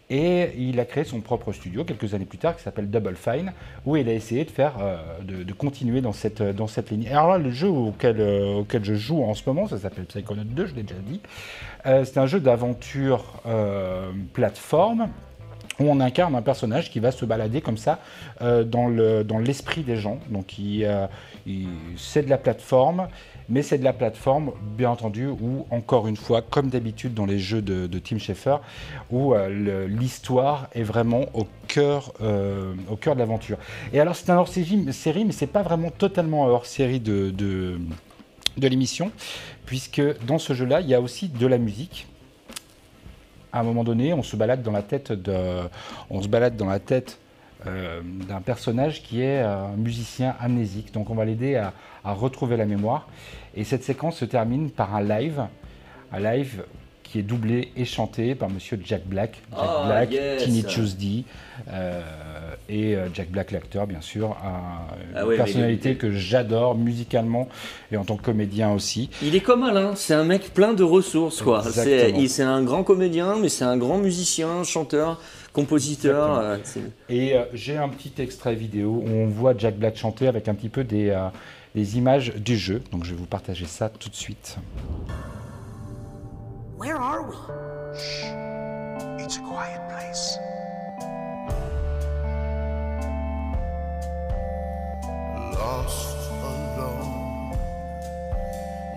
Et 0.09 0.51
il 0.57 0.79
a 0.79 0.85
créé 0.85 1.03
son 1.03 1.21
propre 1.21 1.53
studio 1.53 1.83
quelques 1.85 2.13
années 2.13 2.25
plus 2.25 2.37
tard 2.37 2.55
qui 2.57 2.63
s'appelle 2.63 2.89
Double 2.89 3.15
Fine, 3.15 3.53
où 3.85 3.95
il 3.95 4.09
a 4.09 4.13
essayé 4.13 4.43
de 4.43 4.51
faire, 4.51 4.73
de, 5.23 5.53
continuer 5.53 6.01
dans 6.01 6.11
cette, 6.11 6.41
dans 6.41 6.67
cette 6.67 6.89
ligne. 6.91 7.07
Alors 7.07 7.29
là, 7.29 7.37
le 7.37 7.51
jeu 7.51 7.69
auquel, 7.69 8.19
auquel 8.57 8.83
je 8.83 8.93
joue 8.95 9.23
en 9.23 9.33
ce 9.35 9.43
moment, 9.47 9.67
ça 9.67 9.77
s'appelle 9.77 10.03
Psychonaut 10.05 10.43
2, 10.43 10.65
je 10.65 10.75
l'ai 10.75 10.83
déjà 10.83 10.99
dit. 10.99 11.21
C'est 11.85 12.17
un 12.17 12.25
jeu 12.27 12.41
d'aventure 12.41 13.41
plateforme 14.33 15.07
où 15.79 15.85
on 15.89 16.01
incarne 16.01 16.35
un 16.35 16.41
personnage 16.41 16.91
qui 16.91 16.99
va 16.99 17.11
se 17.11 17.23
balader 17.23 17.61
comme 17.61 17.77
ça 17.77 17.99
dans 18.41 18.87
le- 18.89 19.23
dans 19.23 19.39
l'esprit 19.39 19.81
des 19.83 19.95
gens. 19.95 20.19
Donc 20.29 20.59
il- 20.59 20.85
c'est 21.97 22.23
de 22.23 22.29
la 22.29 22.37
plateforme, 22.37 23.07
mais 23.49 23.61
c'est 23.61 23.77
de 23.77 23.83
la 23.83 23.93
plateforme, 23.93 24.51
bien 24.77 24.89
entendu, 24.89 25.27
où 25.27 25.65
encore 25.71 26.07
une 26.07 26.15
fois, 26.15 26.41
comme 26.41 26.69
d'habitude 26.69 27.13
dans 27.13 27.25
les 27.25 27.39
jeux 27.39 27.61
de, 27.61 27.99
Tim 27.99 28.17
Schafer, 28.17 28.57
où 29.09 29.33
euh, 29.33 29.87
l'histoire 29.87 30.67
est 30.73 30.83
vraiment 30.83 31.25
au 31.33 31.47
cœur, 31.67 32.13
euh, 32.21 32.73
au 32.89 32.95
cœur 32.95 33.15
de 33.15 33.19
l'aventure. 33.19 33.57
Et 33.93 33.99
alors 33.99 34.15
c'est 34.15 34.29
un 34.29 34.37
hors-série, 34.37 34.91
série, 34.93 35.25
mais 35.25 35.33
c'est 35.33 35.47
pas 35.47 35.63
vraiment 35.63 35.89
totalement 35.89 36.45
hors-série 36.45 36.99
de 36.99 37.77
l'émission, 38.57 39.11
puisque 39.65 40.01
dans 40.25 40.39
ce 40.39 40.53
jeu-là, 40.53 40.81
il 40.81 40.87
y 40.87 40.93
a 40.93 41.01
aussi 41.01 41.27
de 41.27 41.47
la 41.47 41.57
musique 41.57 42.07
à 43.51 43.59
un 43.59 43.63
moment 43.63 43.83
donné, 43.83 44.13
on 44.13 44.23
se 44.23 44.35
balade 44.35 44.63
dans 44.63 44.71
la 44.71 44.81
tête 44.81 45.11
de, 45.11 45.35
on 46.09 46.21
se 46.21 46.27
balade 46.27 46.55
dans 46.55 46.67
la 46.67 46.79
tête 46.79 47.19
euh, 47.67 48.01
d'un 48.27 48.41
personnage 48.41 49.03
qui 49.03 49.21
est 49.21 49.41
euh, 49.43 49.65
un 49.65 49.75
musicien 49.77 50.35
amnésique. 50.39 50.93
Donc 50.93 51.09
on 51.09 51.15
va 51.15 51.25
l'aider 51.25 51.55
à, 51.55 51.73
à 52.03 52.13
retrouver 52.13 52.57
la 52.57 52.65
mémoire. 52.65 53.07
Et 53.55 53.63
cette 53.63 53.83
séquence 53.83 54.17
se 54.17 54.25
termine 54.25 54.69
par 54.71 54.95
un 54.95 55.01
live, 55.03 55.43
un 56.11 56.19
live 56.19 56.63
qui 57.03 57.19
est 57.19 57.23
doublé 57.23 57.73
et 57.75 57.83
chanté 57.83 58.35
par 58.35 58.49
Monsieur 58.49 58.79
Jack 58.85 59.05
Black, 59.05 59.41
Jack 59.51 59.59
Ah, 59.61 59.83
Black, 59.85 60.11
yes. 60.13 60.43
Tinny 60.45 60.63
Tuesday, 60.63 61.25
euh, 61.69 62.01
et 62.69 62.95
Jack 63.13 63.29
Black 63.31 63.51
l'acteur 63.51 63.85
bien 63.85 63.99
sûr, 63.99 64.37
un- 64.41 64.95
une 65.11 65.17
Ah 65.17 65.25
mais 65.27 65.35
personnalité 65.35 65.95
que 65.95 66.11
j'adore 66.13 66.75
musicalement 66.75 67.49
et 67.91 67.97
en 67.97 68.05
tant 68.05 68.15
que 68.15 68.21
comédien 68.23 68.71
aussi. 68.71 69.09
Il 69.21 69.35
est 69.35 69.41
comme 69.41 69.63
Alain, 69.63 69.93
c'est 69.95 70.13
un 70.13 70.23
mec 70.23 70.53
plein 70.53 70.73
de 70.73 70.83
ressources, 70.83 71.41
quoi. 71.41 71.61
C'est 71.63 72.43
un 72.43 72.63
grand 72.63 72.83
comédien, 72.83 73.35
mais 73.41 73.49
c'est 73.49 73.65
un 73.65 73.75
grand 73.77 73.97
musicien, 73.97 74.63
chanteur, 74.63 75.19
compositeur. 75.53 76.37
euh, 76.39 76.57
Et 77.09 77.35
euh, 77.35 77.45
j'ai 77.53 77.77
un 77.77 77.89
petit 77.89 78.13
extrait 78.21 78.55
vidéo 78.55 79.03
où 79.05 79.09
on 79.09 79.27
voit 79.27 79.53
Jack 79.57 79.75
Black 79.77 79.95
chanter 79.97 80.27
avec 80.27 80.47
un 80.47 80.53
petit 80.55 80.69
peu 80.69 80.83
des, 80.83 81.09
euh, 81.09 81.27
des 81.75 81.97
images 81.97 82.33
du 82.35 82.57
jeu. 82.57 82.81
Donc 82.91 83.03
je 83.03 83.11
vais 83.11 83.17
vous 83.17 83.25
partager 83.25 83.65
ça 83.65 83.89
tout 83.89 84.09
de 84.09 84.15
suite. 84.15 84.57
Where 86.77 86.95
are 86.95 87.21
we? 87.27 87.35
It's 89.19 89.37
a 89.37 89.41
quiet 89.41 89.81
place. 89.89 90.39
Lost 95.53 96.17
alone, 96.43 97.51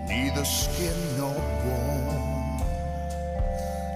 neither 0.07 0.43
skin 0.43 0.95
nor 1.17 1.35
bone. 1.63 2.59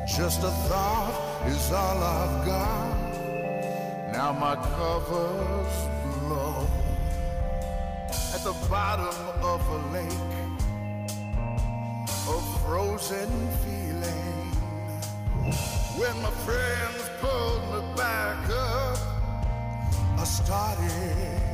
Just 0.05 0.43
a 0.43 0.51
thought 0.67 1.28
is 1.47 1.71
all 1.71 2.03
I've 2.03 2.45
got. 2.45 2.99
Now 4.11 4.31
my 4.33 4.55
cover's 4.55 5.75
blow 6.19 6.67
At 8.33 8.43
the 8.43 8.53
bottom 8.69 9.15
of 9.41 9.61
a 9.69 9.79
lake, 9.93 10.37
a 12.27 12.41
frozen 12.59 13.29
feeling. 13.63 14.51
When 15.99 16.21
my 16.21 16.31
friends 16.45 17.09
pulled 17.19 17.63
me 17.73 17.95
back 17.95 18.49
up, 18.49 18.97
I 20.17 20.23
started 20.23 21.48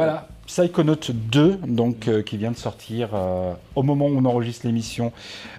Voilà, 0.00 0.28
Psychonaut 0.46 0.96
2, 1.12 1.60
donc, 1.66 2.08
euh, 2.08 2.22
qui 2.22 2.38
vient 2.38 2.50
de 2.50 2.56
sortir 2.56 3.10
euh, 3.12 3.52
au 3.76 3.82
moment 3.82 4.06
où 4.06 4.16
on 4.16 4.24
enregistre 4.24 4.66
l'émission 4.66 5.12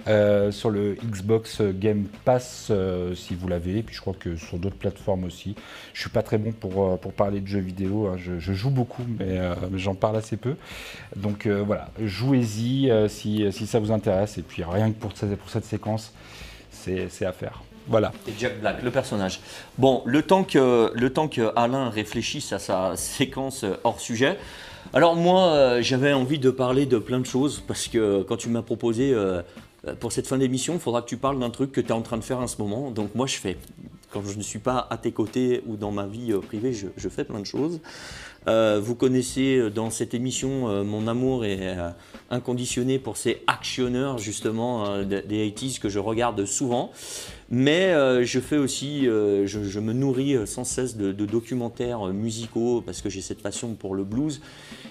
euh, 0.08 0.52
sur 0.52 0.72
le 0.72 0.96
Xbox 0.96 1.62
Game 1.62 2.06
Pass, 2.26 2.72
si 3.14 3.36
vous 3.36 3.48
l'avez, 3.48 3.78
et 3.78 3.84
puis 3.84 3.96
je 3.96 4.02
crois 4.02 4.16
que 4.20 4.36
sur 4.38 4.58
d'autres 4.58 4.78
plateformes 4.78 5.26
aussi. 5.26 5.54
Je 5.94 6.02
suis 6.02 6.10
pas 6.10 6.24
très 6.24 6.40
bon 6.40 6.54
pour, 6.54 6.98
parler 7.12 7.40
de 7.40 7.46
jeux 7.46 7.60
vidéo, 7.60 8.08
hein. 8.08 8.18
je, 8.18 8.54
joue 8.54 8.72
beaucoup, 8.72 9.04
mais, 9.20 9.40
j'en 9.76 9.94
parle 9.94 10.18
assez 10.18 10.38
peu. 10.38 10.56
Donc 11.16 11.46
voilà, 11.46 11.90
jouez-y 12.04 12.92
si, 13.10 13.68
ça 13.68 13.80
vous 13.80 13.92
intéresse, 13.92 14.40
et 14.40 14.42
puis 14.42 14.64
rien 14.64 14.92
que 14.92 14.98
pour, 14.98 15.14
cette- 15.16 15.66
séquence, 15.66 16.14
c'est 16.72 17.26
à 17.26 17.32
faire. 17.32 17.62
Voilà. 17.88 18.12
Et 18.28 18.34
Jack 18.38 18.60
Black, 18.60 18.84
le 18.84 18.91
personnage. 18.91 19.40
Bon, 19.78 20.02
le 20.06 20.22
temps 20.22 20.44
que, 20.44 20.91
le 20.94 21.10
temps 21.12 21.28
que 21.28 21.52
Alain 21.56 21.90
réfléchisse 21.90 22.53
à 22.53 22.60
sa 22.60 22.95
séquence 22.95 23.66
hors 23.84 23.99
sujet. 23.99 24.38
Alors 24.94 25.16
moi, 25.16 25.48
euh, 25.48 25.82
j'avais 25.82 26.12
envie 26.12 26.40
de 26.40 26.49
parler 26.49 26.86
de 26.86 26.98
plein 26.98 27.20
de 27.20 27.26
choses 27.26 27.64
parce 27.66 27.88
que 27.88 28.24
quand 28.24 28.38
tu 28.38 28.49
m'as 28.49 28.62
proposé 28.62 29.14
euh, 29.14 29.41
euh, 29.88 29.95
pour 29.95 30.12
cette 30.12 30.28
fin 30.28 30.38
d'émission, 30.38 30.74
il 30.74 30.80
faudra 30.80 31.02
que 31.02 31.08
tu 31.08 31.18
parles 31.18 31.40
d'un 31.40 31.49
truc 31.49 31.72
que 31.72 31.82
tu 31.82 31.88
es 31.88 31.94
en 31.94 32.02
train 32.02 32.18
de 32.18 32.24
faire 32.24 32.40
en 32.40 32.48
ce 32.48 32.62
moment. 32.62 32.91
Donc 32.91 33.16
moi, 33.16 33.26
je 33.26 33.38
fais, 33.38 33.58
quand 34.12 34.22
je 34.28 34.38
ne 34.38 34.44
suis 34.44 34.60
pas 34.60 34.88
à 34.90 34.98
tes 34.98 35.12
côtés 35.12 35.64
ou 35.66 35.78
dans 35.78 35.91
ma 35.91 36.08
vie 36.08 36.34
privée, 36.45 36.74
je 36.74 37.10
fais 37.10 37.24
plein 37.24 37.40
de 37.40 37.45
choses. 37.45 37.80
Euh, 38.48 38.80
vous 38.84 38.96
connaissez 38.96 39.58
euh, 39.58 39.70
dans 39.70 39.92
cette 39.92 40.16
émission 40.16 40.68
euh, 40.68 40.84
mon 40.84 41.08
amour 41.08 41.46
est 41.46 41.60
euh, 41.62 41.90
inconditionné 42.32 42.98
pour 42.98 43.16
ces 43.16 43.44
actionneurs 43.46 44.18
justement 44.18 45.04
de- 45.04 45.20
des 45.22 45.48
80s 45.52 45.80
que 45.80 45.90
je 45.90 46.00
regarde 46.00 46.44
souvent. 46.46 46.92
Mais 47.54 47.94
je 48.24 48.40
fais 48.40 48.56
aussi, 48.58 49.02
je, 49.04 49.46
je 49.46 49.80
me 49.82 49.92
nourris 49.92 50.38
sans 50.48 50.64
cesse 50.64 50.96
de, 50.96 51.12
de 51.12 51.26
documentaires 51.26 52.06
musicaux 52.06 52.82
parce 52.86 53.02
que 53.02 53.10
j'ai 53.10 53.20
cette 53.20 53.42
passion 53.44 53.74
pour 53.74 53.94
le 53.94 54.06
blues. 54.06 54.40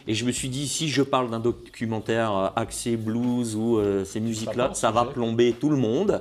Et 0.06 0.12
je 0.14 0.26
me 0.26 0.30
suis 0.30 0.50
dit, 0.50 0.68
si 0.68 0.90
je 0.90 1.00
parle 1.00 1.30
d'un 1.30 1.40
documentaire 1.40 2.52
axé 2.56 2.98
blues 2.98 3.56
ou 3.56 3.80
ces 4.04 4.20
musiques-là, 4.20 4.72
ça 4.74 4.90
va 4.90 5.06
plomber 5.06 5.54
tout 5.58 5.70
le 5.70 5.76
monde, 5.78 6.20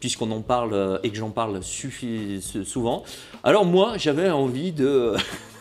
puisqu'on 0.00 0.30
en 0.30 0.40
parle 0.40 1.00
et 1.02 1.10
que 1.10 1.16
j'en 1.16 1.28
parle 1.30 1.58
suffi- 1.58 2.64
souvent. 2.64 3.02
Alors 3.42 3.66
moi, 3.66 3.98
j'avais 3.98 4.30
envie 4.30 4.72
de, 4.72 5.12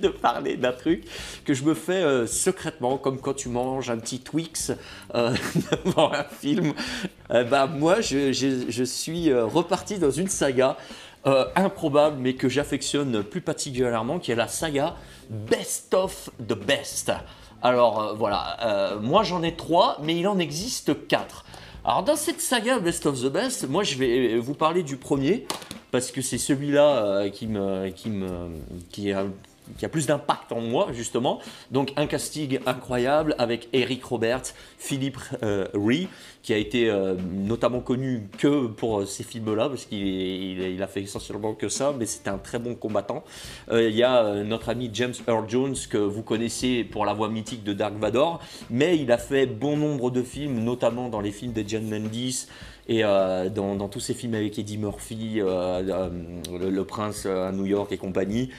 de 0.00 0.08
parler 0.08 0.56
d'un 0.56 0.72
truc 0.72 1.04
que 1.44 1.54
je 1.54 1.64
me 1.64 1.74
fais 1.74 2.02
euh, 2.02 2.26
secrètement, 2.26 2.98
comme 2.98 3.20
quand 3.20 3.34
tu 3.34 3.48
manges 3.48 3.90
un 3.90 3.98
petit 3.98 4.20
Twix 4.20 4.72
euh, 5.14 5.34
devant 5.84 6.12
un 6.12 6.24
film. 6.24 6.72
Euh, 7.30 7.44
bah, 7.44 7.66
moi, 7.66 8.00
je, 8.00 8.84
suis 8.84 9.30
euh, 9.30 9.44
reparti 9.44 9.98
dans 9.98 10.10
une 10.10 10.28
saga 10.28 10.76
improbable, 11.54 12.16
mais 12.18 12.32
que 12.32 12.48
j'affectionne 12.48 13.22
plus 13.22 13.42
particulièrement, 13.42 14.18
qui 14.18 14.32
est 14.32 14.36
la 14.36 14.48
saga 14.48 14.96
Best 15.28 15.92
of 15.92 16.30
the 16.38 16.54
Best. 16.54 17.12
Alors 17.60 18.16
voilà, 18.16 18.96
moi 19.02 19.22
j'en 19.22 19.42
ai 19.42 19.54
trois, 19.54 19.98
mais 20.02 20.16
il 20.16 20.26
en 20.26 20.38
existe 20.38 21.06
quatre. 21.08 21.44
Alors 21.90 22.04
dans 22.04 22.14
cette 22.14 22.40
saga 22.40 22.78
Best 22.78 23.04
of 23.06 23.20
the 23.20 23.26
Best, 23.26 23.68
moi 23.68 23.82
je 23.82 23.96
vais 23.96 24.38
vous 24.38 24.54
parler 24.54 24.84
du 24.84 24.96
premier 24.96 25.44
parce 25.90 26.12
que 26.12 26.22
c'est 26.22 26.38
celui-là 26.38 27.04
euh, 27.04 27.30
qui 27.30 27.48
me 27.48 27.90
a 29.82 29.88
plus 29.88 30.06
d'impact 30.06 30.52
en 30.52 30.60
moi 30.60 30.90
justement. 30.92 31.40
Donc 31.72 31.92
un 31.96 32.06
casting 32.06 32.60
incroyable 32.64 33.34
avec 33.38 33.68
Eric 33.72 34.04
Roberts, 34.04 34.54
Philippe 34.78 35.18
euh, 35.42 35.66
qui 36.42 36.54
a 36.54 36.56
été 36.56 36.88
euh, 36.88 37.14
notamment 37.32 37.80
connu 37.80 38.28
que 38.38 38.66
pour 38.66 39.06
ces 39.06 39.24
films-là 39.24 39.68
parce 39.68 39.84
qu'il 39.84 40.82
a- 40.82 40.86
fait 40.86 41.02
essentiellement 41.02 41.54
que 41.54 41.68
ça, 41.68 41.94
mais 41.96 42.06
c'était 42.06 42.30
un 42.30 42.38
très 42.38 42.58
bon 42.58 42.74
combattant. 42.74 43.22
Euh, 43.70 43.88
Il 43.90 43.94
y 43.96 44.02
a 44.02 44.24
euh, 44.24 44.44
notre 44.44 44.70
ami 44.70 44.90
James 44.92 45.12
Earl 45.28 45.44
Jones 45.48 45.76
que 45.88 45.98
vous 45.98 46.22
connaissez 46.22 46.82
pour 46.84 47.04
la 47.04 47.12
voix 47.12 47.28
mythique 47.28 47.62
de 47.62 47.72
Dark 47.72 47.94
Vador, 47.94 48.40
mais 48.70 48.96
il 48.98 49.12
a 49.12 49.18
fait 49.18 49.46
bon 49.46 49.76
nombre 49.76 50.10
de 50.10 50.22
films, 50.22 50.64
notamment 50.64 51.08
dans 51.08 51.20
les 51.20 51.30
films 51.30 51.52
de 51.52 51.62
John 51.66 51.88
Landis 51.90 52.46
et 52.88 53.04
euh, 53.04 53.48
dans, 53.50 53.88
tous 53.88 54.00
ces 54.00 54.14
films 54.14 54.34
avec 54.34 54.58
Eddie 54.58 54.76
Murphy, 54.78 55.34
euh, 55.40 55.46
euh, 55.46 56.70
le, 56.70 56.84
Prince 56.84 57.22
euh, 57.24 57.48
à 57.48 57.52
New 57.52 57.66
York 57.66 57.92
et 57.92 57.96
compagnie. 57.98 58.50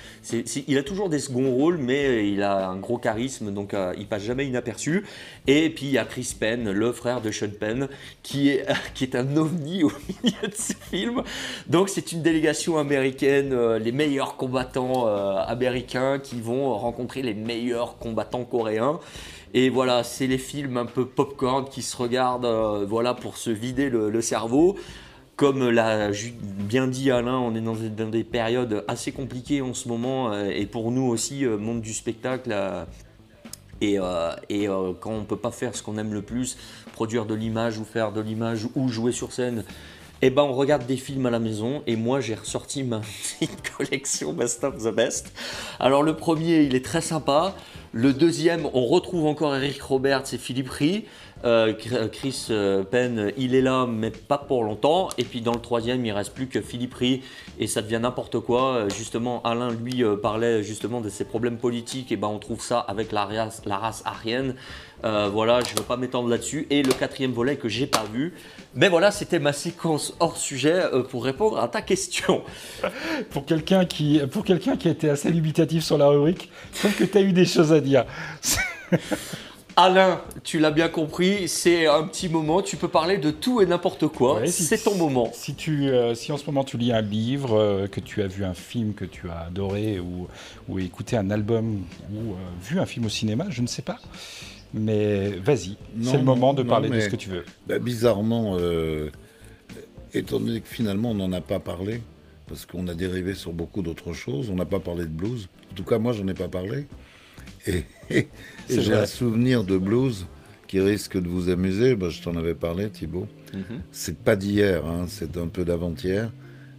Il 0.68 0.78
a 0.78 0.84
toujours 0.84 1.10
des 1.10 1.20
seconds 1.20 1.52
rôles, 1.52 1.78
mais 1.78 2.30
il 2.30 2.42
a 2.42 2.70
un 2.70 2.78
gros 2.78 2.98
charisme, 2.98 3.52
donc 3.52 3.74
euh, 3.74 3.94
il 3.98 4.08
passe 4.08 4.24
jamais 4.24 4.46
inaperçu. 4.48 5.04
Et 5.48 5.70
puis 5.70 5.88
il 5.88 5.92
y 5.92 5.98
a 5.98 6.06
Chris 6.06 6.34
Penn, 6.40 6.72
le 6.72 6.92
frère 6.94 7.20
de 7.20 7.30
Sean 7.30 7.50
Penn, 7.60 7.71
qui 8.24 8.50
est, 8.50 9.16
un 9.16 9.38
ovni 9.38 9.84
au 9.84 9.92
milieu 10.24 10.48
de 10.48 10.56
ce 10.56 10.74
film. 10.74 11.24
Donc 11.68 11.90
c'est 11.90 12.12
une 12.12 12.22
délégation 12.22 12.78
américaine, 12.78 13.54
euh, 13.54 13.80
les 13.80 13.92
meilleurs 13.92 14.38
combattants 14.38 15.08
euh, 15.08 15.36
américains 15.38 16.20
qui 16.20 16.40
vont 16.40 16.78
rencontrer 16.78 17.22
les 17.22 17.34
meilleurs 17.34 17.98
combattants 17.98 18.44
coréens. 18.44 19.00
Et 19.54 19.70
voilà, 19.70 20.04
c'est 20.04 20.28
les 20.28 20.38
films 20.38 20.78
un 20.78 20.86
peu 20.86 21.06
popcorn 21.06 21.66
qui 21.68 21.82
se 21.82 21.98
regardent 21.98 22.46
euh, 22.46 22.86
voilà, 22.88 23.14
pour 23.14 23.38
se 23.38 23.50
vider 23.50 23.90
le, 23.90 24.22
cerveau. 24.22 24.78
Comme 25.36 25.70
l'a 25.70 26.10
bien 26.42 26.88
dit 26.88 27.10
Alain, 27.10 27.38
on 27.38 27.56
est 27.56 27.62
dans 27.62 28.10
des, 28.10 28.24
périodes 28.24 28.86
assez 28.88 29.12
compliquées 29.12 29.62
en 29.62 29.74
ce 29.74 29.88
moment. 29.88 30.38
et 30.38 30.68
pour 30.68 30.92
nous 30.92 31.08
aussi, 31.08 31.46
monde 31.46 31.82
du 31.82 31.94
spectacle. 31.94 32.54
Et, 33.82 34.00
euh, 34.00 34.32
euh, 34.52 34.94
quand 35.00 35.12
on 35.12 35.24
peut 35.24 35.38
pas 35.38 35.52
faire 35.52 35.76
ce 35.76 35.84
qu'on 35.84 35.98
aime 35.98 36.14
le 36.14 36.22
plus, 36.22 36.58
produire 36.94 37.26
de 37.26 37.34
l'image 37.34 37.80
ou 37.80 37.84
faire 37.84 38.12
de 38.12 38.22
l'image 38.22 38.68
ou 38.76 38.88
jouer 38.88 39.12
sur 39.12 39.32
scène, 39.32 39.64
eh 40.22 40.30
ben 40.30 40.44
on 40.44 40.54
regarde 40.54 40.86
des 40.86 40.98
films 40.98 41.26
à 41.26 41.32
la 41.32 41.40
maison. 41.40 41.82
Et 41.88 41.96
moi 41.96 42.22
j'ai 42.22 42.36
ressorti 42.36 42.84
ma 42.84 43.02
collection 43.78 44.34
Best 44.34 44.64
of 44.64 44.84
the 44.84 44.94
Best. 44.94 45.34
Alors 45.80 46.04
le 46.04 46.16
premier 46.16 46.62
il 46.62 46.76
est 46.76 46.86
très 46.86 47.02
sympa. 47.02 47.56
Le 47.92 48.14
deuxième 48.14 48.68
on 48.74 48.86
retrouve 48.86 49.26
encore 49.26 49.56
Eric 49.56 49.82
Roberts 49.82 50.34
et 50.34 50.38
Philippe 50.38 50.70
Rhee. 50.70 51.06
Euh, 51.44 51.74
Chris 52.12 52.48
euh, 52.50 52.84
Penn, 52.84 53.32
il 53.38 53.56
est 53.56 53.62
là, 53.62 53.86
mais 53.88 54.12
pas 54.12 54.38
pour 54.38 54.64
longtemps. 54.64 55.10
Et 55.18 55.24
puis 55.24 55.42
dans 55.42 55.54
le 55.54 55.60
troisième, 55.60 56.06
il 56.06 56.12
reste 56.12 56.34
plus 56.34 56.48
que 56.48 56.62
Philippe 56.62 56.94
Rhee 56.94 57.22
et 57.60 57.68
ça 57.68 57.82
devient 57.82 58.00
n'importe 58.02 58.40
quoi. 58.40 58.76
Euh, 58.76 58.90
Justement, 58.90 59.42
Alain, 59.44 59.72
lui, 59.72 60.04
euh, 60.04 60.16
parlait 60.16 60.64
justement 60.64 61.02
de 61.02 61.10
ses 61.10 61.26
problèmes 61.26 61.58
politiques. 61.58 62.12
Et 62.12 62.18
ben, 62.18 62.28
on 62.28 62.40
trouve 62.40 62.62
ça 62.62 62.80
avec 62.80 63.12
la 63.12 63.26
race, 63.26 63.62
la. 63.66 63.82
Euh, 65.04 65.30
voilà, 65.32 65.62
je 65.62 65.74
ne 65.74 65.80
veux 65.80 65.86
pas 65.86 65.98
m'étendre 65.98 66.30
là-dessus. 66.30 66.68
Et 66.70 66.84
le 66.84 66.94
quatrième 66.94 67.32
volet 67.32 67.56
que 67.56 67.68
j'ai 67.68 67.88
pas 67.88 68.04
vu. 68.14 68.34
Mais 68.76 68.90
voilà, 68.90 69.12
c'était 69.12 69.40
ma 69.40 69.54
séquence 69.54 70.14
hors 70.20 70.38
sujet 70.38 70.74
euh, 70.94 71.04
pour 71.04 71.24
répondre 71.24 71.60
à 71.60 71.68
ta 71.68 71.82
question. 71.82 72.44
Pour 73.32 73.46
quelqu'un 73.46 73.86
qui, 73.86 74.22
pour 74.32 74.46
a 74.50 75.12
assez 75.12 75.32
limitatif 75.32 75.84
sur 75.84 75.98
la 75.98 76.08
rubrique, 76.08 76.50
je 76.74 76.80
trouve 76.80 76.96
que 76.96 77.04
tu 77.04 77.18
as 77.18 77.22
eu 77.22 77.34
des 77.34 77.46
choses 77.46 77.72
à 77.74 77.80
dire. 77.80 78.06
Alain, 79.78 80.22
tu 80.44 80.60
l'as 80.60 80.72
bien 80.72 80.90
compris, 80.90 81.48
c'est 81.48 81.88
un 81.88 82.04
petit 82.04 82.28
moment, 82.28 82.62
tu 82.62 82.76
peux 82.76 82.90
parler 82.90 83.18
de 83.18 83.32
tout 83.32 83.62
et 83.62 83.66
n'importe 83.66 84.08
quoi, 84.08 84.42
Ouais, 84.42 84.48
si- 84.48 84.64
c'est 84.66 84.78
ton 84.84 84.96
moment. 84.96 85.32
Si, 85.34 85.56
tu, 85.56 85.88
euh, 85.90 86.14
si 86.14 86.32
en 86.32 86.38
ce 86.38 86.46
moment 86.46 86.64
tu 86.66 86.78
lis 86.78 86.92
un 86.92 87.02
livre, 87.02 87.58
euh, 87.58 87.88
que 87.88 88.02
tu 88.02 88.22
as 88.22 88.28
vu 88.28 88.44
un 88.44 88.54
film 88.54 88.94
que 88.94 89.06
tu 89.06 89.30
as 89.30 89.40
adoré, 89.48 90.00
ou, 90.00 90.28
ou 90.68 90.80
écouté 90.80 91.16
un 91.16 91.30
album, 91.32 91.84
ou 92.14 92.32
euh, 92.32 92.36
vu 92.62 92.80
un 92.80 92.86
film 92.86 93.06
au 93.06 93.10
cinéma, 93.10 93.46
je 93.50 93.62
ne 93.62 93.68
sais 93.68 93.82
pas. 93.82 93.98
Mais 94.74 95.30
vas-y, 95.32 95.78
c'est 96.04 96.18
le 96.18 96.24
moment 96.24 96.54
de 96.54 96.64
non, 96.64 96.70
parler 96.70 96.90
de 96.90 97.00
ce 97.00 97.10
que 97.10 97.16
tu 97.16 97.30
veux. 97.30 97.46
bah, 97.68 97.80
bizarrement, 97.80 98.58
euh, 98.60 99.10
étant 100.14 100.40
donné 100.40 100.60
que 100.62 100.68
finalement 100.68 101.12
on 101.12 101.16
n'en 101.16 101.32
a 101.32 101.42
pas 101.42 101.60
parlé, 101.60 102.02
parce 102.48 102.66
qu'on 102.66 102.88
a 102.90 102.94
dérivé 102.94 103.34
sur 103.36 103.54
beaucoup 103.54 103.82
d'autres 103.82 104.14
choses, 104.14 104.50
on 104.50 104.56
n'a 104.56 104.66
pas 104.66 104.80
parlé 104.82 105.04
de 105.04 105.10
blues. 105.10 105.48
En 105.72 105.76
tout 105.76 105.84
cas, 105.86 105.98
moi, 105.98 106.12
j'en 106.12 106.28
ai 106.28 106.34
pas 106.34 106.50
parlé. 106.50 106.86
Et, 107.68 107.86
et- 108.78 108.82
j'ai 108.82 108.94
un 108.94 109.06
souvenir 109.06 109.64
de 109.64 109.78
blues 109.78 110.26
qui 110.68 110.80
risque 110.80 111.18
de 111.22 111.28
vous 111.28 111.50
amuser. 111.50 111.96
Bah, 111.96 112.10
je 112.10 112.22
t'en 112.22 112.36
avais 112.36 112.54
parlé, 112.56 112.90
Thibaut. 112.90 113.28
Mhm. 113.54 113.82
C'est 113.92 114.18
pas 114.18 114.36
d'hier, 114.36 114.86
hein, 114.86 115.06
c'est 115.08 115.38
un 115.38 115.48
peu 115.48 115.66
d'avant-hier. 115.66 116.32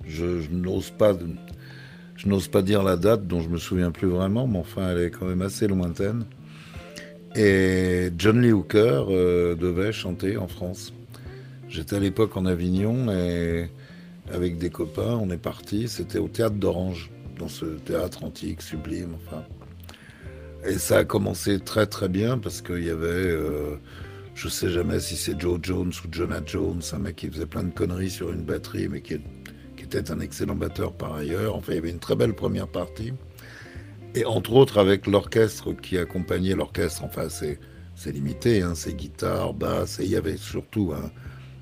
Je, 0.06 0.40
je 0.40 0.50
n'ose 0.50 0.90
pas, 0.90 1.16
je 2.16 2.28
n'ose 2.28 2.48
pas 2.48 2.62
dire 2.62 2.82
la 2.82 2.96
date, 2.96 3.26
dont 3.26 3.40
je 3.40 3.48
me 3.48 3.58
souviens 3.58 3.90
plus 3.90 4.08
vraiment, 4.08 4.46
mais 4.46 4.58
enfin, 4.58 4.90
elle 4.90 5.04
est 5.04 5.10
quand 5.10 5.26
même 5.26 5.42
assez 5.42 5.68
lointaine. 5.68 6.24
Et 7.34 8.10
John 8.18 8.40
Lee 8.42 8.52
Hooker 8.52 9.06
euh, 9.08 9.54
devait 9.54 9.92
chanter 9.92 10.36
en 10.36 10.48
France. 10.48 10.92
J'étais 11.68 11.96
à 11.96 12.00
l'époque 12.00 12.36
en 12.36 12.44
Avignon 12.44 13.10
et 13.10 13.70
avec 14.32 14.58
des 14.58 14.70
copains, 14.70 15.18
on 15.20 15.30
est 15.30 15.38
parti. 15.38 15.88
C'était 15.88 16.18
au 16.18 16.28
théâtre 16.28 16.56
d'Orange, 16.56 17.10
dans 17.38 17.48
ce 17.48 17.64
théâtre 17.64 18.24
antique, 18.24 18.60
sublime, 18.62 19.14
enfin. 19.26 19.44
Et 20.64 20.78
ça 20.78 20.98
a 20.98 21.04
commencé 21.04 21.58
très 21.58 21.86
très 21.86 22.08
bien 22.08 22.38
parce 22.38 22.62
qu'il 22.62 22.84
y 22.84 22.90
avait, 22.90 23.06
euh, 23.06 23.76
je 24.34 24.48
sais 24.48 24.70
jamais 24.70 25.00
si 25.00 25.16
c'est 25.16 25.40
Joe 25.40 25.58
Jones 25.62 25.92
ou 26.04 26.08
Jonah 26.10 26.40
Jones, 26.46 26.80
un 26.92 26.98
mec 26.98 27.16
qui 27.16 27.28
faisait 27.28 27.46
plein 27.46 27.64
de 27.64 27.72
conneries 27.72 28.10
sur 28.10 28.30
une 28.30 28.42
batterie, 28.42 28.88
mais 28.88 29.00
qui, 29.00 29.18
était 29.82 30.10
un 30.10 30.20
excellent 30.20 30.54
batteur 30.54 30.92
par 30.92 31.14
ailleurs. 31.14 31.56
Enfin, 31.56 31.72
il 31.72 31.74
y 31.74 31.78
avait 31.78 31.90
une 31.90 31.98
très 31.98 32.16
belle 32.16 32.34
première 32.34 32.68
partie. 32.68 33.12
Et 34.14 34.24
entre 34.24 34.52
autres 34.52 34.78
avec 34.78 35.06
l'orchestre 35.06 35.72
qui 35.72 35.98
accompagnait 35.98 36.54
l'orchestre, 36.54 37.04
enfin 37.04 37.28
c'est, 37.28 37.58
c'est 37.94 38.12
limité, 38.12 38.62
hein, 38.62 38.74
c'est 38.74 38.94
guitare, 38.94 39.52
basse, 39.52 40.00
et 40.00 40.04
il 40.04 40.10
y 40.10 40.16
avait 40.16 40.36
surtout 40.36 40.92
un, 40.94 41.10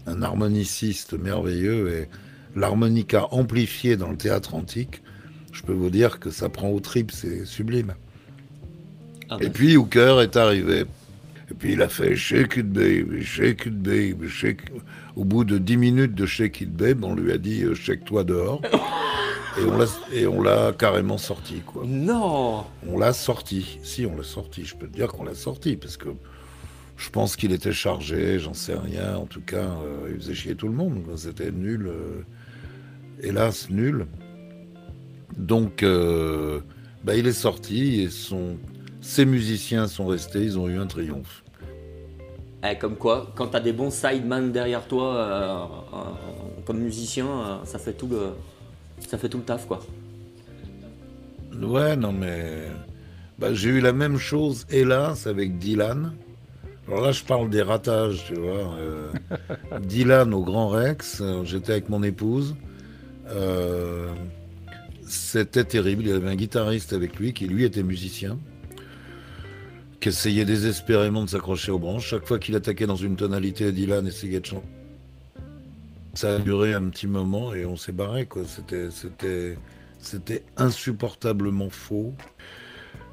un 0.06 0.22
harmoniciste 0.22 1.14
merveilleux 1.14 1.92
et 1.92 2.08
l'harmonica 2.56 3.28
amplifiée 3.32 3.96
dans 3.96 4.10
le 4.10 4.16
théâtre 4.16 4.54
antique, 4.54 5.02
je 5.52 5.62
peux 5.62 5.72
vous 5.72 5.90
dire 5.90 6.20
que 6.20 6.30
ça 6.30 6.48
prend 6.48 6.68
au 6.68 6.80
trip, 6.80 7.10
c'est 7.10 7.44
sublime. 7.44 7.94
Ah 9.30 9.36
et 9.40 9.48
puis 9.48 9.76
Hooker 9.76 10.20
est 10.22 10.36
arrivé. 10.36 10.80
Et 11.50 11.54
puis 11.58 11.72
il 11.72 11.82
a 11.82 11.88
fait 11.88 12.14
Shake 12.16 12.56
It 12.56 12.66
Babe, 12.70 13.20
Shake 13.22 13.66
It 13.66 13.74
Babe, 13.80 14.26
Shake 14.26 14.62
Au 15.16 15.24
bout 15.24 15.44
de 15.44 15.58
10 15.58 15.76
minutes 15.76 16.14
de 16.14 16.26
Shake 16.26 16.60
It 16.60 16.72
Babe, 16.72 17.04
on 17.04 17.14
lui 17.14 17.32
a 17.32 17.38
dit 17.38 17.62
euh, 17.64 17.74
Shake-toi 17.74 18.24
dehors. 18.24 18.60
et 20.12 20.26
on 20.26 20.42
l'a- 20.42 20.72
carrément 20.72 21.18
sorti, 21.18 21.60
quoi. 21.66 21.84
Non 21.86 22.64
On 22.86 22.98
l'a 22.98 23.12
sorti. 23.12 23.78
Si, 23.82 24.06
on 24.06 24.16
l'a 24.16 24.22
sorti. 24.22 24.64
Je 24.64 24.76
peux 24.76 24.86
te 24.86 24.94
dire 24.94 25.08
qu'on 25.08 25.24
l'a 25.24 25.34
sorti, 25.34 25.76
parce 25.76 25.96
que 25.96 26.08
je 26.96 27.10
pense 27.10 27.34
qu'il 27.36 27.52
était 27.52 27.72
chargé, 27.72 28.38
j'en 28.38 28.54
sais 28.54 28.74
rien. 28.76 29.16
En 29.16 29.26
tout 29.26 29.40
cas, 29.40 29.56
euh, 29.84 30.10
il 30.12 30.16
faisait 30.20 30.34
chier 30.34 30.54
tout 30.54 30.68
le 30.68 30.74
monde. 30.74 31.02
C'était 31.16 31.50
nul. 31.50 31.86
euh, 31.88 32.22
hélas, 33.22 33.70
nul. 33.70 34.06
Donc, 35.36 35.82
euh, 35.82 36.60
bah, 37.04 37.16
il 37.16 37.26
est 37.26 37.32
sorti 37.32 38.02
et 38.02 38.10
son, 38.10 38.56
ses 39.00 39.24
musiciens 39.24 39.86
sont 39.86 40.06
restés. 40.06 40.42
Ils 40.42 40.58
ont 40.58 40.68
eu 40.68 40.78
un 40.78 40.86
triomphe. 40.86 41.42
Eh, 42.62 42.76
comme 42.76 42.96
quoi, 42.96 43.32
quand 43.34 43.48
t'as 43.48 43.60
des 43.60 43.72
bons 43.72 43.90
sideman 43.90 44.52
derrière 44.52 44.86
toi, 44.86 45.16
euh, 45.16 45.64
euh, 45.94 45.96
comme 46.66 46.78
musicien, 46.80 47.26
euh, 47.26 47.56
ça 47.64 47.78
fait 47.78 47.94
tout 47.94 48.06
le, 48.06 48.32
ça 49.08 49.16
fait 49.16 49.30
tout 49.30 49.38
le 49.38 49.44
taf, 49.44 49.66
quoi. 49.66 49.80
Ouais, 51.58 51.96
non, 51.96 52.12
mais 52.12 52.66
bah, 53.38 53.54
j'ai 53.54 53.70
eu 53.70 53.80
la 53.80 53.94
même 53.94 54.18
chose, 54.18 54.66
hélas, 54.70 55.26
avec 55.26 55.56
Dylan. 55.56 56.12
Alors 56.86 57.00
là, 57.02 57.12
je 57.12 57.24
parle 57.24 57.48
des 57.48 57.62
ratages, 57.62 58.24
tu 58.26 58.34
vois. 58.34 58.76
Dylan 59.80 60.34
au 60.34 60.42
Grand 60.42 60.68
Rex, 60.68 61.22
j'étais 61.44 61.72
avec 61.72 61.88
mon 61.88 62.02
épouse. 62.02 62.56
C'était 65.06 65.64
terrible. 65.64 66.02
Il 66.02 66.08
y 66.08 66.12
avait 66.12 66.28
un 66.28 66.36
guitariste 66.36 66.92
avec 66.92 67.18
lui 67.18 67.32
qui, 67.32 67.46
lui, 67.46 67.64
était 67.64 67.82
musicien, 67.82 68.38
qui 70.00 70.08
essayait 70.08 70.44
désespérément 70.44 71.24
de 71.24 71.28
s'accrocher 71.28 71.70
aux 71.70 71.78
branches. 71.78 72.06
Chaque 72.08 72.26
fois 72.26 72.38
qu'il 72.38 72.56
attaquait 72.56 72.86
dans 72.86 72.96
une 72.96 73.16
tonalité, 73.16 73.70
Dylan 73.72 74.06
essayait 74.06 74.40
de 74.40 74.46
chanter. 74.46 74.66
Ça 76.14 76.36
a 76.36 76.38
duré 76.38 76.74
un 76.74 76.88
petit 76.88 77.06
moment 77.06 77.54
et 77.54 77.64
on 77.66 77.76
s'est 77.76 77.92
barré, 77.92 78.28
C'était 80.00 80.42
insupportablement 80.56 81.70
faux. 81.70 82.14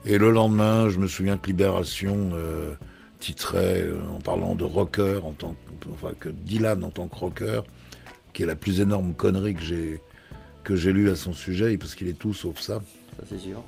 Et 0.06 0.18
le 0.18 0.32
lendemain, 0.32 0.90
je 0.90 1.00
me 1.00 1.08
souviens 1.08 1.38
que 1.38 1.48
Libération 1.48 2.32
euh, 2.34 2.74
titrait 3.20 3.82
euh, 3.82 4.00
en 4.10 4.20
parlant 4.20 4.56
de 4.56 4.64
rocker, 4.64 5.20
en 5.24 5.34
tant 5.34 5.56
que, 5.82 5.90
enfin 5.92 6.14
que 6.18 6.30
Dylan 6.30 6.84
en 6.84 6.90
tant 6.90 7.08
que 7.08 7.16
rocker, 7.16 7.62
qui 8.34 8.44
est 8.44 8.46
la 8.46 8.56
plus 8.56 8.80
énorme 8.80 9.14
connerie 9.14 9.56
que 9.56 9.64
j'ai 9.64 10.02
que 10.64 10.76
j'ai 10.76 10.92
lue 10.92 11.10
à 11.10 11.16
son 11.16 11.34
sujet, 11.34 11.78
parce 11.78 11.96
qu'il 11.96 12.08
est 12.08 12.18
tout 12.18 12.34
sauf 12.34 12.60
ça. 12.60 12.82
Ça 13.18 13.24
c'est 13.30 13.40
sûr. 13.40 13.64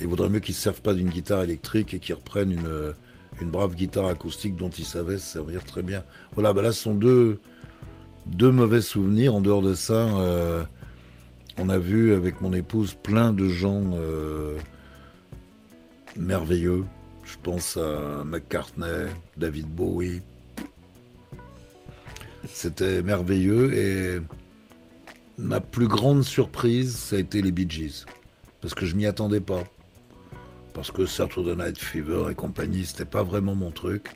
Il 0.00 0.06
vaudrait 0.06 0.28
mieux 0.28 0.40
qu'ils 0.40 0.52
ne 0.52 0.56
se 0.56 0.62
servent 0.62 0.82
pas 0.82 0.94
d'une 0.94 1.08
guitare 1.08 1.42
électrique 1.42 1.94
et 1.94 1.98
qu'ils 1.98 2.14
reprennent 2.14 2.52
une, 2.52 2.94
une 3.40 3.50
brave 3.50 3.74
guitare 3.74 4.06
acoustique 4.06 4.56
dont 4.56 4.70
ils 4.70 4.84
savaient 4.84 5.18
se 5.18 5.26
servir 5.26 5.64
très 5.64 5.82
bien. 5.82 6.04
Voilà, 6.34 6.52
bah 6.52 6.62
là, 6.62 6.72
sont 6.72 6.94
deux, 6.94 7.40
deux 8.26 8.50
mauvais 8.50 8.80
souvenirs. 8.80 9.34
En 9.34 9.40
dehors 9.40 9.62
de 9.62 9.74
ça, 9.74 10.06
euh, 10.18 10.64
on 11.58 11.68
a 11.68 11.78
vu 11.78 12.14
avec 12.14 12.40
mon 12.40 12.52
épouse 12.52 12.94
plein 12.94 13.32
de 13.32 13.48
gens 13.48 13.82
euh, 13.94 14.56
merveilleux. 16.16 16.84
Je 17.24 17.36
pense 17.42 17.76
à 17.76 18.24
McCartney, 18.24 19.08
David 19.36 19.66
Bowie. 19.66 20.22
C'était 22.48 23.02
merveilleux 23.02 23.74
et 23.74 24.20
ma 25.36 25.60
plus 25.60 25.88
grande 25.88 26.22
surprise, 26.22 26.96
ça 26.96 27.16
a 27.16 27.18
été 27.18 27.42
les 27.42 27.52
Bee 27.52 27.68
Gees. 27.68 28.06
Parce 28.60 28.74
que 28.74 28.86
je 28.86 28.96
m'y 28.96 29.06
attendais 29.06 29.40
pas. 29.40 29.64
Parce 30.78 30.92
que 30.92 31.06
Saturday 31.06 31.56
Night 31.56 31.76
Fever 31.76 32.30
et 32.30 32.36
compagnie, 32.36 32.86
c'était 32.86 33.04
pas 33.04 33.24
vraiment 33.24 33.56
mon 33.56 33.72
truc. 33.72 34.10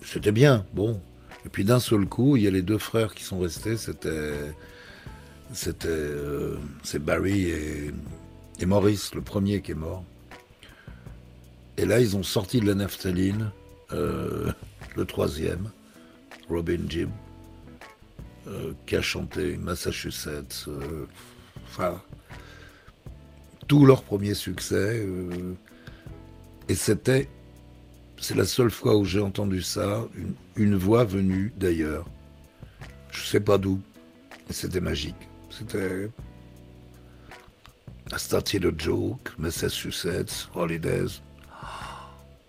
C'était 0.00 0.30
bien, 0.30 0.64
bon. 0.74 1.00
Et 1.44 1.48
puis 1.48 1.64
d'un 1.64 1.80
seul 1.80 2.06
coup, 2.06 2.36
il 2.36 2.44
y 2.44 2.46
a 2.46 2.52
les 2.52 2.62
deux 2.62 2.78
frères 2.78 3.12
qui 3.12 3.24
sont 3.24 3.40
restés. 3.40 3.76
C'était. 3.76 4.54
C'était. 5.52 5.88
euh, 5.88 6.56
c'est 6.84 7.00
Barry 7.00 7.48
et, 7.48 7.90
et 8.60 8.64
Maurice, 8.64 9.12
le 9.16 9.22
premier 9.22 9.60
qui 9.60 9.72
est 9.72 9.74
mort. 9.74 10.04
Et 11.78 11.84
là, 11.84 11.98
ils 11.98 12.16
ont 12.16 12.22
sorti 12.22 12.60
de 12.60 12.66
la 12.66 12.76
naphtaline, 12.76 13.50
euh, 13.90 14.52
le 14.94 15.04
troisième, 15.04 15.72
Robin 16.48 16.78
Jim, 16.88 17.10
euh, 18.46 18.72
qui 18.86 18.94
a 18.94 19.02
chanté 19.02 19.56
Massachusetts. 19.56 20.68
Enfin, 21.64 22.00
tous 23.66 23.86
leurs 23.86 24.02
premiers 24.02 24.34
succès. 24.34 25.04
euh, 25.04 25.54
et 26.68 26.74
c'était, 26.74 27.28
c'est 28.18 28.36
la 28.36 28.44
seule 28.44 28.70
fois 28.70 28.96
où 28.96 29.04
j'ai 29.04 29.20
entendu 29.20 29.62
ça, 29.62 30.06
une, 30.56 30.76
voix 30.76 31.04
venue 31.04 31.52
d'ailleurs. 31.56 32.06
Je 33.10 33.26
sais 33.26 33.40
pas 33.40 33.58
d'où. 33.58 33.80
C'était 34.50 34.80
magique. 34.80 35.28
C'était. 35.50 36.10
I 38.12 38.18
started 38.18 38.64
a 38.66 38.70
joke, 38.76 39.32
Massachusetts, 39.38 40.48
Holidays. 40.54 41.20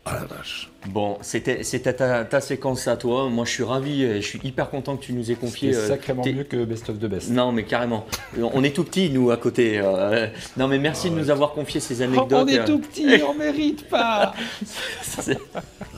Ah 0.05 0.15
la 0.19 0.25
vache. 0.25 0.69
Bon, 0.87 1.17
c'était 1.21 1.63
c'était 1.63 1.93
ta, 1.93 2.25
ta 2.25 2.41
séquence 2.41 2.89
à 2.89 2.97
toi. 2.97 3.29
Moi, 3.29 3.45
je 3.45 3.51
suis 3.51 3.63
ravi 3.63 4.03
et 4.03 4.21
je 4.21 4.27
suis 4.27 4.39
hyper 4.43 4.69
content 4.69 4.97
que 4.97 5.03
tu 5.05 5.13
nous 5.13 5.31
aies 5.31 5.35
confié. 5.35 5.71
C'est 5.71 5.79
euh, 5.79 5.87
sacrément 5.87 6.25
mieux 6.25 6.43
que 6.43 6.65
Best 6.65 6.89
of 6.89 6.99
the 6.99 7.05
Best. 7.05 7.29
Non, 7.29 7.53
mais 7.53 7.63
carrément. 7.63 8.05
On 8.37 8.65
est 8.65 8.71
tout 8.75 8.83
petits, 8.83 9.09
nous, 9.09 9.31
à 9.31 9.37
côté. 9.37 9.79
euh, 9.79 10.27
Non, 10.57 10.67
mais 10.67 10.77
merci 10.77 11.09
de 11.09 11.15
nous 11.15 11.29
avoir 11.29 11.53
confié 11.53 11.79
ces 11.79 12.01
anecdotes. 12.01 12.33
on 12.33 12.47
est 12.47 12.59
euh. 12.59 12.65
tout 12.65 12.79
petit, 12.79 13.07
on 13.25 13.33
mérite 13.37 13.87
pas. 13.87 14.33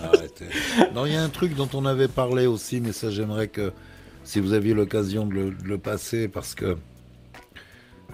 Arrêtez. 0.03 0.45
Non, 0.93 1.07
il 1.07 1.13
y 1.13 1.15
a 1.17 1.23
un 1.23 1.29
truc 1.29 1.55
dont 1.55 1.69
on 1.73 1.85
avait 1.85 2.07
parlé 2.07 2.45
aussi, 2.45 2.81
mais 2.81 2.91
ça 2.91 3.09
j'aimerais 3.09 3.47
que 3.47 3.73
si 4.23 4.39
vous 4.39 4.53
aviez 4.53 4.75
l'occasion 4.75 5.25
de 5.25 5.33
le, 5.33 5.49
de 5.51 5.67
le 5.67 5.77
passer, 5.79 6.27
parce 6.27 6.53
que 6.53 6.77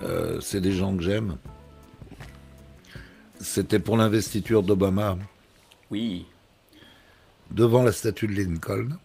euh, 0.03 0.39
c'est 0.39 0.61
des 0.61 0.71
gens 0.71 0.95
que 0.95 1.03
j'aime. 1.03 1.35
C'était 3.41 3.79
pour 3.79 3.97
l'investiture 3.97 4.63
d'Obama 4.63 5.17
Oui. 5.91 6.25
devant 7.51 7.83
la 7.83 7.91
statue 7.91 8.27
de 8.27 8.33
Lincoln. 8.33 8.97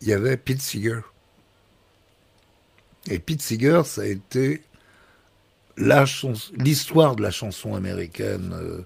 Il 0.00 0.08
y 0.08 0.12
avait 0.12 0.36
Pete 0.36 0.62
Seeger. 0.62 1.00
Et 3.10 3.18
Pete 3.18 3.42
Seeger, 3.42 3.82
ça 3.84 4.02
a 4.02 4.06
été 4.06 4.62
l'histoire 5.76 7.16
de 7.16 7.22
la 7.22 7.32
chanson 7.32 7.74
américaine, 7.74 8.52
euh, 8.52 8.82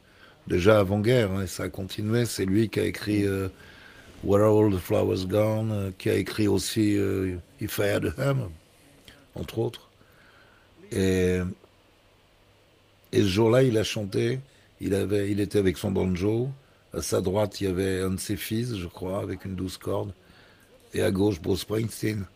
déjà 0.46 0.78
avant-guerre, 0.78 1.30
hein, 1.32 1.46
ça 1.46 1.64
a 1.64 1.68
continué. 1.68 2.24
C'est 2.24 2.46
lui 2.46 2.70
qui 2.70 2.80
a 2.80 2.84
écrit 2.84 3.26
euh, 3.26 3.48
Where 4.24 4.42
Are 4.44 4.58
All 4.58 4.72
the 4.72 4.78
Flowers 4.78 5.26
Gone, 5.26 5.70
euh, 5.70 5.90
qui 5.98 6.08
a 6.08 6.14
écrit 6.14 6.48
aussi 6.48 6.98
If 7.60 7.76
I 7.78 7.90
Had 7.90 8.14
a 8.16 8.30
Hammer, 8.30 8.48
entre 9.34 9.58
autres. 9.58 9.90
Et 10.92 11.40
ce 13.12 13.26
jour-là, 13.26 13.62
il 13.62 13.76
a 13.76 13.84
chanté, 13.84 14.40
il, 14.82 14.94
avait, 14.94 15.30
il 15.30 15.40
était 15.40 15.58
avec 15.58 15.78
son 15.78 15.90
banjo. 15.90 16.50
À 16.92 17.00
sa 17.00 17.20
droite, 17.22 17.60
il 17.60 17.64
y 17.64 17.66
avait 17.68 18.02
un 18.02 18.10
de 18.10 18.20
ses 18.20 18.36
fils, 18.36 18.76
je 18.76 18.86
crois, 18.86 19.20
avec 19.20 19.44
une 19.46 19.54
douze 19.54 19.78
cordes. 19.78 20.12
Et 20.92 21.02
à 21.02 21.10
gauche, 21.10 21.40
Bruce 21.40 21.60
Springsteen. 21.60 22.26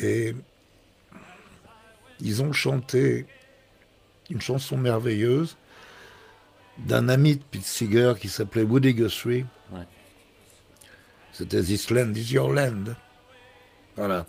Et 0.00 0.34
ils 2.20 2.42
ont 2.42 2.52
chanté 2.52 3.26
une 4.30 4.40
chanson 4.40 4.76
merveilleuse 4.76 5.56
d'un 6.78 7.08
ami 7.08 7.36
de 7.36 7.42
Pete 7.42 7.62
Seeger 7.62 8.14
qui 8.18 8.28
s'appelait 8.28 8.62
Woody 8.62 8.94
Guthrie. 8.94 9.44
Ouais. 9.72 9.86
C'était 11.32 11.62
This 11.62 11.90
Land 11.90 12.14
is 12.14 12.32
Your 12.32 12.52
Land. 12.52 12.84
Voilà. 13.96 14.26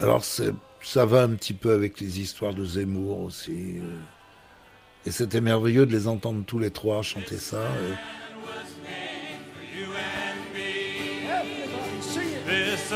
Alors 0.00 0.24
ça 0.24 1.06
va 1.06 1.22
un 1.22 1.34
petit 1.34 1.54
peu 1.54 1.72
avec 1.72 2.00
les 2.00 2.20
histoires 2.20 2.54
de 2.54 2.64
Zemmour 2.64 3.20
aussi. 3.20 3.78
euh. 3.78 3.98
Et 5.06 5.12
c'était 5.12 5.40
merveilleux 5.40 5.86
de 5.86 5.92
les 5.92 6.08
entendre 6.08 6.44
tous 6.44 6.58
les 6.58 6.70
trois 6.70 7.02
chanter 7.02 7.38
ça. 7.38 7.62
This 12.46 12.92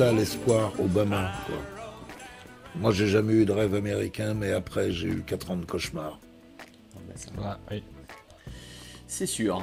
ça 0.00 0.12
l'espoir 0.12 0.72
Obama. 0.80 1.30
Quoi. 1.44 1.56
Moi, 2.76 2.90
j'ai 2.90 3.06
jamais 3.06 3.34
eu 3.34 3.44
de 3.44 3.52
rêve 3.52 3.74
américain, 3.74 4.32
mais 4.32 4.50
après, 4.50 4.90
j'ai 4.90 5.08
eu 5.08 5.22
quatre 5.26 5.50
ans 5.50 5.56
de 5.56 5.66
cauchemar. 5.66 6.18
C'est 9.06 9.26
sûr. 9.26 9.62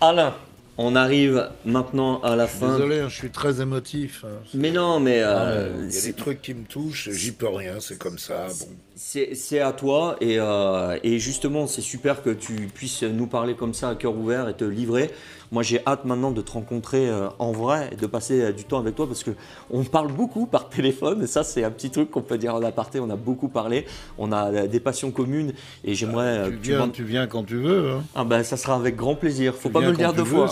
Alain, 0.00 0.32
on 0.78 0.94
arrive 0.94 1.50
maintenant 1.64 2.20
à 2.20 2.36
la 2.36 2.46
fin. 2.46 2.74
Désolé, 2.76 3.00
hein, 3.00 3.08
je 3.08 3.16
suis 3.16 3.30
très 3.30 3.60
émotif. 3.60 4.24
hein. 4.24 4.42
Mais 4.54 4.70
non, 4.70 5.00
mais. 5.00 5.22
Euh, 5.24 5.72
mais 5.76 5.88
Il 5.88 5.92
y 5.92 5.98
a 5.98 6.02
des 6.02 6.12
trucs 6.12 6.40
qui 6.40 6.54
me 6.54 6.64
touchent, 6.64 7.10
j'y 7.10 7.32
peux 7.32 7.48
rien, 7.48 7.80
c'est 7.80 7.98
comme 7.98 8.18
ça. 8.18 8.46
Bon. 8.60 8.68
C'est 9.02 9.60
à 9.60 9.72
toi 9.72 10.16
et, 10.20 10.36
euh, 10.38 10.98
et 11.02 11.18
justement 11.18 11.66
c'est 11.66 11.80
super 11.80 12.22
que 12.22 12.28
tu 12.28 12.68
puisses 12.72 13.02
nous 13.02 13.26
parler 13.26 13.54
comme 13.54 13.72
ça 13.72 13.88
à 13.88 13.94
cœur 13.94 14.14
ouvert 14.14 14.46
et 14.48 14.54
te 14.54 14.62
livrer. 14.64 15.10
Moi 15.52 15.62
j'ai 15.62 15.80
hâte 15.86 16.04
maintenant 16.04 16.30
de 16.30 16.42
te 16.42 16.52
rencontrer 16.52 17.08
euh, 17.08 17.28
en 17.38 17.50
vrai 17.50 17.88
et 17.92 17.96
de 17.96 18.06
passer 18.06 18.42
euh, 18.42 18.52
du 18.52 18.64
temps 18.64 18.78
avec 18.78 18.94
toi 18.96 19.06
parce 19.06 19.24
que 19.24 19.30
on 19.70 19.84
parle 19.84 20.12
beaucoup 20.12 20.44
par 20.44 20.68
téléphone 20.68 21.22
et 21.22 21.26
ça 21.26 21.44
c'est 21.44 21.64
un 21.64 21.70
petit 21.70 21.88
truc 21.90 22.10
qu'on 22.10 22.20
peut 22.20 22.36
dire 22.36 22.54
en 22.54 22.62
aparté. 22.62 23.00
On 23.00 23.08
a 23.08 23.16
beaucoup 23.16 23.48
parlé, 23.48 23.86
on 24.18 24.32
a 24.32 24.66
des 24.68 24.80
passions 24.80 25.10
communes 25.10 25.54
et 25.82 25.94
j'aimerais. 25.94 26.50
Tu 26.50 26.56
viens, 26.56 26.78
m'en- 26.80 26.88
tu 26.90 27.04
viens 27.04 27.26
quand 27.26 27.42
tu 27.44 27.56
veux. 27.56 27.92
hein. 27.92 28.02
Ah 28.14 28.24
ben 28.24 28.42
ça 28.42 28.58
sera 28.58 28.74
avec 28.76 28.96
grand 28.96 29.14
plaisir. 29.14 29.54
Faut 29.54 29.70
Tu 29.70 29.72
pas 29.72 29.80
me 29.80 29.90
le 29.92 29.96
dire 29.96 30.12
deux 30.12 30.24
tu 30.24 30.28
fois. 30.28 30.46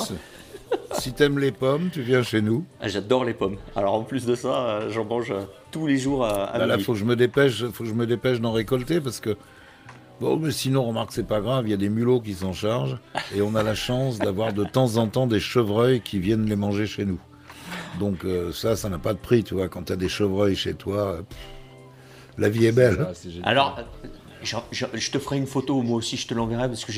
Si 0.93 1.13
t'aimes 1.13 1.39
les 1.39 1.53
pommes, 1.53 1.91
tu 1.93 2.03
viens 2.03 2.23
chez 2.23 2.41
nous. 2.43 2.65
Ah, 2.81 2.89
J'adore 2.89 3.25
les 3.25 3.35
pommes. 3.35 3.57
Alors 3.77 3.95
en 3.95 4.03
plus 4.03 4.27
de 4.27 4.35
ça, 4.35 4.49
euh, 4.69 4.91
j'en 4.91 5.05
mange 5.05 5.31
euh, 5.31 5.43
tous 5.71 5.87
les 5.87 5.97
jours 5.99 6.25
à, 6.25 6.47
à 6.47 6.59
Bah 6.59 6.67
là, 6.67 6.79
faut 6.79 6.93
que 6.93 6.99
je 6.99 7.05
me 7.05 7.15
dépêche, 7.17 7.65
faut 7.67 7.85
que 7.85 7.89
je 7.89 7.95
me 7.95 8.07
dépêche 8.07 8.41
d'en 8.41 8.53
récolter 8.53 9.01
parce 9.01 9.21
que 9.21 9.37
bon, 10.21 10.37
mais 10.39 10.51
sinon, 10.51 10.85
remarque, 10.85 11.13
c'est 11.13 11.27
pas 11.27 11.41
grave. 11.41 11.67
Il 11.67 11.71
y 11.71 11.75
a 11.75 11.79
des 11.79 11.89
mulots 11.89 12.21
qui 12.21 12.35
s'en 12.35 12.53
chargent 12.53 12.99
et 13.35 13.43
on 13.43 13.55
a 13.55 13.63
la 13.63 13.75
chance 13.75 14.19
d'avoir 14.19 14.53
de 14.53 14.65
temps 14.65 14.97
en 14.97 15.07
temps 15.07 15.27
des 15.27 15.41
chevreuils 15.41 16.01
qui 16.01 16.19
viennent 16.19 16.47
les 16.47 16.57
manger 16.57 16.87
chez 16.87 17.05
nous. 17.05 17.21
Donc 18.01 18.25
euh, 18.25 18.53
ça, 18.53 18.75
ça 18.77 18.89
n'a 18.89 18.99
pas 18.99 19.13
de 19.13 19.19
prix, 19.19 19.45
tu 19.45 19.55
vois. 19.55 19.69
Quand 19.69 19.85
t'as 19.85 19.97
des 19.97 20.09
chevreuils 20.09 20.57
chez 20.57 20.75
toi, 20.75 20.97
euh, 20.97 21.17
pff, 21.23 21.39
la 22.39 22.49
vie 22.49 22.67
est 22.67 22.73
belle. 22.73 23.07
Alors, 23.45 23.79
Je 24.43 25.11
te 25.11 25.19
ferai 25.19 25.37
une 25.37 25.47
photo, 25.47 25.83
moi 25.83 25.97
aussi, 25.97 26.17
je 26.17 26.27
te 26.27 26.35
l'enverrai 26.35 26.69
parce 26.69 26.85
que 26.85 26.93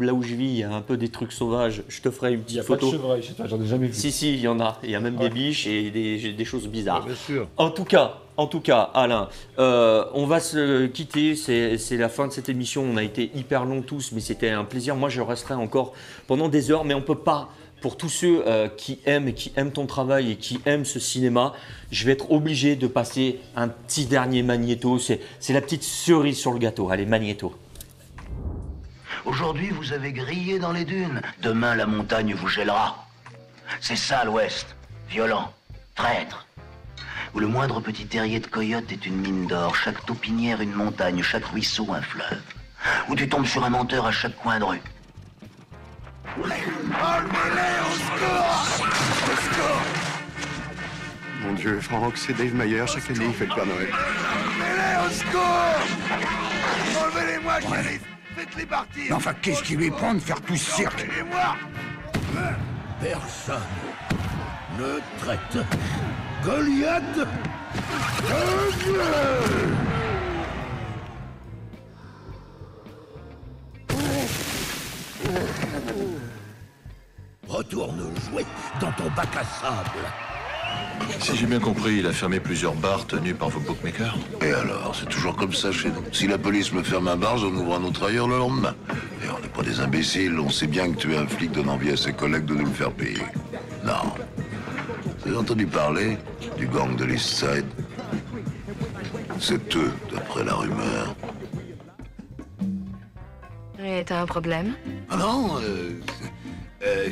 là 0.00 0.14
où 0.14 0.22
je 0.22 0.34
vis, 0.34 0.46
il 0.46 0.58
y 0.58 0.62
a 0.62 0.72
un 0.72 0.80
peu 0.80 0.96
des 0.96 1.08
trucs 1.08 1.32
sauvages. 1.32 1.82
Je 1.88 2.00
te 2.00 2.10
ferai 2.10 2.32
une 2.32 2.40
Il 2.40 2.42
petite 2.44 2.54
n'y 2.56 2.60
a 2.60 2.64
pas 2.64 2.76
de 2.76 2.80
photo. 2.80 2.92
chevreuil 2.92 3.22
chez 3.22 3.34
toi, 3.34 3.46
j'en 3.46 3.60
ai 3.60 3.66
jamais 3.66 3.88
vu. 3.88 3.94
Si, 3.94 4.12
si, 4.12 4.34
il 4.34 4.40
y 4.40 4.48
en 4.48 4.60
a. 4.60 4.78
Il 4.82 4.90
y 4.90 4.94
a 4.94 5.00
même 5.00 5.16
des 5.16 5.30
biches 5.30 5.66
et 5.66 5.90
des, 5.90 6.44
choses 6.44 6.68
bizarres. 6.68 7.04
Bien 7.04 7.14
sûr. 7.14 7.48
En 7.56 7.70
tout 7.70 7.84
cas, 7.84 8.18
en 8.36 8.46
tout 8.46 8.60
cas, 8.60 8.90
Alain, 8.94 9.28
euh, 9.58 10.04
on 10.14 10.26
va 10.26 10.40
se 10.40 10.86
quitter. 10.86 11.34
C'est 11.34 11.78
c'est 11.78 11.96
la 11.96 12.08
fin 12.08 12.28
de 12.28 12.32
cette 12.32 12.48
émission. 12.48 12.82
On 12.82 12.96
a 12.96 13.02
été 13.02 13.30
hyper 13.34 13.64
longs 13.64 13.82
tous, 13.82 14.12
mais 14.12 14.20
c'était 14.20 14.50
un 14.50 14.64
plaisir. 14.64 14.96
Moi, 14.96 15.08
je 15.08 15.20
resterai 15.20 15.54
encore 15.54 15.92
pendant 16.26 16.48
des 16.48 16.70
heures, 16.70 16.84
mais 16.84 16.94
on 16.94 17.02
peut 17.02 17.14
pas. 17.18 17.50
Pour 17.80 17.96
tous 17.96 18.08
ceux 18.08 18.42
euh, 18.46 18.68
qui 18.68 19.00
aiment 19.04 19.28
et 19.28 19.34
qui 19.34 19.52
aiment 19.56 19.70
ton 19.70 19.86
travail 19.86 20.32
et 20.32 20.36
qui 20.36 20.60
aiment 20.64 20.86
ce 20.86 20.98
cinéma, 20.98 21.52
je 21.90 22.06
vais 22.06 22.12
être 22.12 22.30
obligé 22.32 22.74
de 22.74 22.86
passer 22.86 23.38
un 23.54 23.68
petit 23.68 24.06
dernier 24.06 24.42
magnéto. 24.42 24.98
C'est 24.98 25.52
la 25.52 25.60
petite 25.60 25.82
cerise 25.82 26.38
sur 26.38 26.52
le 26.52 26.58
gâteau. 26.58 26.90
Allez, 26.90 27.06
magnéto. 27.06 27.54
Aujourd'hui, 29.26 29.70
vous 29.70 29.92
avez 29.92 30.12
grillé 30.12 30.58
dans 30.58 30.72
les 30.72 30.84
dunes. 30.84 31.20
Demain, 31.42 31.74
la 31.74 31.86
montagne 31.86 32.32
vous 32.34 32.48
gèlera. 32.48 33.06
C'est 33.80 33.96
ça 33.96 34.24
l'Ouest. 34.24 34.74
Violent, 35.10 35.52
traître. 35.94 36.46
Où 37.34 37.40
le 37.40 37.46
moindre 37.46 37.80
petit 37.80 38.06
terrier 38.06 38.40
de 38.40 38.46
coyote 38.46 38.90
est 38.90 39.04
une 39.04 39.16
mine 39.16 39.46
d'or, 39.46 39.76
chaque 39.76 40.04
taupinière 40.06 40.60
une 40.62 40.72
montagne, 40.72 41.22
chaque 41.22 41.44
ruisseau 41.44 41.92
un 41.92 42.00
fleuve. 42.00 42.40
Où 43.08 43.14
tu 43.14 43.28
tombes 43.28 43.46
sur 43.46 43.64
un 43.64 43.70
menteur 43.70 44.06
à 44.06 44.12
chaque 44.12 44.36
coin 44.36 44.58
de 44.58 44.64
rue. 44.64 44.82
Mon 51.42 51.52
Dieu, 51.54 51.80
Franck, 51.80 52.16
c'est 52.16 52.34
Dave 52.34 52.54
Mayer. 52.54 52.84
Chaque 52.86 53.10
année, 53.10 53.26
il 53.28 53.34
fait 53.34 53.46
le 53.46 53.54
Père 53.54 53.66
Noël. 53.66 53.88
Enlevez-les 54.58 55.06
au 55.06 55.10
secours. 55.10 55.76
Enlevez-les-moi, 57.02 57.60
shérif. 57.60 58.00
Faites-les 58.36 58.66
partir. 58.66 59.02
Mais 59.08 59.12
enfin, 59.12 59.32
qu'est-ce 59.40 59.62
qui 59.62 59.76
lui 59.76 59.90
prend 59.90 60.14
de 60.14 60.18
faire 60.18 60.40
tout 60.42 60.56
ce 60.56 60.70
cirque 60.72 61.00
Enlevez-moi 61.00 61.56
Personne 63.00 63.60
ne 64.78 65.00
traite 65.18 65.58
Goliath 66.44 67.18
de 67.18 67.26
Dieu 68.84 70.05
Retourne 77.56 77.98
jouer 78.28 78.44
dans 78.82 78.92
ton 78.92 79.08
bac 79.16 79.28
à 79.34 79.42
sable. 79.42 80.04
Si 81.20 81.34
j'ai 81.34 81.46
bien 81.46 81.58
compris, 81.58 82.00
il 82.00 82.06
a 82.06 82.12
fermé 82.12 82.38
plusieurs 82.38 82.74
bars 82.74 83.06
tenus 83.06 83.34
par 83.34 83.48
vos 83.48 83.60
bookmakers. 83.60 84.14
Et 84.42 84.52
alors, 84.52 84.94
c'est 84.94 85.08
toujours 85.08 85.34
comme 85.36 85.54
ça 85.54 85.72
chez 85.72 85.88
nous. 85.88 86.02
Si 86.12 86.26
la 86.26 86.36
police 86.36 86.70
me 86.74 86.82
ferme 86.82 87.08
un 87.08 87.16
bar, 87.16 87.38
j'en 87.38 87.48
ouvre 87.48 87.76
un 87.76 87.84
autre 87.84 88.08
ailleurs 88.08 88.28
le 88.28 88.36
lendemain. 88.36 88.74
Et 89.24 89.30
on 89.30 89.40
n'est 89.40 89.48
pas 89.48 89.62
des 89.62 89.80
imbéciles, 89.80 90.38
on 90.38 90.50
sait 90.50 90.66
bien 90.66 90.92
que 90.92 90.98
tu 90.98 91.14
es 91.14 91.16
un 91.16 91.26
flic 91.26 91.50
donne 91.50 91.70
envie 91.70 91.92
à 91.92 91.96
ses 91.96 92.12
collègues 92.12 92.44
de 92.44 92.56
nous 92.56 92.66
le 92.66 92.72
faire 92.72 92.92
payer. 92.92 93.24
Non. 93.82 94.12
Vous 95.20 95.28
avez 95.28 95.38
entendu 95.38 95.66
parler 95.66 96.18
du 96.58 96.66
gang 96.66 96.94
de 96.94 97.04
l'East 97.06 97.26
Side? 97.26 97.66
C'est 99.40 99.76
eux, 99.76 99.94
d'après 100.12 100.44
la 100.44 100.56
rumeur. 100.56 101.14
Et 103.82 104.04
t'as 104.04 104.20
un 104.20 104.26
problème? 104.26 104.74
Ah 105.08 105.16
non, 105.16 105.56
euh, 105.62 105.92
euh, 106.82 107.08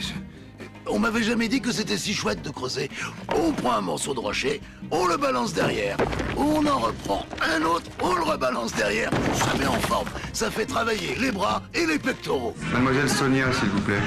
on 0.86 0.98
m'avait 0.98 1.22
jamais 1.22 1.48
dit 1.48 1.60
que 1.60 1.72
c'était 1.72 1.96
si 1.96 2.14
chouette 2.14 2.42
de 2.42 2.50
creuser. 2.50 2.90
On 3.36 3.52
prend 3.52 3.72
un 3.72 3.80
morceau 3.80 4.14
de 4.14 4.20
rocher, 4.20 4.60
on 4.90 5.06
le 5.06 5.16
balance 5.16 5.52
derrière, 5.52 5.96
on 6.36 6.66
en 6.66 6.78
reprend 6.78 7.26
un 7.42 7.62
autre, 7.62 7.90
on 8.02 8.14
le 8.14 8.22
rebalance 8.22 8.74
derrière, 8.74 9.10
ça 9.34 9.56
met 9.58 9.66
en 9.66 9.80
forme, 9.80 10.08
ça 10.32 10.50
fait 10.50 10.66
travailler 10.66 11.14
les 11.20 11.32
bras 11.32 11.62
et 11.74 11.86
les 11.86 11.98
pectoraux. 11.98 12.54
Mademoiselle 12.72 13.08
Sonia, 13.08 13.52
s'il 13.52 13.68
vous 13.68 13.80
plaît. 13.80 14.00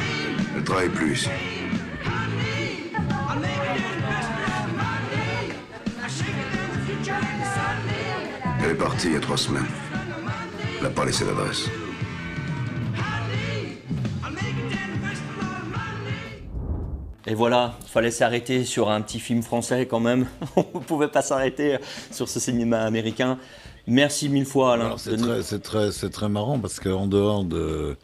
Ne 0.55 0.61
travaille 0.61 0.89
plus. 0.89 1.29
Elle 8.63 8.71
est 8.71 8.75
partie 8.75 9.07
il 9.07 9.13
y 9.13 9.15
a 9.15 9.19
trois 9.19 9.37
semaines. 9.37 9.67
Elle 10.77 10.83
n'a 10.83 10.89
pas 10.89 11.05
laissé 11.05 11.25
l'adresse. 11.25 11.69
Et 17.29 17.33
voilà, 17.33 17.77
fallait 17.85 18.09
s'arrêter 18.09 18.63
sur 18.63 18.89
un 18.89 19.01
petit 19.01 19.19
film 19.19 19.43
français 19.43 19.85
quand 19.85 19.99
même. 19.99 20.27
On 20.55 20.79
ne 20.79 20.83
pouvait 20.83 21.09
pas 21.09 21.21
s'arrêter 21.21 21.77
sur 22.09 22.29
ce 22.29 22.39
cinéma 22.39 22.79
américain. 22.83 23.37
Merci 23.85 24.29
mille 24.29 24.45
fois, 24.45 24.73
Alain. 24.73 24.97
C'est 24.97 25.17
de 25.17 25.21
très, 25.21 25.41
c'est 25.41 25.59
très, 25.59 26.09
très 26.09 26.29
marrant 26.29 26.57
parce 26.57 26.79
qu'en 26.79 27.05
dehors 27.05 27.43
de, 27.43 27.97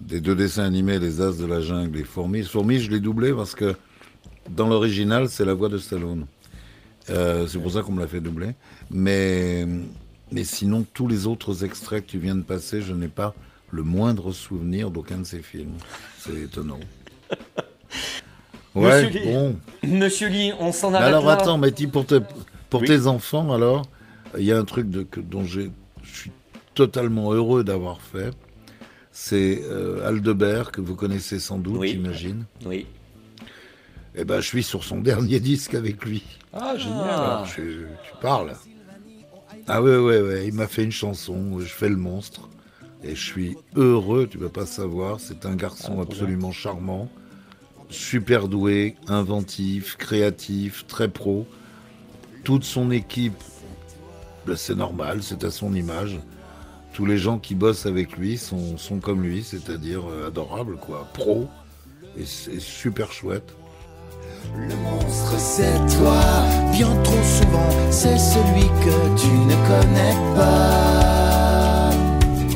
des 0.00 0.20
deux 0.20 0.36
dessins 0.36 0.62
animés, 0.62 1.00
Les 1.00 1.20
As 1.20 1.36
de 1.36 1.46
la 1.46 1.60
Jungle 1.60 1.98
et 1.98 2.04
Fourmis, 2.04 2.44
Fourmis, 2.44 2.78
je 2.78 2.92
l'ai 2.92 3.00
doublé 3.00 3.32
parce 3.32 3.56
que 3.56 3.74
dans 4.48 4.68
l'original, 4.68 5.28
c'est 5.28 5.44
la 5.44 5.54
voix 5.54 5.68
de 5.68 5.78
Stallone. 5.78 6.26
Euh, 7.10 7.48
c'est 7.48 7.58
pour 7.58 7.72
ça 7.72 7.82
qu'on 7.82 7.92
me 7.92 8.00
l'a 8.00 8.06
fait 8.06 8.20
doubler. 8.20 8.54
Mais, 8.88 9.66
mais 10.30 10.44
sinon, 10.44 10.86
tous 10.94 11.08
les 11.08 11.26
autres 11.26 11.64
extraits 11.64 12.06
que 12.06 12.10
tu 12.12 12.18
viens 12.18 12.36
de 12.36 12.42
passer, 12.42 12.82
je 12.82 12.92
n'ai 12.92 13.08
pas 13.08 13.34
le 13.72 13.82
moindre 13.82 14.30
souvenir 14.30 14.92
d'aucun 14.92 15.18
de 15.18 15.24
ces 15.24 15.42
films. 15.42 15.74
C'est 16.20 16.38
étonnant. 16.38 16.78
Ouais, 18.74 19.02
Monsieur 19.04 19.20
Lee, 19.20 19.24
bon. 19.32 19.56
Monsieur 19.82 20.28
Lee, 20.28 20.52
on 20.60 20.72
s'en 20.72 20.94
arrête 20.94 21.08
alors 21.08 21.24
là. 21.26 21.32
attends, 21.32 21.58
mais 21.58 21.70
dis, 21.70 21.86
pour, 21.86 22.06
te- 22.06 22.20
pour 22.68 22.82
Oui. 22.82 22.86
tes 22.86 23.06
enfants, 23.06 23.52
alors, 23.52 23.82
il 24.38 24.44
y 24.44 24.52
a 24.52 24.58
un 24.58 24.64
truc 24.64 24.88
de, 24.90 25.02
que, 25.02 25.18
dont 25.20 25.44
je 25.44 25.62
suis 26.04 26.30
totalement 26.74 27.32
heureux 27.32 27.64
d'avoir 27.64 28.00
fait. 28.00 28.30
C'est 29.12 29.62
euh, 29.64 30.06
Aldebert, 30.06 30.70
que 30.70 30.80
vous 30.80 30.94
connaissez 30.94 31.40
sans 31.40 31.58
doute, 31.58 31.82
j'imagine. 31.84 32.44
Oui. 32.64 32.86
Eh 34.14 34.24
ben, 34.24 34.40
je 34.40 34.46
suis 34.46 34.62
sur 34.62 34.84
son 34.84 34.98
dernier 35.00 35.40
disque 35.40 35.74
avec 35.74 36.04
lui. 36.04 36.22
Ah, 36.52 36.76
génial. 36.76 37.08
Alors, 37.10 37.46
je- 37.46 37.62
tu 38.04 38.12
parles. 38.20 38.52
Ah 39.66 39.82
ouais, 39.82 39.96
ouais, 39.98 40.20
ouais. 40.20 40.46
Il 40.46 40.54
m'a 40.54 40.66
fait 40.68 40.84
une 40.84 40.92
chanson, 40.92 41.58
Je 41.58 41.66
fais 41.66 41.88
le 41.88 41.96
monstre. 41.96 42.48
Et 43.02 43.14
je 43.16 43.24
suis 43.24 43.56
heureux, 43.76 44.26
tu 44.30 44.38
peux 44.38 44.48
pas 44.48 44.66
savoir. 44.66 45.18
C'est 45.20 45.44
un 45.46 45.54
garçon 45.56 45.96
Ah, 45.98 46.02
absolument 46.02 46.52
charmant, 46.52 47.08
super 47.90 48.48
doué, 48.48 48.96
inventif, 49.08 49.96
créatif, 49.96 50.86
très 50.86 51.08
pro. 51.08 51.46
Toute 52.44 52.64
son 52.64 52.90
équipe, 52.90 53.34
ben, 54.46 54.56
c'est 54.56 54.76
normal, 54.76 55.22
c'est 55.22 55.44
à 55.44 55.50
son 55.50 55.74
image. 55.74 56.18
Tous 56.94 57.06
les 57.06 57.18
gens 57.18 57.38
qui 57.38 57.54
bossent 57.54 57.86
avec 57.86 58.16
lui 58.16 58.38
sont, 58.38 58.78
sont 58.78 58.98
comme 58.98 59.22
lui, 59.22 59.42
c'est-à-dire 59.42 60.02
euh, 60.10 60.28
adorables, 60.28 60.76
quoi. 60.76 61.06
Pro. 61.12 61.48
Et 62.16 62.24
c'est 62.24 62.60
super 62.60 63.12
chouette. 63.12 63.54
Le 64.56 64.74
monstre 64.76 65.38
c'est 65.38 65.78
toi, 65.96 66.20
bien 66.72 66.90
trop 67.02 67.22
souvent 67.22 67.70
c'est 67.90 68.18
celui 68.18 68.66
que 68.82 69.20
tu 69.20 69.28
ne 69.28 69.54
connais 69.68 70.34
pas. 70.34 71.90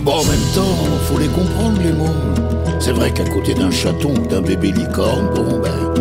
Bon, 0.02 0.12
en 0.12 0.24
même 0.24 0.52
temps, 0.54 0.76
faut 1.06 1.18
les 1.18 1.28
comprendre, 1.28 1.80
les 1.82 1.92
mots. 1.92 2.63
C'est 2.84 2.92
vrai 2.92 3.14
qu'à 3.14 3.24
côté 3.24 3.54
d'un 3.54 3.70
chaton 3.70 4.12
ou 4.14 4.26
d'un 4.26 4.42
bébé 4.42 4.70
licorne, 4.70 5.32
bon, 5.34 5.58
ben, 5.58 5.94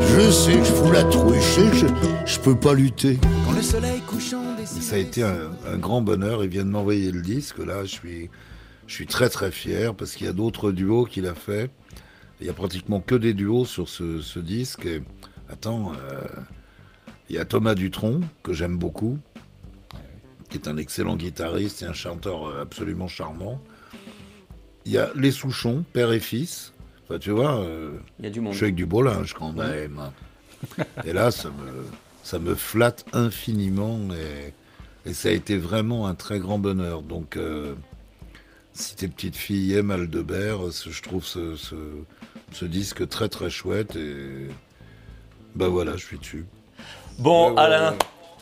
je 0.00 0.30
sais 0.30 0.52
que 0.52 0.64
je 0.64 0.72
fous 0.72 0.92
la 0.92 1.02
trouille, 1.02 1.40
je 1.40 1.42
sais, 1.42 1.74
je, 1.74 1.86
je 2.24 2.38
peux 2.38 2.54
pas 2.54 2.74
lutter. 2.74 3.18
Quand 3.44 3.50
le 3.50 3.60
soleil 3.60 4.00
couchant 4.02 4.40
ça 4.64 4.94
a 4.94 4.98
été 4.98 5.24
un, 5.24 5.50
un 5.66 5.76
grand 5.78 6.00
bonheur. 6.00 6.44
Il 6.44 6.50
vient 6.50 6.62
de 6.62 6.70
m'envoyer 6.70 7.10
le 7.10 7.22
disque. 7.22 7.58
Là, 7.58 7.82
je 7.82 7.90
suis, 7.90 8.30
je 8.86 8.94
suis 8.94 9.08
très 9.08 9.30
très 9.30 9.50
fier 9.50 9.96
parce 9.96 10.12
qu'il 10.12 10.28
y 10.28 10.30
a 10.30 10.32
d'autres 10.32 10.70
duos 10.70 11.06
qu'il 11.06 11.26
a 11.26 11.34
fait. 11.34 11.72
Il 12.40 12.46
y 12.46 12.50
a 12.50 12.52
pratiquement 12.52 13.00
que 13.00 13.16
des 13.16 13.34
duos 13.34 13.64
sur 13.64 13.88
ce, 13.88 14.20
ce 14.20 14.38
disque. 14.38 14.86
Et, 14.86 15.02
attends, 15.50 15.90
euh, 15.90 16.20
il 17.30 17.34
y 17.34 17.38
a 17.40 17.44
Thomas 17.44 17.74
Dutronc 17.74 18.20
que 18.44 18.52
j'aime 18.52 18.78
beaucoup, 18.78 19.18
qui 20.50 20.58
est 20.58 20.68
un 20.68 20.76
excellent 20.76 21.16
guitariste 21.16 21.82
et 21.82 21.86
un 21.86 21.92
chanteur 21.92 22.60
absolument 22.60 23.08
charmant. 23.08 23.60
Il 24.86 24.92
y 24.92 24.98
a 24.98 25.10
les 25.14 25.30
Souchons, 25.30 25.84
père 25.92 26.12
et 26.12 26.20
fils. 26.20 26.72
Enfin, 27.04 27.18
tu 27.18 27.30
vois, 27.30 27.60
euh, 27.60 27.90
Il 28.18 28.24
y 28.24 28.28
a 28.28 28.30
du 28.30 28.40
monde. 28.40 28.52
je 28.52 28.58
suis 28.58 28.64
avec 28.64 28.74
du 28.74 28.86
beau 28.86 29.02
linge 29.02 29.34
quand 29.34 29.52
même. 29.52 30.00
Et 31.04 31.12
là, 31.12 31.30
ça 31.30 31.48
me, 31.48 31.84
ça 32.22 32.38
me 32.38 32.54
flatte 32.54 33.04
infiniment 33.12 33.98
et, 34.14 34.52
et 35.08 35.12
ça 35.14 35.28
a 35.28 35.32
été 35.32 35.56
vraiment 35.56 36.06
un 36.06 36.14
très 36.14 36.38
grand 36.38 36.58
bonheur. 36.58 37.02
Donc, 37.02 37.36
euh, 37.36 37.74
si 38.72 38.94
tes 38.96 39.08
petites 39.08 39.36
filles 39.36 39.74
aiment 39.74 39.90
Aldebert, 39.90 40.58
je 40.70 41.02
trouve 41.02 41.24
ce, 41.24 41.56
ce, 41.56 41.74
ce 42.52 42.64
disque 42.64 43.08
très 43.08 43.28
très 43.28 43.50
chouette 43.50 43.96
et 43.96 44.48
ben 45.54 45.68
voilà, 45.68 45.96
je 45.96 46.04
suis 46.06 46.18
dessus. 46.18 46.46
Bon, 47.18 47.54
Alain, 47.56 47.94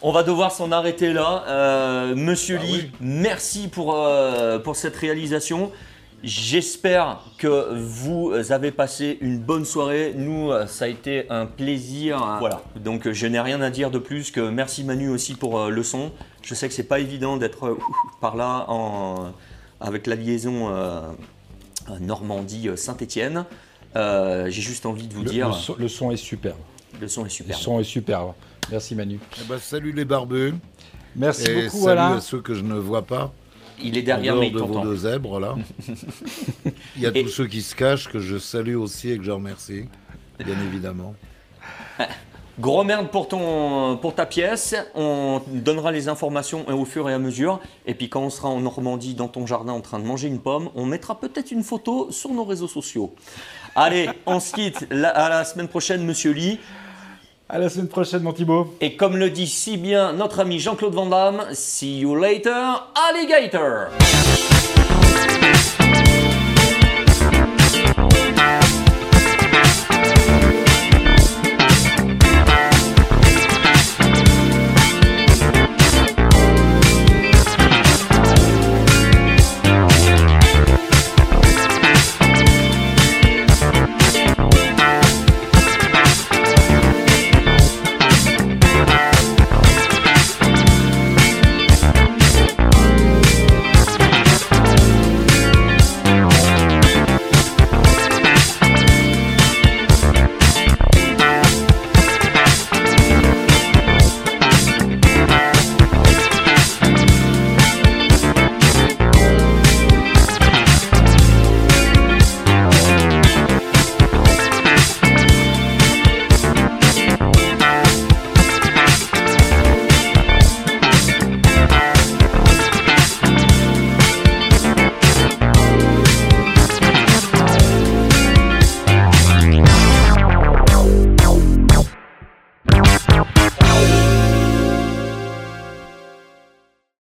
on 0.03 0.13
va 0.13 0.23
devoir 0.23 0.53
s'en 0.53 0.71
arrêter 0.71 1.13
là. 1.13 1.45
Euh, 1.49 2.15
Monsieur 2.15 2.59
Ah 2.61 2.65
Lee, 2.65 2.91
merci 3.01 3.69
pour, 3.69 3.95
euh, 3.97 4.59
pour 4.59 4.77
cette 4.77 4.97
réalisation. 4.97 5.73
J'espère 6.23 7.21
que 7.39 7.73
vous 7.75 8.33
avez 8.51 8.71
passé 8.73 9.17
une 9.23 9.39
bonne 9.39 9.65
soirée. 9.65 10.13
Nous, 10.17 10.51
ça 10.67 10.85
a 10.85 10.89
été 10.89 11.25
un 11.31 11.47
plaisir. 11.47 12.37
Voilà. 12.41 12.61
Donc, 12.77 13.11
je 13.11 13.27
n'ai 13.27 13.41
rien 13.41 13.61
à 13.63 13.71
dire 13.71 13.91
de 13.91 13.99
plus 13.99 14.31
que 14.31 14.41
merci 14.51 14.85
Manu 14.85 15.09
aussi 15.09 15.35
pour 15.35 15.59
euh, 15.59 15.71
le 15.71 15.83
son. 15.83 16.13
Je 16.43 16.55
sais 16.55 16.69
que 16.69 16.75
c'est 16.75 16.83
pas 16.83 16.99
évident 17.01 17.39
d'être 17.39 17.67
euh, 17.67 17.79
par 18.21 18.37
là 18.37 18.67
en- 18.69 19.33
avec 19.81 20.07
la 20.07 20.15
liaison 20.15 20.69
euh, 20.71 21.01
Normandie-Saint-Étienne. 22.01 23.45
J'ai 23.95 24.51
juste 24.51 24.85
envie 24.87 25.07
de 25.09 25.15
vous 25.15 25.23
Le, 25.25 25.31
dire. 25.31 25.49
le 25.49 25.55
son, 25.55 25.75
le 25.79 25.89
son 25.89 26.11
est 26.11 26.17
superbe. 26.17 26.59
Le 27.01 27.09
son 27.09 27.23
est 27.23 27.25
Le 27.25 27.31
superbe. 27.31 27.61
son 27.61 27.81
est 27.81 27.85
superbe. 27.85 28.33
Merci 28.71 28.95
Manu. 28.95 29.19
Eh 29.41 29.45
ben, 29.49 29.59
salut 29.59 29.93
les 29.93 30.05
barbus. 30.05 30.53
Merci 31.17 31.51
Et 31.51 31.65
beaucoup, 31.65 31.79
salut 31.85 31.91
Alain. 31.99 32.17
à 32.17 32.21
ceux 32.21 32.41
que 32.41 32.55
je 32.55 32.63
ne 32.63 32.75
vois 32.75 33.03
pas. 33.03 33.33
Il 33.83 33.97
est 33.97 34.03
derrière, 34.03 34.37
mais 34.37 34.49
il 34.49 34.53
de 34.55 34.59
vos 34.59 34.81
deux 34.81 34.97
zèbres 34.97 35.41
là. 35.41 35.55
Il 36.97 37.03
y 37.03 37.07
a 37.07 37.13
tous 37.13 37.29
ceux 37.29 37.47
qui 37.47 37.63
se 37.63 37.75
cachent 37.75 38.09
que 38.09 38.19
je 38.21 38.39
salue 38.39 38.77
aussi 38.77 39.11
et 39.11 39.19
que 39.19 39.25
je 39.25 39.31
remercie, 39.31 39.85
bien 40.45 40.57
évidemment. 40.67 41.15
Gros 42.59 42.85
merde 42.85 43.09
pour, 43.09 43.27
ton, 43.27 43.97
pour 43.97 44.15
ta 44.15 44.27
pièce. 44.27 44.75
On 44.95 45.41
donnera 45.47 45.93
les 45.93 46.09
informations 46.09 46.69
au 46.69 46.85
fur 46.85 47.09
et 47.09 47.15
à 47.15 47.19
mesure. 47.19 47.59
Et 47.87 47.95
puis 47.95 48.11
quand 48.11 48.21
on 48.21 48.29
sera 48.29 48.49
en 48.49 48.61
Normandie, 48.61 49.15
dans 49.15 49.29
ton 49.29 49.47
jardin, 49.47 49.73
en 49.73 49.81
train 49.81 49.99
de 49.99 50.05
manger 50.05 50.29
une 50.29 50.41
pomme, 50.41 50.69
on 50.75 50.85
mettra 50.85 51.19
peut-être 51.19 51.53
une 51.53 51.63
photo 51.63 52.11
sur 52.11 52.31
nos 52.31 52.45
réseaux 52.45 52.69
sociaux. 52.69 53.15
Allez, 53.75 54.11
on 54.27 54.41
se 54.41 54.53
quitte. 54.53 54.87
La- 54.91 55.09
à 55.11 55.31
la 55.31 55.45
semaine 55.45 55.69
prochaine, 55.69 56.05
monsieur 56.05 56.33
Lee. 56.33 56.59
À 57.53 57.59
la 57.59 57.69
semaine 57.69 57.89
prochaine, 57.89 58.23
mon 58.23 58.33
Thibaut. 58.33 58.73
Et 58.81 58.95
comme 58.95 59.17
le 59.17 59.29
dit 59.29 59.49
si 59.49 59.77
bien 59.77 60.13
notre 60.13 60.39
ami 60.39 60.61
Jean-Claude 60.61 60.95
Van 60.95 61.07
Damme, 61.07 61.43
see 61.53 61.99
you 61.99 62.15
later, 62.15 62.87
alligator. 63.09 63.89